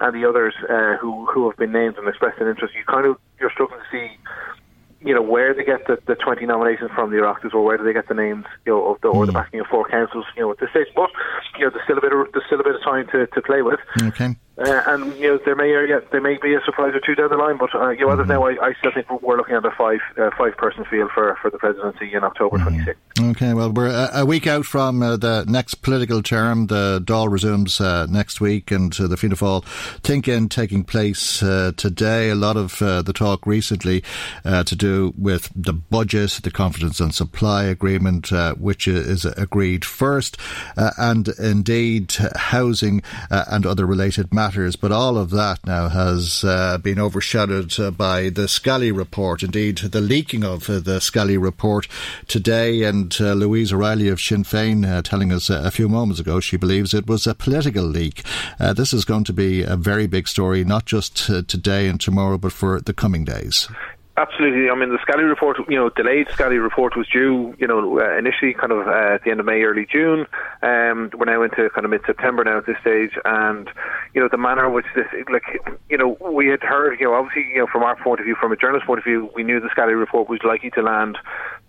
and 0.00 0.14
the 0.14 0.28
others 0.28 0.54
uh, 0.68 0.96
who 0.96 1.26
who 1.26 1.49
have 1.50 1.58
been 1.58 1.72
named 1.72 1.96
and 1.96 2.08
expressed 2.08 2.40
an 2.40 2.48
interest, 2.48 2.74
you 2.74 2.84
kind 2.84 3.06
of 3.06 3.16
you're 3.38 3.50
struggling 3.50 3.80
to 3.80 3.86
see 3.90 4.16
you 5.02 5.14
know, 5.14 5.22
where 5.22 5.54
they 5.54 5.64
get 5.64 5.86
the, 5.86 5.98
the 6.06 6.14
20 6.14 6.44
nominations 6.44 6.90
from 6.94 7.10
the 7.10 7.16
Oireachtas 7.16 7.54
or 7.54 7.64
where 7.64 7.78
do 7.78 7.84
they 7.84 7.92
get 7.92 8.08
the 8.08 8.14
names, 8.14 8.44
you 8.66 8.72
know, 8.72 8.92
of 8.92 9.00
the, 9.00 9.08
or 9.08 9.24
the 9.24 9.32
hmm. 9.32 9.38
backing 9.38 9.60
of 9.60 9.66
four 9.66 9.88
councils, 9.88 10.26
you 10.36 10.42
know, 10.42 10.50
at 10.50 10.58
this 10.58 10.68
stage. 10.70 10.88
But, 10.94 11.08
you 11.58 11.64
know, 11.64 11.70
there's 11.70 11.84
still 11.84 11.96
a 11.98 12.00
bit 12.02 12.12
of, 12.12 12.28
there's 12.32 12.44
still 12.46 12.60
a 12.60 12.64
bit 12.64 12.74
of 12.74 12.82
time 12.82 13.06
to, 13.12 13.26
to 13.26 13.42
play 13.42 13.62
with. 13.62 13.80
Okay. 14.02 14.36
Uh, 14.58 14.82
and 14.88 15.16
you 15.16 15.26
know 15.26 15.38
there 15.42 15.56
may 15.56 15.74
uh, 15.74 15.80
yeah, 15.80 16.00
there 16.12 16.20
may 16.20 16.36
be 16.36 16.52
a 16.52 16.60
surprise 16.66 16.92
or 16.92 17.00
two 17.00 17.14
down 17.14 17.30
the 17.30 17.36
line, 17.36 17.56
but 17.56 17.74
uh, 17.74 17.88
you 17.88 18.04
know, 18.04 18.12
as 18.12 18.18
of 18.18 18.28
now, 18.28 18.44
I, 18.44 18.50
I, 18.60 18.74
still 18.74 18.92
think 18.92 19.08
we're 19.22 19.38
looking 19.38 19.54
at 19.54 19.64
a 19.64 19.70
five 19.70 20.00
uh, 20.18 20.28
five 20.36 20.54
person 20.58 20.84
field 20.84 21.10
for, 21.14 21.38
for 21.40 21.50
the 21.50 21.56
presidency 21.56 22.12
in 22.12 22.24
October 22.24 22.58
mm-hmm. 22.58 22.80
26th. 22.80 22.96
Okay, 23.20 23.54
well, 23.54 23.70
we're 23.70 24.08
a, 24.12 24.24
week 24.24 24.46
out 24.46 24.64
from 24.64 25.02
uh, 25.02 25.16
the 25.16 25.44
next 25.46 25.76
political 25.76 26.22
term. 26.22 26.66
The 26.66 27.00
Dáil 27.04 27.30
resumes 27.30 27.80
uh, 27.80 28.06
next 28.06 28.40
week, 28.40 28.70
and 28.70 28.92
the 28.92 29.16
Fianna 29.16 29.36
Fáil 29.36 29.64
think-in 30.02 30.48
taking 30.48 30.84
place 30.84 31.38
today. 31.38 32.30
A 32.30 32.34
lot 32.34 32.56
of 32.56 32.78
the 32.78 33.12
talk 33.14 33.46
recently 33.46 34.02
to 34.44 34.76
do 34.76 35.14
with 35.16 35.50
the 35.54 35.72
budget, 35.72 36.40
the 36.42 36.50
confidence 36.50 37.00
and 37.00 37.14
supply 37.14 37.64
agreement, 37.64 38.30
which 38.58 38.88
is 38.88 39.24
agreed 39.24 39.84
first, 39.84 40.36
and 40.76 41.28
indeed 41.38 42.12
housing 42.36 43.02
and 43.30 43.66
other 43.66 43.86
related 43.86 44.32
matters 44.32 44.76
but 44.80 44.92
all 44.92 45.18
of 45.18 45.30
that 45.30 45.58
now 45.66 45.88
has 45.88 46.42
uh, 46.44 46.78
been 46.78 46.98
overshadowed 46.98 47.78
uh, 47.78 47.90
by 47.90 48.30
the 48.30 48.48
Scally 48.48 48.90
report. 48.90 49.42
Indeed, 49.42 49.78
the 49.78 50.00
leaking 50.00 50.44
of 50.44 50.68
uh, 50.68 50.80
the 50.80 51.00
Scally 51.00 51.36
report 51.36 51.86
today, 52.26 52.82
and 52.82 53.09
uh, 53.18 53.32
Louise 53.32 53.72
O'Reilly 53.72 54.08
of 54.08 54.20
Sinn 54.20 54.44
Féin 54.44 54.86
uh, 54.86 55.00
telling 55.02 55.32
us 55.32 55.48
a 55.48 55.70
few 55.70 55.88
moments 55.88 56.20
ago 56.20 56.40
she 56.40 56.56
believes 56.56 56.92
it 56.92 57.06
was 57.06 57.26
a 57.26 57.34
political 57.34 57.84
leak. 57.84 58.22
Uh, 58.58 58.72
this 58.72 58.92
is 58.92 59.04
going 59.04 59.24
to 59.24 59.32
be 59.32 59.62
a 59.62 59.76
very 59.76 60.06
big 60.06 60.28
story, 60.28 60.64
not 60.64 60.84
just 60.84 61.16
today 61.48 61.88
and 61.88 62.00
tomorrow, 62.00 62.36
but 62.36 62.52
for 62.52 62.80
the 62.80 62.92
coming 62.92 63.24
days. 63.24 63.68
Absolutely. 64.20 64.68
I 64.68 64.74
mean, 64.74 64.90
the 64.90 64.98
Scally 65.00 65.24
report, 65.24 65.56
you 65.66 65.76
know, 65.76 65.88
delayed 65.88 66.28
Scally 66.30 66.58
report 66.58 66.94
was 66.94 67.08
due, 67.08 67.54
you 67.58 67.66
know, 67.66 67.98
uh, 68.00 68.18
initially 68.18 68.52
kind 68.52 68.70
of 68.70 68.86
uh, 68.86 69.14
at 69.14 69.24
the 69.24 69.30
end 69.30 69.40
of 69.40 69.46
May, 69.46 69.62
early 69.62 69.86
June. 69.90 70.26
Um, 70.62 71.10
we're 71.16 71.24
now 71.24 71.42
into 71.42 71.70
kind 71.70 71.86
of 71.86 71.90
mid-September 71.90 72.44
now 72.44 72.58
at 72.58 72.66
this 72.66 72.76
stage, 72.82 73.12
and 73.24 73.70
you 74.12 74.20
know, 74.20 74.28
the 74.30 74.36
manner 74.36 74.66
in 74.66 74.74
which 74.74 74.84
this, 74.94 75.06
like, 75.32 75.44
you 75.88 75.96
know, 75.96 76.18
we 76.20 76.48
had 76.48 76.60
heard, 76.60 77.00
you 77.00 77.06
know, 77.06 77.14
obviously, 77.14 77.46
you 77.50 77.60
know, 77.60 77.66
from 77.72 77.82
our 77.82 77.96
point 77.96 78.20
of 78.20 78.26
view, 78.26 78.36
from 78.38 78.52
a 78.52 78.56
journalist 78.56 78.86
point 78.86 78.98
of 78.98 79.04
view, 79.04 79.30
we 79.34 79.42
knew 79.42 79.58
the 79.58 79.70
Scally 79.70 79.94
report 79.94 80.28
was 80.28 80.40
likely 80.44 80.70
to 80.70 80.82
land 80.82 81.16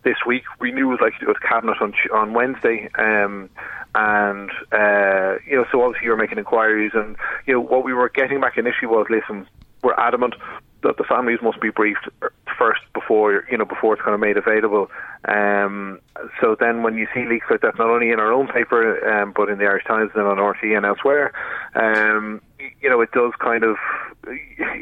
this 0.03 0.17
week. 0.25 0.43
We 0.59 0.71
knew 0.71 0.89
it 0.89 0.91
was 0.91 1.01
likely 1.01 1.19
to 1.19 1.25
go 1.25 1.33
to 1.33 1.39
cabinet 1.39 1.77
on 1.81 1.93
on 2.13 2.33
Wednesday, 2.33 2.89
um, 2.97 3.49
and 3.95 4.49
uh, 4.71 5.35
you 5.47 5.57
know, 5.57 5.65
so 5.71 5.83
obviously 5.83 6.05
you're 6.05 6.17
making 6.17 6.37
inquiries, 6.37 6.91
and 6.93 7.15
you 7.45 7.53
know, 7.53 7.59
what 7.59 7.83
we 7.83 7.93
were 7.93 8.09
getting 8.09 8.41
back 8.41 8.57
initially 8.57 8.87
was, 8.87 9.07
listen, 9.09 9.47
we're 9.83 9.93
adamant 9.93 10.35
that 10.83 10.97
the 10.97 11.03
families 11.03 11.39
must 11.43 11.61
be 11.61 11.69
briefed 11.69 12.09
first 12.57 12.81
before 12.93 13.45
you 13.51 13.57
know 13.57 13.65
before 13.65 13.93
it's 13.93 14.01
kind 14.01 14.13
of 14.13 14.19
made 14.19 14.37
available. 14.37 14.89
Um, 15.25 15.99
so 16.39 16.55
then, 16.59 16.83
when 16.83 16.95
you 16.95 17.07
see 17.13 17.25
leaks 17.25 17.45
like 17.49 17.61
that, 17.61 17.77
not 17.77 17.89
only 17.89 18.09
in 18.09 18.19
our 18.19 18.31
own 18.31 18.47
paper 18.47 19.07
um, 19.07 19.33
but 19.35 19.49
in 19.49 19.57
the 19.57 19.65
Irish 19.65 19.85
Times 19.85 20.11
and 20.15 20.25
on 20.25 20.37
RTÉ 20.37 20.75
and 20.75 20.85
elsewhere, 20.85 21.33
um, 21.75 22.41
you 22.81 22.89
know, 22.89 23.01
it 23.01 23.11
does 23.11 23.33
kind 23.39 23.63
of 23.63 23.77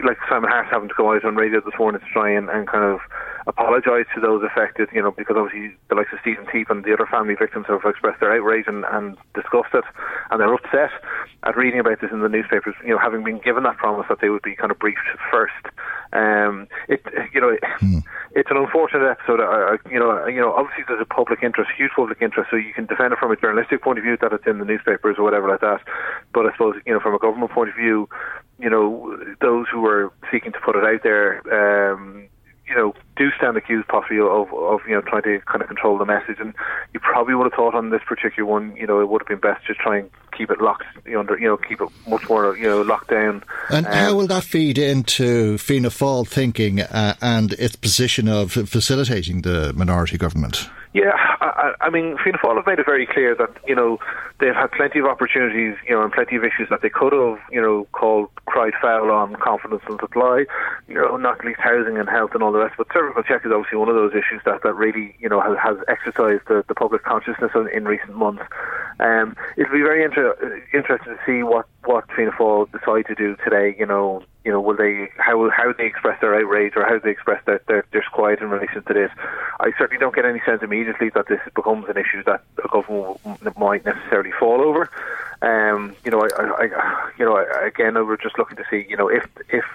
like 0.03 0.18
Simon 0.27 0.49
Harris 0.49 0.69
having 0.72 0.89
to 0.89 0.95
go 0.95 1.14
out 1.14 1.23
on 1.23 1.35
radio 1.35 1.61
this 1.61 1.77
morning 1.80 2.01
to 2.01 2.07
try 2.11 2.30
and, 2.30 2.49
and 2.49 2.68
kind 2.68 2.84
of 2.84 2.99
apologise 3.47 4.06
to 4.14 4.22
those 4.22 4.43
affected, 4.43 4.89
you 4.93 5.01
know, 5.01 5.11
because 5.11 5.35
obviously 5.38 5.76
the 5.89 5.95
likes 5.95 6.11
of 6.14 6.19
Stephen 6.22 6.45
Teap 6.51 6.69
and 6.69 6.84
the 6.84 6.93
other 6.93 7.07
family 7.10 7.35
victims 7.35 7.65
have 7.68 7.81
expressed 7.85 8.19
their 8.19 8.35
outrage 8.35 8.65
and, 8.68 8.85
and 8.91 9.18
discussed 9.34 9.73
it, 9.73 9.84
and 10.30 10.39
they're 10.39 10.53
upset 10.53 10.91
at 11.43 11.56
reading 11.56 11.80
about 11.80 12.01
this 12.01 12.11
in 12.11 12.22
the 12.22 12.30
newspapers, 12.30 12.76
you 12.84 12.89
know, 12.89 12.99
having 12.99 13.23
been 13.23 13.39
given 13.39 13.64
that 13.64 13.77
promise 13.77 14.06
that 14.10 14.19
they 14.22 14.30
would 14.30 14.41
be 14.41 14.56
kind 14.56 14.72
of 14.72 14.80
briefed 14.80 15.07
first. 15.31 15.65
Um, 16.11 16.68
it, 16.88 17.01
you 17.34 17.39
know, 17.39 17.56
hmm. 17.80 17.99
it's 18.35 18.49
an 18.51 18.57
unfortunate 18.57 19.07
episode. 19.07 19.39
Uh, 19.39 19.77
you 19.89 19.99
know, 19.99 20.26
you 20.27 20.41
know, 20.41 20.53
obviously 20.53 20.84
there's 20.88 21.01
a 21.01 21.06
public 21.06 21.43
interest, 21.43 21.72
huge 21.77 21.91
public 21.95 22.18
interest, 22.22 22.49
so 22.49 22.57
you 22.57 22.73
can 22.73 22.85
defend 22.85 23.14
it 23.14 23.19
from 23.19 23.31
a 23.31 23.38
journalistic 23.38 23.81
point 23.81 23.99
of 23.99 24.03
view 24.03 24.18
that 24.19 24.34
it's 24.34 24.47
in 24.47 24.60
the 24.60 24.65
newspapers 24.65 25.15
or 25.18 25.23
whatever 25.23 25.47
like 25.47 25.61
that. 25.61 25.81
But 26.34 26.45
I 26.45 26.51
suppose, 26.53 26.76
you 26.85 26.93
know, 26.93 26.99
from 26.99 27.14
a 27.14 27.19
government 27.19 27.51
point 27.51 27.68
view, 27.75 28.09
you 28.57 28.69
know, 28.69 29.17
those 29.41 29.67
who 29.71 29.85
are 29.85 30.11
seeking 30.31 30.51
to 30.51 30.59
put 30.59 30.75
it 30.75 30.83
out 30.83 31.01
there, 31.03 31.41
um, 31.93 32.27
you 32.67 32.75
know, 32.75 32.93
do 33.17 33.29
stand 33.37 33.57
accused 33.57 33.87
possibly 33.87 34.19
of, 34.19 34.53
of, 34.53 34.81
you 34.87 34.93
know, 34.93 35.01
trying 35.01 35.23
to 35.23 35.39
kind 35.41 35.61
of 35.61 35.67
control 35.67 35.97
the 35.97 36.05
message. 36.05 36.37
And 36.39 36.53
you 36.93 36.99
probably 36.99 37.33
would 37.33 37.45
have 37.45 37.53
thought 37.53 37.73
on 37.73 37.89
this 37.89 38.01
particular 38.07 38.47
one, 38.47 38.75
you 38.75 38.85
know, 38.85 39.01
it 39.01 39.09
would 39.09 39.21
have 39.21 39.27
been 39.27 39.39
best 39.39 39.65
to 39.67 39.73
try 39.73 39.97
and 39.99 40.09
keep 40.39 40.49
it 40.49 40.61
locked 40.61 40.85
under, 41.05 41.37
you 41.37 41.47
know, 41.47 41.57
keep 41.57 41.81
it 41.81 41.89
much 42.07 42.27
more, 42.29 42.57
you 42.57 42.63
know, 42.63 42.81
locked 42.81 43.09
down. 43.09 43.43
And 43.69 43.85
um, 43.85 43.91
how 43.91 44.15
will 44.15 44.27
that 44.27 44.45
feed 44.45 44.77
into 44.77 45.57
Fianna 45.57 45.89
Fáil 45.89 46.25
thinking 46.25 46.79
uh, 46.79 47.15
and 47.21 47.51
its 47.53 47.75
position 47.75 48.29
of 48.29 48.53
facilitating 48.53 49.41
the 49.41 49.73
minority 49.73 50.17
government? 50.17 50.69
Yeah, 50.93 51.11
I, 51.41 51.73
I 51.81 51.89
mean, 51.89 52.17
Fianna 52.23 52.39
Fáil 52.39 52.55
have 52.55 52.65
made 52.65 52.79
it 52.79 52.85
very 52.85 53.05
clear 53.05 53.35
that 53.35 53.51
you 53.67 53.75
know 53.75 53.99
they've 54.39 54.55
had 54.55 54.71
plenty 54.71 54.99
of 54.99 55.05
opportunities, 55.05 55.75
you 55.87 55.93
know, 55.93 56.03
and 56.03 56.11
plenty 56.11 56.35
of 56.35 56.43
issues 56.43 56.67
that 56.69 56.81
they 56.81 56.89
could 56.89 57.13
have, 57.13 57.39
you 57.51 57.61
know, 57.61 57.87
called 57.91 58.29
cried 58.45 58.73
foul 58.81 59.11
on 59.11 59.35
confidence 59.35 59.83
and 59.87 59.99
supply, 59.99 60.45
you 60.87 60.95
know, 60.95 61.17
not 61.17 61.43
least 61.45 61.59
housing 61.59 61.97
and 61.97 62.09
health 62.09 62.31
and 62.33 62.41
all 62.41 62.51
the 62.51 62.59
rest. 62.59 62.75
But 62.77 62.87
cervical 62.93 63.21
check 63.23 63.45
is 63.45 63.51
obviously 63.51 63.77
one 63.77 63.89
of 63.89 63.95
those 63.95 64.13
issues 64.13 64.41
that, 64.45 64.63
that 64.63 64.73
really, 64.73 65.15
you 65.19 65.29
know, 65.29 65.41
has, 65.41 65.57
has 65.61 65.77
exercised 65.87 66.47
the, 66.47 66.63
the 66.67 66.73
public 66.73 67.03
consciousness 67.03 67.51
in, 67.53 67.69
in 67.69 67.85
recent 67.85 68.15
months. 68.15 68.43
Um, 68.99 69.35
it'll 69.57 69.73
be 69.73 69.81
very 69.81 70.03
interesting 70.73 71.15
to 71.15 71.19
see 71.26 71.43
what 71.43 71.65
what 71.85 72.06
Fianna 72.15 72.31
Fáil 72.31 72.72
decide 72.72 73.06
to 73.07 73.15
do 73.15 73.35
today. 73.43 73.76
You 73.77 73.85
know, 73.85 74.23
you 74.43 74.51
know, 74.51 74.61
will 74.61 74.76
they 74.76 75.10
how 75.18 75.49
how 75.49 75.73
they 75.73 75.85
express 75.85 76.19
their 76.22 76.35
outrage 76.35 76.73
or 76.76 76.85
how 76.85 76.99
they 76.99 77.11
express 77.11 77.43
their, 77.45 77.61
their 77.68 77.85
disquiet 77.91 78.39
in 78.39 78.49
relation 78.49 78.84
to 78.84 78.93
this? 78.93 79.11
I 79.60 79.72
certainly 79.77 79.99
don't 79.99 80.15
get 80.15 80.26
any 80.26 80.41
sense 80.45 80.61
immediately 80.61 81.10
that 81.10 81.27
this 81.27 81.39
becomes 81.56 81.88
an 81.89 81.97
issue 81.97 82.23
that 82.26 82.43
a 82.64 82.68
government 82.68 83.57
might 83.57 83.85
necessarily 83.85 84.31
fall 84.39 84.61
over. 84.61 84.89
Um, 85.41 85.95
you 86.03 86.11
know, 86.11 86.22
I, 86.22 86.30
I, 86.38 86.64
I 86.65 87.11
you 87.18 87.26
know, 87.26 87.38
again, 87.64 87.93
we're 87.95 88.18
just 88.18 88.38
looking 88.38 88.57
to 88.57 88.64
see, 88.69 88.85
you 88.89 88.97
know, 88.97 89.07
if 89.07 89.26
if 89.49 89.65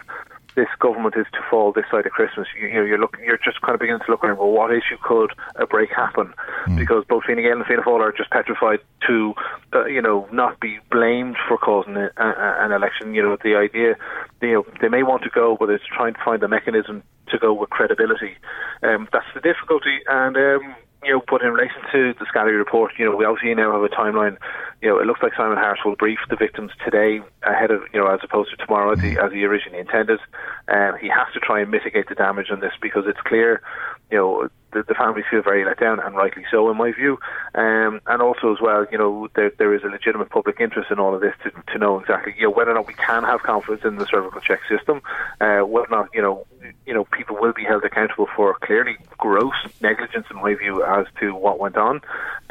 this 0.56 0.68
government 0.78 1.14
is 1.16 1.26
to 1.32 1.40
fall 1.50 1.72
this 1.72 1.84
side 1.90 2.06
of 2.06 2.12
Christmas, 2.12 2.48
you, 2.58 2.68
you 2.68 2.74
know, 2.74 2.84
you're 2.84 2.98
looking, 2.98 3.24
you're 3.24 3.38
just 3.38 3.60
kind 3.60 3.74
of 3.74 3.80
beginning 3.80 4.02
to 4.04 4.10
look 4.10 4.24
around. 4.24 4.38
Well, 4.38 4.50
what 4.50 4.70
issue 4.70 4.96
could 5.02 5.32
a 5.56 5.66
break 5.66 5.90
happen? 5.90 6.32
Mm. 6.66 6.76
Because 6.78 7.04
both 7.08 7.24
Fine 7.24 7.36
Gael 7.36 7.56
and 7.56 7.66
Fianna 7.66 7.82
Fáil 7.82 8.00
are 8.00 8.12
just 8.12 8.30
petrified 8.30 8.80
to, 9.06 9.34
uh, 9.72 9.84
you 9.86 10.00
know, 10.00 10.28
not 10.32 10.60
be 10.60 10.78
blamed 10.90 11.36
for 11.48 11.58
causing 11.58 11.96
a, 11.96 12.10
a, 12.16 12.64
an 12.64 12.72
election. 12.72 13.14
You 13.14 13.22
know, 13.22 13.36
the 13.42 13.56
idea, 13.56 13.96
you 14.40 14.52
know, 14.52 14.66
they 14.80 14.88
may 14.88 15.02
want 15.02 15.22
to 15.24 15.30
go, 15.30 15.56
but 15.58 15.70
it's 15.70 15.84
trying 15.86 16.14
to 16.14 16.20
find 16.24 16.42
a 16.42 16.48
mechanism 16.48 17.02
to 17.28 17.38
go 17.38 17.52
with 17.52 17.70
credibility. 17.70 18.36
Um, 18.82 19.08
that's 19.12 19.26
the 19.34 19.40
difficulty, 19.40 20.00
and. 20.08 20.36
Um, 20.36 20.74
you 21.04 21.12
know, 21.12 21.22
but 21.28 21.42
in 21.42 21.52
relation 21.52 21.82
to 21.92 22.14
the 22.18 22.26
Scally 22.26 22.52
report, 22.52 22.92
you 22.98 23.04
know, 23.04 23.16
we 23.16 23.24
obviously 23.24 23.54
now 23.54 23.72
have 23.72 23.82
a 23.82 23.88
timeline. 23.88 24.36
You 24.82 24.88
know, 24.88 24.98
it 24.98 25.06
looks 25.06 25.22
like 25.22 25.32
Simon 25.36 25.56
Harris 25.56 25.80
will 25.84 25.96
brief 25.96 26.18
the 26.28 26.36
victims 26.36 26.72
today 26.84 27.20
ahead 27.42 27.70
of, 27.70 27.82
you 27.92 28.00
know, 28.00 28.06
as 28.06 28.20
opposed 28.22 28.50
to 28.50 28.56
tomorrow 28.56 28.92
as 28.92 29.00
he, 29.00 29.18
as 29.18 29.32
he 29.32 29.44
originally 29.44 29.80
intended. 29.80 30.20
Um, 30.68 30.96
he 31.00 31.08
has 31.08 31.32
to 31.34 31.40
try 31.40 31.60
and 31.60 31.70
mitigate 31.70 32.08
the 32.08 32.14
damage 32.14 32.50
on 32.50 32.60
this 32.60 32.72
because 32.80 33.04
it's 33.06 33.20
clear, 33.20 33.62
you 34.10 34.18
know, 34.18 34.48
the, 34.74 34.82
the 34.82 34.94
families 34.94 35.24
feel 35.30 35.42
very 35.42 35.64
let 35.64 35.80
down, 35.80 36.00
and 36.00 36.14
rightly 36.14 36.44
so, 36.50 36.70
in 36.70 36.76
my 36.76 36.92
view. 36.92 37.18
Um, 37.54 38.00
and 38.06 38.20
also, 38.20 38.52
as 38.52 38.60
well, 38.60 38.86
you 38.92 38.98
know, 38.98 39.28
there, 39.34 39.50
there 39.58 39.74
is 39.74 39.82
a 39.84 39.86
legitimate 39.86 40.30
public 40.30 40.60
interest 40.60 40.90
in 40.90 40.98
all 40.98 41.14
of 41.14 41.20
this 41.20 41.34
to, 41.44 41.50
to 41.72 41.78
know 41.78 41.98
exactly, 42.00 42.34
you 42.36 42.44
know, 42.44 42.50
whether 42.50 42.72
or 42.72 42.74
not 42.74 42.86
we 42.86 42.94
can 42.94 43.22
have 43.22 43.42
confidence 43.42 43.84
in 43.84 43.96
the 43.96 44.06
cervical 44.06 44.40
check 44.40 44.60
system, 44.68 45.00
uh, 45.40 45.60
whether 45.60 45.86
or 45.86 45.96
not, 45.96 46.08
you 46.12 46.20
know, 46.20 46.46
you 46.86 46.94
know, 46.94 47.04
people 47.04 47.36
will 47.40 47.52
be 47.52 47.64
held 47.64 47.84
accountable 47.84 48.28
for 48.34 48.54
clearly 48.62 48.96
gross 49.18 49.54
negligence, 49.80 50.26
in 50.30 50.36
my 50.36 50.54
view, 50.54 50.84
as 50.84 51.06
to 51.20 51.34
what 51.34 51.58
went 51.58 51.76
on. 51.76 52.00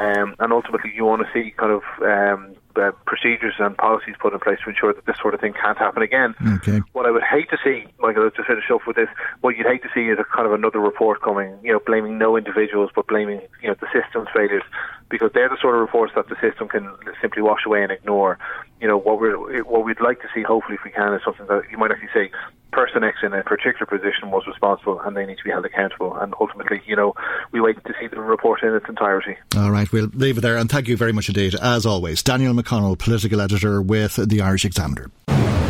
Um, 0.00 0.34
and 0.38 0.52
ultimately, 0.52 0.92
you 0.94 1.04
want 1.04 1.22
to 1.26 1.32
see 1.32 1.52
kind 1.52 1.72
of 1.72 1.82
um, 2.02 2.56
uh, 2.76 2.92
procedures 3.06 3.54
and 3.58 3.76
policies 3.76 4.14
put 4.20 4.32
in 4.32 4.40
place 4.40 4.58
to 4.64 4.70
ensure 4.70 4.92
that 4.92 5.06
this 5.06 5.16
sort 5.20 5.34
of 5.34 5.40
thing 5.40 5.52
can't 5.52 5.78
happen 5.78 6.02
again. 6.02 6.34
Okay. 6.58 6.80
What 6.92 7.06
I 7.06 7.10
would 7.10 7.22
hate 7.22 7.50
to 7.50 7.58
see, 7.62 7.84
Michael, 8.00 8.30
to 8.30 8.44
finish 8.44 8.70
off 8.70 8.82
with 8.86 8.96
this, 8.96 9.08
what 9.40 9.56
you'd 9.56 9.66
hate 9.66 9.82
to 9.82 9.88
see 9.94 10.08
is 10.08 10.18
a 10.18 10.24
kind 10.24 10.46
of 10.46 10.52
another 10.52 10.80
report 10.80 11.22
coming, 11.22 11.56
you 11.62 11.72
know, 11.72 11.80
blaming 11.86 12.18
no 12.18 12.36
individuals 12.36 12.90
but 12.94 13.06
blaming, 13.06 13.40
you 13.62 13.68
know, 13.68 13.76
the 13.80 13.86
system's 13.92 14.28
failures 14.34 14.62
because 15.08 15.30
they're 15.34 15.48
the 15.48 15.58
sort 15.60 15.74
of 15.74 15.80
reports 15.80 16.12
that 16.16 16.28
the 16.28 16.36
system 16.40 16.68
can 16.68 16.90
simply 17.20 17.42
wash 17.42 17.60
away 17.66 17.82
and 17.82 17.92
ignore. 17.92 18.38
You 18.80 18.88
know, 18.88 18.98
what 18.98 19.20
we're 19.20 19.62
what 19.64 19.84
we'd 19.84 20.00
like 20.00 20.20
to 20.22 20.28
see, 20.34 20.42
hopefully, 20.42 20.76
if 20.76 20.84
we 20.84 20.90
can, 20.90 21.14
is 21.14 21.22
something 21.24 21.46
that 21.46 21.62
you 21.70 21.78
might 21.78 21.90
actually 21.90 22.08
say, 22.12 22.30
person 22.72 23.04
X 23.04 23.18
in 23.22 23.32
a 23.32 23.42
particular 23.42 23.86
position 23.86 24.30
was 24.30 24.46
responsible, 24.46 25.00
and 25.00 25.16
they 25.16 25.24
need 25.26 25.38
to 25.38 25.44
be 25.44 25.50
held 25.50 25.64
accountable. 25.64 26.14
And 26.16 26.34
ultimately, 26.40 26.82
you 26.86 26.96
know, 26.96 27.14
we 27.52 27.60
wait 27.60 27.82
to 27.84 27.94
see 28.00 28.08
the 28.08 28.20
report 28.20 28.62
in 28.62 28.74
its 28.74 28.86
entirety. 28.88 29.36
All 29.56 29.70
right, 29.70 29.90
we'll 29.92 30.10
leave 30.14 30.38
it 30.38 30.40
there, 30.40 30.56
and 30.56 30.70
thank 30.70 30.88
you 30.88 30.96
very 30.96 31.12
much 31.12 31.28
indeed, 31.28 31.54
as 31.54 31.86
always, 31.86 32.22
Daniel 32.22 32.54
McConnell, 32.54 32.98
political 32.98 33.40
editor 33.40 33.80
with 33.80 34.16
the 34.16 34.40
Irish 34.40 34.64
Examiner. 34.64 35.10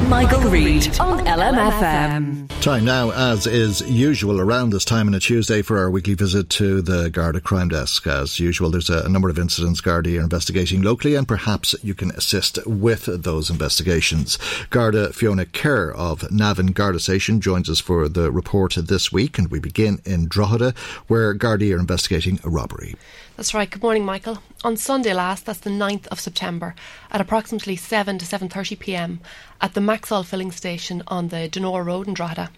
Michael, 0.08 0.40
Reade 0.50 0.98
on 1.00 1.18
LMFM. 1.20 2.48
Time 2.60 2.84
now, 2.84 3.10
as 3.10 3.46
is 3.46 3.80
usual 3.82 4.40
around 4.40 4.70
this 4.70 4.84
time 4.84 5.08
on 5.08 5.14
a 5.14 5.20
Tuesday, 5.20 5.60
for 5.60 5.78
our 5.78 5.90
weekly 5.90 6.14
visit 6.14 6.48
to 6.50 6.80
the 6.80 7.10
Garda 7.10 7.40
Crime 7.40 7.68
Desk. 7.68 8.06
As 8.06 8.40
usual, 8.40 8.70
there's 8.70 8.88
a, 8.88 9.08
number 9.08 9.28
of 9.28 9.38
incidents 9.38 9.80
Garda 9.80 10.18
are 10.18 10.22
investigating 10.22 10.82
locally, 10.82 11.14
and 11.14 11.28
perhaps 11.28 11.74
you 11.82 11.94
can 11.94 12.10
assist 12.12 12.58
with 12.66 13.04
those 13.04 13.50
investigations. 13.50 14.38
Garda 14.70 15.12
Fiona 15.12 15.44
Kerr 15.44 15.92
of 15.92 16.30
Navan 16.30 16.68
Garda 16.68 17.00
Station 17.00 17.40
joins 17.40 17.68
us 17.68 17.80
for 17.80 18.08
the 18.08 18.32
report 18.32 18.76
this 18.76 19.12
week, 19.12 19.38
and 19.38 19.50
we 19.50 19.58
begin 19.58 20.00
in 20.04 20.26
Drogheda, 20.26 20.74
where 21.06 21.34
Garda 21.34 21.72
are 21.74 21.78
investigating 21.78 22.40
a 22.44 22.48
robbery. 22.48 22.94
That's 23.36 23.52
right. 23.52 23.68
Good 23.68 23.82
morning, 23.82 24.04
Michael. 24.04 24.38
On 24.62 24.76
Sunday 24.76 25.12
last, 25.12 25.44
that's 25.44 25.58
the 25.58 25.68
9th 25.68 26.06
of 26.06 26.20
September, 26.20 26.76
at 27.10 27.20
approximately 27.20 27.74
7 27.74 28.16
to 28.18 28.24
7:30 28.24 28.78
p.m. 28.78 29.20
at 29.60 29.74
the 29.74 29.80
Maxol 29.80 30.24
filling 30.24 30.52
station 30.52 31.02
on 31.08 31.28
the 31.28 31.48
Donore 31.48 31.82
Road 31.84 32.06
in 32.06 32.14
Drogheda, 32.14 32.50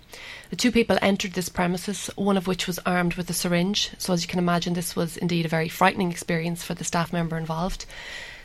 the 0.51 0.57
two 0.57 0.71
people 0.71 0.99
entered 1.01 1.33
this 1.33 1.49
premises, 1.49 2.11
one 2.15 2.37
of 2.37 2.47
which 2.47 2.67
was 2.67 2.79
armed 2.81 3.15
with 3.15 3.31
a 3.31 3.33
syringe. 3.33 3.93
So 3.97 4.13
as 4.13 4.21
you 4.21 4.29
can 4.29 4.39
imagine, 4.39 4.75
this 4.75 4.95
was 4.95 5.17
indeed 5.17 5.47
a 5.47 5.49
very 5.49 5.71
frightening 5.71 6.11
experience 6.11 6.63
for 6.63 6.75
the 6.75 6.85
staff 6.85 7.11
member 7.11 7.39
involved. 7.39 7.87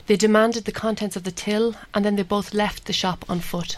They 0.08 0.16
demanded 0.16 0.64
the 0.64 0.72
contents 0.72 1.18
of 1.18 1.26
the 1.26 1.32
till, 1.32 1.76
and 1.94 2.06
then 2.06 2.16
they 2.16 2.24
both 2.24 2.54
left 2.54 2.86
the 2.86 2.94
shop 2.94 3.26
on 3.28 3.42
foot. 3.42 3.76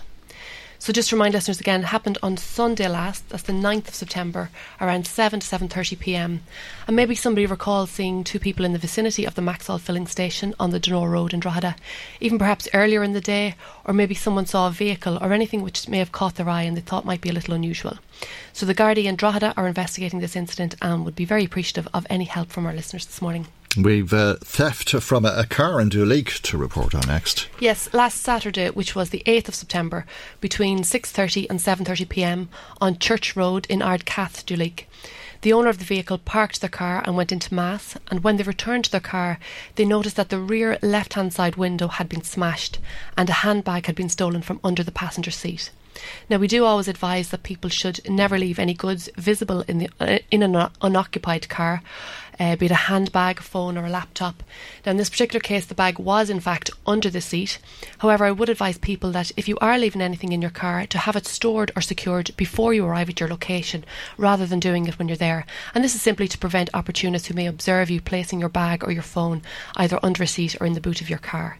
So 0.84 0.92
just 0.92 1.12
to 1.12 1.16
remind 1.16 1.34
listeners 1.34 1.62
again, 1.62 1.84
happened 1.84 2.18
on 2.22 2.36
Sunday 2.36 2.90
last, 2.90 3.30
that's 3.30 3.44
the 3.44 3.54
9th 3.54 3.88
of 3.88 3.96
September, 3.96 4.50
around 4.82 5.08
7 5.08 5.40
to 5.40 5.48
7.30pm. 5.48 6.40
And 6.88 6.96
maybe 6.98 7.16
somebody 7.16 7.46
recalls 7.46 7.90
seeing 7.90 8.26
two 8.26 8.38
people 8.38 8.66
in 8.66 8.74
the 8.74 8.80
vicinity 8.80 9.24
of 9.24 9.36
the 9.36 9.42
Maxol 9.42 9.80
filling 9.80 10.08
station 10.08 10.54
on 10.60 10.72
the 10.72 10.82
Donore 10.82 11.10
Road 11.10 11.34
in 11.34 11.40
Drogheda, 11.40 11.78
even 12.20 12.38
perhaps 12.38 12.68
earlier 12.74 13.02
in 13.02 13.14
the 13.14 13.22
day, 13.22 13.56
or 13.86 13.94
maybe 13.94 14.14
someone 14.14 14.46
saw 14.46 14.68
a 14.68 14.72
vehicle 14.72 15.18
or 15.22 15.32
anything 15.32 15.62
which 15.62 15.88
may 15.88 16.00
have 16.00 16.12
caught 16.12 16.36
their 16.36 16.50
eye 16.50 16.64
and 16.64 16.76
they 16.76 16.82
thought 16.82 17.06
might 17.06 17.22
be 17.22 17.30
a 17.30 17.34
little 17.34 17.54
unusual. 17.54 18.00
So 18.52 18.66
the 18.66 18.76
Gardaí 18.76 19.08
and 19.08 19.18
Drogheda 19.18 19.54
are 19.56 19.70
investigating 19.70 20.20
this 20.20 20.36
incident 20.36 20.76
and 20.82 21.06
would 21.06 21.16
be 21.16 21.24
very 21.24 21.46
appreciative 21.46 21.88
of 21.94 22.06
any 22.10 22.26
help 22.26 22.50
from 22.50 22.66
our 22.66 22.74
listeners 22.74 23.06
this 23.06 23.22
morning. 23.22 23.48
We've 23.76 24.14
uh, 24.14 24.36
theft 24.36 24.91
from 24.91 25.26
a, 25.26 25.34
a, 25.36 25.45
car 25.48 25.82
in 25.82 25.90
Duleek 25.90 26.41
to 26.44 26.58
report 26.58 26.94
on 26.94 27.02
next. 27.08 27.48
Yes, 27.60 27.91
last 27.91 28.22
Saturday, 28.22 28.70
which 28.70 28.95
was 28.95 29.10
the 29.10 29.24
8th 29.26 29.48
of 29.48 29.56
September, 29.56 30.06
between 30.41 30.84
6.30 30.84 31.48
and 31.50 31.60
7.30pm 31.60 32.50
on 32.80 33.00
Church 33.00 33.36
Road 33.36 33.66
in 33.70 33.80
Ardcath, 33.80 34.45
Duleek. 34.45 34.86
The 35.41 35.54
owner 35.54 35.70
of 35.70 35.80
the 35.80 35.86
vehicle 35.86 36.20
parked 36.20 36.62
their 36.62 36.70
car 36.70 37.02
and 37.04 37.18
went 37.18 37.32
into 37.32 37.54
Mass, 37.54 37.98
and 38.12 38.24
when 38.24 38.38
they 38.38 38.44
returned 38.44 38.86
to 38.86 38.91
their 38.91 39.02
car, 39.02 39.40
they 39.76 39.86
noticed 39.86 40.18
that 40.18 40.30
the 40.30 40.40
rear 40.40 40.78
left 40.84 41.16
hand 41.16 41.34
side 41.34 41.56
window 41.56 41.88
had 41.88 42.08
been 42.08 42.24
smashed 42.24 42.78
and 43.18 43.30
a 43.30 43.34
handbag 43.34 43.88
had 43.88 43.95
been 43.95 44.08
stolen 44.08 44.44
from 44.44 44.60
under 44.64 44.84
the 44.84 44.91
passenger 44.91 45.32
seat. 45.32 45.72
Now, 46.30 46.38
we 46.38 46.48
do 46.48 46.66
always 46.66 46.88
advise 46.88 47.30
that 47.30 47.44
people 47.44 47.70
should 47.70 48.08
never 48.10 48.38
leave 48.38 48.58
any 48.58 48.74
goods 48.74 49.10
visible 49.18 49.62
in, 49.68 49.78
the, 49.80 49.90
uh, 50.00 50.20
in 50.32 50.41
an 50.41 50.70
unoccupied 50.82 51.50
car 51.50 51.84
uh, 52.40 52.56
be 52.56 52.66
it 52.66 52.72
a 52.72 52.76
handbag, 52.76 53.40
a 53.40 53.42
phone, 53.42 53.78
or 53.78 53.86
a 53.86 53.90
laptop. 53.90 54.44
Now, 54.86 54.92
in 54.92 54.98
this 54.98 55.10
particular 55.10 55.40
case, 55.40 55.66
the 55.66 55.76
bag 55.76 56.00
was 56.00 56.30
in 56.30 56.40
fact 56.40 56.70
under 56.86 57.10
the 57.10 57.22
seat. 57.22 57.60
However, 58.00 58.26
I 58.26 58.32
would 58.32 58.50
advise 58.50 58.78
people 58.78 59.12
that 59.12 59.32
if 59.38 59.48
you 59.48 59.58
are 59.60 59.78
leaving 59.78 60.02
anything 60.02 60.32
in 60.32 60.42
your 60.42 60.52
car, 60.52 60.86
to 60.88 60.98
have 60.98 61.16
it 61.16 61.26
stored 61.26 61.72
or 61.76 61.82
secured 61.82 62.32
before 62.38 62.74
you 62.74 62.86
arrive 62.86 63.10
at 63.10 63.20
your 63.20 63.30
location, 63.30 63.86
rather 64.18 64.46
than 64.46 64.60
doing 64.60 64.88
it 64.88 64.98
when 65.00 65.08
you're 65.08 65.18
there. 65.18 65.46
And 65.74 65.84
this 65.84 65.96
is 65.96 66.02
simply 66.02 66.28
to 66.28 66.38
prevent 66.38 66.70
opportunists 66.74 67.28
who 67.28 67.34
may 67.34 67.48
observe 67.48 67.90
you 67.90 68.02
placing 68.02 68.40
your 68.40 68.50
bag 68.50 68.84
or 68.84 68.92
your 68.92 69.04
phone 69.04 69.42
either 69.76 70.00
under 70.04 70.24
a 70.24 70.28
seat 70.28 70.56
or 70.60 70.68
in 70.68 70.74
the 70.74 70.82
boot 70.82 71.02
of 71.02 71.10
your 71.10 71.20
car. 71.20 71.60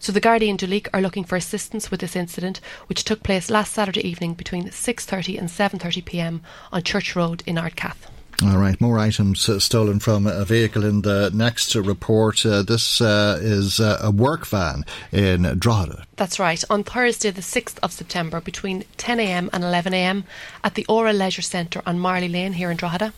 So 0.00 0.12
the 0.12 0.20
Gardaí 0.20 0.48
and 0.48 0.88
are 0.92 1.00
looking 1.00 1.24
for 1.24 1.36
assistance 1.36 1.90
with 1.90 2.00
this 2.00 2.14
incident, 2.14 2.60
which 2.86 3.04
took 3.04 3.22
place 3.22 3.50
last 3.50 3.72
Saturday 3.72 4.06
evening 4.06 4.34
between 4.34 4.70
6:30 4.70 5.38
and 5.38 5.48
7:30 5.48 6.04
p.m. 6.04 6.42
on 6.72 6.82
Church 6.82 7.16
Road 7.16 7.42
in 7.46 7.56
Ardcath. 7.56 8.17
All 8.40 8.56
right, 8.56 8.80
more 8.80 9.00
items 9.00 9.48
uh, 9.48 9.58
stolen 9.58 9.98
from 9.98 10.28
a 10.28 10.44
vehicle 10.44 10.84
in 10.84 11.02
the 11.02 11.28
next 11.34 11.74
report. 11.74 12.46
Uh, 12.46 12.62
this 12.62 13.00
uh, 13.00 13.36
is 13.42 13.80
uh, 13.80 13.98
a 14.00 14.12
work 14.12 14.46
van 14.46 14.84
in 15.10 15.42
Drogheda. 15.58 16.04
That's 16.14 16.38
right. 16.38 16.62
On 16.70 16.84
Thursday, 16.84 17.32
the 17.32 17.40
6th 17.40 17.80
of 17.82 17.90
September, 17.90 18.40
between 18.40 18.84
10am 18.96 19.50
and 19.52 19.64
11am, 19.64 20.22
at 20.62 20.76
the 20.76 20.86
Aura 20.86 21.12
Leisure 21.12 21.42
Centre 21.42 21.82
on 21.84 21.98
Marley 21.98 22.28
Lane 22.28 22.52
here 22.52 22.70
in 22.70 22.76
Drogheda, 22.76 23.12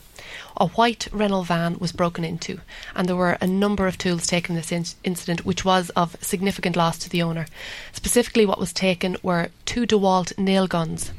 a 0.56 0.68
white 0.68 1.06
Renault 1.12 1.42
van 1.42 1.78
was 1.78 1.92
broken 1.92 2.24
into, 2.24 2.60
and 2.96 3.06
there 3.06 3.14
were 3.14 3.36
a 3.42 3.46
number 3.46 3.86
of 3.86 3.98
tools 3.98 4.26
taken 4.26 4.56
in 4.56 4.62
this 4.62 4.72
in- 4.72 4.96
incident, 5.04 5.44
which 5.44 5.66
was 5.66 5.90
of 5.90 6.16
significant 6.22 6.76
loss 6.76 6.96
to 6.96 7.10
the 7.10 7.20
owner. 7.22 7.46
Specifically, 7.92 8.46
what 8.46 8.58
was 8.58 8.72
taken 8.72 9.18
were 9.22 9.50
two 9.66 9.86
DeWalt 9.86 10.38
nail 10.38 10.66
guns, 10.66 11.12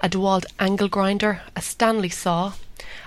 a 0.00 0.08
DeWalt 0.08 0.44
angle 0.60 0.88
grinder, 0.88 1.42
a 1.56 1.60
Stanley 1.60 2.08
saw, 2.08 2.52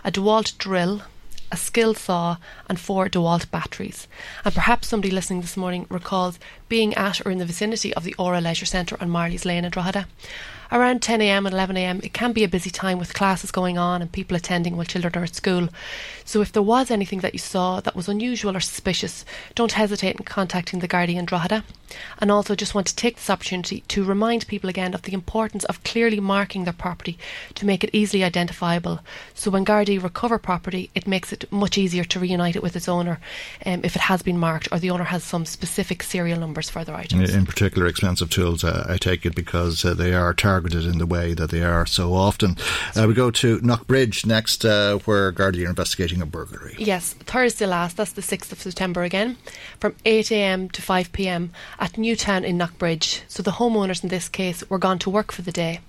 a 0.04 0.12
DeWalt 0.12 0.58
drill, 0.58 1.04
a 1.52 1.58
skill 1.58 1.94
saw, 1.94 2.38
and 2.70 2.80
four 2.80 3.10
DeWalt 3.10 3.50
batteries. 3.52 4.08
And 4.46 4.54
perhaps 4.54 4.88
somebody 4.88 5.12
listening 5.12 5.42
this 5.42 5.58
morning 5.58 5.86
recalls 5.90 6.40
being 6.70 6.94
at 6.96 7.26
or 7.26 7.32
in 7.32 7.38
the 7.38 7.46
vicinity 7.46 7.94
of 7.94 8.04
the 8.04 8.16
Aura 8.18 8.42
Leisure 8.42 8.66
Centre 8.66 8.98
on 9.02 9.10
Marley's 9.10 9.46
Lane 9.46 9.66
in 9.66 9.72
Drogheda 9.72 10.08
around 10.72 11.02
10am 11.02 11.46
and 11.46 11.54
11am, 11.56 12.04
it 12.04 12.14
can 12.14 12.32
be 12.32 12.44
a 12.44 12.48
busy 12.48 12.70
time 12.70 12.98
with 12.98 13.14
classes 13.14 13.52
going 13.52 13.78
on 13.78 14.02
and 14.02 14.12
people 14.12 14.38
attending 14.38 14.78
while 14.78 14.86
children 14.86 15.14
are 15.16 15.24
at 15.24 15.36
school. 15.36 15.68
So 16.24 16.42
if 16.42 16.52
there 16.52 16.62
was 16.62 16.90
anything 16.90 17.20
that 17.20 17.34
you 17.34 17.40
saw 17.40 17.82
that 17.82 17.96
was 17.96 18.08
unusual 18.08 18.56
or 18.56 18.62
suspicious, 18.62 19.26
don't 19.54 19.74
hesitate 19.74 20.16
in 20.16 20.24
contacting 20.24 20.80
the 20.80 20.88
Guardian 20.88 21.26
Drogheda. 21.26 21.64
And 22.20 22.32
also 22.32 22.56
just 22.56 22.76
want 22.76 22.88
to 22.88 22.96
take 22.96 23.16
this 23.16 23.30
opportunity 23.30 23.82
to 23.90 24.04
remind 24.04 24.48
people 24.48 24.70
again 24.70 24.94
of 24.94 25.04
the 25.04 25.14
importance 25.14 25.64
of 25.66 25.84
clearly 25.84 26.20
marking 26.20 26.64
their 26.64 26.74
property 26.74 27.18
to 27.56 27.66
make 27.66 27.84
it 27.84 27.90
easily 27.94 28.24
identifiable. 28.24 29.00
So 29.34 29.52
when 29.52 29.66
Gardaí 29.66 30.02
recover 30.02 30.38
property, 30.38 30.90
it 30.96 31.08
makes 31.08 31.34
it 31.34 31.52
much 31.52 31.78
easier 31.78 32.04
to 32.04 32.20
reunite 32.20 32.56
it 32.56 32.64
with 32.64 32.76
its 32.76 32.88
owner 32.88 33.20
um, 33.66 33.82
if 33.84 33.96
it 33.96 34.04
has 34.04 34.22
been 34.22 34.38
marked 34.38 34.68
or 34.72 34.80
the 34.80 34.90
owner 34.90 35.06
has 35.06 35.24
some 35.24 35.46
specific 35.46 36.04
serial 36.04 36.40
numbers 36.40 36.70
for 36.70 36.84
their 36.84 36.96
items. 36.96 37.34
In 37.34 37.46
particular, 37.46 37.88
expensive 37.88 38.30
tools, 38.30 38.64
uh, 38.64 38.86
I 38.88 38.98
take 38.98 39.26
it 39.26 39.36
because 39.36 39.84
uh, 39.84 39.94
they 39.94 40.14
are 40.14 40.34
targeted 40.34 40.86
in 40.86 40.98
the 40.98 41.06
way 41.06 41.34
that 41.34 41.50
they 41.50 41.64
are 41.64 41.86
so 41.86 42.14
often. 42.14 42.58
Uh, 42.96 43.06
we 43.08 43.14
go 43.14 43.32
to 43.32 43.60
Knockbridge 43.60 44.26
next, 44.26 44.66
uh, 44.66 44.98
where 45.00 45.32
Gardaí 45.32 45.66
are 45.66 45.70
investigating 45.70 46.22
a 46.22 46.26
burglary. 46.26 46.76
Yes, 46.78 47.14
Thursday 47.14 47.66
last, 47.66 47.98
that's 47.98 48.14
the 48.14 48.22
6th 48.22 48.52
of 48.52 48.62
September 48.62 49.04
again, 49.04 49.38
from 49.80 49.94
8am 50.06 50.72
to 50.72 50.82
5pm 50.82 51.50
at 51.82 51.98
Newtown 51.98 52.46
in 52.46 52.58
Knockbridge. 52.58 53.24
So 53.28 53.42
the 53.42 53.52
homeowners 53.52 54.04
in 54.04 54.10
this 54.10 54.30
case 54.30 54.64
were 54.70 54.78
gone 54.78 55.00
to 55.00 55.10
work 55.10 55.32
for 55.32 55.42
the 55.42 55.52
day 55.52 55.82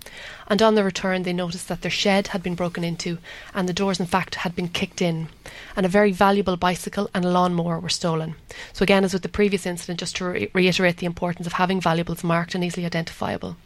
and 0.49 0.61
on 0.63 0.75
their 0.75 0.85
return 0.85 1.23
they 1.23 1.33
noticed 1.33 1.69
that 1.69 1.83
their 1.83 1.91
shed 1.91 2.29
had 2.29 2.43
been 2.43 2.55
broken 2.55 2.85
into 2.85 3.19
and 3.55 3.69
the 3.69 3.73
doors 3.73 4.01
in 4.01 4.07
fact 4.07 4.37
had 4.37 4.55
been 4.55 4.69
kicked 4.69 5.03
in 5.03 5.29
and 5.77 5.87
a 5.87 5.89
very 5.89 6.13
valuable 6.13 6.57
bicycle 6.57 7.09
and 7.15 7.25
a 7.25 7.31
lawnmower 7.31 7.79
were 7.79 7.89
stolen. 7.89 8.35
So 8.73 8.83
again 8.83 9.05
as 9.05 9.13
with 9.13 9.23
the 9.23 9.29
previous 9.29 9.67
incident 9.67 10.01
just 10.01 10.17
to 10.17 10.25
re- 10.25 10.51
reiterate 10.53 10.99
the 10.99 11.07
importance 11.07 11.47
of 11.47 11.55
having 11.55 11.81
valuables 11.81 12.25
marked 12.25 12.55
and 12.55 12.63
easily 12.63 12.87
identifiable. 12.87 13.57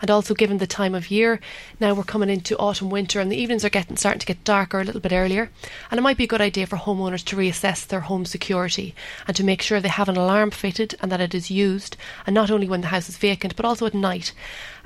And 0.00 0.10
also 0.10 0.34
given 0.34 0.58
the 0.58 0.66
time 0.66 0.94
of 0.94 1.10
year 1.10 1.40
now 1.80 1.94
we're 1.94 2.04
coming 2.04 2.30
into 2.30 2.56
autumn 2.58 2.90
winter 2.90 3.20
and 3.20 3.30
the 3.30 3.40
evenings 3.40 3.64
are 3.64 3.70
getting 3.70 3.96
starting 3.96 4.20
to 4.20 4.26
get 4.26 4.44
darker 4.44 4.80
a 4.80 4.84
little 4.84 5.00
bit 5.00 5.12
earlier 5.12 5.50
and 5.90 5.98
it 5.98 6.02
might 6.02 6.16
be 6.16 6.24
a 6.24 6.28
good 6.28 6.40
idea 6.40 6.66
for 6.66 6.76
homeowners 6.76 7.24
to 7.24 7.36
reassess 7.36 7.86
their 7.86 8.00
home 8.00 8.24
security 8.24 8.94
and 9.26 9.36
to 9.36 9.44
make 9.44 9.62
sure 9.62 9.80
they 9.80 9.88
have 9.88 10.08
an 10.08 10.16
alarm 10.16 10.50
fitted 10.50 10.94
and 11.00 11.10
that 11.10 11.20
it 11.20 11.34
is 11.34 11.50
used 11.50 11.96
and 12.26 12.34
not 12.34 12.50
only 12.50 12.68
when 12.68 12.80
the 12.80 12.88
house 12.88 13.08
is 13.08 13.16
vacant 13.16 13.56
but 13.56 13.64
also 13.64 13.86
at 13.86 13.94
night 13.94 14.32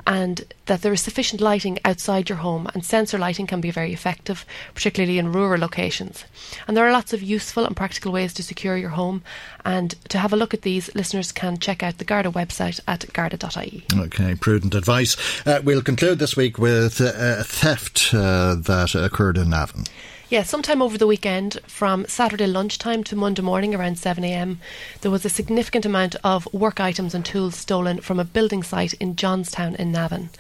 and 0.07 0.45
that 0.67 0.83
there 0.83 0.93
is 0.93 1.01
sufficient 1.01 1.41
lighting 1.41 1.79
outside 1.85 2.29
your 2.29 2.39
home, 2.39 2.69
and 2.75 2.85
sensor 2.85 3.19
lighting 3.19 3.47
can 3.47 3.61
be 3.61 3.71
very 3.71 3.93
effective, 3.93 4.45
particularly 4.75 5.19
in 5.19 5.33
rural 5.33 5.61
locations. 5.61 6.25
And 6.67 6.77
there 6.77 6.87
are 6.87 6.93
lots 6.93 7.13
of 7.13 7.23
useful 7.23 7.65
and 7.65 7.77
practical 7.77 8.13
ways 8.13 8.33
to 8.35 8.43
secure 8.43 8.77
your 8.77 8.91
home. 8.91 9.23
And 9.65 9.91
to 10.09 10.19
have 10.19 10.33
a 10.33 10.37
look 10.37 10.55
at 10.55 10.63
these, 10.63 10.95
listeners 10.95 11.33
can 11.33 11.59
check 11.59 11.83
out 11.83 11.99
the 11.99 12.05
Garda 12.05 12.31
website 12.31 12.81
at 12.89 13.13
garda.ie. 13.13 13.85
Okay, 13.95 14.35
prudent 14.35 14.75
advice. 14.75 15.17
Uh, 15.47 15.61
we'll 15.63 15.83
conclude 15.83 16.19
this 16.19 16.37
week 16.37 16.59
with 16.59 17.01
uh, 17.01 17.43
theft 17.45 18.11
uh, 18.13 18.55
that 18.55 18.95
occurred 18.95 19.37
in 19.37 19.51
Navan. 19.51 19.85
Yeah, 20.33 20.45
sometime 20.45 20.81
over 20.81 20.97
the 20.97 21.07
weekend, 21.07 21.61
from 21.67 22.07
Saturday 22.07 22.47
lunchtime 22.47 23.05
to 23.05 23.15
Monday 23.15 23.43
morning 23.43 23.75
around 23.75 23.97
7am, 23.97 24.57
there 25.03 25.11
was 25.11 25.27
a 25.27 25.29
significant 25.29 25.85
amount 25.85 26.17
of 26.25 26.51
work 26.55 26.81
items 26.81 27.15
and 27.15 27.23
tools 27.23 27.55
stolen 27.55 28.01
from 28.01 28.19
a 28.19 28.25
building 28.25 28.63
site 28.63 28.95
in 28.95 29.15
Johnstown 29.15 29.75
in 29.75 29.93
Navan. 29.93 30.31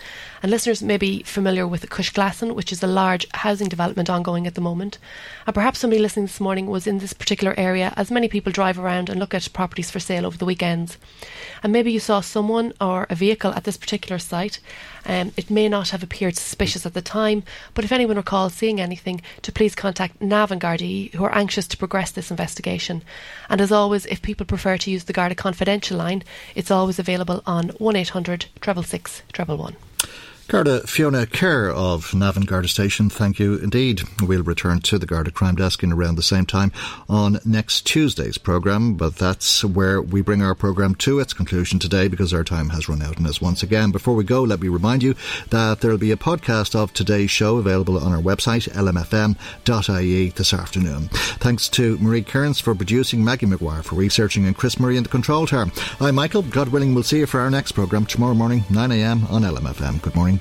And 0.42 0.50
listeners 0.50 0.82
may 0.82 0.96
be 0.96 1.22
familiar 1.22 1.66
with 1.68 1.90
Cushglasson, 1.90 2.54
which 2.54 2.72
is 2.72 2.82
a 2.82 2.86
large 2.86 3.26
housing 3.32 3.68
development 3.68 4.08
ongoing 4.08 4.46
at 4.46 4.54
the 4.54 4.62
moment. 4.62 4.96
And 5.46 5.54
perhaps 5.54 5.80
somebody 5.80 6.00
listening 6.00 6.24
this 6.24 6.40
morning 6.40 6.66
was 6.68 6.86
in 6.86 6.98
this 6.98 7.12
particular 7.12 7.54
area, 7.58 7.92
as 7.94 8.10
many 8.10 8.28
people 8.28 8.50
drive 8.50 8.78
around 8.78 9.10
and 9.10 9.20
look 9.20 9.34
at 9.34 9.52
properties 9.52 9.90
for 9.90 10.00
sale 10.00 10.24
over 10.24 10.38
the 10.38 10.46
weekends. 10.46 10.96
And 11.62 11.70
maybe 11.70 11.92
you 11.92 12.00
saw 12.00 12.22
someone 12.22 12.72
or 12.80 13.06
a 13.10 13.14
vehicle 13.14 13.52
at 13.52 13.64
this 13.64 13.76
particular 13.76 14.18
site. 14.18 14.58
Um, 15.04 15.32
it 15.36 15.50
may 15.50 15.68
not 15.68 15.90
have 15.90 16.02
appeared 16.02 16.36
suspicious 16.36 16.86
at 16.86 16.94
the 16.94 17.02
time, 17.02 17.44
but 17.74 17.84
if 17.84 17.92
anyone 17.92 18.16
recalls 18.16 18.54
seeing 18.54 18.80
anything, 18.80 19.20
to 19.42 19.52
please 19.52 19.74
contact 19.82 20.22
Navan 20.22 20.60
Gardaí, 20.60 21.12
who 21.12 21.24
are 21.24 21.34
anxious 21.34 21.66
to 21.66 21.76
progress 21.76 22.12
this 22.12 22.30
investigation. 22.30 23.02
And 23.48 23.60
as 23.60 23.72
always, 23.72 24.06
if 24.06 24.22
people 24.22 24.46
prefer 24.46 24.78
to 24.78 24.90
use 24.92 25.04
the 25.04 25.12
Garda 25.12 25.34
Confidential 25.34 25.98
line, 25.98 26.22
it's 26.54 26.70
always 26.70 27.00
available 27.00 27.42
on 27.46 27.72
1800 27.78 28.46
666 28.62 29.22
111. 29.36 29.91
Garda 30.52 30.86
Fiona 30.86 31.24
Kerr 31.24 31.70
of 31.70 32.12
Navan 32.12 32.42
Garda 32.42 32.68
Station, 32.68 33.08
thank 33.08 33.38
you 33.38 33.56
indeed. 33.56 34.02
We'll 34.20 34.42
return 34.42 34.80
to 34.80 34.98
the 34.98 35.06
Garda 35.06 35.30
Crime 35.30 35.54
Desk 35.54 35.82
in 35.82 35.94
around 35.94 36.16
the 36.16 36.22
same 36.22 36.44
time 36.44 36.72
on 37.08 37.38
next 37.46 37.86
Tuesday's 37.86 38.36
programme, 38.36 38.92
but 38.92 39.16
that's 39.16 39.64
where 39.64 40.02
we 40.02 40.20
bring 40.20 40.42
our 40.42 40.54
programme 40.54 40.94
to 40.96 41.20
its 41.20 41.32
conclusion 41.32 41.78
today 41.78 42.06
because 42.06 42.34
our 42.34 42.44
time 42.44 42.68
has 42.68 42.86
run 42.86 43.00
out 43.00 43.16
on 43.16 43.24
us 43.24 43.40
once 43.40 43.62
again. 43.62 43.92
Before 43.92 44.14
we 44.14 44.24
go, 44.24 44.42
let 44.42 44.60
me 44.60 44.68
remind 44.68 45.02
you 45.02 45.14
that 45.48 45.80
there 45.80 45.90
will 45.90 45.96
be 45.96 46.12
a 46.12 46.18
podcast 46.18 46.74
of 46.74 46.92
today's 46.92 47.30
show 47.30 47.56
available 47.56 47.96
on 47.96 48.12
our 48.12 48.20
website, 48.20 48.68
lmfm.ie, 48.68 50.28
this 50.28 50.52
afternoon. 50.52 51.08
Thanks 51.38 51.66
to 51.70 51.96
Marie 51.96 52.22
Kearns 52.22 52.60
for 52.60 52.74
producing, 52.74 53.24
Maggie 53.24 53.46
McGuire 53.46 53.82
for 53.82 53.94
researching, 53.94 54.44
and 54.44 54.54
Chris 54.54 54.78
Murray 54.78 54.98
in 54.98 55.02
the 55.02 55.08
control 55.08 55.46
tower. 55.46 55.68
I'm 55.98 56.14
Michael. 56.14 56.42
God 56.42 56.68
willing, 56.68 56.92
we'll 56.92 57.04
see 57.04 57.20
you 57.20 57.26
for 57.26 57.40
our 57.40 57.50
next 57.50 57.72
programme 57.72 58.04
tomorrow 58.04 58.34
morning, 58.34 58.60
9am 58.64 59.30
on 59.30 59.44
LMFM. 59.44 60.02
Good 60.02 60.14
morning. 60.14 60.40